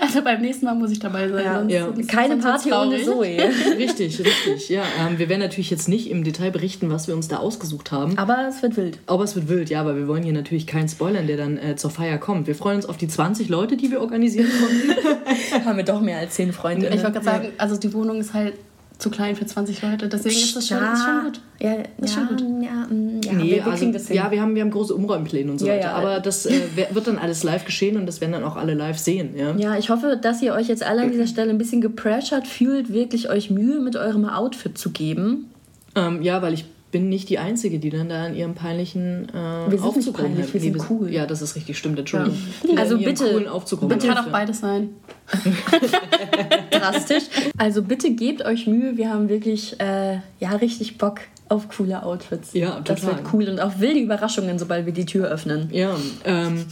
also 0.00 0.22
beim 0.22 0.40
nächsten 0.40 0.66
Mal 0.66 0.74
muss 0.74 0.90
ich 0.90 0.98
dabei 0.98 1.28
sein. 1.28 1.44
Ja. 1.44 1.58
sonst- 1.60 1.72
Ja. 1.72 1.84
sonst- 1.86 2.08
Keine 2.08 2.36
Party 2.36 2.72
ohne. 2.72 3.02
Zoe. 3.02 3.36
Richtig, 3.78 4.18
richtig. 4.20 4.68
Ja, 4.68 4.82
ähm, 5.00 5.18
wir 5.18 5.28
werden 5.28 5.40
natürlich 5.40 5.70
jetzt 5.70 5.88
nicht 5.88 6.10
im 6.10 6.24
Detail 6.24 6.50
berichten, 6.50 6.90
was 6.90 7.06
wir 7.08 7.14
uns 7.14 7.28
da 7.28 7.36
ausgesucht 7.38 7.92
haben. 7.92 8.16
Aber 8.18 8.46
es 8.48 8.62
wird 8.62 8.76
wild. 8.76 8.98
Aber 9.06 9.24
es 9.24 9.34
wird 9.36 9.48
wild, 9.48 9.70
ja, 9.70 9.80
aber 9.80 9.96
wir 9.96 10.08
wollen 10.08 10.22
hier 10.22 10.32
natürlich 10.32 10.66
keinen 10.66 10.88
spoilern, 10.88 11.26
der 11.26 11.36
dann 11.36 11.56
äh, 11.58 11.76
zur 11.76 11.90
Feier 11.90 12.18
kommt. 12.18 12.46
Wir 12.46 12.54
freuen 12.54 12.76
uns 12.76 12.86
auf 12.86 12.96
die 12.96 13.08
20 13.08 13.48
Leute, 13.48 13.76
die 13.76 13.90
wir 13.90 14.00
organisieren 14.00 14.48
konnten. 14.60 15.64
Haben 15.66 15.76
wir 15.76 15.84
doch 15.84 16.00
mehr 16.00 16.18
als 16.18 16.34
zehn 16.34 16.52
Freunde. 16.52 16.86
Ich 16.86 16.94
wollte 17.02 17.12
gerade 17.12 17.24
sagen, 17.24 17.48
also 17.58 17.75
die 17.80 17.92
Wohnung 17.92 18.20
ist 18.20 18.34
halt 18.34 18.54
zu 18.98 19.10
klein 19.10 19.36
für 19.36 19.44
20 19.44 19.82
Leute, 19.82 20.08
deswegen 20.08 20.36
ist 20.36 20.56
das 20.56 20.68
schon, 20.68 20.78
ist 20.78 21.04
schon 21.04 21.24
gut. 21.24 21.40
Ja, 21.58 21.72
ist 21.72 21.88
ja, 21.98 22.08
schon 22.08 22.28
gut. 22.28 22.40
Ja, 22.40 22.86
mm, 22.88 23.20
ja, 23.22 23.32
nee, 23.34 23.42
wir, 23.44 23.56
wir 23.56 23.66
also, 23.66 23.92
das 23.92 24.08
hin. 24.08 24.16
ja, 24.16 24.30
wir 24.30 24.40
haben, 24.40 24.54
wir 24.54 24.62
haben 24.62 24.70
große 24.70 24.94
Umräumpläne 24.94 25.50
und 25.52 25.58
so 25.58 25.66
Ja, 25.66 25.74
weiter. 25.74 25.88
ja. 25.88 25.92
Aber 25.96 26.20
das 26.20 26.46
äh, 26.46 26.62
wird 26.90 27.06
dann 27.06 27.18
alles 27.18 27.42
live 27.44 27.66
geschehen 27.66 27.98
und 27.98 28.06
das 28.06 28.22
werden 28.22 28.32
dann 28.32 28.44
auch 28.44 28.56
alle 28.56 28.72
live 28.72 28.98
sehen. 28.98 29.36
Ja? 29.36 29.54
Ja, 29.56 29.76
ich 29.76 29.90
hoffe, 29.90 30.18
dass 30.20 30.40
ihr 30.40 30.54
euch 30.54 30.68
jetzt 30.68 30.82
alle 30.82 31.02
an 31.02 31.12
dieser 31.12 31.26
Stelle 31.26 31.50
ein 31.50 31.58
bisschen 31.58 31.82
gepressured 31.82 32.46
fühlt, 32.46 32.90
wirklich 32.90 33.28
euch 33.28 33.50
Mühe 33.50 33.80
mit 33.80 33.96
eurem 33.96 34.24
Outfit 34.26 34.78
zu 34.78 34.90
geben. 34.90 35.50
Ähm, 35.94 36.22
ja, 36.22 36.40
weil 36.40 36.54
ich 36.54 36.64
bin 36.96 37.10
nicht 37.10 37.28
die 37.28 37.38
Einzige, 37.38 37.78
die 37.78 37.90
dann 37.90 38.08
da 38.08 38.26
in 38.26 38.34
ihrem 38.34 38.54
peinlichen 38.54 39.28
äh, 39.28 39.70
Wir 39.70 39.78
sind 39.78 39.82
Aufzug 39.82 40.16
peinlich, 40.16 40.54
wir 40.54 40.60
sind 40.62 40.80
cool. 40.88 41.12
Ja, 41.12 41.26
das 41.26 41.42
ist 41.42 41.54
richtig, 41.54 41.76
stimmt, 41.76 41.98
Entschuldigung. 41.98 42.38
Da 42.74 42.80
Also 42.80 42.96
bitte, 42.96 43.52
Aufzug 43.52 43.80
Kann 43.80 44.16
auch 44.16 44.28
beides 44.28 44.60
sein. 44.60 44.94
Drastisch. 46.70 47.24
Also 47.58 47.82
bitte 47.82 48.12
gebt 48.12 48.42
euch 48.46 48.66
Mühe, 48.66 48.96
wir 48.96 49.10
haben 49.10 49.28
wirklich 49.28 49.78
äh, 49.78 50.20
ja 50.40 50.50
richtig 50.58 50.96
Bock 50.96 51.20
auf 51.50 51.68
coole 51.68 52.02
Outfits. 52.02 52.54
Ja, 52.54 52.80
Das 52.80 53.02
total. 53.02 53.18
wird 53.18 53.26
cool 53.34 53.48
und 53.50 53.60
auch 53.60 53.78
wilde 53.78 54.00
Überraschungen, 54.00 54.58
sobald 54.58 54.86
wir 54.86 54.94
die 54.94 55.04
Tür 55.04 55.28
öffnen. 55.28 55.68
Ja, 55.72 55.94
ähm, 56.24 56.64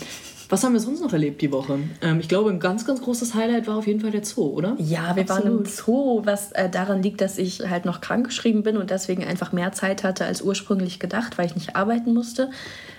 was 0.49 0.65
haben 0.65 0.73
wir 0.73 0.81
sonst 0.81 1.01
noch 1.01 1.13
erlebt 1.13 1.41
die 1.43 1.53
Woche? 1.53 1.79
Ähm, 2.03 2.21
ich 2.21 2.29
glaube, 2.29 2.51
ein 2.51 2.61
ganz, 2.61 2.87
ganz 2.87 3.01
großes 3.03 3.35
Highlight 3.35 3.67
war 3.67 3.77
auf 3.77 3.87
jeden 3.87 4.01
Fall 4.01 4.11
der 4.11 4.25
Zoo, 4.25 4.47
oder? 4.47 4.77
Ja, 4.79 5.17
wir 5.17 5.29
waren 5.29 5.47
im 5.47 5.65
Zoo, 5.65 6.23
was 6.25 6.53
äh, 6.53 6.69
daran 6.69 7.03
liegt, 7.03 7.21
dass 7.21 7.39
ich 7.39 7.69
halt 7.69 7.85
noch 7.85 8.01
krankgeschrieben 8.01 8.63
bin 8.63 8.77
und 8.77 8.91
deswegen 8.91 9.25
einfach 9.25 9.53
mehr 9.53 9.73
Zeit 9.73 10.05
hatte 10.05 10.25
als 10.25 10.43
ursprünglich 10.43 10.99
gedacht, 10.99 11.39
weil 11.39 11.47
ich 11.47 11.55
nicht 11.55 11.77
arbeiten 11.77 12.15
musste. 12.15 12.51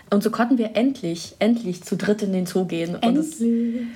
Und 0.09 0.23
so 0.23 0.29
konnten 0.29 0.57
wir 0.57 0.75
endlich, 0.75 1.35
endlich 1.39 1.83
zu 1.83 1.95
dritt 1.95 2.21
in 2.21 2.31
den 2.31 2.45
Zoo 2.45 2.65
gehen. 2.65 2.95
Und 2.95 3.17
es, 3.17 3.41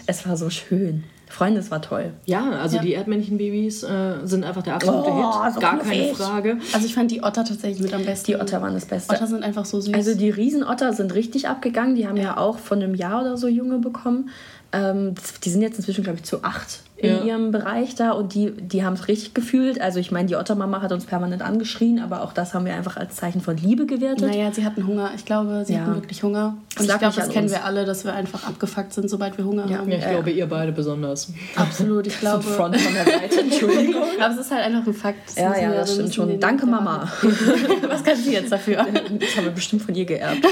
es 0.08 0.28
war 0.28 0.38
so 0.38 0.50
schön. 0.50 1.04
Freunde, 1.30 1.60
es 1.60 1.70
war 1.72 1.82
toll. 1.82 2.12
Ja, 2.26 2.50
also 2.52 2.78
Ja. 2.78 2.82
die 2.82 2.94
Erdmännchenbabys 2.94 3.84
äh, 3.84 4.16
sind 4.24 4.44
einfach 4.44 4.64
der 4.64 4.76
absolute 4.76 5.10
Oh, 5.12 5.44
Hit. 5.46 5.54
so 5.54 5.60
Gar 5.60 5.78
keine. 5.80 6.14
Frage. 6.16 6.58
Also 6.74 6.86
ich 6.88 6.96
fand 6.96 7.12
die 7.12 7.22
Otter 7.24 7.46
tatsächlich 7.46 7.80
mit 7.80 7.94
am 7.94 8.04
besten. 8.04 8.26
Die 8.32 8.36
Otter 8.36 8.62
waren 8.62 8.74
das 8.74 8.86
Beste. 8.86 9.14
Otter 9.14 9.28
sind 9.28 9.44
einfach 9.44 9.66
so 9.66 9.80
süß. 9.80 9.94
Also 9.94 10.16
die 10.16 10.30
Riesenotter 10.32 10.92
sind 10.94 11.14
richtig 11.14 11.48
abgegangen. 11.48 11.96
Die 11.96 12.08
haben 12.08 12.18
ja, 12.18 12.38
auch 12.38 12.58
von 12.58 12.82
einem 12.82 12.96
Jahr 12.96 13.22
oder 13.22 13.38
so 13.38 13.48
Junge 13.48 13.78
bekommen. 13.78 14.30
Ähm, 14.72 15.16
das- 15.16 15.40
die 15.40 15.50
sind 15.50 15.62
jetzt 15.62 15.78
inzwischen, 15.80 16.04
glaube 16.04 16.18
ich, 16.20 16.24
zu 16.26 16.44
acht 16.44 16.82
in 16.98 17.10
Ja. 17.16 17.24
ihrem 17.24 17.52
Bereich 17.52 17.96
da 17.96 18.12
und 18.12 18.34
die, 18.36 18.52
die 18.52 18.84
haben 18.84 18.94
es 18.94 19.08
richtig 19.08 19.34
gefühlt. 19.34 19.80
Also 19.80 20.00
ich 20.00 20.12
meine, 20.12 20.28
die 20.28 20.36
Ottermama 20.36 20.82
hat 20.82 20.92
uns 20.92 21.06
permanent 21.06 21.42
angeschrien, 21.42 22.00
aber 22.00 22.22
auch 22.22 22.34
das 22.34 22.54
haben 22.54 22.66
wir 22.66 22.76
einfach 22.76 22.98
als 22.98 23.16
Zeichen 23.16 23.40
von 23.42 23.56
Liebe 23.58 23.86
gewertet. 23.86 24.28
naja, 24.28 24.52
sie 24.52 24.66
hatten 24.66 24.86
Hunger. 24.86 25.10
Ich 25.16 25.24
glaube, 25.26 25.64
sie 25.66 25.74
Ja. 25.74 25.80
hatten 25.82 25.96
wirklich 25.96 26.22
Hunger. 26.24 26.58
Das 26.76 26.82
Und 26.86 26.92
ich 26.92 27.00
glaube, 27.00 27.16
das 27.16 27.30
kennen 27.30 27.46
uns. 27.46 27.54
wir 27.54 27.64
alle, 27.66 27.86
dass 27.86 28.04
wir 28.04 28.14
einfach 28.14 28.46
abgefuckt 28.46 28.94
sind, 28.94 29.10
sobald 29.10 29.38
wir 29.38 29.46
Hunger 29.46 29.64
haben. 29.64 29.90
Ja, 29.90 29.98
ich 29.98 30.08
glaube, 30.10 30.30
ihr 30.30 30.46
beide 30.46 30.72
besonders. 30.74 31.32
Absolut, 31.56 32.06
ich 32.06 32.20
glaube. 32.20 32.44
Front 32.44 32.76
von 32.80 32.94
der 32.94 33.06
Seite, 33.06 33.40
Entschuldigung. 33.40 34.04
Aber 34.22 34.34
es 34.34 34.40
ist 34.42 34.52
halt 34.52 34.66
einfach 34.66 34.86
ein 34.86 34.94
Fakt. 34.94 35.30
Das 35.30 35.36
Ja, 35.38 35.58
ja, 35.58 35.72
das 35.74 35.94
stimmt 35.94 36.14
schon. 36.14 36.40
Danke, 36.40 36.66
Mama. 36.68 37.10
Was 37.88 38.04
kann 38.04 38.18
sie 38.18 38.34
jetzt 38.34 38.52
dafür? 38.52 38.76
Das 38.86 39.36
haben 39.38 39.46
wir 39.46 39.52
bestimmt 39.52 39.82
von 39.84 39.96
ihr 39.96 40.06
geerbt. 40.06 40.46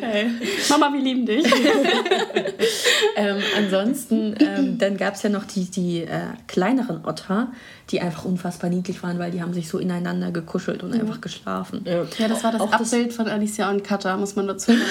Hey. 0.00 0.26
Mama, 0.68 0.92
wir 0.92 1.00
lieben 1.00 1.24
dich. 1.26 1.44
ähm, 3.16 3.36
ansonsten, 3.56 4.34
ähm, 4.40 4.78
dann 4.78 4.96
gab 4.96 5.14
es 5.14 5.22
ja 5.22 5.30
noch 5.30 5.44
die, 5.44 5.64
die 5.70 6.02
äh, 6.02 6.08
kleineren 6.46 7.04
Otter, 7.04 7.48
die 7.90 8.00
einfach 8.00 8.24
unfassbar 8.24 8.70
niedlich 8.70 9.02
waren, 9.02 9.18
weil 9.18 9.30
die 9.30 9.42
haben 9.42 9.54
sich 9.54 9.68
so 9.68 9.78
ineinander 9.78 10.30
gekuschelt 10.30 10.82
und 10.82 10.92
einfach 10.92 11.20
geschlafen. 11.20 11.84
Ja. 11.86 12.04
Ja, 12.18 12.28
das 12.28 12.44
war 12.44 12.52
das 12.52 12.60
Auch 12.60 12.70
das- 12.70 12.92
Abbild 12.92 13.12
von 13.12 13.28
Alicia 13.28 13.70
und 13.70 13.84
Katha, 13.84 14.16
muss 14.16 14.36
man 14.36 14.46
dazu 14.46 14.72
sagen. 14.72 14.82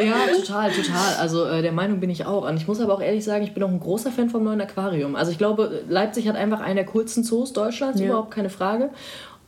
Ja, 0.00 0.14
total, 0.32 0.70
total. 0.70 1.14
Also 1.18 1.44
äh, 1.46 1.60
der 1.60 1.72
Meinung 1.72 1.98
bin 1.98 2.08
ich 2.08 2.24
auch. 2.24 2.48
Und 2.48 2.56
ich 2.56 2.68
muss 2.68 2.78
aber 2.78 2.94
auch 2.94 3.00
ehrlich 3.00 3.24
sagen, 3.24 3.42
ich 3.42 3.52
bin 3.52 3.64
auch 3.64 3.68
ein 3.68 3.80
großer 3.80 4.12
Fan 4.12 4.30
vom 4.30 4.44
neuen 4.44 4.60
Aquarium. 4.60 5.16
Also 5.16 5.32
ich 5.32 5.38
glaube, 5.38 5.82
Leipzig 5.88 6.28
hat 6.28 6.36
einfach 6.36 6.60
einen 6.60 6.76
der 6.76 6.86
coolsten 6.86 7.24
Zoos 7.24 7.52
Deutschlands, 7.52 7.98
Ja. 7.98 8.06
überhaupt 8.06 8.30
keine 8.30 8.48
Frage. 8.48 8.90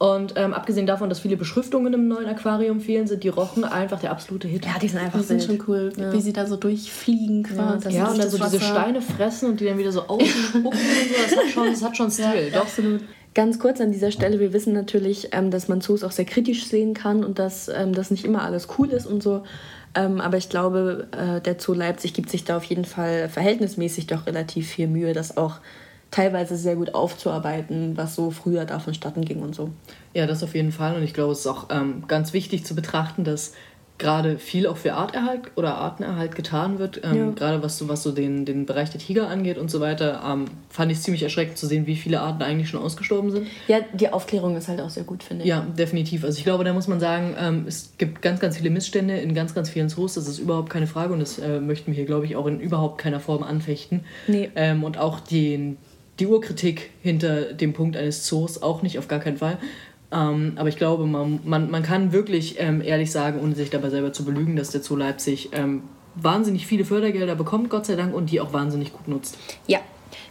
Und 0.00 0.32
ähm, 0.36 0.54
abgesehen 0.54 0.86
davon, 0.86 1.10
dass 1.10 1.20
viele 1.20 1.36
Beschriftungen 1.36 1.92
im 1.92 2.08
neuen 2.08 2.24
Aquarium 2.26 2.80
fehlen, 2.80 3.06
sind 3.06 3.22
die 3.22 3.28
Rochen 3.28 3.64
einfach 3.64 4.00
der 4.00 4.12
absolute 4.12 4.48
Hit. 4.48 4.64
Ja, 4.64 4.78
die 4.80 4.88
sind 4.88 4.98
einfach 4.98 5.18
Die 5.18 5.26
sind 5.26 5.46
wild. 5.46 5.58
schon 5.58 5.68
cool, 5.68 5.92
wie 6.12 6.22
sie 6.22 6.32
da 6.32 6.46
so 6.46 6.56
durchfliegen 6.56 7.42
quasi. 7.42 7.90
Ja, 7.90 8.06
und 8.08 8.18
dann 8.18 8.30
so 8.30 8.38
das 8.38 8.50
diese 8.50 8.62
Wasser. 8.62 8.80
Steine 8.80 9.02
fressen 9.02 9.50
und 9.50 9.60
die 9.60 9.66
dann 9.66 9.76
wieder 9.76 9.92
so 9.92 10.00
ausspucken 10.08 10.64
und 10.64 10.74
so, 10.74 11.14
das 11.22 11.36
hat 11.36 11.50
schon, 11.52 11.66
das 11.66 11.82
hat 11.82 11.96
schon 11.98 12.10
Stil. 12.10 12.24
Ja, 12.24 12.50
Doch. 12.54 12.62
absolut. 12.62 13.02
Ganz 13.34 13.58
kurz 13.58 13.78
an 13.82 13.92
dieser 13.92 14.10
Stelle, 14.10 14.40
wir 14.40 14.54
wissen 14.54 14.72
natürlich, 14.72 15.28
ähm, 15.32 15.50
dass 15.50 15.68
man 15.68 15.82
Zoos 15.82 16.02
auch 16.02 16.12
sehr 16.12 16.24
kritisch 16.24 16.64
sehen 16.66 16.94
kann 16.94 17.22
und 17.22 17.38
dass 17.38 17.68
ähm, 17.68 17.92
das 17.92 18.10
nicht 18.10 18.24
immer 18.24 18.40
alles 18.40 18.68
cool 18.78 18.88
ist 18.88 19.04
und 19.04 19.22
so. 19.22 19.42
Ähm, 19.94 20.22
aber 20.22 20.38
ich 20.38 20.48
glaube, 20.48 21.08
äh, 21.12 21.42
der 21.42 21.60
Zoo 21.60 21.74
Leipzig 21.74 22.14
gibt 22.14 22.30
sich 22.30 22.44
da 22.44 22.56
auf 22.56 22.64
jeden 22.64 22.86
Fall 22.86 23.28
verhältnismäßig 23.28 24.06
doch 24.06 24.26
relativ 24.26 24.66
viel 24.66 24.86
Mühe, 24.88 25.12
das 25.12 25.36
auch 25.36 25.56
teilweise 26.10 26.56
sehr 26.56 26.76
gut 26.76 26.94
aufzuarbeiten, 26.94 27.96
was 27.96 28.14
so 28.14 28.30
früher 28.30 28.64
da 28.64 28.78
vonstatten 28.80 29.24
ging 29.24 29.40
und 29.40 29.54
so. 29.54 29.70
Ja, 30.14 30.26
das 30.26 30.42
auf 30.42 30.54
jeden 30.54 30.72
Fall. 30.72 30.96
Und 30.96 31.02
ich 31.02 31.14
glaube, 31.14 31.32
es 31.32 31.40
ist 31.40 31.46
auch 31.46 31.68
ähm, 31.70 32.04
ganz 32.08 32.32
wichtig 32.32 32.64
zu 32.64 32.74
betrachten, 32.74 33.24
dass 33.24 33.52
gerade 33.98 34.38
viel 34.38 34.66
auch 34.66 34.78
für 34.78 34.94
Arterhalt 34.94 35.42
oder 35.56 35.74
Artenerhalt 35.74 36.34
getan 36.34 36.78
wird. 36.78 37.02
Ähm, 37.04 37.16
Ja. 37.16 37.30
Gerade 37.32 37.62
was 37.62 37.76
so, 37.76 37.88
was 37.90 38.02
so 38.02 38.12
den, 38.12 38.46
den 38.46 38.64
Bereich 38.64 38.88
der 38.88 38.98
Tiger 38.98 39.28
angeht 39.28 39.58
und 39.58 39.70
so 39.70 39.78
weiter, 39.78 40.22
ähm, 40.26 40.46
fand 40.70 40.90
ich 40.90 40.96
es 40.98 41.04
ziemlich 41.04 41.22
erschreckend 41.22 41.58
zu 41.58 41.66
sehen, 41.66 41.86
wie 41.86 41.96
viele 41.96 42.22
Arten 42.22 42.42
eigentlich 42.42 42.70
schon 42.70 42.80
ausgestorben 42.80 43.30
sind. 43.30 43.46
Ja, 43.68 43.80
die 43.92 44.10
Aufklärung 44.10 44.56
ist 44.56 44.68
halt 44.68 44.80
auch 44.80 44.88
sehr 44.88 45.04
gut, 45.04 45.22
finde 45.22 45.44
ich. 45.44 45.50
Ja, 45.50 45.66
definitiv. 45.78 46.24
Also 46.24 46.38
ich 46.38 46.44
glaube, 46.44 46.64
da 46.64 46.72
muss 46.72 46.88
man 46.88 46.98
sagen, 46.98 47.36
ähm, 47.38 47.64
es 47.68 47.92
gibt 47.98 48.22
ganz, 48.22 48.40
ganz 48.40 48.56
viele 48.56 48.70
Missstände 48.70 49.18
in 49.18 49.34
ganz, 49.34 49.54
ganz 49.54 49.68
vielen 49.68 49.90
Zoos. 49.90 50.14
Das 50.14 50.26
ist 50.26 50.38
überhaupt 50.38 50.70
keine 50.70 50.86
Frage 50.86 51.12
und 51.12 51.20
das 51.20 51.38
äh, 51.38 51.60
möchten 51.60 51.88
wir 51.88 51.94
hier, 51.96 52.06
glaube 52.06 52.24
ich, 52.24 52.36
auch 52.36 52.46
in 52.46 52.58
überhaupt 52.58 52.96
keiner 52.96 53.20
Form 53.20 53.42
anfechten. 53.42 54.04
Nee. 54.26 54.50
Ähm, 54.56 54.82
und 54.82 54.96
auch 54.96 55.20
den, 55.20 55.76
die 56.20 56.26
Urkritik 56.26 56.90
hinter 57.02 57.52
dem 57.52 57.72
Punkt 57.72 57.96
eines 57.96 58.24
Zoos 58.24 58.62
auch 58.62 58.82
nicht, 58.82 58.98
auf 58.98 59.08
gar 59.08 59.18
keinen 59.18 59.38
Fall. 59.38 59.58
Ähm, 60.12 60.52
aber 60.56 60.68
ich 60.68 60.76
glaube, 60.76 61.06
man, 61.06 61.40
man, 61.44 61.70
man 61.70 61.82
kann 61.82 62.12
wirklich 62.12 62.56
ähm, 62.58 62.82
ehrlich 62.82 63.10
sagen, 63.10 63.40
ohne 63.40 63.54
sich 63.54 63.70
dabei 63.70 63.90
selber 63.90 64.12
zu 64.12 64.24
belügen, 64.24 64.56
dass 64.56 64.70
der 64.70 64.82
Zoo 64.82 64.96
Leipzig 64.96 65.50
ähm, 65.52 65.82
wahnsinnig 66.16 66.66
viele 66.66 66.84
Fördergelder 66.84 67.36
bekommt, 67.36 67.70
Gott 67.70 67.86
sei 67.86 67.94
Dank, 67.94 68.14
und 68.14 68.30
die 68.30 68.40
auch 68.40 68.52
wahnsinnig 68.52 68.92
gut 68.92 69.08
nutzt. 69.08 69.38
Ja, 69.66 69.78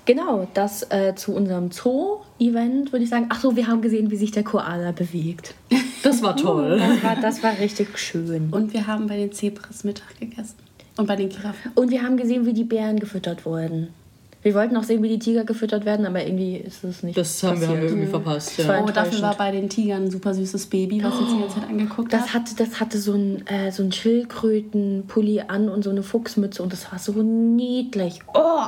genau. 0.05 0.47
Das 0.53 0.83
äh, 0.91 1.15
zu 1.15 1.33
unserem 1.33 1.71
Zoo-Event 1.71 2.91
würde 2.91 3.03
ich 3.03 3.09
sagen. 3.09 3.27
Ach 3.29 3.39
so, 3.39 3.55
wir 3.55 3.67
haben 3.67 3.81
gesehen, 3.81 4.11
wie 4.11 4.17
sich 4.17 4.31
der 4.31 4.43
Koala 4.43 4.91
bewegt. 4.91 5.55
Das 6.03 6.21
war 6.21 6.35
toll. 6.35 6.79
Das 6.79 7.03
war, 7.03 7.15
das 7.21 7.43
war 7.43 7.59
richtig 7.59 7.97
schön. 7.97 8.49
Und 8.51 8.73
wir 8.73 8.87
haben 8.87 9.07
bei 9.07 9.17
den 9.17 9.31
Zebras 9.31 9.83
Mittag 9.83 10.19
gegessen. 10.19 10.55
Und 10.97 11.07
bei 11.07 11.15
den 11.15 11.29
Giraffen. 11.29 11.71
Und 11.75 11.91
wir 11.91 12.03
haben 12.03 12.17
gesehen, 12.17 12.45
wie 12.45 12.53
die 12.53 12.65
Bären 12.65 12.99
gefüttert 12.99 13.45
wurden. 13.45 13.93
Wir 14.41 14.53
wollten 14.55 14.77
auch 14.77 14.83
sehen, 14.83 15.03
wie 15.03 15.09
die 15.09 15.19
Tiger 15.19 15.43
gefüttert 15.43 15.83
werden, 15.83 16.05
aber 16.05 16.25
irgendwie 16.25 16.55
ist 16.55 16.83
es 16.85 17.03
nicht 17.03 17.17
Das 17.17 17.43
haben 17.43 17.59
wir, 17.59 17.67
haben 17.67 17.81
wir 17.81 17.89
irgendwie 17.89 18.07
verpasst. 18.07 18.57
Ja. 18.57 18.81
Oh, 18.81 18.89
dafür 18.89 19.21
war 19.21 19.35
bei 19.35 19.51
den 19.51 19.67
Tigern 19.69 20.05
ein 20.05 20.11
super 20.11 20.33
süßes 20.33 20.67
Baby, 20.67 21.03
was 21.03 21.13
uns 21.13 21.33
die 21.33 21.39
ganze 21.39 21.55
Zeit 21.59 21.69
angeguckt 21.69 22.13
Das 22.13 22.33
hat. 22.33 22.41
hatte, 22.41 22.55
das 22.55 22.79
hatte 22.79 22.99
so 22.99 23.13
ein, 23.13 23.45
äh, 23.47 23.71
so 23.71 23.83
ein 23.83 23.91
Schildkrötenpulli 23.91 25.41
an 25.47 25.67
und 25.67 25.83
so 25.83 25.89
eine 25.89 26.03
Fuchsmütze 26.03 26.63
und 26.63 26.71
das 26.71 26.89
war 26.91 26.99
so 26.99 27.11
niedlich. 27.21 28.19
Oh! 28.33 28.61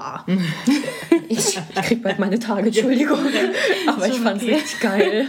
ich, 1.30 1.38
ich 1.58 1.82
krieg 1.84 2.04
bald 2.04 2.20
meine 2.20 2.38
Tage, 2.40 2.68
Entschuldigung. 2.68 3.20
Aber 3.88 4.08
ich 4.08 4.20
fand's 4.20 4.44
richtig 4.44 4.80
geil. 4.82 5.28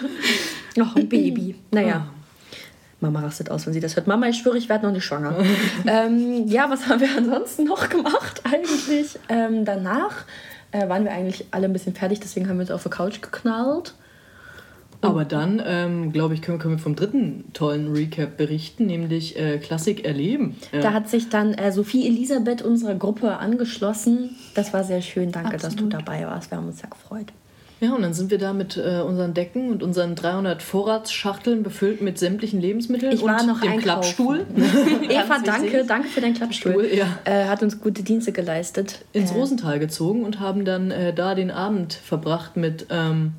Noch 0.76 0.97
ein 0.97 1.09
Baby. 1.09 1.55
Naja. 1.70 2.07
Mama 3.03 3.21
rastet 3.21 3.51
aus, 3.51 3.67
wenn 3.67 3.73
sie 3.73 3.81
das 3.81 3.97
hört. 3.97 4.07
Mama, 4.07 4.29
ich 4.29 4.39
schwöre, 4.39 4.57
ich 4.57 4.69
werde 4.69 4.87
noch 4.87 4.93
nicht 4.93 5.05
schwanger. 5.05 5.37
ähm, 5.87 6.47
ja, 6.47 6.71
was 6.71 6.89
haben 6.89 7.01
wir 7.01 7.09
ansonsten 7.17 7.65
noch 7.65 7.89
gemacht 7.89 8.43
eigentlich? 8.45 9.19
Ähm, 9.29 9.65
danach 9.65 10.25
äh, 10.71 10.89
waren 10.89 11.05
wir 11.05 11.13
eigentlich 11.13 11.47
alle 11.51 11.67
ein 11.67 11.73
bisschen 11.73 11.95
fertig, 11.95 12.21
deswegen 12.21 12.49
haben 12.49 12.57
wir 12.57 12.63
uns 12.63 12.71
auf 12.71 12.83
der 12.83 12.93
Couch 12.93 13.21
geknallt. 13.21 13.95
Aber 15.03 15.25
dann, 15.25 15.61
ähm, 15.67 16.13
glaube 16.13 16.35
ich, 16.35 16.43
können, 16.43 16.61
können 16.61 16.75
wir 16.75 16.79
vom 16.79 16.95
dritten 16.95 17.53
tollen 17.53 17.93
Recap 17.93 18.37
berichten, 18.37 18.87
nämlich 18.87 19.37
äh, 19.37 19.59
Klassik 19.59 20.05
erleben. 20.05 20.57
Ja. 20.71 20.81
Da 20.81 20.93
hat 20.93 21.09
sich 21.09 21.29
dann 21.29 21.55
äh, 21.55 21.73
Sophie 21.73 22.07
Elisabeth 22.07 22.63
unserer 22.63 22.95
Gruppe 22.95 23.39
angeschlossen. 23.39 24.37
Das 24.55 24.73
war 24.73 24.85
sehr 24.85 25.03
schön. 25.03 25.33
Danke, 25.33 25.53
dass 25.53 25.75
du 25.75 25.87
Absolut. 25.87 25.95
dabei 25.95 26.25
warst. 26.25 26.53
Wir 26.53 26.59
haben 26.59 26.69
uns 26.69 26.79
sehr 26.79 26.91
gefreut. 26.91 27.33
Ja, 27.83 27.93
und 27.95 28.03
dann 28.03 28.14
sind 28.14 28.30
wir 28.30 28.39
da 28.39 28.53
mit 28.53 28.76
äh, 28.76 29.01
unseren 29.01 29.35
Decken 29.35 29.72
und 29.72 29.83
unseren 29.83 30.14
300 30.14 30.62
Vorratsschachteln 30.62 31.64
befüllt 31.64 32.01
mit 32.01 32.16
sämtlichen 32.16 32.61
Lebensmitteln 32.61 33.12
Ich 33.12 33.22
und 33.22 33.28
war 33.28 33.43
noch 33.43 33.61
dem 33.61 33.72
einkaufen. 33.72 33.83
Klappstuhl 33.83 34.47
Eva, 35.09 35.41
danke, 35.45 35.85
danke 35.85 36.07
für 36.07 36.20
deinen 36.20 36.35
Klappstuhl. 36.35 36.72
Stuhl, 36.72 36.91
ja. 36.95 37.18
äh, 37.24 37.47
hat 37.47 37.61
uns 37.64 37.80
gute 37.80 38.05
Dienste 38.05 38.30
geleistet. 38.30 39.05
ins 39.12 39.33
äh, 39.33 39.35
Rosental 39.35 39.80
gezogen 39.80 40.24
und 40.24 40.39
haben 40.39 40.64
dann 40.64 40.93
äh, 40.93 41.12
da 41.12 41.35
den 41.35 41.51
Abend 41.51 41.95
verbracht 41.95 42.57
mit 42.57 42.87
ähm, 42.91 43.33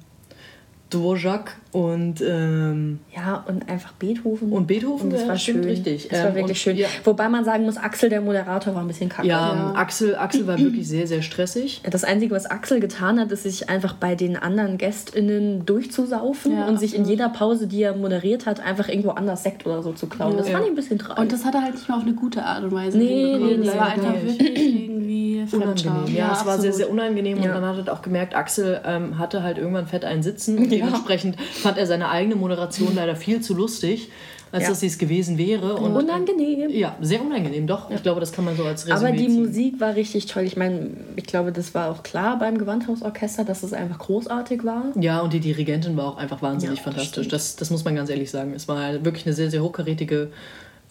Dvorak 0.89 1.55
und, 1.73 2.21
ähm, 2.25 2.99
Ja, 3.15 3.43
und 3.47 3.67
einfach 3.69 3.91
Beethoven. 3.93 4.51
und 4.51 4.67
Beethoven. 4.67 5.05
Und 5.07 5.13
das 5.13 5.27
war 5.27 5.37
schön. 5.37 5.63
richtig. 5.63 6.07
Das 6.07 6.19
war 6.21 6.29
Ähm, 6.29 6.35
wirklich 6.35 6.51
und, 6.51 6.57
schön. 6.57 6.77
Ja, 6.77 6.87
Wobei 7.03 7.27
man 7.29 7.43
sagen 7.43 7.65
muss, 7.65 7.77
Axel, 7.77 8.09
der 8.09 8.21
Moderator, 8.21 8.73
war 8.75 8.81
ein 8.81 8.87
bisschen 8.87 9.09
kacke. 9.09 9.27
ja, 9.27 9.53
Ja. 9.53 9.73
Axel, 9.75 10.15
Axel 10.15 10.47
war 10.47 10.57
wirklich 10.59 10.87
sehr, 10.87 11.07
sehr 11.07 11.21
stressig. 11.21 11.81
Das 11.89 12.03
Einzige, 12.03 12.33
was 12.35 12.45
Axel 12.45 12.79
getan 12.79 13.19
hat, 13.19 13.31
ist 13.31 13.43
sich 13.43 13.69
einfach 13.69 13.93
bei 13.95 14.15
den 14.15 14.37
anderen 14.37 14.77
GästInnen 14.77 15.65
durchzusaufen 15.65 16.53
Ja, 16.53 16.67
und 16.67 16.79
sich 16.79 16.95
in 16.95 17.05
jeder 17.05 17.29
Pause, 17.29 17.67
die 17.67 17.81
er 17.81 17.95
moderiert 17.95 18.45
hat, 18.45 18.59
einfach 18.59 18.87
irgendwo 18.87 19.09
anders 19.11 19.43
Sekt 19.43 19.65
oder 19.65 19.81
so 19.81 19.93
zu 19.93 20.07
klauen. 20.07 20.37
Das 20.37 20.47
Ja. 20.47 20.53
fand 20.53 20.65
ich 20.65 20.71
ein 20.71 20.75
bisschen 20.75 20.99
traurig. 20.99 21.19
Und 21.19 21.31
das 21.31 21.43
hat 21.43 21.55
er 21.55 21.63
halt 21.63 21.73
nicht 21.73 21.89
mal 21.89 21.97
auf 21.97 22.03
eine 22.03 22.13
gute 22.13 22.43
Art 22.43 22.63
und 22.63 22.71
Weise 22.71 22.97
Nee, 22.97 23.07
hinbekommen. 23.33 23.49
nee, 23.59 23.65
Das 23.65 23.73
nee, 23.73 23.79
war 23.79 23.87
einfach 23.87 24.13
wirklich 24.23 24.83
irgendwie 24.83 25.45
Fremdscham. 25.49 25.93
Unangenehm. 25.95 26.15
Ja, 26.17 26.33
es 26.39 26.45
war 26.45 26.59
sehr, 26.59 26.71
sehr 26.73 26.89
unangenehm 26.89 27.37
Ja. 27.41 27.55
und 27.55 27.61
dann 27.61 27.77
hat 27.77 27.87
er 27.87 27.93
auch 27.93 28.01
gemerkt, 28.01 28.35
Axel 28.35 28.79
ähm, 28.85 29.17
hatte 29.17 29.43
halt 29.43 29.57
irgendwann 29.57 29.87
fett 29.87 30.05
einen 30.05 30.23
Sitzen 30.23 30.57
und 30.57 30.69
dementsprechend 30.71 31.35
fand 31.63 31.77
er 31.77 31.87
seine 31.87 32.09
eigene 32.09 32.35
Moderation 32.35 32.93
leider 32.95 33.15
viel 33.15 33.41
zu 33.41 33.55
lustig, 33.55 34.09
als 34.51 34.63
Ja. 34.63 34.69
dass 34.69 34.81
sie 34.81 34.87
es 34.87 34.99
gewesen 34.99 35.39
wäre. 35.39 35.73
Und, 35.75 35.95
Unangenehm. 35.95 36.69
Ja, 36.69 36.95
sehr 37.01 37.21
unangenehm, 37.21 37.65
doch. 37.65 37.89
Ich 37.89 38.03
glaube, 38.03 38.19
das 38.19 38.31
kann 38.31 38.45
man 38.45 38.55
so 38.55 38.63
als 38.63 38.85
Resümee 38.85 39.07
Aber 39.09 39.17
die 39.17 39.25
ziehen. 39.27 39.45
Musik 39.47 39.79
war 39.81 39.95
richtig 39.95 40.27
toll. 40.27 40.43
Ich 40.43 40.55
meine, 40.57 40.91
ich 41.15 41.23
glaube, 41.25 41.51
das 41.51 41.73
war 41.73 41.89
auch 41.89 42.03
klar 42.03 42.37
beim 42.37 42.59
Gewandhausorchester, 42.59 43.45
dass 43.45 43.63
es 43.63 43.73
einfach 43.73 43.97
großartig 43.97 44.63
war. 44.63 44.91
Ja, 44.99 45.21
und 45.21 45.33
die 45.33 45.39
Dirigentin 45.39 45.97
war 45.97 46.05
auch 46.05 46.17
einfach 46.17 46.43
wahnsinnig 46.43 46.77
Ja, 46.77 46.83
fantastisch. 46.83 47.09
stimmt. 47.25 47.33
Das, 47.33 47.55
das 47.55 47.71
muss 47.71 47.83
man 47.83 47.95
ganz 47.95 48.11
ehrlich 48.11 48.29
sagen. 48.29 48.53
Es 48.55 48.67
war 48.67 49.03
wirklich 49.03 49.25
eine 49.25 49.33
sehr, 49.33 49.49
sehr 49.49 49.63
hochkarätige 49.63 50.29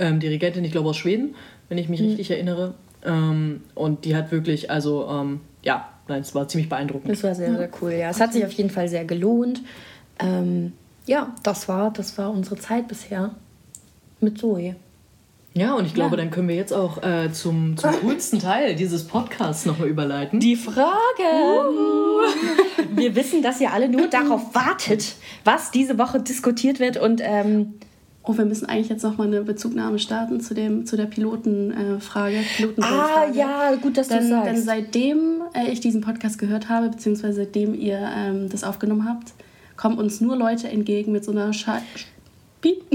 ähm, 0.00 0.18
Dirigentin, 0.18 0.64
ich 0.64 0.72
glaube 0.72 0.88
aus 0.88 0.96
Schweden, 0.96 1.36
wenn 1.68 1.78
ich 1.78 1.88
mich 1.88 2.00
Mhm. 2.00 2.06
richtig 2.08 2.30
erinnere. 2.32 2.74
Ähm, 3.04 3.60
und 3.76 4.04
die 4.04 4.16
hat 4.16 4.32
wirklich, 4.32 4.70
also, 4.72 5.06
ähm, 5.08 5.40
ja, 5.62 5.88
nein, 6.08 6.22
es 6.22 6.34
war 6.34 6.48
ziemlich 6.48 6.68
beeindruckend. 6.68 7.10
Das 7.12 7.22
war 7.22 7.34
sehr, 7.36 7.56
sehr 7.56 7.68
cool. 7.80 7.92
Ja, 7.92 8.10
es 8.10 8.18
hat 8.20 8.32
sich 8.32 8.44
auf 8.44 8.52
jeden 8.52 8.70
Fall 8.70 8.88
sehr 8.88 9.04
gelohnt. 9.04 9.60
Ähm, 10.18 10.72
ja, 11.06 11.34
das 11.42 11.68
war, 11.68 11.92
das 11.92 12.16
war 12.18 12.30
unsere 12.30 12.56
Zeit 12.56 12.88
bisher 12.88 13.34
mit 14.20 14.38
Zoe. 14.38 14.76
Ja, 15.54 15.74
und 15.74 15.84
ich 15.84 15.92
glaube, 15.92 16.16
Ja. 16.16 16.22
dann 16.22 16.30
können 16.30 16.48
wir 16.48 16.54
jetzt 16.54 16.72
auch 16.72 17.02
äh, 17.02 17.30
zum, 17.32 17.76
zum 17.76 17.90
coolsten 18.00 18.38
Teil 18.38 18.74
dieses 18.74 19.04
Podcasts 19.04 19.66
nochmal 19.66 19.88
überleiten. 19.88 20.40
Die 20.40 20.56
Fragen. 20.56 20.86
Wir 22.94 23.14
wissen, 23.16 23.42
dass 23.42 23.60
ihr 23.60 23.72
alle 23.72 23.88
nur 23.88 24.06
darauf 24.08 24.54
wartet, 24.54 25.14
was 25.44 25.70
diese 25.70 25.98
Woche 25.98 26.20
diskutiert 26.20 26.80
wird. 26.80 26.96
Und 26.96 27.20
ähm, 27.22 27.74
Oh, 28.24 28.38
wir 28.38 28.44
müssen 28.44 28.66
eigentlich 28.66 28.88
jetzt 28.88 29.02
nochmal 29.02 29.26
eine 29.26 29.42
Bezugnahme 29.42 29.98
starten 29.98 30.40
zu, 30.40 30.54
dem, 30.54 30.86
zu 30.86 30.96
der 30.96 31.06
Pilotenfrage. 31.06 32.36
Äh, 32.36 32.40
Frage, 32.40 32.82
ah, 32.82 33.26
ja, 33.34 33.74
gut, 33.74 33.96
dass 33.96 34.06
du 34.06 34.14
Denn, 34.14 34.28
sagst. 34.28 34.46
denn 34.48 34.62
seitdem 34.62 35.42
äh, 35.54 35.68
ich 35.72 35.80
diesen 35.80 36.02
Podcast 36.02 36.38
gehört 36.38 36.68
habe, 36.68 36.88
beziehungsweise 36.90 37.38
seitdem 37.42 37.74
ihr 37.74 37.98
ähm, 38.16 38.48
das 38.48 38.62
aufgenommen 38.62 39.08
habt, 39.08 39.32
kommen 39.76 39.98
uns 39.98 40.20
nur 40.20 40.36
Leute 40.36 40.68
entgegen 40.68 41.12
mit 41.12 41.24
so 41.24 41.32
einer 41.32 41.52
Scha 41.52 41.82
Piep. 42.60 42.82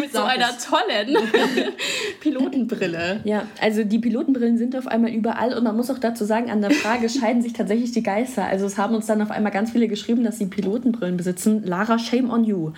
mit 0.00 0.12
so 0.12 0.22
einer 0.22 0.48
tollen 0.58 1.16
Pilotenbrille. 2.20 3.20
Ja, 3.24 3.46
also 3.60 3.84
die 3.84 3.98
Pilotenbrillen 3.98 4.56
sind 4.56 4.74
auf 4.76 4.86
einmal 4.86 5.10
überall 5.10 5.54
und 5.54 5.64
man 5.64 5.76
muss 5.76 5.90
auch 5.90 5.98
dazu 5.98 6.24
sagen, 6.24 6.50
an 6.50 6.62
der 6.62 6.70
Frage 6.70 7.08
scheiden 7.10 7.42
sich 7.42 7.52
tatsächlich 7.52 7.92
die 7.92 8.02
Geister. 8.02 8.44
Also 8.44 8.64
es 8.66 8.78
haben 8.78 8.94
uns 8.94 9.06
dann 9.06 9.20
auf 9.20 9.30
einmal 9.30 9.52
ganz 9.52 9.72
viele 9.72 9.88
geschrieben, 9.88 10.24
dass 10.24 10.38
sie 10.38 10.46
Pilotenbrillen 10.46 11.16
besitzen. 11.16 11.64
Lara, 11.64 11.98
shame 11.98 12.30
on 12.30 12.44
you. 12.44 12.72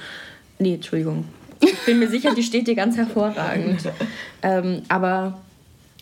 Nee, 0.58 0.74
Entschuldigung. 0.74 1.24
Ich 1.60 1.78
bin 1.86 2.00
mir 2.00 2.08
sicher, 2.08 2.34
die 2.34 2.42
steht 2.42 2.66
dir 2.66 2.74
ganz 2.74 2.96
hervorragend. 2.96 3.82
ähm, 4.42 4.82
aber 4.88 5.38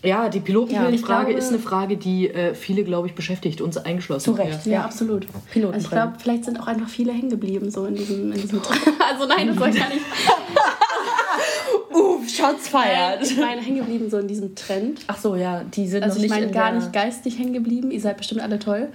Ja, 0.04 0.28
die 0.28 0.38
Ja, 0.38 0.44
Pilotenfrage 0.44 0.94
ich 0.94 1.04
glaube- 1.04 1.32
ist 1.32 1.48
eine 1.50 1.58
Frage, 1.60 1.96
die 1.96 2.28
äh, 2.28 2.54
viele, 2.54 2.82
glaube 2.82 3.06
ich, 3.06 3.14
beschäftigt, 3.14 3.60
uns 3.60 3.76
eingeschlossen. 3.76 4.24
Zu 4.24 4.32
Recht. 4.32 4.66
Ja, 4.66 4.72
Ja. 4.72 4.84
absolut. 4.84 5.26
Pilotenbrillen. 5.52 5.74
Also 5.74 5.84
ich 5.86 5.90
glaube, 5.90 6.12
vielleicht 6.18 6.44
sind 6.44 6.58
auch 6.60 6.66
einfach 6.66 6.88
viele 6.88 7.12
hängen 7.12 7.30
geblieben 7.30 7.70
so 7.70 7.84
in 7.86 7.94
diesem, 7.94 8.32
in 8.32 8.40
diesem 8.40 8.60
Also 9.10 9.26
nein, 9.26 9.46
das 9.48 9.56
soll 9.56 9.70
gar 9.70 9.88
nicht. 9.88 10.00
Uff, 11.94 12.28
Shots 12.28 12.68
feiert. 12.68 13.22
Ich 13.22 13.36
meine, 13.36 13.60
hängen 13.60 13.76
geblieben 13.78 14.10
so 14.10 14.18
in 14.18 14.26
diesem 14.28 14.54
Trend. 14.54 15.00
Ach 15.06 15.16
so, 15.18 15.36
ja, 15.36 15.62
die 15.64 15.86
sind 15.86 16.02
Also 16.02 16.14
noch 16.16 16.24
ich 16.24 16.30
nicht 16.30 16.30
meine 16.34 16.46
in 16.46 16.52
gar 16.52 16.72
nicht 16.72 16.92
geistig 16.92 17.38
hängen 17.38 17.52
geblieben. 17.52 17.90
Ihr 17.90 18.00
seid 18.00 18.16
bestimmt 18.16 18.40
alle 18.40 18.58
toll. 18.58 18.88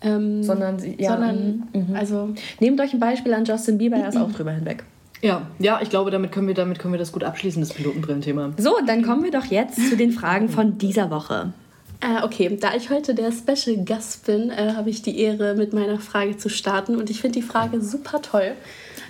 Ähm, 0.00 0.42
Sondern 0.42 0.78
sie- 0.78 0.96
ja, 0.98 1.10
sondern 1.12 1.68
also 1.94 2.30
Nehmt 2.60 2.80
euch 2.80 2.92
ein 2.94 3.00
Beispiel 3.00 3.34
an 3.34 3.44
Justin 3.44 3.78
Bieber, 3.78 3.96
er 3.96 4.08
ist 4.08 4.16
auch 4.16 4.32
drüber 4.32 4.52
hinweg. 4.52 4.84
Ja, 5.20 5.46
ja, 5.58 5.80
ich 5.82 5.90
glaube, 5.90 6.10
damit 6.10 6.30
können 6.32 6.46
wir, 6.46 6.54
damit 6.54 6.78
können 6.78 6.94
wir 6.94 6.98
das 6.98 7.12
gut 7.12 7.24
abschließen, 7.24 7.60
das 7.60 7.72
Pilotenbrillenthema. 7.72 8.52
So, 8.56 8.76
dann 8.86 9.02
kommen 9.02 9.24
wir 9.24 9.32
doch 9.32 9.46
jetzt 9.46 9.88
zu 9.88 9.96
den 9.96 10.12
Fragen 10.12 10.48
von 10.48 10.78
dieser 10.78 11.10
Woche. 11.10 11.52
Äh, 12.00 12.22
okay, 12.22 12.56
da 12.60 12.74
ich 12.76 12.90
heute 12.90 13.14
der 13.14 13.32
Special 13.32 13.84
Gast 13.84 14.24
bin, 14.26 14.50
äh, 14.50 14.74
habe 14.76 14.88
ich 14.90 15.02
die 15.02 15.18
Ehre, 15.18 15.54
mit 15.56 15.72
meiner 15.72 15.98
Frage 15.98 16.36
zu 16.36 16.48
starten. 16.48 16.94
Und 16.94 17.10
ich 17.10 17.20
finde 17.20 17.40
die 17.40 17.44
Frage 17.44 17.80
super 17.80 18.22
toll. 18.22 18.52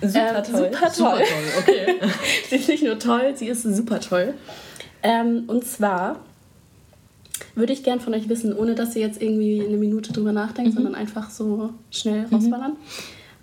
Super 0.01 0.37
Ähm, 0.37 0.43
toll. 0.51 0.71
Super 0.71 0.89
Super 0.89 1.09
toll. 1.11 1.19
toll, 1.19 1.27
okay. 1.59 1.95
sie 2.49 2.55
ist 2.55 2.67
nicht 2.67 2.83
nur 2.83 2.97
toll, 2.97 3.33
sie 3.35 3.47
ist 3.47 3.61
super 3.61 3.99
toll. 3.99 4.33
Ähm, 5.03 5.43
und 5.45 5.65
zwar 5.65 6.15
würde 7.53 7.73
ich 7.73 7.83
gern 7.83 7.99
von 7.99 8.13
euch 8.15 8.27
wissen, 8.29 8.57
ohne 8.57 8.73
dass 8.73 8.95
ihr 8.95 9.03
jetzt 9.03 9.21
irgendwie 9.21 9.63
eine 9.65 9.77
Minute 9.77 10.11
drüber 10.11 10.31
nachdenkt, 10.31 10.73
sondern 10.73 10.95
einfach 10.95 11.29
so 11.29 11.69
schnell 11.91 12.25
rausballern. 12.31 12.75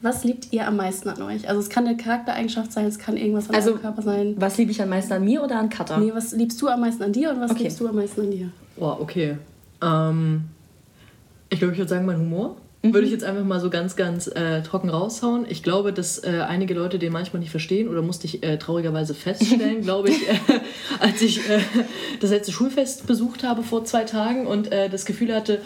Was 0.06 0.22
liebt 0.22 0.52
ihr 0.52 0.68
am 0.68 0.76
meisten 0.76 1.08
an 1.08 1.20
euch? 1.20 1.48
Also 1.48 1.60
es 1.60 1.68
kann 1.68 1.84
eine 1.84 1.96
Charaktereigenschaft 1.96 2.72
sein, 2.72 2.86
es 2.86 3.00
kann 3.00 3.16
irgendwas 3.16 3.48
an 3.48 3.56
Also- 3.56 3.70
eurem 3.70 3.82
Körper 3.82 4.02
sein. 4.02 4.36
Was 4.38 4.56
liebe 4.56 4.70
ich 4.70 4.80
am 4.80 4.88
meisten 4.88 5.12
an 5.12 5.24
mir 5.24 5.42
oder 5.42 5.58
an 5.58 5.68
Cutter? 5.68 5.98
Nee, 5.98 6.12
was 6.14 6.30
liebst 6.30 6.62
du 6.62 6.68
am 6.68 6.80
meisten 6.80 7.02
an 7.02 7.12
dir 7.12 7.30
und 7.30 7.40
was 7.40 7.50
Okay. 7.50 7.64
liebst 7.64 7.80
du 7.80 7.88
am 7.88 7.96
meisten 7.96 8.20
an 8.20 8.30
dir? 8.30 8.50
Boah, 8.76 9.00
okay. 9.00 9.36
Ähm, 9.82 10.44
ich 11.50 11.58
glaube, 11.58 11.72
ich 11.72 11.78
würde 11.80 11.88
sagen, 11.88 12.06
mein 12.06 12.18
Humor. 12.20 12.56
Mhm. 12.82 12.94
Würde 12.94 13.06
ich 13.06 13.12
jetzt 13.12 13.24
einfach 13.24 13.44
mal 13.44 13.58
so 13.58 13.68
ganz, 13.68 13.96
ganz 13.96 14.28
äh, 14.28 14.62
trocken 14.62 14.90
raushauen. 14.90 15.44
Ich 15.48 15.64
glaube, 15.64 15.92
dass 15.92 16.22
äh, 16.22 16.44
einige 16.46 16.74
Leute 16.74 17.00
den 17.00 17.12
manchmal 17.12 17.40
nicht 17.40 17.50
verstehen 17.50 17.88
oder 17.88 18.00
musste 18.00 18.26
ich 18.26 18.44
äh, 18.44 18.58
traurigerweise 18.58 19.12
feststellen, 19.12 19.80
glaube 19.82 20.10
ich, 20.10 20.28
äh, 20.28 20.34
als 21.00 21.20
ich 21.20 21.38
äh, 21.50 21.58
das 22.20 22.30
letzte 22.30 22.52
Schulfest 22.52 23.08
besucht 23.08 23.42
habe 23.42 23.64
vor 23.64 23.84
zwei 23.84 24.04
Tagen 24.04 24.46
und 24.46 24.70
äh, 24.70 24.88
das 24.88 25.04
Gefühl 25.04 25.34
hatte, 25.34 25.60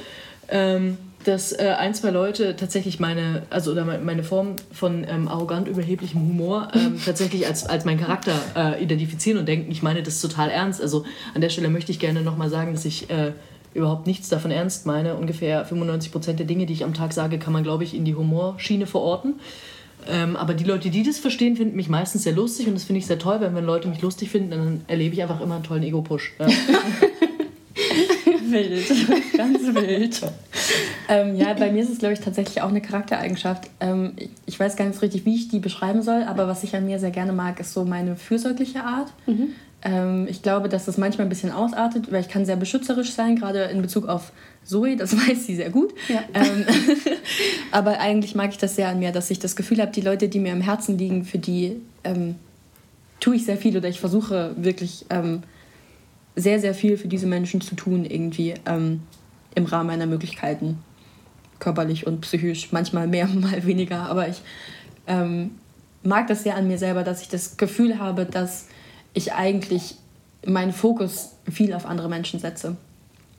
ähm, 0.48 0.96
dass 1.24 1.52
äh, 1.52 1.74
ein, 1.78 1.94
zwei 1.94 2.10
Leute 2.10 2.56
tatsächlich 2.56 2.98
meine, 2.98 3.42
also 3.50 3.72
oder 3.72 3.84
me- 3.84 3.98
meine 3.98 4.22
Form 4.22 4.56
von 4.72 5.04
ähm, 5.08 5.28
arrogant 5.28 5.68
überheblichem 5.68 6.20
Humor 6.20 6.68
ähm, 6.74 6.98
tatsächlich 7.04 7.46
als, 7.46 7.66
als 7.66 7.84
meinen 7.84 8.00
Charakter 8.00 8.32
äh, 8.56 8.82
identifizieren 8.82 9.38
und 9.38 9.46
denken, 9.46 9.70
ich 9.70 9.82
meine 9.82 10.02
das 10.02 10.20
total 10.20 10.48
ernst. 10.50 10.80
Also 10.80 11.04
an 11.34 11.40
der 11.42 11.50
Stelle 11.50 11.68
möchte 11.68 11.92
ich 11.92 11.98
gerne 11.98 12.22
nochmal 12.22 12.48
sagen, 12.48 12.72
dass 12.72 12.84
ich 12.86 13.10
äh, 13.10 13.32
überhaupt 13.74 14.06
nichts 14.06 14.28
davon 14.30 14.50
ernst 14.50 14.86
meine. 14.86 15.14
Ungefähr 15.16 15.66
95% 15.68 16.32
der 16.32 16.46
Dinge, 16.46 16.64
die 16.66 16.72
ich 16.72 16.84
am 16.84 16.94
Tag 16.94 17.12
sage, 17.12 17.38
kann 17.38 17.52
man, 17.52 17.62
glaube 17.64 17.84
ich, 17.84 17.94
in 17.94 18.04
die 18.06 18.14
Humorschiene 18.14 18.86
verorten. 18.86 19.34
Ähm, 20.10 20.34
aber 20.36 20.54
die 20.54 20.64
Leute, 20.64 20.88
die 20.88 21.02
das 21.02 21.18
verstehen, 21.18 21.56
finden 21.56 21.76
mich 21.76 21.90
meistens 21.90 22.22
sehr 22.22 22.32
lustig 22.32 22.66
und 22.66 22.72
das 22.74 22.84
finde 22.84 23.00
ich 23.00 23.06
sehr 23.06 23.18
toll, 23.18 23.36
weil 23.42 23.54
wenn 23.54 23.66
Leute 23.66 23.86
mich 23.88 24.00
lustig 24.00 24.30
finden, 24.30 24.50
dann 24.50 24.80
erlebe 24.86 25.14
ich 25.14 25.20
einfach 25.22 25.42
immer 25.42 25.56
einen 25.56 25.64
tollen 25.64 25.82
Ego-Push. 25.82 26.32
Ja. 26.38 26.46
Wild. 28.50 28.88
Ganz 29.36 29.58
wild. 29.74 30.20
Ähm, 31.08 31.36
ja, 31.36 31.52
bei 31.54 31.70
mir 31.70 31.82
ist 31.82 31.90
es, 31.90 31.98
glaube 31.98 32.14
ich, 32.14 32.20
tatsächlich 32.20 32.62
auch 32.62 32.68
eine 32.68 32.80
Charaktereigenschaft. 32.80 33.70
Ähm, 33.80 34.12
ich, 34.46 34.58
weiß 34.58 34.76
gar 34.76 34.84
nicht 34.86 34.94
so 34.94 35.00
richtig, 35.00 35.24
wie 35.24 35.34
ich 35.34 35.48
die 35.48 35.58
beschreiben 35.58 36.02
soll, 36.02 36.22
aber 36.24 36.48
was 36.48 36.62
ich 36.62 36.74
an 36.74 36.86
mir 36.86 36.98
sehr 36.98 37.10
gerne 37.10 37.32
mag, 37.32 37.60
ist 37.60 37.72
so 37.72 37.84
meine 37.84 38.16
fürsorgliche 38.16 38.84
Art. 38.84 39.12
Mhm. 39.26 39.48
Ähm, 39.82 40.26
ich 40.28 40.42
glaube, 40.42 40.68
dass 40.68 40.84
das 40.84 40.98
manchmal 40.98 41.26
ein 41.26 41.30
bisschen 41.30 41.52
ausartet, 41.52 42.12
weil 42.12 42.20
ich 42.20 42.28
kann 42.28 42.44
sehr 42.44 42.56
beschützerisch 42.56 43.12
sein, 43.12 43.36
gerade 43.36 43.64
in 43.64 43.80
Bezug 43.80 44.08
auf 44.08 44.32
Zoe, 44.64 44.96
das 44.96 45.16
weiß 45.28 45.46
sie 45.46 45.56
sehr 45.56 45.70
gut. 45.70 45.94
Ja. 46.08 46.22
Ähm, 46.34 46.66
aber 47.70 47.98
eigentlich 48.00 48.34
mag 48.34 48.50
ich 48.50 48.58
das 48.58 48.76
sehr 48.76 48.88
an 48.88 48.98
mir, 48.98 49.12
dass 49.12 49.30
ich 49.30 49.38
das 49.38 49.56
Gefühl 49.56 49.80
habe, 49.80 49.92
die 49.92 50.02
Leute, 50.02 50.28
die 50.28 50.38
mir 50.38 50.52
am 50.52 50.60
Herzen 50.60 50.98
liegen, 50.98 51.24
für 51.24 51.38
die 51.38 51.80
ähm, 52.04 52.36
tue 53.20 53.36
ich 53.36 53.44
sehr 53.44 53.56
viel 53.56 53.76
oder 53.76 53.88
ich 53.88 54.00
versuche 54.00 54.54
wirklich 54.56 55.06
ähm, 55.10 55.42
sehr, 56.36 56.60
sehr 56.60 56.74
viel 56.74 56.96
für 56.96 57.08
diese 57.08 57.26
Menschen 57.26 57.60
zu 57.60 57.74
tun, 57.74 58.04
irgendwie 58.04 58.54
ähm, 58.66 59.02
im 59.54 59.64
Rahmen 59.64 59.88
meiner 59.88 60.06
Möglichkeiten. 60.06 60.78
Körperlich 61.58 62.06
und 62.06 62.22
psychisch, 62.22 62.72
manchmal 62.72 63.06
mehr, 63.06 63.26
mal 63.34 63.64
weniger. 63.64 64.08
Aber 64.08 64.28
ich 64.28 64.42
ähm, 65.06 65.52
mag 66.02 66.26
das 66.26 66.42
sehr 66.42 66.56
an 66.56 66.68
mir 66.68 66.78
selber, 66.78 67.04
dass 67.04 67.22
ich 67.22 67.28
das 67.28 67.56
Gefühl 67.56 67.98
habe, 67.98 68.24
dass 68.24 68.66
ich 69.12 69.32
eigentlich 69.32 69.96
meinen 70.46 70.72
Fokus 70.72 71.32
viel 71.50 71.74
auf 71.74 71.86
andere 71.86 72.08
Menschen 72.08 72.40
setze. 72.40 72.76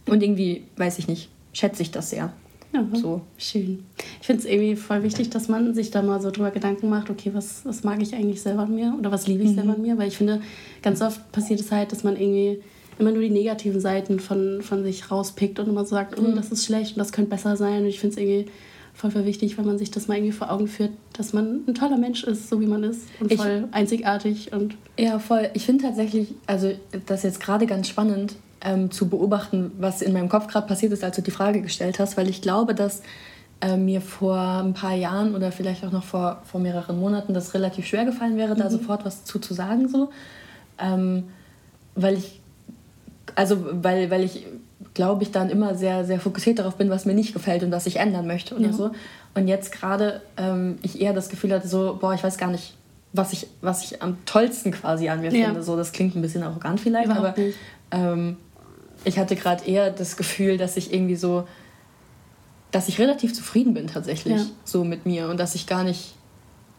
Und 0.07 0.21
irgendwie, 0.21 0.65
weiß 0.77 0.99
ich 0.99 1.07
nicht, 1.07 1.29
schätze 1.53 1.81
ich 1.81 1.91
das 1.91 2.09
sehr. 2.09 2.33
Ja, 2.73 2.87
so. 2.93 3.21
schön. 3.37 3.83
Ich 4.21 4.27
finde 4.27 4.43
es 4.43 4.47
irgendwie 4.47 4.77
voll 4.77 5.03
wichtig, 5.03 5.29
dass 5.29 5.49
man 5.49 5.73
sich 5.73 5.91
da 5.91 6.01
mal 6.01 6.21
so 6.21 6.31
drüber 6.31 6.51
Gedanken 6.51 6.89
macht, 6.89 7.09
okay, 7.09 7.31
was, 7.33 7.65
was 7.65 7.83
mag 7.83 8.01
ich 8.01 8.15
eigentlich 8.15 8.41
selber 8.41 8.61
an 8.61 8.73
mir 8.73 8.95
oder 8.97 9.11
was 9.11 9.27
liebe 9.27 9.43
ich 9.43 9.51
mhm. 9.51 9.55
selber 9.55 9.73
an 9.73 9.81
mir? 9.81 9.97
Weil 9.97 10.07
ich 10.07 10.17
finde, 10.17 10.41
ganz 10.81 11.01
oft 11.01 11.31
passiert 11.33 11.59
es 11.59 11.71
halt, 11.71 11.91
dass 11.91 12.03
man 12.03 12.15
irgendwie 12.15 12.61
immer 13.01 13.11
nur 13.11 13.21
die 13.21 13.29
negativen 13.29 13.81
Seiten 13.81 14.19
von, 14.19 14.61
von 14.61 14.83
sich 14.83 15.11
rauspickt 15.11 15.59
und 15.59 15.67
immer 15.67 15.83
so 15.83 15.91
sagt, 15.91 16.17
oh, 16.17 16.21
mhm. 16.21 16.35
das 16.35 16.51
ist 16.51 16.65
schlecht 16.65 16.95
und 16.95 16.99
das 16.99 17.11
könnte 17.11 17.29
besser 17.29 17.57
sein. 17.57 17.81
Und 17.81 17.87
ich 17.87 17.99
finde 17.99 18.15
es 18.15 18.21
irgendwie 18.21 18.51
voll, 18.93 19.11
voll 19.11 19.25
wichtig, 19.25 19.57
wenn 19.57 19.65
man 19.65 19.77
sich 19.77 19.91
das 19.91 20.07
mal 20.07 20.15
irgendwie 20.15 20.33
vor 20.33 20.51
Augen 20.51 20.67
führt, 20.67 20.91
dass 21.13 21.33
man 21.33 21.61
ein 21.67 21.73
toller 21.73 21.97
Mensch 21.97 22.23
ist, 22.23 22.49
so 22.49 22.61
wie 22.61 22.67
man 22.67 22.83
ist 22.83 23.07
und 23.19 23.33
voll 23.33 23.65
ich, 23.67 23.73
einzigartig 23.73 24.53
und 24.53 24.75
ja 24.97 25.19
voll. 25.19 25.49
Ich 25.53 25.65
finde 25.65 25.85
tatsächlich, 25.85 26.29
also 26.45 26.71
das 27.05 27.19
ist 27.19 27.23
jetzt 27.23 27.39
gerade 27.39 27.65
ganz 27.65 27.87
spannend 27.87 28.35
ähm, 28.61 28.91
zu 28.91 29.09
beobachten, 29.09 29.71
was 29.79 30.01
in 30.01 30.13
meinem 30.13 30.29
Kopf 30.29 30.47
gerade 30.47 30.67
passiert 30.67 30.91
ist, 30.93 31.03
als 31.03 31.15
du 31.15 31.21
die 31.21 31.31
Frage 31.31 31.61
gestellt 31.61 31.99
hast, 31.99 32.17
weil 32.17 32.29
ich 32.29 32.41
glaube, 32.41 32.75
dass 32.75 33.01
äh, 33.61 33.77
mir 33.77 34.01
vor 34.01 34.37
ein 34.37 34.73
paar 34.73 34.93
Jahren 34.93 35.35
oder 35.35 35.51
vielleicht 35.51 35.83
auch 35.83 35.91
noch 35.91 36.03
vor, 36.03 36.41
vor 36.45 36.59
mehreren 36.59 36.99
Monaten 36.99 37.33
das 37.33 37.53
relativ 37.53 37.87
schwer 37.87 38.05
gefallen 38.05 38.37
wäre, 38.37 38.55
mhm. 38.55 38.59
da 38.59 38.69
sofort 38.69 39.05
was 39.05 39.23
zu, 39.23 39.39
zu 39.39 39.53
sagen 39.53 39.87
so, 39.87 40.09
ähm, 40.79 41.25
weil 41.95 42.17
ich 42.17 42.40
also 43.35 43.65
weil, 43.83 44.09
weil 44.11 44.23
ich 44.23 44.45
glaube 44.93 45.23
ich, 45.23 45.31
dann 45.31 45.49
immer 45.49 45.75
sehr, 45.75 46.05
sehr 46.05 46.19
fokussiert 46.19 46.59
darauf 46.59 46.75
bin, 46.75 46.89
was 46.89 47.05
mir 47.05 47.13
nicht 47.13 47.33
gefällt 47.33 47.63
und 47.63 47.71
was 47.71 47.85
ich 47.85 47.97
ändern 47.97 48.27
möchte 48.27 48.55
oder 48.55 48.67
ja. 48.67 48.73
so. 48.73 48.91
Und 49.35 49.47
jetzt 49.47 49.71
gerade 49.71 50.21
ähm, 50.37 50.77
ich 50.81 50.99
eher 50.99 51.13
das 51.13 51.29
Gefühl 51.29 51.53
hatte, 51.53 51.67
so, 51.67 51.97
boah, 51.99 52.13
ich 52.13 52.23
weiß 52.23 52.37
gar 52.37 52.51
nicht, 52.51 52.75
was 53.13 53.33
ich, 53.33 53.47
was 53.61 53.83
ich 53.83 54.01
am 54.01 54.17
tollsten 54.25 54.71
quasi 54.71 55.09
an 55.09 55.21
mir 55.21 55.33
ja. 55.33 55.45
finde. 55.45 55.63
So, 55.63 55.77
das 55.77 55.91
klingt 55.91 56.15
ein 56.15 56.21
bisschen 56.21 56.43
arrogant 56.43 56.79
vielleicht, 56.79 57.05
Überhaupt 57.05 57.39
aber 57.39 58.11
ähm, 58.13 58.37
ich 59.03 59.17
hatte 59.17 59.35
gerade 59.35 59.65
eher 59.65 59.91
das 59.91 60.17
Gefühl, 60.17 60.57
dass 60.57 60.77
ich 60.77 60.93
irgendwie 60.93 61.15
so, 61.15 61.47
dass 62.71 62.87
ich 62.87 62.99
relativ 62.99 63.33
zufrieden 63.33 63.73
bin 63.73 63.87
tatsächlich 63.87 64.37
ja. 64.37 64.45
so 64.63 64.83
mit 64.83 65.05
mir 65.05 65.29
und 65.29 65.39
dass 65.39 65.55
ich 65.55 65.67
gar 65.67 65.83
nicht 65.83 66.15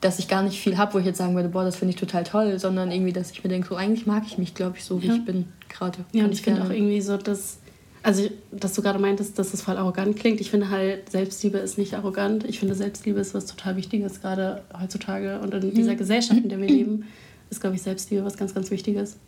dass 0.03 0.19
ich 0.19 0.29
gar 0.29 0.43
nicht 0.43 0.61
viel 0.61 0.77
habe, 0.77 0.95
wo 0.95 0.99
ich 0.99 1.07
jetzt 1.07 1.19
sagen 1.19 1.35
würde, 1.35 1.49
boah, 1.49 1.65
das 1.65 1.77
finde 1.77 1.95
ich 1.95 2.01
total 2.01 2.25
toll, 2.25 2.59
sondern 2.59 2.91
irgendwie, 2.91 3.13
dass 3.13 3.31
ich 3.31 3.43
mir 3.43 3.49
denke, 3.49 3.69
so 3.69 3.77
eigentlich 3.77 4.07
mag 4.07 4.25
ich 4.27 4.37
mich, 4.37 4.55
glaube 4.55 4.77
ich, 4.77 4.85
so 4.85 5.01
wie 5.01 5.07
ja. 5.07 5.15
ich 5.15 5.25
bin 5.25 5.47
gerade. 5.71 5.99
Ja, 6.13 6.25
und 6.25 6.33
ich 6.33 6.43
finde 6.43 6.63
auch 6.63 6.71
irgendwie 6.71 7.01
so, 7.01 7.17
dass 7.17 7.59
also, 8.05 8.29
dass 8.51 8.75
du 8.75 8.83
gerade 8.83 8.99
meintest, 8.99 9.39
dass 9.39 9.53
das 9.53 9.63
voll 9.63 9.77
arrogant 9.77 10.17
klingt. 10.17 10.41
Ich 10.41 10.51
finde 10.51 10.71
halt, 10.71 11.11
Selbstliebe 11.11 11.59
ist 11.59 11.79
nicht 11.79 11.95
arrogant. 11.95 12.45
Ich 12.45 12.59
finde, 12.59 12.75
Selbstliebe 12.75 13.21
ist 13.21 13.33
was 13.33 13.47
total 13.47 13.77
Wichtiges, 13.77 14.21
gerade 14.21 14.63
heutzutage 14.81 15.39
und 15.39 15.55
in 15.55 15.73
dieser 15.73 15.93
mhm. 15.93 15.99
Gesellschaft, 15.99 16.41
in 16.43 16.49
der 16.49 16.59
wir 16.59 16.67
leben, 16.69 17.05
ist, 17.51 17.61
glaube 17.61 17.77
ich, 17.77 17.83
Selbstliebe 17.83 18.25
was 18.25 18.37
ganz, 18.37 18.55
ganz 18.55 18.71
Wichtiges. 18.71 19.19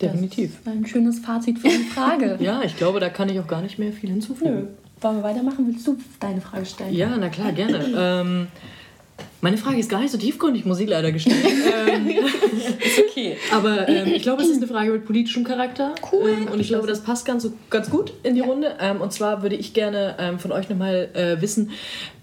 Definitiv. 0.00 0.60
ein 0.64 0.86
schönes 0.86 1.18
Fazit 1.18 1.58
für 1.58 1.68
die 1.68 1.84
Frage. 1.84 2.38
ja, 2.40 2.62
ich 2.62 2.74
glaube, 2.78 3.00
da 3.00 3.10
kann 3.10 3.28
ich 3.28 3.38
auch 3.38 3.46
gar 3.46 3.60
nicht 3.60 3.78
mehr 3.78 3.92
viel 3.92 4.08
hinzufügen. 4.08 4.54
Nö. 4.54 4.66
Wollen 5.02 5.16
wir 5.16 5.22
weitermachen? 5.22 5.66
Willst 5.66 5.86
du 5.86 5.98
deine 6.20 6.40
Frage 6.40 6.64
stellen? 6.64 6.94
Ja, 6.94 7.14
na 7.18 7.28
klar, 7.28 7.52
gerne. 7.52 7.84
ähm, 7.96 8.46
meine 9.40 9.56
Frage 9.56 9.78
ist 9.78 9.88
gar 9.88 10.00
nicht 10.00 10.10
so 10.10 10.18
tiefgründig, 10.18 10.64
muss 10.64 10.80
ich 10.80 10.88
leider 10.88 11.12
gestehen. 11.12 11.36
ähm, 11.88 12.08
ist 12.08 12.98
okay. 13.08 13.36
Aber 13.52 13.88
ähm, 13.88 14.08
ich 14.08 14.22
glaube, 14.22 14.42
es 14.42 14.48
ist 14.48 14.58
eine 14.58 14.66
Frage 14.66 14.92
mit 14.92 15.04
politischem 15.04 15.44
Charakter. 15.44 15.94
Cool. 16.12 16.30
Ähm, 16.30 16.48
und 16.48 16.60
ich 16.60 16.68
glaube, 16.68 16.86
das 16.86 17.02
passt 17.02 17.26
ganz, 17.26 17.48
ganz 17.70 17.90
gut 17.90 18.12
in 18.22 18.34
die 18.34 18.40
ja. 18.40 18.46
Runde. 18.46 18.76
Ähm, 18.80 19.00
und 19.00 19.12
zwar 19.12 19.42
würde 19.42 19.56
ich 19.56 19.74
gerne 19.74 20.16
ähm, 20.18 20.38
von 20.38 20.52
euch 20.52 20.68
nochmal 20.68 21.08
äh, 21.14 21.40
wissen, 21.40 21.70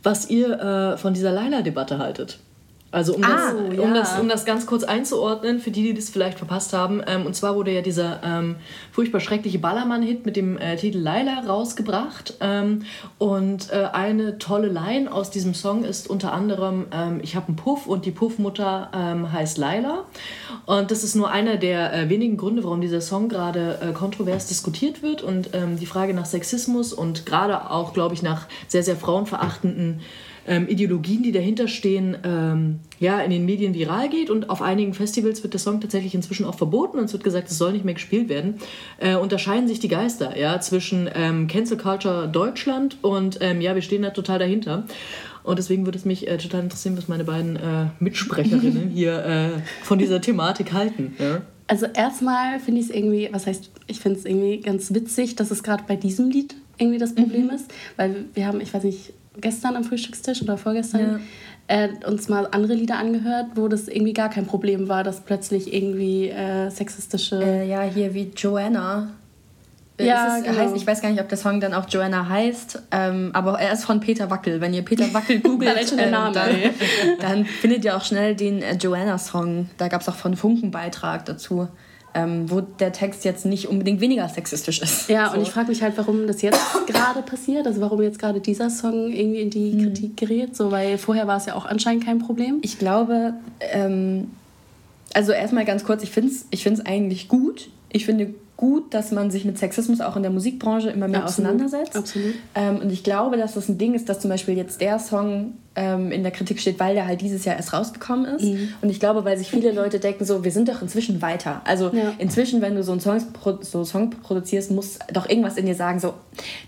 was 0.03 0.29
ihr 0.29 0.59
äh, 0.59 0.97
von 0.97 1.13
dieser 1.13 1.31
Leila-Debatte 1.31 1.97
haltet. 1.97 2.39
Also 2.89 3.15
um, 3.15 3.23
ah, 3.23 3.51
das, 3.51 3.75
ja. 3.75 3.83
um, 3.83 3.93
das, 3.93 4.19
um 4.19 4.29
das 4.29 4.45
ganz 4.45 4.65
kurz 4.65 4.83
einzuordnen, 4.83 5.59
für 5.59 5.71
die, 5.71 5.83
die 5.83 5.93
das 5.93 6.09
vielleicht 6.09 6.37
verpasst 6.37 6.71
haben. 6.71 7.01
Ähm, 7.05 7.25
und 7.25 7.35
zwar 7.35 7.55
wurde 7.55 7.71
ja 7.71 7.81
dieser 7.81 8.21
ähm, 8.23 8.55
furchtbar 8.93 9.19
schreckliche 9.19 9.59
Ballermann-Hit 9.59 10.25
mit 10.25 10.37
dem 10.37 10.57
äh, 10.57 10.77
Titel 10.77 10.99
Laila 10.99 11.41
rausgebracht. 11.45 12.35
Ähm, 12.39 12.83
und 13.17 13.71
äh, 13.71 13.89
eine 13.91 14.37
tolle 14.37 14.69
Line 14.69 15.11
aus 15.11 15.29
diesem 15.31 15.53
Song 15.53 15.83
ist 15.83 16.09
unter 16.09 16.31
anderem, 16.31 16.85
ähm, 16.93 17.19
ich 17.21 17.35
habe 17.35 17.47
einen 17.47 17.57
Puff 17.57 17.87
und 17.87 18.05
die 18.05 18.11
Puffmutter 18.11 18.89
ähm, 18.93 19.33
heißt 19.33 19.57
Laila. 19.57 20.05
Und 20.65 20.89
das 20.89 21.03
ist 21.03 21.15
nur 21.15 21.29
einer 21.29 21.57
der 21.57 21.93
äh, 21.93 22.09
wenigen 22.09 22.37
Gründe, 22.37 22.63
warum 22.63 22.79
dieser 22.79 23.01
Song 23.01 23.27
gerade 23.27 23.79
äh, 23.81 23.91
kontrovers 23.91 24.47
diskutiert 24.47 25.03
wird. 25.03 25.21
Und 25.21 25.49
ähm, 25.53 25.77
die 25.77 25.85
Frage 25.85 26.13
nach 26.13 26.25
Sexismus 26.25 26.93
und 26.93 27.25
gerade 27.25 27.69
auch, 27.69 27.93
glaube 27.93 28.15
ich, 28.15 28.23
nach 28.23 28.47
sehr, 28.69 28.83
sehr 28.83 28.95
frauenverachtenden 28.95 29.99
ähm, 30.47 30.67
Ideologien, 30.67 31.23
die 31.23 31.31
dahinter 31.31 31.67
stehen, 31.67 32.17
ähm, 32.23 32.79
ja, 32.99 33.19
in 33.19 33.31
den 33.31 33.45
Medien 33.45 33.73
viral 33.73 34.09
geht. 34.09 34.29
Und 34.29 34.49
auf 34.49 34.61
einigen 34.61 34.93
Festivals 34.93 35.43
wird 35.43 35.53
der 35.53 35.59
Song 35.59 35.81
tatsächlich 35.81 36.15
inzwischen 36.15 36.45
auch 36.45 36.55
verboten 36.55 36.97
und 36.97 37.05
es 37.05 37.13
wird 37.13 37.23
gesagt, 37.23 37.49
es 37.49 37.57
soll 37.57 37.73
nicht 37.73 37.85
mehr 37.85 37.93
gespielt 37.93 38.29
werden. 38.29 38.55
Äh, 38.99 39.15
unterscheiden 39.15 39.67
sich 39.67 39.79
die 39.79 39.89
Geister 39.89 40.37
ja, 40.37 40.59
zwischen 40.59 41.09
ähm, 41.13 41.47
Cancel 41.47 41.77
Culture 41.77 42.27
Deutschland 42.27 42.97
und 43.01 43.39
ähm, 43.41 43.61
ja, 43.61 43.75
wir 43.75 43.81
stehen 43.81 44.01
da 44.01 44.11
total 44.11 44.39
dahinter. 44.39 44.85
Und 45.43 45.59
deswegen 45.59 45.85
würde 45.85 45.97
es 45.97 46.03
mich 46.03 46.27
äh, 46.27 46.37
total 46.37 46.63
interessieren, 46.63 46.97
was 46.97 47.07
meine 47.07 47.23
beiden 47.23 47.55
äh, 47.55 47.85
Mitsprecherinnen 47.99 48.89
hier 48.93 49.25
äh, 49.25 49.49
von 49.83 49.97
dieser 49.97 50.19
Thematik 50.19 50.73
halten. 50.73 51.15
Ja? 51.19 51.41
Also 51.67 51.85
erstmal 51.85 52.59
finde 52.59 52.81
ich 52.81 52.89
es 52.89 52.95
irgendwie, 52.95 53.29
was 53.31 53.45
heißt, 53.47 53.71
ich 53.87 53.99
finde 53.99 54.19
es 54.19 54.25
irgendwie 54.25 54.59
ganz 54.59 54.93
witzig, 54.93 55.35
dass 55.35 55.51
es 55.51 55.63
gerade 55.63 55.83
bei 55.87 55.95
diesem 55.95 56.29
Lied 56.29 56.55
irgendwie 56.77 56.97
das 56.97 57.15
Problem 57.15 57.45
mhm. 57.45 57.51
ist, 57.51 57.73
weil 57.95 58.25
wir 58.33 58.45
haben, 58.45 58.61
ich 58.61 58.73
weiß 58.73 58.83
nicht, 58.83 59.13
gestern 59.41 59.75
am 59.75 59.83
Frühstückstisch 59.83 60.41
oder 60.41 60.57
vorgestern 60.57 61.21
ja. 61.69 61.85
äh, 61.85 61.89
uns 62.05 62.29
mal 62.29 62.47
andere 62.51 62.73
Lieder 62.73 62.97
angehört, 62.97 63.47
wo 63.55 63.67
das 63.67 63.87
irgendwie 63.87 64.13
gar 64.13 64.29
kein 64.29 64.45
Problem 64.45 64.87
war, 64.87 65.03
dass 65.03 65.21
plötzlich 65.21 65.73
irgendwie 65.73 66.29
äh, 66.29 66.69
sexistische. 66.69 67.41
Äh, 67.41 67.69
ja, 67.69 67.81
hier 67.83 68.13
wie 68.13 68.31
Joanna. 68.35 69.09
Äh, 69.97 70.07
ja, 70.07 70.37
es, 70.37 70.43
genau. 70.43 70.57
heißt, 70.57 70.75
ich 70.75 70.85
weiß 70.85 71.01
gar 71.01 71.09
nicht, 71.09 71.21
ob 71.21 71.29
der 71.29 71.37
Song 71.37 71.59
dann 71.59 71.73
auch 71.73 71.89
Joanna 71.89 72.29
heißt, 72.29 72.83
ähm, 72.91 73.31
aber 73.33 73.59
er 73.59 73.73
ist 73.73 73.85
von 73.85 73.99
Peter 73.99 74.29
Wackel. 74.29 74.61
Wenn 74.61 74.73
ihr 74.73 74.83
Peter 74.83 75.11
Wackel 75.13 75.39
googelt, 75.41 75.93
ähm, 75.97 76.11
dann, 76.11 76.33
dann, 77.19 77.45
findet 77.45 77.83
ihr 77.85 77.97
auch 77.97 78.03
schnell 78.03 78.35
den 78.35 78.61
äh, 78.61 78.75
Joanna-Song. 78.75 79.69
Da 79.77 79.87
gab 79.87 80.01
es 80.01 80.09
auch 80.09 80.15
von 80.15 80.35
Funken 80.35 80.71
Beitrag 80.71 81.25
dazu 81.25 81.67
ähm, 82.17 82.49
wo 82.49 82.61
der 82.61 82.91
Text 82.91 83.25
jetzt 83.25 83.45
nicht 83.45 83.67
unbedingt 83.67 84.01
weniger 84.01 84.27
sexistisch 84.27 84.81
ist. 84.81 85.07
Ja, 85.07 85.29
so. 85.29 85.37
und 85.37 85.43
ich 85.43 85.51
frage 85.51 85.69
mich 85.69 85.83
halt, 85.83 85.95
warum 85.97 86.25
das 86.25 86.41
jetzt 86.41 86.59
gerade 86.87 87.21
passiert, 87.21 87.67
also 87.67 87.79
warum 87.79 88.01
jetzt 88.01 88.17
gerade 88.17 88.39
dieser 88.39 88.71
Song 88.71 89.11
irgendwie 89.11 89.41
in 89.41 89.49
die 89.51 89.71
hm. 89.73 89.81
Kritik 89.83 90.17
gerät, 90.17 90.55
so, 90.55 90.71
weil 90.71 90.97
vorher 90.97 91.27
war 91.27 91.37
es 91.37 91.45
ja 91.45 91.53
auch 91.53 91.65
anscheinend 91.65 92.03
kein 92.03 92.17
Problem. 92.17 92.57
Ich 92.63 92.79
glaube, 92.79 93.35
ähm, 93.59 94.31
also 95.13 95.31
erstmal 95.31 95.65
ganz 95.65 95.83
kurz, 95.83 96.01
ich 96.01 96.09
finde 96.09 96.31
es 96.31 96.47
ich 96.49 96.63
find's 96.63 96.81
eigentlich 96.81 97.27
gut. 97.27 97.69
Ich 97.89 98.05
finde 98.05 98.33
gut, 98.57 98.93
dass 98.95 99.11
man 99.11 99.29
sich 99.29 99.45
mit 99.45 99.59
Sexismus 99.59 100.01
auch 100.01 100.15
in 100.15 100.23
der 100.23 100.31
Musikbranche 100.31 100.89
immer 100.89 101.07
mehr 101.07 101.23
Absolut. 101.23 101.51
auseinandersetzt. 101.51 101.95
Absolut. 101.95 102.33
Ähm, 102.55 102.79
und 102.79 102.91
ich 102.91 103.03
glaube, 103.03 103.37
dass 103.37 103.53
das 103.53 103.69
ein 103.69 103.77
Ding 103.77 103.93
ist, 103.93 104.09
dass 104.09 104.19
zum 104.19 104.31
Beispiel 104.31 104.57
jetzt 104.57 104.81
der 104.81 104.97
Song 104.97 105.53
ähm, 105.75 106.11
in 106.11 106.23
der 106.23 106.31
Kritik 106.31 106.59
steht, 106.59 106.79
weil 106.79 106.95
der 106.95 107.05
halt 107.05 107.21
dieses 107.21 107.45
Jahr 107.45 107.55
erst 107.55 107.71
rausgekommen 107.71 108.25
ist. 108.25 108.43
Mhm. 108.43 108.69
Und 108.81 108.89
ich 108.89 108.99
glaube, 108.99 109.23
weil 109.25 109.37
sich 109.37 109.51
viele 109.51 109.71
Leute 109.71 109.99
denken, 109.99 110.25
so, 110.25 110.43
wir 110.43 110.51
sind 110.51 110.69
doch 110.69 110.81
inzwischen 110.81 111.21
weiter. 111.21 111.61
Also 111.65 111.91
ja. 111.93 112.13
inzwischen, 112.17 112.59
wenn 112.63 112.75
du 112.75 112.83
so 112.83 112.93
einen 112.93 112.99
Song, 112.99 113.21
so 113.61 113.85
Song 113.85 114.09
produzierst, 114.09 114.71
muss 114.71 114.97
doch 115.13 115.29
irgendwas 115.29 115.57
in 115.57 115.67
dir 115.67 115.75
sagen, 115.75 115.99
so, 115.99 116.15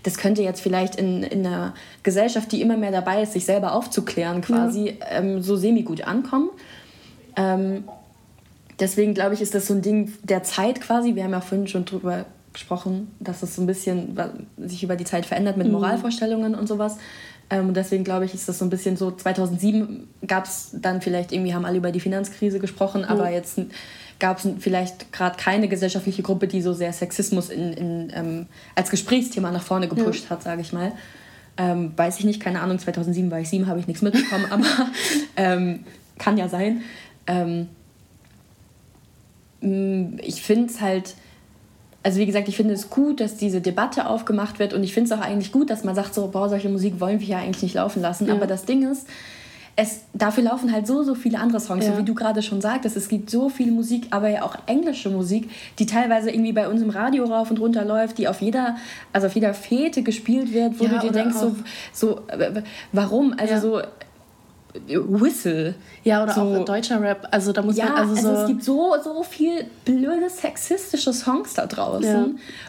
das 0.04 0.16
könnte 0.16 0.42
jetzt 0.42 0.60
vielleicht 0.60 0.94
in, 0.94 1.24
in 1.24 1.44
einer 1.44 1.74
Gesellschaft, 2.04 2.52
die 2.52 2.62
immer 2.62 2.76
mehr 2.76 2.92
dabei 2.92 3.22
ist, 3.22 3.32
sich 3.32 3.44
selber 3.44 3.74
aufzuklären, 3.74 4.42
quasi 4.42 4.96
ja. 5.00 5.18
ähm, 5.18 5.42
so 5.42 5.56
semi-gut 5.56 6.06
ankommen. 6.06 6.50
Ähm, 8.80 8.86
deswegen 8.86 9.14
glaube 9.14 9.34
ich, 9.34 9.40
ist 9.40 9.54
das 9.54 9.66
so 9.66 9.74
ein 9.74 9.82
Ding 9.82 10.12
der 10.22 10.42
Zeit 10.42 10.80
quasi. 10.80 11.14
Wir 11.14 11.24
haben 11.24 11.32
ja 11.32 11.40
vorhin 11.40 11.68
schon 11.68 11.84
drüber 11.84 12.26
gesprochen, 12.52 13.12
dass 13.20 13.42
es 13.42 13.54
so 13.54 13.62
ein 13.62 13.66
bisschen 13.66 14.18
sich 14.58 14.82
über 14.82 14.96
die 14.96 15.04
Zeit 15.04 15.26
verändert 15.26 15.56
mit 15.56 15.68
mhm. 15.68 15.74
Moralvorstellungen 15.74 16.54
und 16.54 16.66
sowas. 16.66 16.96
Ähm, 17.48 17.68
und 17.68 17.76
deswegen 17.76 18.04
glaube 18.04 18.24
ich, 18.24 18.34
ist 18.34 18.48
das 18.48 18.58
so 18.58 18.64
ein 18.64 18.70
bisschen 18.70 18.96
so, 18.96 19.10
2007 19.10 20.08
gab 20.26 20.44
es 20.44 20.70
dann 20.72 21.00
vielleicht 21.00 21.32
irgendwie, 21.32 21.54
haben 21.54 21.64
alle 21.64 21.78
über 21.78 21.92
die 21.92 22.00
Finanzkrise 22.00 22.58
gesprochen, 22.58 23.02
mhm. 23.02 23.08
aber 23.08 23.30
jetzt 23.30 23.60
gab 24.18 24.38
es 24.38 24.48
vielleicht 24.58 25.12
gerade 25.12 25.36
keine 25.36 25.68
gesellschaftliche 25.68 26.22
Gruppe, 26.22 26.46
die 26.46 26.60
so 26.60 26.72
sehr 26.72 26.92
Sexismus 26.92 27.48
in, 27.48 27.72
in, 27.72 28.12
ähm, 28.14 28.46
als 28.74 28.90
Gesprächsthema 28.90 29.50
nach 29.50 29.62
vorne 29.62 29.88
gepusht 29.88 30.24
ja. 30.24 30.30
hat, 30.30 30.42
sage 30.42 30.60
ich 30.60 30.72
mal. 30.72 30.92
Ähm, 31.56 31.92
weiß 31.96 32.18
ich 32.18 32.24
nicht, 32.24 32.40
keine 32.40 32.60
Ahnung, 32.60 32.78
2007 32.78 33.30
war 33.30 33.40
ich 33.40 33.48
sieben, 33.48 33.66
habe 33.66 33.80
ich 33.80 33.86
nichts 33.86 34.02
mitbekommen, 34.02 34.46
aber 34.50 34.64
ähm, 35.36 35.84
kann 36.18 36.36
ja 36.36 36.48
sein. 36.48 36.82
Mm, 39.60 40.18
ich 40.22 40.42
finde 40.42 40.66
es 40.66 40.80
halt, 40.80 41.14
also 42.02 42.18
wie 42.18 42.26
gesagt, 42.26 42.48
ich 42.48 42.56
finde 42.56 42.74
es 42.74 42.90
gut, 42.90 43.20
dass 43.20 43.36
diese 43.36 43.60
Debatte 43.60 44.06
aufgemacht 44.06 44.58
wird 44.58 44.72
und 44.72 44.82
ich 44.82 44.94
finde 44.94 45.12
es 45.12 45.18
auch 45.18 45.24
eigentlich 45.24 45.52
gut, 45.52 45.70
dass 45.70 45.84
man 45.84 45.94
sagt, 45.94 46.14
so, 46.14 46.28
boah, 46.28 46.48
solche 46.48 46.68
Musik 46.68 47.00
wollen 47.00 47.20
wir 47.20 47.26
ja 47.26 47.38
eigentlich 47.38 47.62
nicht 47.62 47.74
laufen 47.74 48.00
lassen. 48.00 48.26
Ja. 48.26 48.34
Aber 48.34 48.46
das 48.46 48.64
Ding 48.64 48.90
ist, 48.90 49.06
es, 49.76 50.02
dafür 50.12 50.44
laufen 50.44 50.72
halt 50.72 50.86
so, 50.86 51.02
so 51.02 51.14
viele 51.14 51.38
andere 51.38 51.60
Songs, 51.60 51.86
ja. 51.86 51.92
so 51.92 51.98
wie 51.98 52.04
du 52.04 52.14
gerade 52.14 52.42
schon 52.42 52.60
sagtest. 52.60 52.96
Es 52.96 53.08
gibt 53.08 53.30
so 53.30 53.48
viel 53.48 53.70
Musik, 53.70 54.08
aber 54.10 54.28
ja 54.28 54.42
auch 54.42 54.56
englische 54.66 55.10
Musik, 55.10 55.50
die 55.78 55.86
teilweise 55.86 56.30
irgendwie 56.30 56.52
bei 56.52 56.68
uns 56.68 56.82
im 56.82 56.90
Radio 56.90 57.24
rauf 57.24 57.50
und 57.50 57.60
runter 57.60 57.84
läuft, 57.84 58.18
die 58.18 58.28
auf 58.28 58.40
jeder, 58.40 58.76
also 59.12 59.28
auf 59.28 59.34
jeder 59.34 59.54
Fete 59.54 60.02
gespielt 60.02 60.52
wird, 60.52 60.78
wo 60.78 60.84
ja, 60.84 60.90
du 60.90 61.06
dir 61.06 61.12
denkst, 61.12 61.36
so, 61.36 61.56
so, 61.92 62.20
warum? 62.92 63.34
Also 63.38 63.60
so 63.60 63.82
Whistle. 64.86 65.74
Ja, 66.04 66.22
oder 66.22 66.32
so. 66.32 66.40
auch 66.42 66.64
deutscher 66.64 67.00
Rap. 67.00 67.28
Also 67.30 67.52
da 67.52 67.62
muss 67.62 67.76
ja, 67.76 67.86
man 67.86 67.94
also, 67.96 68.14
also 68.14 68.34
so 68.34 68.40
es 68.42 68.46
gibt 68.46 68.64
so, 68.64 68.94
so 69.02 69.22
viel 69.22 69.64
blöde 69.84 70.30
sexistische 70.30 71.12
Songs 71.12 71.54
da 71.54 71.66
draußen. 71.66 72.04
Ja. 72.04 72.26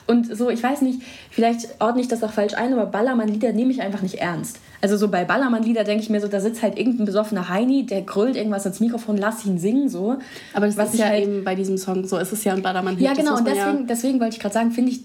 Und 0.08 0.36
so, 0.36 0.49
ich 0.49 0.62
weiß 0.62 0.82
nicht, 0.82 1.02
vielleicht 1.30 1.68
ordne 1.80 2.02
ich 2.02 2.08
das 2.08 2.24
auch 2.24 2.32
falsch 2.32 2.54
ein, 2.56 2.74
aber 2.74 2.88
Ballermann-Lieder 2.88 3.54
nehme 3.54 3.72
ich 3.72 3.82
einfach 3.82 4.02
nicht 4.02 4.16
ernst. 4.16 4.60
Also 4.82 4.97
so 4.97 5.10
bei 5.10 5.26
Ballermann-Lieder 5.26 5.84
denke 5.84 6.04
ich 6.04 6.10
mir 6.10 6.22
so, 6.22 6.28
da 6.28 6.39
sitzt 6.39 6.64
halt 6.64 6.78
irgendein 6.78 7.06
besoffener 7.06 7.49
Heini, 7.49 7.86
der 7.86 8.02
grölt 8.02 8.36
irgendwas 8.36 8.66
ins 8.66 8.80
Mikrofon, 8.80 9.18
lass 9.18 9.45
ihn 9.45 9.60
singen 9.60 9.89
so. 9.89 10.18
Aber 10.54 10.66
das 10.66 10.78
was 10.78 10.93
ist 10.93 10.99
ja 10.99 11.08
halt 11.08 11.24
eben 11.24 11.43
bei 11.43 11.54
diesem 11.54 11.78
Song 11.78 12.08
so, 12.08 12.18
es 12.18 12.32
ist 12.32 12.43
ja 12.43 12.54
ein 12.54 12.64
Ballermann-Hit. 12.64 13.06
Ja 13.06 13.14
genau, 13.14 13.38
und 13.38 13.47
deswegen, 13.47 13.80
ja 13.80 13.86
deswegen 13.88 14.20
wollte 14.20 14.36
ich 14.36 14.41
gerade 14.41 14.54
sagen, 14.54 14.72
finde 14.72 14.91
ich 14.91 15.02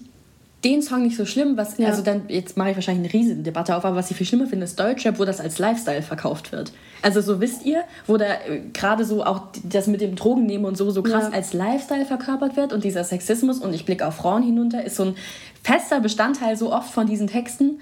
den 0.63 0.81
Song 0.81 1.03
nicht 1.03 1.15
so 1.15 1.25
schlimm, 1.25 1.55
was, 1.57 1.77
ja. 1.77 1.87
also 1.87 2.01
dann, 2.01 2.23
jetzt 2.29 2.57
mache 2.57 2.71
ich 2.71 2.75
wahrscheinlich 2.75 3.13
eine 3.13 3.21
riesen 3.21 3.43
Debatte 3.43 3.75
auf, 3.75 3.85
aber 3.85 3.95
was 3.95 4.09
ich 4.09 4.17
viel 4.17 4.25
schlimmer 4.25 4.47
finde, 4.47 4.65
ist 4.65 4.79
Deutschrap, 4.79 5.19
wo 5.19 5.25
das 5.25 5.39
als 5.39 5.59
Lifestyle 5.59 6.01
verkauft 6.01 6.51
wird. 6.51 6.71
Also 7.01 7.21
so 7.21 7.39
wisst 7.39 7.65
ihr, 7.65 7.83
wo 8.05 8.17
da 8.17 8.25
äh, 8.25 8.61
gerade 8.73 9.05
so 9.05 9.23
auch 9.23 9.43
das 9.63 9.87
mit 9.87 10.01
dem 10.01 10.15
Drogennehmen 10.15 10.65
und 10.65 10.77
so 10.77 10.89
so 10.91 11.03
krass 11.03 11.29
ja. 11.31 11.35
als 11.35 11.53
Lifestyle 11.53 12.05
verkörpert 12.05 12.57
wird 12.57 12.73
und 12.73 12.83
dieser 12.83 13.03
Sexismus 13.03 13.59
und 13.59 13.73
ich 13.73 13.85
blicke 13.85 14.05
auf 14.07 14.15
Frauen 14.15 14.43
hinunter, 14.43 14.83
ist 14.83 14.95
so 14.95 15.03
ein 15.03 15.15
fester 15.63 15.99
Bestandteil 15.99 16.57
so 16.57 16.73
oft 16.73 16.91
von 16.91 17.07
diesen 17.07 17.27
Texten. 17.27 17.79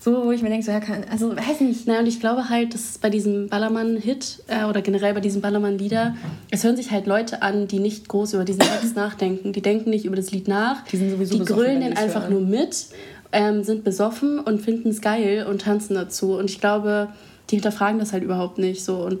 So, 0.00 0.24
wo 0.24 0.30
ich 0.30 0.42
mir 0.42 0.48
denke, 0.48 0.64
so, 0.64 0.70
ja, 0.70 0.78
kann, 0.78 1.04
also 1.10 1.36
weiß 1.36 1.60
nicht. 1.60 1.88
Naja, 1.88 2.00
und 2.00 2.06
ich 2.06 2.20
glaube 2.20 2.48
halt, 2.48 2.72
dass 2.72 2.98
bei 2.98 3.10
diesem 3.10 3.48
Ballermann-Hit 3.48 4.44
äh, 4.46 4.64
oder 4.64 4.80
generell 4.80 5.12
bei 5.12 5.20
diesen 5.20 5.40
Ballermann-Lieder, 5.40 6.14
es 6.52 6.62
hören 6.62 6.76
sich 6.76 6.92
halt 6.92 7.08
Leute 7.08 7.42
an, 7.42 7.66
die 7.66 7.80
nicht 7.80 8.08
groß 8.08 8.34
über 8.34 8.44
diesen 8.44 8.60
Text 8.60 8.94
nachdenken. 8.96 9.52
Die 9.52 9.60
denken 9.60 9.90
nicht 9.90 10.04
über 10.04 10.14
das 10.14 10.30
Lied 10.30 10.46
nach. 10.46 10.84
Die 10.84 10.96
sind 10.98 11.10
sowieso 11.10 11.38
Die 11.38 11.44
grölen 11.44 11.80
den 11.80 11.96
einfach 11.96 12.22
hören. 12.22 12.32
nur 12.32 12.42
mit, 12.42 12.86
ähm, 13.32 13.64
sind 13.64 13.82
besoffen 13.82 14.38
und 14.38 14.60
finden 14.60 14.90
es 14.90 15.00
geil 15.00 15.44
und 15.50 15.62
tanzen 15.62 15.94
dazu. 15.94 16.34
Und 16.34 16.48
ich 16.48 16.60
glaube, 16.60 17.08
die 17.50 17.56
hinterfragen 17.56 17.98
das 17.98 18.12
halt 18.12 18.22
überhaupt 18.22 18.58
nicht. 18.58 18.84
So. 18.84 19.04
Und 19.04 19.20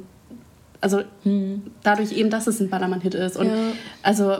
also 0.80 1.02
hm. 1.22 1.62
dadurch 1.82 2.12
eben, 2.12 2.30
dass 2.30 2.46
es 2.46 2.60
ein 2.60 2.70
Ballermann-Hit 2.70 3.14
ist. 3.14 3.36
Und 3.36 3.46
ja. 3.46 3.52
also 4.02 4.38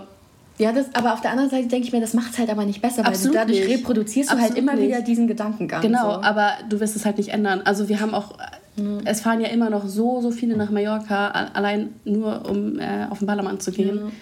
ja, 0.59 0.73
das, 0.73 0.87
aber 0.93 1.15
auf 1.15 1.21
der 1.21 1.31
anderen 1.31 1.51
Seite 1.51 1.69
denke 1.69 1.87
ich 1.87 1.93
mir, 1.93 2.01
das 2.01 2.15
macht 2.15 2.33
es 2.33 2.39
halt 2.39 2.51
aber 2.51 2.65
nicht 2.65 2.83
besser, 2.83 3.05
weil 3.05 3.13
Absolut 3.13 3.35
du 3.35 3.39
dadurch 3.39 3.61
nicht. 3.61 3.79
reproduzierst 3.79 4.31
Absolut 4.31 4.51
du 4.51 4.55
halt 4.55 4.59
immer 4.59 4.75
nicht. 4.75 4.89
wieder 4.89 5.03
diesen 5.03 5.29
Gedankengang. 5.29 5.81
Genau, 5.83 6.15
so. 6.15 6.23
aber 6.23 6.55
du 6.69 6.81
wirst 6.81 6.97
es 6.97 7.05
halt 7.05 7.17
nicht 7.17 7.29
ändern. 7.29 7.63
Also 7.65 7.89
wir 7.89 8.01
haben 8.01 8.13
auch, 8.13 8.35
mhm. 8.77 9.01
es 9.05 9.21
fahren 9.21 9.41
ja 9.41 9.49
immer 9.49 9.71
noch 9.71 9.87
so, 9.87 10.21
so 10.21 10.33
viele 10.33 10.57
nach 10.57 10.71
Mallorca, 10.71 11.29
allein 11.29 11.91
nur 12.05 12.49
um 12.51 12.81
äh, 12.81 13.07
auf 13.09 13.19
den 13.19 13.29
Ballermann 13.29 13.61
zu 13.61 13.71
gehen, 13.71 14.07
mhm. 14.07 14.13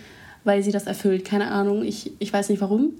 weil 0.44 0.62
sie 0.62 0.72
das 0.72 0.86
erfüllt. 0.86 1.24
Keine 1.24 1.50
Ahnung, 1.50 1.82
ich, 1.82 2.12
ich 2.18 2.30
weiß 2.30 2.50
nicht 2.50 2.60
warum. 2.60 2.92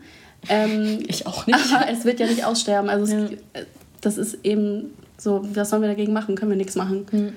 Ähm, 0.49 1.01
ich 1.07 1.27
auch 1.27 1.47
nicht. 1.47 1.59
Aber 1.75 1.91
es 1.91 2.07
wird 2.07 2.21
ja 2.21 2.27
nicht 2.27 2.47
aussterben. 2.47 2.89
Also 2.89 3.15
ja. 3.15 3.25
es, 3.53 3.67
das 4.01 4.17
ist 4.17 4.39
eben 4.45 4.93
so, 5.19 5.43
was 5.55 5.71
sollen 5.71 5.83
wir 5.83 5.89
dagegen 5.89 6.13
machen? 6.13 6.35
Können 6.35 6.51
wir 6.51 6.59
nichts 6.59 6.75
machen. 6.75 7.07
Mhm. 7.11 7.33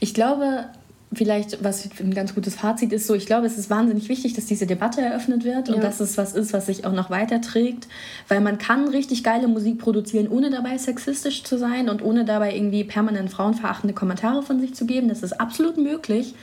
Ich 0.00 0.14
glaube, 0.14 0.66
vielleicht, 1.14 1.62
was 1.62 1.88
ein 2.00 2.14
ganz 2.14 2.34
gutes 2.34 2.54
Fazit 2.54 2.92
ist, 2.92 3.06
so 3.06 3.14
ich 3.14 3.26
glaube, 3.26 3.46
es 3.46 3.58
ist 3.58 3.70
wahnsinnig 3.70 4.08
wichtig, 4.08 4.34
dass 4.34 4.46
diese 4.46 4.66
Debatte 4.66 5.00
eröffnet 5.00 5.44
wird 5.44 5.68
und 5.68 5.76
ja. 5.76 5.80
dass 5.80 6.00
es 6.00 6.16
was 6.16 6.32
ist, 6.32 6.52
was 6.52 6.66
sich 6.66 6.84
auch 6.86 6.92
noch 6.92 7.10
weiterträgt, 7.10 7.88
weil 8.28 8.40
man 8.40 8.58
kann 8.58 8.88
richtig 8.88 9.22
geile 9.22 9.48
Musik 9.48 9.78
produzieren, 9.78 10.28
ohne 10.28 10.50
dabei 10.50 10.78
sexistisch 10.78 11.44
zu 11.44 11.58
sein 11.58 11.88
und 11.88 12.02
ohne 12.02 12.24
dabei 12.24 12.54
irgendwie 12.54 12.84
permanent 12.84 13.30
frauenverachtende 13.30 13.94
Kommentare 13.94 14.42
von 14.42 14.60
sich 14.60 14.74
zu 14.74 14.86
geben. 14.86 15.08
Das 15.08 15.22
ist 15.22 15.38
absolut 15.40 15.76
möglich. 15.76 16.34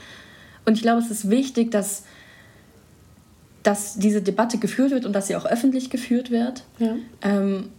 Und 0.66 0.74
ich 0.74 0.82
glaube, 0.82 1.02
es 1.02 1.10
ist 1.10 1.30
wichtig, 1.30 1.72
dass, 1.72 2.04
dass 3.64 3.96
diese 3.96 4.22
Debatte 4.22 4.60
geführt 4.60 4.92
wird 4.92 5.06
und 5.06 5.14
dass 5.14 5.28
sie 5.28 5.36
auch 5.36 5.46
öffentlich 5.46 5.90
geführt 5.90 6.30
wird. 6.30 6.64
Ja. 6.78 6.96
Ähm, 7.22 7.70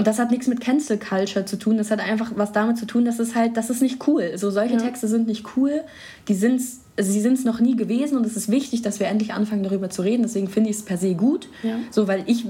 und 0.00 0.06
das 0.06 0.18
hat 0.18 0.30
nichts 0.30 0.46
mit 0.46 0.62
Cancel 0.62 0.98
Culture 0.98 1.44
zu 1.44 1.58
tun. 1.58 1.76
Das 1.76 1.90
hat 1.90 2.00
einfach 2.00 2.32
was 2.34 2.52
damit 2.52 2.78
zu 2.78 2.86
tun, 2.86 3.04
dass 3.04 3.18
es 3.18 3.34
halt, 3.34 3.58
das 3.58 3.68
ist 3.68 3.82
nicht 3.82 4.08
cool. 4.08 4.32
So 4.36 4.50
solche 4.50 4.76
ja. 4.76 4.80
Texte 4.80 5.06
sind 5.08 5.26
nicht 5.26 5.58
cool. 5.58 5.82
Die 6.26 6.32
sind's, 6.32 6.80
also 6.96 7.12
sie 7.12 7.20
sind 7.20 7.34
es 7.34 7.44
noch 7.44 7.60
nie 7.60 7.76
gewesen 7.76 8.16
und 8.16 8.24
es 8.24 8.34
ist 8.34 8.50
wichtig, 8.50 8.80
dass 8.80 8.98
wir 8.98 9.08
endlich 9.08 9.34
anfangen 9.34 9.62
darüber 9.62 9.90
zu 9.90 10.00
reden. 10.00 10.22
Deswegen 10.22 10.48
finde 10.48 10.70
ich 10.70 10.76
es 10.76 10.86
per 10.86 10.96
se 10.96 11.14
gut. 11.14 11.48
Ja. 11.62 11.76
So, 11.90 12.08
weil 12.08 12.22
ich 12.24 12.46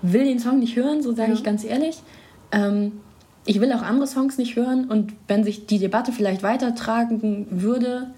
will 0.00 0.24
den 0.24 0.38
Song 0.38 0.58
nicht 0.58 0.76
hören, 0.76 1.02
so 1.02 1.14
sage 1.14 1.32
ja. 1.32 1.34
ich 1.34 1.44
ganz 1.44 1.62
ehrlich. 1.62 1.98
Ähm, 2.52 2.92
ich 3.44 3.60
will 3.60 3.70
auch 3.74 3.82
andere 3.82 4.06
Songs 4.06 4.38
nicht 4.38 4.56
hören 4.56 4.86
und 4.86 5.12
wenn 5.28 5.44
sich 5.44 5.66
die 5.66 5.78
Debatte 5.78 6.10
vielleicht 6.10 6.42
weitertragen 6.42 7.48
würde, 7.50 8.14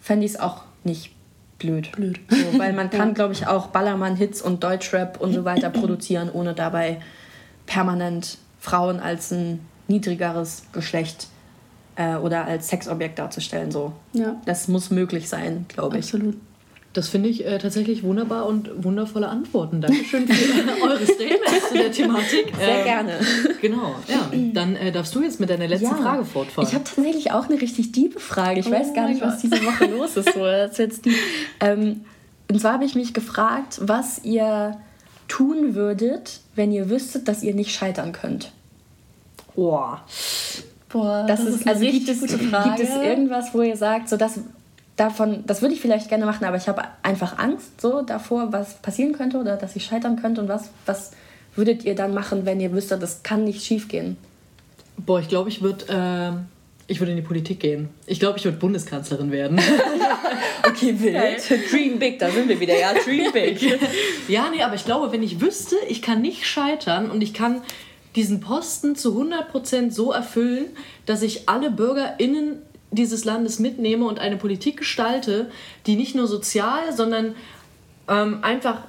fände 0.00 0.24
ich 0.24 0.32
es 0.32 0.40
auch 0.40 0.62
nicht 0.82 1.10
blöd. 1.58 1.92
Blöd. 1.92 2.20
So, 2.30 2.58
weil 2.58 2.72
man 2.72 2.88
kann, 2.90 3.12
glaube 3.12 3.34
ich, 3.34 3.46
auch 3.46 3.66
Ballermann-Hits 3.66 4.40
und 4.40 4.64
Deutschrap 4.64 5.20
und 5.20 5.34
so 5.34 5.44
weiter 5.44 5.68
produzieren, 5.70 6.30
ohne 6.32 6.54
dabei 6.54 7.02
permanent 7.72 8.36
Frauen 8.60 9.00
als 9.00 9.30
ein 9.32 9.60
niedrigeres 9.88 10.64
Geschlecht 10.72 11.28
äh, 11.96 12.16
oder 12.16 12.44
als 12.44 12.68
Sexobjekt 12.68 13.18
darzustellen. 13.18 13.70
So. 13.70 13.92
Ja. 14.12 14.36
Das 14.44 14.68
muss 14.68 14.90
möglich 14.90 15.28
sein, 15.28 15.64
glaube 15.68 15.98
ich. 15.98 16.04
Absolut. 16.04 16.36
Das 16.92 17.08
finde 17.08 17.30
ich 17.30 17.46
äh, 17.46 17.58
tatsächlich 17.58 18.02
wunderbar 18.02 18.44
und 18.44 18.84
wundervolle 18.84 19.28
Antworten. 19.28 19.80
Dankeschön 19.80 20.28
für 20.28 20.82
eure 20.82 21.06
Statements 21.06 21.68
zu 21.70 21.74
der 21.74 21.90
Thematik. 21.90 22.52
Sehr 22.54 22.78
ähm, 22.80 22.84
gerne. 22.84 23.12
Genau, 23.62 23.94
ja. 24.06 24.30
Dann 24.52 24.76
äh, 24.76 24.92
darfst 24.92 25.14
du 25.14 25.22
jetzt 25.22 25.40
mit 25.40 25.48
deiner 25.48 25.66
letzten 25.66 25.86
ja. 25.86 25.94
Frage 25.94 26.26
fortfahren. 26.26 26.68
Ich 26.68 26.74
habe 26.74 26.84
tatsächlich 26.84 27.32
auch 27.32 27.48
eine 27.48 27.58
richtig 27.58 27.92
tiefe 27.92 28.20
Frage. 28.20 28.60
Ich 28.60 28.66
oh 28.66 28.70
weiß 28.70 28.92
gar 28.92 29.08
nicht, 29.08 29.22
was 29.22 29.38
diese 29.38 29.64
Woche 29.64 29.86
los 29.86 30.18
ist. 30.18 30.34
So. 30.34 30.40
Das 30.40 30.72
ist 30.72 30.78
jetzt 30.78 31.04
die, 31.06 31.16
ähm, 31.60 32.02
und 32.50 32.60
zwar 32.60 32.74
habe 32.74 32.84
ich 32.84 32.94
mich 32.94 33.14
gefragt, 33.14 33.80
was 33.80 34.22
ihr 34.24 34.76
tun 35.32 35.74
würdet, 35.74 36.40
wenn 36.54 36.72
ihr 36.72 36.90
wüsstet, 36.90 37.26
dass 37.26 37.42
ihr 37.42 37.54
nicht 37.54 37.74
scheitern 37.74 38.12
könnt? 38.12 38.52
Boah. 39.54 40.02
Boah, 40.90 41.24
das, 41.26 41.46
das 41.46 41.54
ist, 41.54 41.66
also 41.66 41.80
gibt 41.86 42.06
es, 42.06 42.20
gibt 42.20 42.80
es 42.80 42.90
irgendwas, 42.90 43.54
wo 43.54 43.62
ihr 43.62 43.78
sagt, 43.78 44.10
so 44.10 44.18
das 44.18 44.40
davon, 44.96 45.44
das 45.46 45.62
würde 45.62 45.74
ich 45.74 45.80
vielleicht 45.80 46.10
gerne 46.10 46.26
machen, 46.26 46.44
aber 46.44 46.58
ich 46.58 46.68
habe 46.68 46.82
einfach 47.02 47.38
Angst 47.38 47.80
so 47.80 48.02
davor, 48.02 48.52
was 48.52 48.74
passieren 48.82 49.14
könnte 49.14 49.38
oder 49.38 49.56
dass 49.56 49.74
ich 49.74 49.86
scheitern 49.86 50.20
könnte 50.20 50.42
und 50.42 50.48
was, 50.48 50.68
was 50.84 51.12
würdet 51.56 51.84
ihr 51.84 51.94
dann 51.94 52.12
machen, 52.12 52.44
wenn 52.44 52.60
ihr 52.60 52.72
wüsstet, 52.72 53.02
das 53.02 53.22
kann 53.22 53.44
nicht 53.44 53.64
schief 53.64 53.88
gehen? 53.88 54.18
Boah, 54.98 55.18
ich 55.20 55.28
glaube, 55.28 55.48
ich 55.48 55.62
würde 55.62 55.86
äh, 55.88 56.92
ich 56.92 57.00
würde 57.00 57.12
in 57.12 57.16
die 57.16 57.22
Politik 57.22 57.60
gehen. 57.60 57.88
Ich 58.06 58.20
glaube, 58.20 58.36
ich 58.36 58.44
würde 58.44 58.58
Bundeskanzlerin 58.58 59.30
werden. 59.30 59.58
okay, 60.82 61.00
wild. 61.00 61.70
Dream 61.70 61.98
big, 61.98 62.18
da 62.18 62.30
sind 62.30 62.48
wir 62.48 62.58
wieder, 62.60 62.78
ja. 62.78 62.92
Dream 62.94 63.32
big. 63.32 63.60
ja, 64.28 64.50
nee, 64.50 64.62
aber 64.62 64.74
ich 64.74 64.84
glaube, 64.84 65.12
wenn 65.12 65.22
ich 65.22 65.40
wüsste, 65.40 65.76
ich 65.88 66.02
kann 66.02 66.20
nicht 66.22 66.46
scheitern 66.46 67.10
und 67.10 67.22
ich 67.22 67.34
kann 67.34 67.62
diesen 68.16 68.40
Posten 68.40 68.94
zu 68.94 69.18
100% 69.20 69.90
so 69.90 70.12
erfüllen, 70.12 70.66
dass 71.06 71.22
ich 71.22 71.48
alle 71.48 71.70
BürgerInnen 71.70 72.62
dieses 72.90 73.24
Landes 73.24 73.58
mitnehme 73.58 74.04
und 74.06 74.18
eine 74.18 74.36
Politik 74.36 74.78
gestalte, 74.78 75.50
die 75.86 75.96
nicht 75.96 76.14
nur 76.14 76.26
sozial, 76.26 76.92
sondern 76.94 77.34
ähm, 78.08 78.38
einfach 78.42 78.82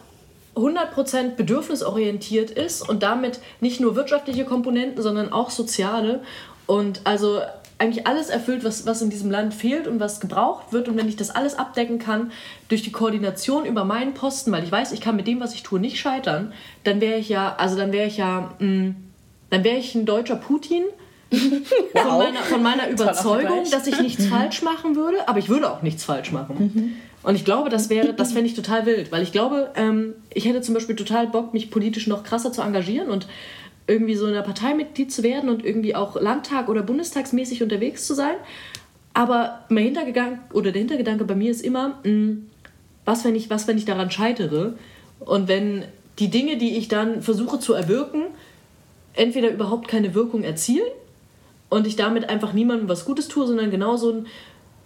100% 0.56 1.36
bedürfnisorientiert 1.36 2.52
ist 2.52 2.88
und 2.88 3.02
damit 3.02 3.40
nicht 3.60 3.80
nur 3.80 3.96
wirtschaftliche 3.96 4.46
Komponenten, 4.46 5.02
sondern 5.02 5.32
auch 5.32 5.50
soziale. 5.50 6.22
Und 6.68 7.02
also 7.06 7.42
eigentlich 7.84 8.08
alles 8.08 8.30
erfüllt, 8.30 8.64
was, 8.64 8.86
was 8.86 9.02
in 9.02 9.10
diesem 9.10 9.30
Land 9.30 9.54
fehlt 9.54 9.88
und 9.88 10.00
was 10.00 10.22
gebraucht 10.22 10.72
wird. 10.72 10.88
Und 10.88 10.98
wenn 10.98 11.10
ich 11.10 11.18
das 11.18 11.30
alles 11.30 11.60
abdecken 11.60 12.00
kann 12.00 12.32
durch 12.70 12.82
die 12.82 12.92
Koordination 12.92 13.66
über 13.66 13.84
meinen 13.84 14.14
Posten, 14.14 14.52
weil 14.52 14.64
ich 14.64 14.72
weiß, 14.72 14.94
ich 14.94 15.02
kann 15.02 15.18
mit 15.18 15.28
dem, 15.28 15.42
was 15.42 15.54
ich 15.54 15.64
tue, 15.64 15.80
nicht 15.80 16.00
scheitern, 16.00 16.54
dann 16.86 17.02
wäre 17.02 17.20
ich 17.20 17.28
ja, 17.28 17.56
also 17.58 17.76
dann 17.76 17.92
wäre 17.92 18.08
ich 18.08 18.18
ja, 18.18 18.54
mh, 18.60 18.68
mm, 18.68 18.96
dann 19.50 19.64
wäre 19.64 19.78
ich 19.78 19.94
ein 19.96 20.06
deutscher 20.06 20.38
Putin. 20.38 20.84
Wow. 21.94 22.04
Von, 22.04 22.18
meiner, 22.18 22.40
von 22.42 22.64
meiner 22.64 22.90
Überzeugung, 22.90 23.70
dass 23.70 23.86
ich 23.86 24.00
nichts 24.00 24.26
falsch 24.28 24.62
machen 24.64 24.96
würde, 24.96 25.28
aber 25.28 25.40
ich 25.40 25.50
würde 25.50 25.72
auch 25.72 25.84
nichts 25.84 26.04
falsch 26.04 26.32
machen. 26.32 26.72
Mhm. 26.74 26.94
Und 27.24 27.36
ich 27.36 27.46
glaube, 27.46 27.70
das 27.70 27.90
wäre, 27.90 28.14
das 28.14 28.34
fände 28.34 28.48
ich 28.48 28.54
total 28.62 28.86
wild, 28.86 29.12
weil 29.12 29.24
ich 29.24 29.32
glaube, 29.32 29.72
ähm, 29.76 30.14
ich 30.34 30.46
hätte 30.46 30.62
zum 30.62 30.74
Beispiel 30.74 30.96
total 30.96 31.28
Bock, 31.28 31.54
mich 31.54 31.72
politisch 31.72 32.08
noch 32.08 32.24
krasser 32.24 32.52
zu 32.52 32.62
engagieren 32.62 33.10
und 33.10 33.28
irgendwie 33.88 34.16
so 34.16 34.28
in 34.28 34.34
der 34.34 34.42
Partei 34.42 34.74
Mitglied 34.74 35.12
zu 35.12 35.24
werden 35.24 35.50
und 35.50 35.66
irgendwie 35.66 35.96
auch 35.96 36.20
Landtag- 36.20 36.70
oder 36.70 36.84
Bundestagsmäßig 36.84 37.64
unterwegs 37.64 38.08
zu 38.08 38.14
sein. 38.14 38.36
Aber 39.14 39.66
mein 39.70 39.86
Hintergedanke 39.86 40.40
oder 40.54 40.72
der 40.72 40.80
Hintergedanke 40.80 41.26
bei 41.26 41.36
mir 41.36 41.52
ist 41.52 41.62
immer, 41.62 41.90
mh, 41.90 42.04
hm, 42.04 42.50
was, 43.06 43.26
wenn 43.26 43.36
ich, 43.36 43.50
was, 43.50 43.68
wenn 43.68 43.78
ich 43.78 43.86
daran 43.86 44.10
scheitere? 44.10 44.74
Und 45.20 45.48
wenn 45.48 45.84
die 46.20 46.30
Dinge, 46.30 46.58
die 46.58 46.78
ich 46.78 46.88
dann 46.88 47.22
versuche 47.22 47.60
zu 47.60 47.74
erwirken, 47.74 48.24
entweder 49.14 49.52
überhaupt 49.52 49.88
keine 49.88 50.14
Wirkung 50.16 50.44
erzielen 50.44 50.88
und 51.70 51.86
ich 51.86 51.96
damit 51.96 52.30
einfach 52.30 52.54
niemandem 52.54 52.88
was 52.88 53.06
Gutes 53.06 53.28
tue, 53.28 53.46
sondern 53.46 53.72
genau 53.72 53.98
so 53.98 54.12
ein, 54.12 54.28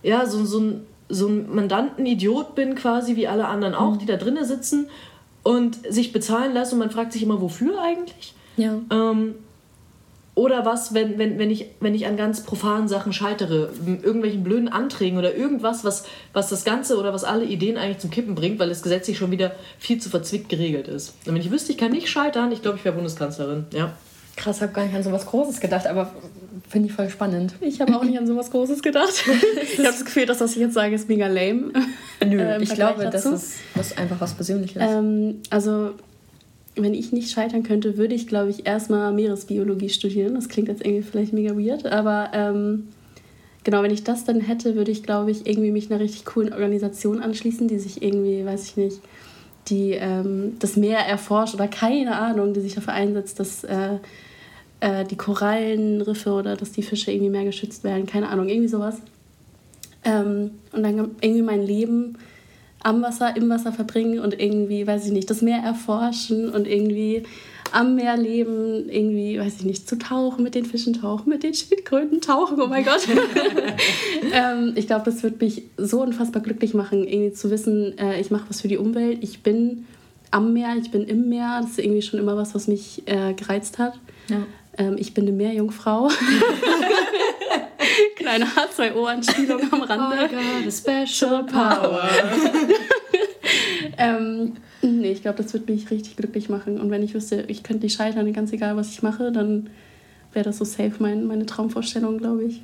ja, 0.03 0.25
so, 0.25 0.43
so 0.45 0.59
ein, 0.59 0.85
so 1.09 1.27
ein 1.27 1.53
Mandanten-Idiot 1.53 2.55
bin, 2.55 2.75
quasi 2.75 3.15
wie 3.15 3.27
alle 3.27 3.47
anderen 3.47 3.75
auch, 3.75 3.93
mhm. 3.93 3.99
die 3.99 4.05
da 4.05 4.17
drinnen 4.17 4.45
sitzen 4.45 4.89
und 5.43 5.77
sich 5.89 6.11
bezahlen 6.11 6.53
lassen 6.53 6.73
und 6.73 6.79
man 6.79 6.91
fragt 6.91 7.13
sich 7.13 7.23
immer, 7.23 7.39
wofür 7.39 7.81
eigentlich? 7.81 8.33
Ja. 8.57 8.79
Ähm, 8.91 9.35
oder 10.37 10.65
was, 10.65 10.93
wenn, 10.93 11.17
wenn, 11.17 11.39
wenn, 11.39 11.49
ich, 11.49 11.65
wenn 11.79 11.95
ich 11.95 12.05
an 12.05 12.15
ganz 12.15 12.41
profanen 12.41 12.87
Sachen 12.87 13.11
scheitere, 13.11 13.69
irgendwelchen 14.03 14.43
blöden 14.43 14.67
Anträgen 14.67 15.17
oder 15.17 15.35
irgendwas, 15.35 15.83
was, 15.83 16.03
was 16.31 16.49
das 16.49 16.63
Ganze 16.63 16.99
oder 16.99 17.11
was 17.11 17.23
alle 17.23 17.43
Ideen 17.43 17.75
eigentlich 17.75 17.97
zum 17.97 18.11
Kippen 18.11 18.35
bringt, 18.35 18.59
weil 18.59 18.69
es 18.69 18.83
gesetzlich 18.83 19.17
schon 19.17 19.31
wieder 19.31 19.53
viel 19.79 19.99
zu 19.99 20.11
verzwickt 20.11 20.47
geregelt 20.47 20.87
ist. 20.87 21.15
Und 21.25 21.33
wenn 21.33 21.41
ich 21.41 21.49
wüsste, 21.49 21.71
ich 21.71 21.79
kann 21.79 21.91
nicht 21.91 22.07
scheitern, 22.07 22.51
ich 22.51 22.61
glaube, 22.61 22.77
ich 22.77 22.85
wäre 22.85 22.93
Bundeskanzlerin. 22.93 23.65
Ja. 23.71 23.93
Krass, 24.35 24.61
habe 24.61 24.71
gar 24.73 24.85
nicht 24.85 24.95
an 24.95 25.01
so 25.01 25.11
was 25.11 25.25
Großes 25.25 25.59
gedacht, 25.59 25.87
aber 25.87 26.13
finde 26.69 26.89
ich 26.89 26.93
voll 26.93 27.09
spannend. 27.09 27.55
Ich 27.59 27.81
habe 27.81 27.95
auch 27.95 28.03
nicht 28.03 28.19
an 28.19 28.27
so 28.27 28.35
was 28.35 28.51
Großes 28.51 28.83
gedacht. 28.83 29.23
ich 29.63 29.79
habe 29.79 29.87
das 29.87 30.05
Gefühl, 30.05 30.27
dass 30.27 30.39
was 30.39 30.51
ich 30.51 30.57
jetzt 30.57 30.75
sage, 30.75 30.93
ist 30.93 31.09
mega 31.09 31.25
lame. 31.25 31.73
Nö, 32.23 32.39
ähm, 32.39 32.61
ich 32.61 32.75
glaube, 32.75 33.05
dazu. 33.05 33.31
das 33.31 33.43
ist 33.43 33.55
das 33.73 33.97
einfach 33.97 34.21
was 34.21 34.35
Persönliches. 34.35 34.79
Ähm, 34.79 35.41
also 35.49 35.93
wenn 36.77 36.93
ich 36.93 37.11
nicht 37.11 37.31
scheitern 37.31 37.63
könnte, 37.63 37.97
würde 37.97 38.15
ich, 38.15 38.27
glaube 38.27 38.49
ich, 38.49 38.65
erstmal 38.65 39.11
Meeresbiologie 39.13 39.89
studieren. 39.89 40.35
Das 40.35 40.49
klingt 40.49 40.67
jetzt 40.67 40.85
irgendwie 40.85 41.03
vielleicht 41.03 41.33
mega 41.33 41.57
weird, 41.57 41.85
aber 41.85 42.31
ähm, 42.33 42.87
genau, 43.63 43.83
wenn 43.83 43.91
ich 43.91 44.03
das 44.03 44.23
dann 44.23 44.39
hätte, 44.39 44.75
würde 44.75 44.91
ich, 44.91 45.03
glaube 45.03 45.31
ich, 45.31 45.47
irgendwie 45.47 45.71
mich 45.71 45.91
einer 45.91 45.99
richtig 45.99 46.25
coolen 46.25 46.53
Organisation 46.53 47.21
anschließen, 47.21 47.67
die 47.67 47.79
sich 47.79 48.01
irgendwie, 48.01 48.45
weiß 48.45 48.65
ich 48.65 48.77
nicht, 48.77 49.01
die 49.69 49.91
ähm, 49.91 50.55
das 50.59 50.75
Meer 50.77 50.99
erforscht 50.99 51.53
oder 51.53 51.67
keine 51.67 52.17
Ahnung, 52.17 52.53
die 52.53 52.61
sich 52.61 52.75
dafür 52.75 52.93
einsetzt, 52.93 53.39
dass 53.39 53.63
äh, 53.63 53.97
äh, 54.79 55.03
die 55.05 55.17
Korallenriffe 55.17 56.31
oder 56.31 56.55
dass 56.55 56.71
die 56.71 56.83
Fische 56.83 57.11
irgendwie 57.11 57.29
mehr 57.29 57.43
geschützt 57.43 57.83
werden, 57.83 58.05
keine 58.05 58.29
Ahnung, 58.29 58.47
irgendwie 58.47 58.69
sowas. 58.69 58.97
Ähm, 60.03 60.51
und 60.71 60.83
dann 60.83 61.11
irgendwie 61.21 61.41
mein 61.41 61.61
Leben 61.61 62.17
am 62.87 63.01
Wasser, 63.01 63.35
im 63.35 63.49
Wasser 63.49 63.73
verbringen 63.73 64.19
und 64.19 64.39
irgendwie, 64.39 64.87
weiß 64.87 65.05
ich 65.05 65.11
nicht, 65.11 65.29
das 65.29 65.41
Meer 65.41 65.59
erforschen 65.59 66.49
und 66.49 66.65
irgendwie 66.65 67.23
am 67.73 67.95
Meer 67.95 68.15
leben, 68.15 68.89
irgendwie, 68.89 69.37
weiß 69.37 69.57
ich 69.57 69.65
nicht, 69.65 69.89
zu 69.89 69.97
tauchen, 69.97 70.41
mit 70.41 70.55
den 70.55 70.63
Fischen 70.63 70.93
tauchen, 70.93 71.27
mit 71.27 71.43
den 71.43 71.53
Schildkröten 71.53 72.21
tauchen, 72.21 72.61
oh 72.61 72.67
mein 72.67 72.85
Gott. 72.85 73.05
ähm, 74.33 74.71
ich 74.75 74.87
glaube, 74.87 75.03
das 75.03 75.21
wird 75.21 75.41
mich 75.41 75.63
so 75.75 76.01
unfassbar 76.01 76.41
glücklich 76.41 76.73
machen, 76.73 77.05
irgendwie 77.05 77.33
zu 77.33 77.51
wissen, 77.51 77.97
äh, 77.97 78.21
ich 78.21 78.31
mache 78.31 78.45
was 78.47 78.61
für 78.61 78.69
die 78.69 78.77
Umwelt, 78.77 79.21
ich 79.21 79.43
bin 79.43 79.85
am 80.31 80.53
Meer, 80.53 80.77
ich 80.81 80.89
bin 80.89 81.03
im 81.03 81.27
Meer, 81.27 81.59
das 81.61 81.71
ist 81.71 81.79
irgendwie 81.79 82.01
schon 82.01 82.21
immer 82.21 82.37
was, 82.37 82.55
was 82.55 82.69
mich 82.69 83.03
äh, 83.05 83.33
gereizt 83.33 83.79
hat. 83.79 83.99
Ja. 84.29 84.43
Ähm, 84.77 84.95
ich 84.97 85.13
bin 85.13 85.25
eine 85.27 85.35
Meerjungfrau. 85.35 86.09
Kleine 88.27 88.45
H2O-Anspielung 88.45 89.61
am 89.71 89.81
Rande. 89.83 90.17
Oh 90.25 90.27
God, 90.27 90.67
a 90.67 90.71
special 90.71 91.43
power. 91.45 92.09
ähm, 93.97 94.53
nee, 94.81 95.11
ich 95.13 95.21
glaube, 95.21 95.41
das 95.41 95.53
würde 95.53 95.71
mich 95.71 95.89
richtig 95.89 96.17
glücklich 96.17 96.49
machen. 96.49 96.77
Und 96.77 96.91
wenn 96.91 97.03
ich 97.03 97.13
wüsste, 97.13 97.45
ich 97.47 97.63
könnte 97.63 97.85
nicht 97.85 97.95
scheitern, 97.95 98.31
ganz 98.33 98.51
egal, 98.51 98.75
was 98.75 98.91
ich 98.91 99.01
mache, 99.01 99.31
dann 99.31 99.69
wäre 100.33 100.43
das 100.43 100.57
so 100.57 100.65
safe 100.65 100.95
mein, 100.99 101.25
meine 101.25 101.45
Traumvorstellung, 101.45 102.17
glaube 102.17 102.43
ich. 102.43 102.61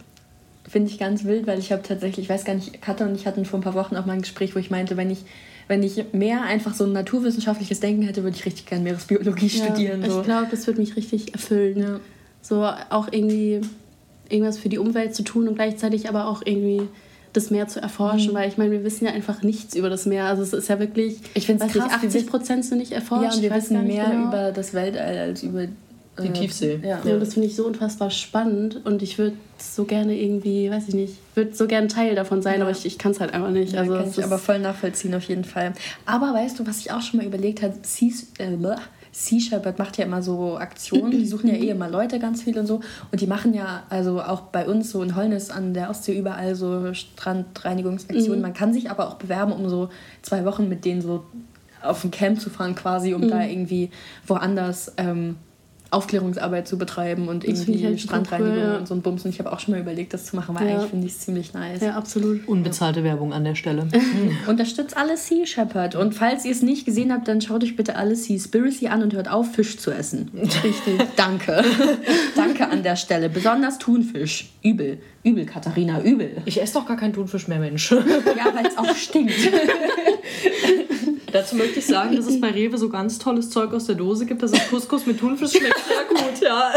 Finde 0.67 0.91
ich 0.91 0.99
ganz 0.99 1.23
wild, 1.23 1.47
weil 1.47 1.59
ich 1.59 1.71
habe 1.71 1.81
tatsächlich, 1.81 2.25
ich 2.25 2.29
weiß 2.29 2.43
gar 2.43 2.55
nicht, 2.55 2.81
Katha 2.81 3.05
und 3.05 3.15
ich 3.15 3.25
hatten 3.25 3.45
vor 3.45 3.59
ein 3.59 3.63
paar 3.63 3.73
Wochen 3.73 3.95
auch 3.95 4.05
mal 4.05 4.13
ein 4.13 4.21
Gespräch, 4.21 4.55
wo 4.55 4.59
ich 4.59 4.69
meinte, 4.69 4.97
wenn 4.97 5.11
ich 5.11 5.23
wenn 5.69 5.81
ich 5.81 6.03
mehr 6.11 6.41
einfach 6.41 6.73
so 6.73 6.83
ein 6.83 6.91
naturwissenschaftliches 6.91 7.79
Denken 7.79 8.01
hätte, 8.01 8.23
würde 8.23 8.35
ich 8.35 8.45
richtig 8.45 8.65
gerne 8.65 8.83
Meeresbiologie 8.83 9.47
ja, 9.47 9.63
studieren. 9.63 10.03
So. 10.03 10.19
Ich 10.19 10.25
glaube, 10.25 10.47
das 10.51 10.67
würde 10.67 10.81
mich 10.81 10.97
richtig 10.97 11.33
erfüllen. 11.33 11.79
Ja. 11.79 11.99
So 12.41 12.65
auch 12.89 13.07
irgendwie 13.11 13.61
irgendwas 14.33 14.57
für 14.57 14.69
die 14.69 14.79
Umwelt 14.79 15.15
zu 15.15 15.23
tun 15.23 15.47
und 15.47 15.55
gleichzeitig 15.55 16.09
aber 16.09 16.27
auch 16.27 16.41
irgendwie 16.43 16.81
das 17.33 17.49
Meer 17.49 17.67
zu 17.67 17.81
erforschen, 17.81 18.31
mhm. 18.31 18.35
weil 18.35 18.49
ich 18.49 18.57
meine, 18.57 18.71
wir 18.71 18.83
wissen 18.83 19.05
ja 19.05 19.11
einfach 19.11 19.41
nichts 19.41 19.75
über 19.75 19.89
das 19.89 20.05
Meer. 20.05 20.25
Also 20.25 20.43
es 20.43 20.53
ist 20.53 20.69
ja 20.69 20.79
wirklich, 20.79 21.17
ich 21.33 21.45
finde 21.45 21.65
es 21.65 21.77
80 21.77 22.27
Prozent 22.27 22.65
sind 22.65 22.77
nicht 22.77 22.91
erforscht. 22.91 23.23
Ja, 23.23 23.35
und 23.35 23.41
wir 23.41 23.55
wissen 23.55 23.87
mehr 23.87 24.05
genau. 24.05 24.27
über 24.27 24.51
das 24.51 24.73
Weltall 24.73 25.17
als 25.17 25.43
über 25.43 25.67
die 26.19 26.27
äh, 26.27 26.33
Tiefsee. 26.33 26.79
Ja. 26.83 27.01
ja. 27.03 27.17
das 27.17 27.33
finde 27.33 27.47
ich 27.47 27.55
so 27.55 27.65
unfassbar 27.65 28.11
spannend 28.11 28.85
und 28.85 29.01
ich 29.01 29.17
würde 29.17 29.35
so 29.57 29.85
gerne 29.85 30.15
irgendwie, 30.15 30.69
weiß 30.69 30.89
ich 30.89 30.93
nicht, 30.93 31.15
würde 31.33 31.55
so 31.55 31.65
gerne 31.65 31.87
Teil 31.87 32.15
davon 32.15 32.41
sein, 32.41 32.59
ja. 32.59 32.61
aber 32.61 32.71
ich, 32.71 32.85
ich 32.85 32.99
kann 32.99 33.13
es 33.13 33.19
halt 33.19 33.33
einfach 33.33 33.49
nicht. 33.49 33.73
Ja, 33.73 33.81
also 33.81 33.93
kann 33.93 34.09
ich 34.09 34.23
aber 34.23 34.37
voll 34.37 34.59
nachvollziehen 34.59 35.15
auf 35.15 35.23
jeden 35.23 35.43
Fall. 35.43 35.73
Aber 36.05 36.33
weißt 36.33 36.59
du, 36.59 36.67
was 36.67 36.79
ich 36.79 36.91
auch 36.91 37.01
schon 37.01 37.19
mal 37.19 37.25
überlegt 37.25 37.63
habe, 37.63 37.73
äh, 37.73 38.57
Sea 39.15 39.39
Shepherd 39.39 39.77
macht 39.77 39.97
ja 39.97 40.05
immer 40.05 40.23
so 40.23 40.57
Aktionen, 40.57 41.11
die 41.11 41.27
suchen 41.27 41.47
ja 41.47 41.55
eh 41.55 41.69
immer 41.69 41.87
Leute 41.87 42.17
ganz 42.17 42.41
viel 42.41 42.57
und 42.57 42.65
so. 42.65 42.81
Und 43.11 43.21
die 43.21 43.27
machen 43.27 43.53
ja 43.53 43.83
also 43.89 44.19
auch 44.19 44.41
bei 44.41 44.67
uns 44.67 44.89
so 44.89 45.03
in 45.03 45.15
Holnis 45.15 45.51
an 45.51 45.75
der 45.75 45.91
Ostsee 45.91 46.17
überall 46.17 46.55
so 46.55 46.93
Strandreinigungsaktionen. 46.95 48.39
Mhm. 48.39 48.41
Man 48.41 48.53
kann 48.55 48.73
sich 48.73 48.89
aber 48.89 49.07
auch 49.07 49.15
bewerben, 49.15 49.53
um 49.53 49.69
so 49.69 49.89
zwei 50.23 50.45
Wochen 50.45 50.67
mit 50.67 50.83
denen 50.83 51.01
so 51.01 51.25
auf 51.83 52.03
ein 52.03 52.09
Camp 52.09 52.41
zu 52.41 52.49
fahren 52.49 52.73
quasi, 52.73 53.13
um 53.13 53.21
mhm. 53.21 53.29
da 53.29 53.45
irgendwie 53.45 53.91
woanders 54.25 54.93
ähm, 54.97 55.35
Aufklärungsarbeit 55.93 56.67
zu 56.67 56.77
betreiben 56.77 57.27
und 57.27 57.43
irgendwie 57.43 57.85
halt 57.85 58.01
Strandreinigung 58.01 58.53
cool, 58.55 58.61
ja. 58.61 58.77
und 58.77 58.87
so 58.87 58.93
ein 58.93 59.01
Bums. 59.01 59.23
Und 59.25 59.31
ich 59.31 59.39
habe 59.39 59.51
auch 59.51 59.59
schon 59.59 59.73
mal 59.73 59.79
überlegt, 59.79 60.13
das 60.13 60.25
zu 60.25 60.35
machen, 60.35 60.55
weil 60.55 60.67
ja. 60.67 60.75
eigentlich 60.75 60.89
finde 60.89 61.07
ich 61.07 61.13
es 61.13 61.19
ziemlich 61.19 61.53
nice. 61.53 61.81
Ja, 61.81 61.95
absolut. 61.95 62.47
Unbezahlte 62.47 62.99
ja. 62.99 63.05
Werbung 63.05 63.33
an 63.33 63.43
der 63.43 63.55
Stelle. 63.55 63.87
Unterstützt 64.47 64.97
alle 64.97 65.17
Sea 65.17 65.45
Shepherd. 65.45 65.95
Und 65.95 66.13
falls 66.13 66.45
ihr 66.45 66.51
es 66.51 66.61
nicht 66.61 66.85
gesehen 66.85 67.13
habt, 67.13 67.27
dann 67.27 67.41
schaut 67.41 67.63
euch 67.63 67.75
bitte 67.75 67.95
alle 67.95 68.15
Seaspiracy 68.15 68.87
an 68.87 69.03
und 69.03 69.13
hört 69.13 69.29
auf, 69.29 69.53
Fisch 69.53 69.77
zu 69.77 69.91
essen. 69.91 70.31
Richtig. 70.63 70.99
Danke. 71.15 71.63
Danke 72.35 72.69
an 72.69 72.83
der 72.83 72.95
Stelle. 72.95 73.29
Besonders 73.29 73.77
Thunfisch. 73.77 74.51
Übel. 74.63 74.99
Übel, 75.23 75.45
Katharina, 75.45 76.01
übel. 76.01 76.41
Ich 76.45 76.61
esse 76.61 76.73
doch 76.73 76.85
gar 76.85 76.97
keinen 76.97 77.13
Thunfisch 77.13 77.47
mehr, 77.47 77.59
Mensch. 77.59 77.91
ja, 77.91 77.97
weil 78.53 78.65
es 78.65 78.77
auch 78.77 78.95
stinkt. 78.95 79.33
Dazu 81.33 81.55
möchte 81.55 81.79
ich 81.79 81.87
sagen, 81.87 82.15
dass 82.15 82.27
es 82.27 82.39
bei 82.39 82.51
Rewe 82.51 82.77
so 82.77 82.89
ganz 82.89 83.17
tolles 83.17 83.49
Zeug 83.49 83.73
aus 83.73 83.87
der 83.87 83.95
Dose 83.95 84.27
gibt. 84.27 84.43
Das 84.43 84.51
ist 84.51 84.69
Couscous 84.69 85.07
mit 85.07 85.19
Thunfisch, 85.19 85.51
schmeckt 85.51 85.79
sehr 85.79 86.05
gut, 86.07 86.41
ja. 86.41 86.73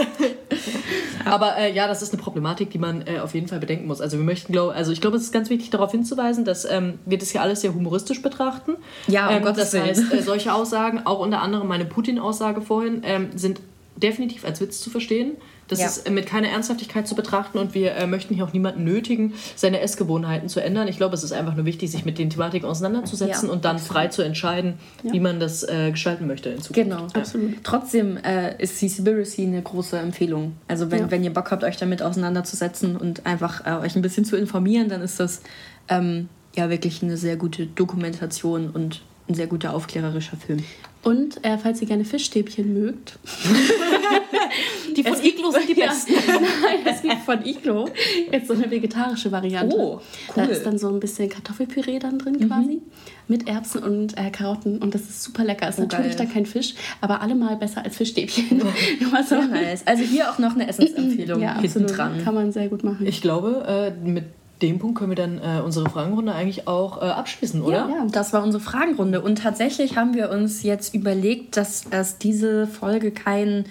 Aber 1.27 1.59
äh, 1.59 1.75
ja, 1.75 1.87
das 1.87 2.01
ist 2.01 2.15
eine 2.15 2.23
Problematik, 2.23 2.71
die 2.71 2.79
man 2.79 3.07
äh, 3.07 3.19
auf 3.19 3.35
jeden 3.35 3.49
Fall 3.49 3.59
bedenken 3.59 3.87
muss. 3.87 4.01
Also 4.01 4.17
wir 4.17 4.25
möchten, 4.25 4.53
glaub, 4.53 4.75
also 4.75 4.93
ich 4.93 5.03
glaube, 5.03 5.19
es 5.19 5.25
ist 5.25 5.33
ganz 5.33 5.51
wichtig 5.51 5.69
darauf 5.69 5.91
hinzuweisen, 5.91 6.47
dass 6.47 6.65
ähm, 6.65 6.99
wir 7.05 7.19
das 7.19 7.31
hier 7.31 7.43
alles 7.43 7.61
sehr 7.61 7.75
humoristisch 7.75 8.23
betrachten. 8.23 8.77
Ja, 9.09 9.29
um 9.29 9.37
ähm, 9.37 9.43
Gottes 9.43 9.73
Das 9.73 9.83
heißt, 9.83 10.13
äh, 10.13 10.23
solche 10.23 10.55
Aussagen, 10.55 11.05
auch 11.05 11.19
unter 11.19 11.43
anderem 11.43 11.69
meine 11.69 11.85
Putin-Aussage 11.85 12.63
vorhin, 12.63 13.03
ähm, 13.05 13.29
sind 13.35 13.61
definitiv 13.97 14.47
als 14.47 14.61
Witz 14.63 14.81
zu 14.81 14.89
verstehen. 14.89 15.33
Das 15.69 15.81
ja. 15.81 15.87
ist 15.87 16.09
mit 16.11 16.27
keiner 16.27 16.49
Ernsthaftigkeit 16.49 17.09
zu 17.09 17.15
betrachten 17.15 17.59
und 17.59 17.75
wir 17.75 17.95
äh, 17.95 18.07
möchten 18.07 18.35
hier 18.35 18.45
auch 18.45 18.53
niemanden 18.53 18.85
nötigen, 18.85 19.35
seine 19.57 19.81
Essgewohnheiten 19.81 20.49
zu 20.49 20.61
ändern. 20.61 20.89
Ich 20.89 20.97
glaube, 20.97 21.15
es 21.15 21.25
ist 21.25 21.33
einfach 21.33 21.55
nur 21.55 21.65
wichtig, 21.65 21.91
sich 21.91 22.05
mit 22.05 22.19
den 22.19 22.31
Thematiken 22.31 22.69
auseinanderzusetzen 22.69 23.49
ja, 23.49 23.53
und 23.53 23.65
dann 23.65 23.79
frei 23.79 24.09
zu 24.09 24.23
entscheiden, 24.23 24.75
ja. 25.03 25.13
wie 25.13 25.21
man 25.21 25.41
das 25.41 25.63
äh, 25.63 25.91
gestalten 25.91 26.27
möchte 26.27 26.51
in 26.51 26.63
Zukunft. 26.63 26.91
Genau, 26.91 27.07
absolut. 27.15 27.55
Trotzdem 27.65 28.17
äh, 28.19 28.61
ist 28.63 28.79
Seaspiracy 28.79 29.43
eine 29.43 29.63
große 29.63 29.99
Empfehlung. 29.99 30.57
Also 30.69 30.91
wenn, 30.91 31.11
wenn 31.11 31.25
ihr 31.25 31.33
Bock 31.33 31.51
habt, 31.51 31.65
euch 31.65 31.77
damit 31.77 32.03
auseinanderzusetzen 32.03 32.97
und 32.97 33.27
einfach 33.27 33.67
äh, 33.67 33.85
euch 33.85 33.97
ein 33.97 34.03
bisschen 34.03 34.25
zu 34.25 34.37
informieren, 34.37 34.89
dann 34.89 35.03
ist 35.03 35.19
das 35.19 35.43
ähm, 35.89 36.29
ja 36.55 36.71
wirklich 36.71 37.03
eine 37.03 37.17
sehr 37.17 37.37
gute 37.37 37.67
Dokumentation 37.67 38.71
und 38.71 39.03
ein 39.29 39.35
sehr 39.35 39.47
guter 39.47 39.75
aufklärerischer 39.75 40.37
Film. 40.37 40.63
Und 41.07 41.45
äh, 41.45 41.57
falls 41.57 41.81
ihr 41.81 41.87
gerne 41.87 42.05
Fischstäbchen 42.05 42.73
mögt. 42.73 43.17
die 44.97 45.05
von 45.05 45.15
Iglo 45.23 45.53
sind 45.53 45.69
die 45.69 45.75
besten. 45.75 46.15
Nein, 46.27 46.79
es 46.85 47.01
gibt 47.01 47.23
von 47.25 47.47
Iglo 47.47 47.89
jetzt 48.33 48.49
so 48.49 48.55
eine 48.55 48.69
vegetarische 48.69 49.31
Variante. 49.31 49.77
Oh, 49.77 50.01
cool. 50.01 50.01
Da 50.35 50.45
ist 50.47 50.67
dann 50.67 50.79
so 50.79 50.89
ein 50.89 50.99
bisschen 50.99 51.29
Kartoffelpüree 51.29 52.01
dann 52.01 52.19
drin 52.19 52.39
mhm. 52.41 52.49
quasi. 52.49 52.83
Mit 53.29 53.47
Erbsen 53.49 53.85
und 53.85 54.19
äh, 54.19 54.31
Karotten. 54.31 54.79
Und 54.79 54.97
das 54.97 55.03
ist 55.03 55.23
super 55.23 55.45
lecker. 55.45 55.69
Ist 55.69 55.79
oh, 55.79 55.83
natürlich 55.83 56.17
geil. 56.17 56.27
dann 56.27 56.33
kein 56.33 56.45
Fisch, 56.45 56.75
aber 57.01 57.21
allemal 57.21 57.55
besser 57.55 57.85
als 57.85 57.97
Fischstäbchen. 57.97 58.63
Oh. 58.65 59.23
so. 59.29 59.41
nice. 59.43 59.87
Also 59.87 60.03
hier 60.03 60.29
auch 60.29 60.41
noch 60.41 60.57
eine 60.57 60.67
Essensempfehlung 60.67 61.41
ja, 61.41 61.61
hinten 61.61 61.87
dran. 61.87 62.25
Kann 62.25 62.35
man 62.35 62.51
sehr 62.51 62.67
gut 62.67 62.83
machen. 62.83 63.07
Ich 63.07 63.23
glaube, 63.23 63.95
äh, 63.95 64.09
mit 64.09 64.25
dem 64.63 64.79
Punkt 64.79 64.99
können 64.99 65.11
wir 65.11 65.17
dann 65.17 65.39
äh, 65.39 65.61
unsere 65.63 65.89
Fragenrunde 65.91 66.33
eigentlich 66.33 66.67
auch 66.67 67.03
äh, 67.03 67.07
abschließen, 67.07 67.61
oder? 67.61 67.77
Ja, 67.77 67.89
ja, 67.89 68.07
das 68.11 68.33
war 68.33 68.43
unsere 68.43 68.63
Fragenrunde. 68.63 69.21
Und 69.21 69.43
tatsächlich 69.43 69.97
haben 69.97 70.15
wir 70.15 70.31
uns 70.31 70.63
jetzt 70.63 70.95
überlegt, 70.95 71.57
dass 71.57 71.85
es 71.91 72.19
diese 72.19 72.67
Folge 72.67 73.11
kein 73.11 73.67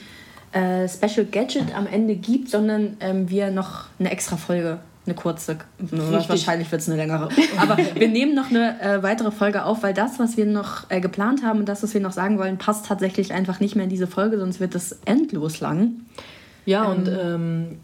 äh, 0.51 0.87
Special 0.87 1.25
Gadget 1.25 1.75
am 1.75 1.87
Ende 1.87 2.15
gibt, 2.15 2.49
sondern 2.49 2.97
ähm, 2.99 3.29
wir 3.29 3.49
noch 3.49 3.85
eine 3.99 4.11
extra 4.11 4.37
Folge, 4.37 4.79
eine 5.07 5.15
kurze, 5.15 5.57
Richtig. 5.79 6.29
wahrscheinlich 6.29 6.71
wird 6.71 6.81
es 6.81 6.87
eine 6.87 6.97
längere. 6.97 7.29
Aber 7.57 7.77
wir 7.77 8.07
nehmen 8.07 8.35
noch 8.35 8.51
eine 8.51 8.79
äh, 8.79 9.03
weitere 9.03 9.31
Folge 9.31 9.65
auf, 9.65 9.81
weil 9.81 9.93
das, 9.93 10.19
was 10.19 10.37
wir 10.37 10.45
noch 10.45 10.89
äh, 10.89 11.01
geplant 11.01 11.43
haben 11.43 11.59
und 11.59 11.69
das, 11.69 11.81
was 11.81 11.95
wir 11.95 12.01
noch 12.01 12.13
sagen 12.13 12.37
wollen, 12.37 12.57
passt 12.57 12.85
tatsächlich 12.85 13.33
einfach 13.33 13.59
nicht 13.59 13.75
mehr 13.75 13.85
in 13.85 13.89
diese 13.89 14.07
Folge, 14.07 14.37
sonst 14.37 14.59
wird 14.59 14.75
es 14.75 14.99
endlos 15.05 15.59
lang. 15.61 16.05
Ja, 16.65 16.85
ähm, 16.85 16.91
und 16.91 17.07
ähm, 17.07 17.77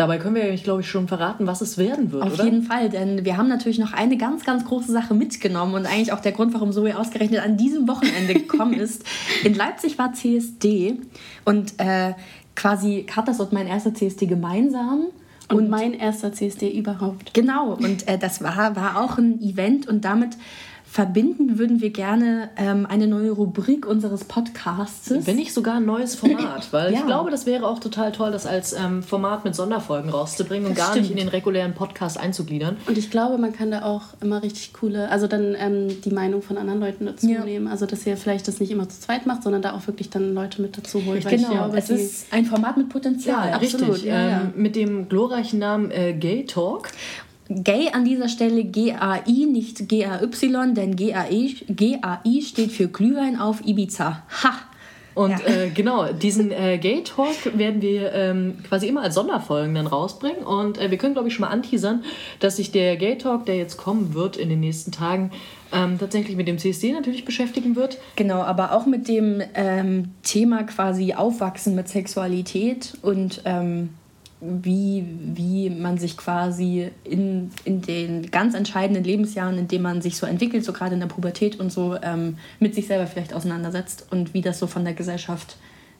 Dabei 0.00 0.16
können 0.16 0.34
wir, 0.34 0.50
ich 0.50 0.64
glaube 0.64 0.80
ich, 0.80 0.88
schon 0.88 1.08
verraten, 1.08 1.46
was 1.46 1.60
es 1.60 1.76
werden 1.76 2.10
wird. 2.10 2.22
Auf 2.22 2.32
oder? 2.32 2.44
jeden 2.44 2.62
Fall, 2.62 2.88
denn 2.88 3.26
wir 3.26 3.36
haben 3.36 3.48
natürlich 3.48 3.78
noch 3.78 3.92
eine 3.92 4.16
ganz, 4.16 4.46
ganz 4.46 4.64
große 4.64 4.90
Sache 4.90 5.12
mitgenommen 5.12 5.74
und 5.74 5.84
eigentlich 5.84 6.14
auch 6.14 6.20
der 6.20 6.32
Grund, 6.32 6.54
warum 6.54 6.72
Zoe 6.72 6.98
ausgerechnet 6.98 7.44
an 7.44 7.58
diesem 7.58 7.86
Wochenende 7.86 8.32
gekommen 8.32 8.72
ist. 8.80 9.04
In 9.44 9.52
Leipzig 9.52 9.98
war 9.98 10.14
CSD 10.14 11.00
und 11.44 11.74
äh, 11.76 12.14
quasi 12.56 13.04
Katas 13.06 13.40
und 13.40 13.52
mein 13.52 13.66
erster 13.66 13.92
CSD 13.92 14.24
gemeinsam. 14.24 15.08
Und, 15.50 15.56
und 15.56 15.68
mein 15.68 15.92
erster 15.92 16.32
CSD 16.32 16.70
überhaupt. 16.70 17.34
Genau, 17.34 17.74
und 17.74 18.08
äh, 18.08 18.16
das 18.16 18.42
war, 18.42 18.76
war 18.76 19.04
auch 19.04 19.18
ein 19.18 19.38
Event 19.42 19.86
und 19.86 20.06
damit 20.06 20.38
verbinden 20.90 21.56
würden 21.56 21.80
wir 21.80 21.90
gerne 21.90 22.50
ähm, 22.56 22.84
eine 22.84 23.06
neue 23.06 23.30
Rubrik 23.30 23.86
unseres 23.86 24.24
Podcasts. 24.24 25.12
Wenn 25.24 25.36
nicht 25.36 25.54
sogar 25.54 25.76
ein 25.76 25.84
neues 25.84 26.16
Format, 26.16 26.66
weil 26.72 26.92
ja. 26.92 26.98
ich 26.98 27.06
glaube, 27.06 27.30
das 27.30 27.46
wäre 27.46 27.68
auch 27.68 27.78
total 27.78 28.10
toll, 28.10 28.32
das 28.32 28.44
als 28.44 28.72
ähm, 28.72 29.04
Format 29.04 29.44
mit 29.44 29.54
Sonderfolgen 29.54 30.10
rauszubringen 30.10 30.66
und 30.66 30.76
das 30.76 30.86
gar 30.86 30.90
stimmt. 30.90 31.10
nicht 31.10 31.12
in 31.12 31.18
den 31.18 31.28
regulären 31.28 31.74
Podcast 31.74 32.18
einzugliedern. 32.18 32.76
Und 32.88 32.98
ich 32.98 33.08
glaube, 33.08 33.38
man 33.38 33.52
kann 33.52 33.70
da 33.70 33.82
auch 33.82 34.02
immer 34.20 34.42
richtig 34.42 34.72
coole, 34.72 35.08
also 35.10 35.28
dann 35.28 35.54
ähm, 35.56 36.00
die 36.02 36.10
Meinung 36.10 36.42
von 36.42 36.58
anderen 36.58 36.80
Leuten 36.80 37.06
dazu 37.06 37.28
ja. 37.28 37.44
nehmen. 37.44 37.68
Also, 37.68 37.86
dass 37.86 38.04
ihr 38.04 38.16
vielleicht 38.16 38.48
das 38.48 38.58
nicht 38.58 38.72
immer 38.72 38.88
zu 38.88 38.98
zweit 39.00 39.26
macht, 39.26 39.44
sondern 39.44 39.62
da 39.62 39.74
auch 39.74 39.86
wirklich 39.86 40.10
dann 40.10 40.34
Leute 40.34 40.60
mit 40.60 40.76
dazu 40.76 41.04
holt. 41.06 41.24
Genau, 41.28 41.50
glaube, 41.50 41.78
es 41.78 41.88
ist 41.88 42.32
ein 42.32 42.46
Format 42.46 42.76
mit 42.76 42.88
Potenzial. 42.88 43.50
Ja, 43.50 43.54
absolut. 43.54 43.90
Richtig, 43.90 44.10
ähm, 44.12 44.54
mit 44.56 44.74
dem 44.74 45.08
glorreichen 45.08 45.60
Namen 45.60 45.92
äh, 45.92 46.14
Gay 46.14 46.46
Talk. 46.46 46.88
Gay 47.50 47.90
an 47.92 48.04
dieser 48.04 48.28
Stelle 48.28 48.62
G-A-I, 48.62 49.46
nicht 49.46 49.88
G-A-Y, 49.88 50.74
denn 50.74 50.94
G-A-I 50.94 52.42
steht 52.42 52.70
für 52.70 52.86
Glühwein 52.86 53.40
auf 53.40 53.66
Ibiza. 53.66 54.22
Ha! 54.44 54.52
Und 55.14 55.30
ja. 55.30 55.38
äh, 55.46 55.70
genau, 55.70 56.12
diesen 56.12 56.52
äh, 56.52 56.78
Gay 56.78 57.02
Talk 57.02 57.58
werden 57.58 57.82
wir 57.82 58.12
ähm, 58.12 58.58
quasi 58.68 58.86
immer 58.86 59.02
als 59.02 59.16
Sonderfolgen 59.16 59.74
dann 59.74 59.88
rausbringen. 59.88 60.44
Und 60.44 60.78
äh, 60.78 60.92
wir 60.92 60.98
können, 60.98 61.14
glaube 61.14 61.26
ich, 61.26 61.34
schon 61.34 61.44
mal 61.44 61.50
anteasern, 61.50 62.04
dass 62.38 62.56
sich 62.56 62.70
der 62.70 62.96
Gay 62.96 63.18
Talk, 63.18 63.44
der 63.46 63.56
jetzt 63.56 63.76
kommen 63.76 64.14
wird 64.14 64.36
in 64.36 64.48
den 64.48 64.60
nächsten 64.60 64.92
Tagen, 64.92 65.32
ähm, 65.72 65.98
tatsächlich 65.98 66.36
mit 66.36 66.46
dem 66.46 66.58
CSD 66.58 66.92
natürlich 66.92 67.24
beschäftigen 67.24 67.74
wird. 67.74 67.98
Genau, 68.14 68.42
aber 68.42 68.72
auch 68.72 68.86
mit 68.86 69.08
dem 69.08 69.42
ähm, 69.54 70.12
Thema 70.22 70.62
quasi 70.62 71.14
Aufwachsen 71.14 71.74
mit 71.74 71.88
Sexualität 71.88 72.96
und 73.02 73.42
ähm, 73.44 73.90
wie, 74.40 75.04
wie 75.34 75.68
man 75.70 75.98
sich 75.98 76.16
quasi 76.16 76.90
in, 77.04 77.50
in 77.64 77.82
den 77.82 78.30
ganz 78.30 78.54
entscheidenden 78.54 79.04
Lebensjahren, 79.04 79.58
in 79.58 79.68
denen 79.68 79.82
man 79.82 80.02
sich 80.02 80.16
so 80.16 80.26
entwickelt, 80.26 80.64
so 80.64 80.72
gerade 80.72 80.94
in 80.94 81.00
der 81.00 81.08
Pubertät 81.08 81.60
und 81.60 81.70
so, 81.70 81.96
ähm, 82.02 82.38
mit 82.58 82.74
sich 82.74 82.86
selber 82.86 83.06
vielleicht 83.06 83.34
auseinandersetzt 83.34 84.06
und 84.10 84.32
wie 84.32 84.40
das 84.40 84.58
so 84.58 84.66
von 84.66 84.84
der 84.84 84.94
Gesellschaft 84.94 85.56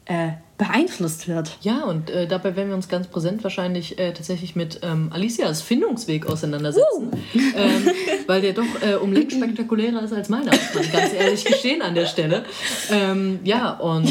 äh, 0.07 0.31
beeinflusst 0.57 1.29
wird. 1.29 1.59
Ja, 1.61 1.85
und 1.85 2.11
äh, 2.11 2.27
dabei 2.27 2.57
werden 2.57 2.69
wir 2.69 2.75
uns 2.75 2.89
ganz 2.89 3.07
präsent 3.07 3.45
wahrscheinlich 3.45 3.99
äh, 3.99 4.13
tatsächlich 4.13 4.57
mit 4.57 4.81
ähm, 4.83 5.11
Alicias 5.13 5.63
Findungsweg 5.63 6.27
auseinandersetzen, 6.27 7.13
uh. 7.13 7.39
ähm, 7.57 7.91
weil 8.27 8.41
der 8.41 8.55
doch 8.55 8.65
äh, 8.83 8.95
um 8.95 9.13
Längen 9.13 9.31
spektakulärer 9.31 10.03
ist 10.03 10.13
als 10.13 10.29
meiner, 10.29 10.51
ganz 10.51 11.13
ehrlich 11.17 11.45
gestehen 11.45 11.83
an 11.83 11.95
der 11.95 12.07
Stelle. 12.07 12.45
Ähm, 12.91 13.41
ja, 13.45 13.71
und 13.73 14.09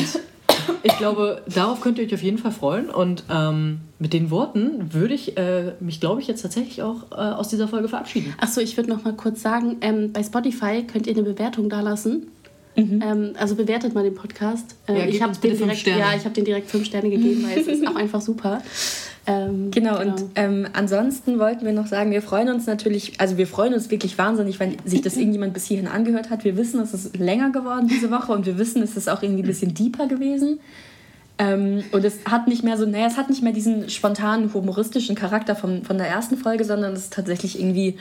ich 0.83 0.97
glaube, 0.97 1.41
darauf 1.53 1.81
könnt 1.81 1.99
ihr 1.99 2.05
euch 2.05 2.13
auf 2.13 2.21
jeden 2.21 2.37
Fall 2.37 2.51
freuen. 2.51 2.89
Und 2.89 3.23
ähm, 3.29 3.81
mit 3.99 4.13
den 4.13 4.31
Worten 4.31 4.93
würde 4.93 5.13
ich 5.13 5.37
äh, 5.37 5.73
mich, 5.79 5.99
glaube 5.99 6.21
ich, 6.21 6.27
jetzt 6.27 6.41
tatsächlich 6.41 6.81
auch 6.81 7.11
äh, 7.11 7.15
aus 7.15 7.49
dieser 7.49 7.67
Folge 7.67 7.87
verabschieden. 7.87 8.33
Achso, 8.39 8.61
ich 8.61 8.77
würde 8.77 8.89
noch 8.89 9.03
mal 9.03 9.13
kurz 9.13 9.41
sagen, 9.41 9.77
ähm, 9.81 10.11
bei 10.13 10.23
Spotify 10.23 10.83
könnt 10.83 11.07
ihr 11.07 11.13
eine 11.13 11.23
Bewertung 11.23 11.69
dalassen. 11.69 12.27
Mhm. 12.75 13.03
Ähm, 13.03 13.33
also 13.37 13.55
bewertet 13.55 13.93
mal 13.93 14.03
den 14.03 14.15
Podcast. 14.15 14.75
Äh, 14.87 14.99
ja, 14.99 15.05
ich 15.05 15.21
habe 15.21 15.35
den 15.35 15.57
direkt, 15.57 15.85
ja, 15.85 16.13
ich 16.15 16.23
habe 16.23 16.35
den 16.35 16.45
direkt 16.45 16.69
fünf 16.69 16.85
Sterne 16.85 17.09
gegeben, 17.09 17.45
weil 17.47 17.59
es 17.59 17.67
ist 17.67 17.85
auch 17.87 17.95
einfach 17.95 18.21
super. 18.21 18.61
Ähm, 19.29 19.69
genau, 19.69 19.99
genau, 19.99 20.11
und 20.11 20.25
ähm, 20.33 20.67
ansonsten 20.73 21.37
wollten 21.37 21.63
wir 21.63 21.71
noch 21.71 21.85
sagen, 21.85 22.09
wir 22.09 22.23
freuen 22.23 22.49
uns 22.49 22.65
natürlich, 22.65 23.21
also 23.21 23.37
wir 23.37 23.45
freuen 23.45 23.75
uns 23.75 23.91
wirklich 23.91 24.17
wahnsinnig, 24.17 24.59
wenn 24.59 24.77
sich 24.85 25.01
das 25.01 25.17
irgendjemand 25.17 25.53
bis 25.53 25.65
hierhin 25.65 25.87
angehört 25.87 26.31
hat. 26.31 26.43
Wir 26.43 26.57
wissen, 26.57 26.79
es 26.81 26.95
ist 26.95 27.15
länger 27.15 27.51
geworden 27.51 27.87
diese 27.87 28.09
Woche 28.09 28.31
und 28.31 28.47
wir 28.47 28.57
wissen, 28.57 28.81
es 28.81 28.97
ist 28.97 29.07
auch 29.07 29.21
irgendwie 29.21 29.43
ein 29.43 29.47
bisschen 29.47 29.75
deeper 29.75 30.07
gewesen. 30.07 30.59
Ähm, 31.37 31.83
und 31.91 32.03
es 32.03 32.25
hat 32.25 32.47
nicht 32.47 32.63
mehr 32.63 32.75
so, 32.75 32.87
naja, 32.87 33.05
es 33.05 33.17
hat 33.17 33.29
nicht 33.29 33.43
mehr 33.43 33.53
diesen 33.53 33.87
spontanen, 33.89 34.51
humoristischen 34.51 35.15
Charakter 35.15 35.55
von, 35.55 35.83
von 35.83 35.99
der 35.99 36.07
ersten 36.07 36.35
Folge, 36.35 36.65
sondern 36.65 36.93
es 36.93 37.03
ist 37.03 37.13
tatsächlich 37.13 37.59
irgendwie, 37.59 37.97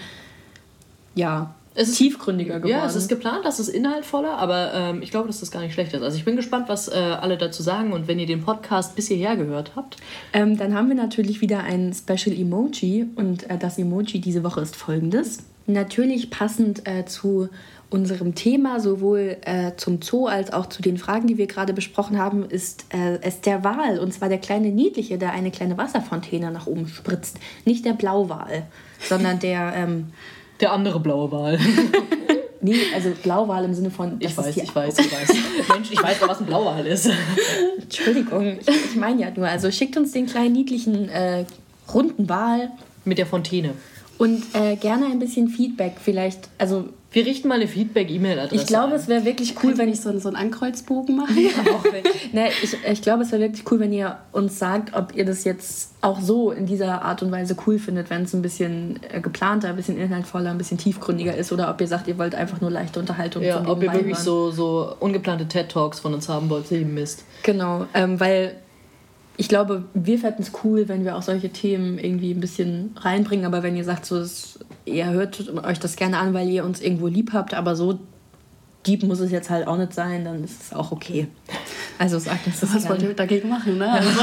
ja, 1.14 1.54
es 1.78 1.88
ist 1.90 1.98
tiefgründiger 1.98 2.58
geworden. 2.58 2.72
Ja, 2.72 2.84
es 2.84 2.96
ist 2.96 3.08
geplant, 3.08 3.44
das 3.44 3.60
ist 3.60 3.68
inhaltvoller, 3.68 4.36
aber 4.36 4.74
ähm, 4.74 5.00
ich 5.00 5.12
glaube, 5.12 5.28
dass 5.28 5.38
das 5.38 5.52
gar 5.52 5.60
nicht 5.60 5.74
schlecht 5.74 5.94
ist. 5.94 6.02
Also 6.02 6.16
ich 6.16 6.24
bin 6.24 6.34
gespannt, 6.34 6.68
was 6.68 6.88
äh, 6.88 6.94
alle 6.94 7.38
dazu 7.38 7.62
sagen 7.62 7.92
und 7.92 8.08
wenn 8.08 8.18
ihr 8.18 8.26
den 8.26 8.42
Podcast 8.42 8.96
bis 8.96 9.06
hierher 9.06 9.36
gehört 9.36 9.72
habt. 9.76 9.96
Ähm, 10.32 10.58
dann 10.58 10.74
haben 10.74 10.88
wir 10.88 10.96
natürlich 10.96 11.40
wieder 11.40 11.62
ein 11.62 11.94
Special 11.94 12.36
Emoji 12.36 13.06
und 13.14 13.48
äh, 13.48 13.58
das 13.58 13.78
Emoji 13.78 14.20
diese 14.20 14.42
Woche 14.42 14.60
ist 14.60 14.74
folgendes. 14.74 15.38
Natürlich 15.66 16.30
passend 16.30 16.88
äh, 16.88 17.04
zu 17.04 17.48
unserem 17.90 18.34
Thema, 18.34 18.80
sowohl 18.80 19.36
äh, 19.42 19.72
zum 19.76 20.02
Zoo 20.02 20.26
als 20.26 20.52
auch 20.52 20.66
zu 20.66 20.82
den 20.82 20.98
Fragen, 20.98 21.28
die 21.28 21.38
wir 21.38 21.46
gerade 21.46 21.74
besprochen 21.74 22.18
haben, 22.18 22.44
ist 22.44 22.86
äh, 22.92 23.20
es 23.22 23.40
der 23.40 23.62
Wal. 23.62 24.00
Und 24.00 24.12
zwar 24.12 24.28
der 24.28 24.38
kleine 24.38 24.70
Niedliche, 24.70 25.16
der 25.16 25.32
eine 25.32 25.52
kleine 25.52 25.78
Wasserfontäne 25.78 26.50
nach 26.50 26.66
oben 26.66 26.88
spritzt. 26.88 27.38
Nicht 27.64 27.84
der 27.84 27.92
Blauwal, 27.92 28.66
sondern 29.00 29.38
der... 29.38 29.74
Ähm, 29.76 30.06
der 30.60 30.72
andere 30.72 31.00
blaue 31.00 31.30
Wal. 31.30 31.58
nee, 32.60 32.76
also 32.94 33.10
Blauwal 33.22 33.64
im 33.64 33.74
Sinne 33.74 33.90
von. 33.90 34.16
Ich 34.18 34.36
weiß, 34.36 34.56
ich 34.56 34.74
weiß, 34.74 34.98
ich 34.98 35.12
weiß. 35.12 35.28
Mensch, 35.72 35.90
ich 35.90 36.02
weiß, 36.02 36.16
was 36.22 36.40
ein 36.40 36.46
Blauwal 36.46 36.86
ist. 36.86 37.10
Entschuldigung, 37.80 38.58
ich, 38.60 38.68
ich 38.68 38.96
meine 38.96 39.22
ja 39.22 39.30
nur. 39.30 39.46
Also 39.46 39.70
schickt 39.70 39.96
uns 39.96 40.12
den 40.12 40.26
kleinen 40.26 40.52
niedlichen 40.52 41.08
äh, 41.08 41.44
runden 41.92 42.28
Wal. 42.28 42.70
Mit 43.04 43.16
der 43.16 43.26
Fontäne. 43.26 43.70
Und 44.18 44.42
äh, 44.52 44.76
gerne 44.76 45.06
ein 45.06 45.18
bisschen 45.18 45.48
Feedback, 45.48 45.94
vielleicht. 46.02 46.48
Also 46.58 46.88
wir 47.10 47.24
richten 47.24 47.48
mal 47.48 47.54
eine 47.54 47.68
Feedback-E-Mail-Adresse. 47.68 48.54
Ich 48.54 48.66
glaube, 48.66 48.94
es 48.94 49.08
wäre 49.08 49.24
wirklich 49.24 49.54
cool, 49.62 49.78
wenn 49.78 49.88
ich 49.88 50.00
so, 50.00 50.16
so 50.18 50.28
einen 50.28 50.36
Ankreuzbogen 50.36 51.16
mache. 51.16 51.32
ne, 52.32 52.50
ich, 52.62 52.76
ich 52.84 53.00
glaube, 53.00 53.22
es 53.22 53.32
wäre 53.32 53.40
wirklich 53.40 53.64
cool, 53.70 53.80
wenn 53.80 53.94
ihr 53.94 54.18
uns 54.32 54.58
sagt, 54.58 54.94
ob 54.94 55.14
ihr 55.16 55.24
das 55.24 55.44
jetzt 55.44 55.92
auch 56.02 56.20
so 56.20 56.50
in 56.50 56.66
dieser 56.66 57.00
Art 57.02 57.22
und 57.22 57.32
Weise 57.32 57.56
cool 57.66 57.78
findet, 57.78 58.10
wenn 58.10 58.24
es 58.24 58.34
ein 58.34 58.42
bisschen 58.42 59.00
äh, 59.10 59.22
geplanter, 59.22 59.68
ein 59.68 59.76
bisschen 59.76 59.96
inhaltvoller, 59.96 60.50
ein 60.50 60.58
bisschen 60.58 60.76
tiefgründiger 60.76 61.34
ist 61.34 61.50
oder 61.50 61.70
ob 61.70 61.80
ihr 61.80 61.86
sagt, 61.86 62.08
ihr 62.08 62.18
wollt 62.18 62.34
einfach 62.34 62.60
nur 62.60 62.70
leichte 62.70 63.00
Unterhaltung. 63.00 63.42
Ja, 63.42 63.66
ob 63.66 63.82
ihr 63.82 63.90
wirklich 63.90 64.18
so, 64.18 64.50
so 64.50 64.94
ungeplante 65.00 65.48
TED-Talks 65.48 66.00
von 66.00 66.12
uns 66.12 66.28
haben 66.28 66.50
wollt, 66.50 66.70
eben 66.70 66.92
Mist. 66.92 67.24
Genau, 67.42 67.86
ähm, 67.94 68.20
weil 68.20 68.56
ich 69.38 69.48
glaube, 69.48 69.84
wir 69.94 70.18
fänden 70.18 70.42
es 70.42 70.50
cool, 70.64 70.88
wenn 70.88 71.04
wir 71.04 71.16
auch 71.16 71.22
solche 71.22 71.50
Themen 71.50 71.96
irgendwie 71.98 72.32
ein 72.32 72.40
bisschen 72.40 72.96
reinbringen. 72.96 73.46
Aber 73.46 73.62
wenn 73.62 73.76
ihr 73.76 73.84
sagt, 73.84 74.04
so, 74.04 74.24
ihr 74.84 75.10
hört 75.10 75.48
euch 75.64 75.78
das 75.78 75.94
gerne 75.94 76.18
an, 76.18 76.34
weil 76.34 76.48
ihr 76.48 76.64
uns 76.64 76.80
irgendwo 76.80 77.06
lieb 77.06 77.32
habt, 77.32 77.54
aber 77.54 77.76
so 77.76 78.00
deep 78.84 79.04
muss 79.04 79.20
es 79.20 79.30
jetzt 79.30 79.48
halt 79.48 79.68
auch 79.68 79.76
nicht 79.76 79.94
sein, 79.94 80.24
dann 80.24 80.42
ist 80.42 80.60
es 80.62 80.72
auch 80.72 80.90
okay. 80.90 81.28
Also 82.00 82.18
sagt 82.18 82.48
uns 82.48 82.58
das. 82.58 82.74
Was 82.74 82.88
wollt 82.88 83.02
ihr 83.02 83.14
dagegen 83.14 83.48
machen, 83.48 83.78
ne? 83.78 83.88
Also. 83.88 84.10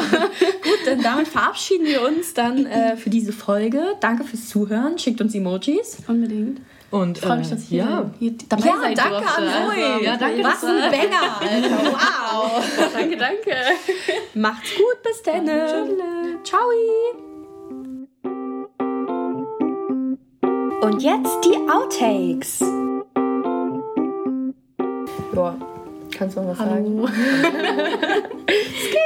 Gut, 0.64 0.80
dann 0.86 1.02
damit 1.02 1.30
verabschieden 1.30 1.86
wir 1.86 2.02
uns 2.02 2.34
dann 2.34 2.66
äh, 2.66 2.98
für 2.98 3.10
diese 3.10 3.32
Folge. 3.32 3.82
Danke 4.02 4.26
fürs 4.26 4.50
Zuhören. 4.50 5.00
Schickt 5.00 5.22
uns 5.22 5.34
Emojis. 5.34 5.98
Unbedingt. 6.08 6.60
Und, 6.96 7.18
ich 7.18 7.26
freue 7.26 7.40
mich, 7.40 7.50
dass 7.50 7.60
ich 7.64 7.68
hier, 7.68 7.84
ja. 7.84 8.10
hier 8.20 8.36
dabei 8.48 8.68
ja, 8.68 8.78
sein 8.80 8.96
danke 8.96 9.12
durfte. 9.12 9.42
an. 9.42 9.48
Also, 9.50 10.06
ja, 10.06 10.16
danke, 10.16 10.44
Was 10.46 10.64
ein 10.64 10.92
Banger, 10.92 11.42
Alter. 11.42 11.92
Wow. 11.92 12.64
danke, 12.94 13.18
danke. 13.18 13.56
Macht's 14.34 14.76
gut, 14.78 15.04
bis 15.04 15.22
dann. 15.24 15.46
Ciao. 16.46 16.62
Und 20.82 21.04
jetzt 21.04 21.38
die 21.44 21.58
Outtakes. 21.70 22.60
Boah, 25.34 25.58
kannst 26.18 26.38
du 26.38 26.42
mal 26.44 26.52
was 26.52 26.60
hallo. 26.60 27.08
sagen? 27.08 27.10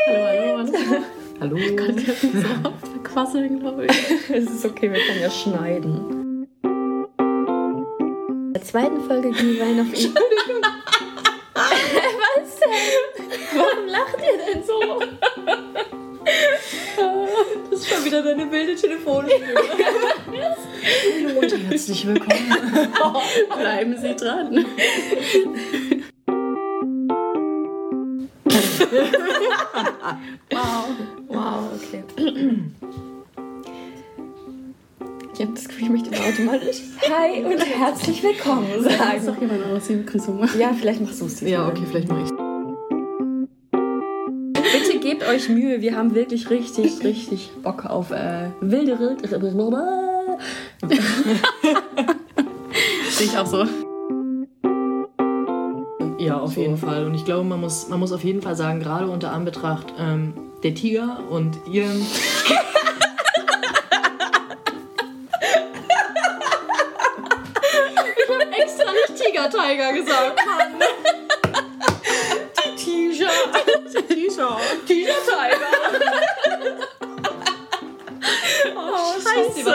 hallo, 0.06 0.28
hallo. 0.60 1.04
Hallo. 1.42 1.56
Ich 1.56 1.76
kann 1.76 1.96
nicht 1.96 2.22
so 2.22 3.00
quasseln, 3.04 3.60
glaube 3.62 3.88
ich. 3.88 4.12
es 4.30 4.44
ist 4.44 4.64
okay, 4.64 4.92
wir 4.92 5.00
können 5.00 5.22
ja 5.22 5.32
schneiden 5.32 6.19
der 8.54 8.64
zweiten 8.64 9.02
Folge 9.06 9.32
Glühwein 9.32 9.80
auf 9.82 9.94
ihn. 9.94 10.14
Was 11.54 12.60
denn? 12.60 13.30
Warum 13.56 13.88
lacht 13.88 14.18
ihr 14.18 14.38
denn 14.54 14.64
so? 14.64 15.02
Das 17.70 17.80
ist 17.80 17.90
schon 17.90 18.06
wieder 18.06 18.24
deine 18.24 18.52
wilde 18.52 18.76
Telefonstimme. 18.76 19.46
Hallo 21.26 21.40
und 21.40 21.70
herzlich 21.70 22.08
willkommen. 22.08 22.54
Bleiben 23.58 23.98
Sie 23.98 24.16
dran. 24.16 24.66
Wow, 30.52 30.86
Ich 35.40 35.46
habe 35.46 35.56
das 35.56 35.70
Gefühl, 35.70 35.86
ich 35.86 35.90
möchte 35.90 36.10
automatisch 36.20 36.82
Hi 37.10 37.46
und 37.46 37.66
herzlich 37.66 38.22
willkommen 38.22 38.68
sagen. 38.84 39.18
Ist 39.20 39.26
doch 39.26 39.40
jemand 39.40 39.64
anderes 39.64 39.88
die 39.88 39.96
Begrüßung 39.96 40.38
machen. 40.38 40.60
Ja, 40.60 40.74
vielleicht 40.78 41.00
machst 41.00 41.22
du 41.22 41.28
es. 41.28 41.40
Ja, 41.40 41.66
okay, 41.66 41.84
vielleicht 41.88 42.10
mache 42.10 42.24
ich 42.26 42.30
Bitte 44.74 45.00
gebt 45.00 45.26
euch 45.26 45.48
Mühe, 45.48 45.80
wir 45.80 45.96
haben 45.96 46.14
wirklich 46.14 46.50
richtig, 46.50 47.02
richtig 47.06 47.52
Bock 47.64 47.86
auf 47.86 48.12
äh, 48.12 48.50
wilde 48.60 48.98
Sehe 53.12 53.28
ich 53.28 53.38
auch 53.38 53.46
so. 53.46 53.66
Ja, 56.18 56.38
auf 56.38 56.58
jeden 56.58 56.76
Fall. 56.76 57.06
Und 57.06 57.16
ich 57.16 57.24
glaube, 57.24 57.46
man 57.46 57.62
muss, 57.62 57.88
man 57.88 58.02
muss 58.02 58.12
auf 58.12 58.26
jeden 58.26 58.42
Fall 58.42 58.58
sagen, 58.58 58.82
gerade 58.82 59.08
unter 59.08 59.32
Anbetracht 59.32 59.94
ähm, 59.98 60.34
der 60.64 60.76
Tiger 60.76 61.20
und 61.30 61.60
ihren. 61.72 62.06
Tiger 69.48 69.50
Tiger 69.50 69.94
gesagt, 69.94 70.46
Mann. 70.46 70.84
Die 72.58 72.76
Tiger. 72.76 73.30
T-Shirt. 74.08 74.86
Tiger 74.86 75.14
Tiger. 75.26 75.68
Oh, 78.76 79.14
Scheiße. 79.14 79.66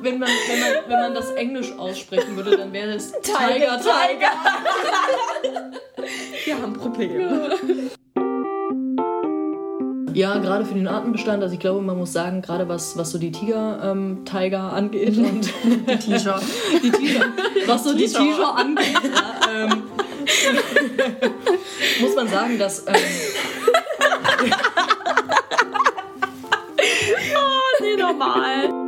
Wenn 0.00 0.18
man, 0.18 0.28
wenn, 0.48 0.60
man, 0.60 0.70
wenn 0.88 1.00
man 1.00 1.14
das 1.14 1.30
Englisch 1.32 1.72
aussprechen 1.78 2.36
würde, 2.36 2.56
dann 2.56 2.72
wäre 2.72 2.92
es 2.94 3.12
Tiger 3.20 3.80
Tiger. 3.80 4.32
Wir 6.44 6.60
haben 6.60 6.72
Probleme. 6.74 7.20
Ja, 7.20 8.01
gerade 10.12 10.64
für 10.64 10.74
den 10.74 10.88
Artenbestand, 10.88 11.42
also 11.42 11.54
ich 11.54 11.60
glaube, 11.60 11.80
man 11.82 11.98
muss 11.98 12.12
sagen, 12.12 12.42
gerade 12.42 12.68
was, 12.68 12.96
was 12.96 13.10
so 13.10 13.18
die 13.18 13.32
Tiger-Tiger 13.32 14.72
angeht 14.72 15.16
und 15.18 15.52
Die 15.62 15.96
T-Shirt. 15.96 16.42
die 16.82 16.90
Tiger, 16.90 17.24
was 17.66 17.84
so 17.84 17.94
die 17.94 18.04
T-Shirt. 18.04 18.34
Tiger 18.34 18.56
angeht, 18.56 19.00
ja, 19.02 19.64
ähm, 19.64 19.82
muss 22.00 22.14
man 22.14 22.28
sagen, 22.28 22.58
dass 22.58 22.86
ähm, 22.86 22.94
Nee, 27.80 27.96
normal. 27.96 28.81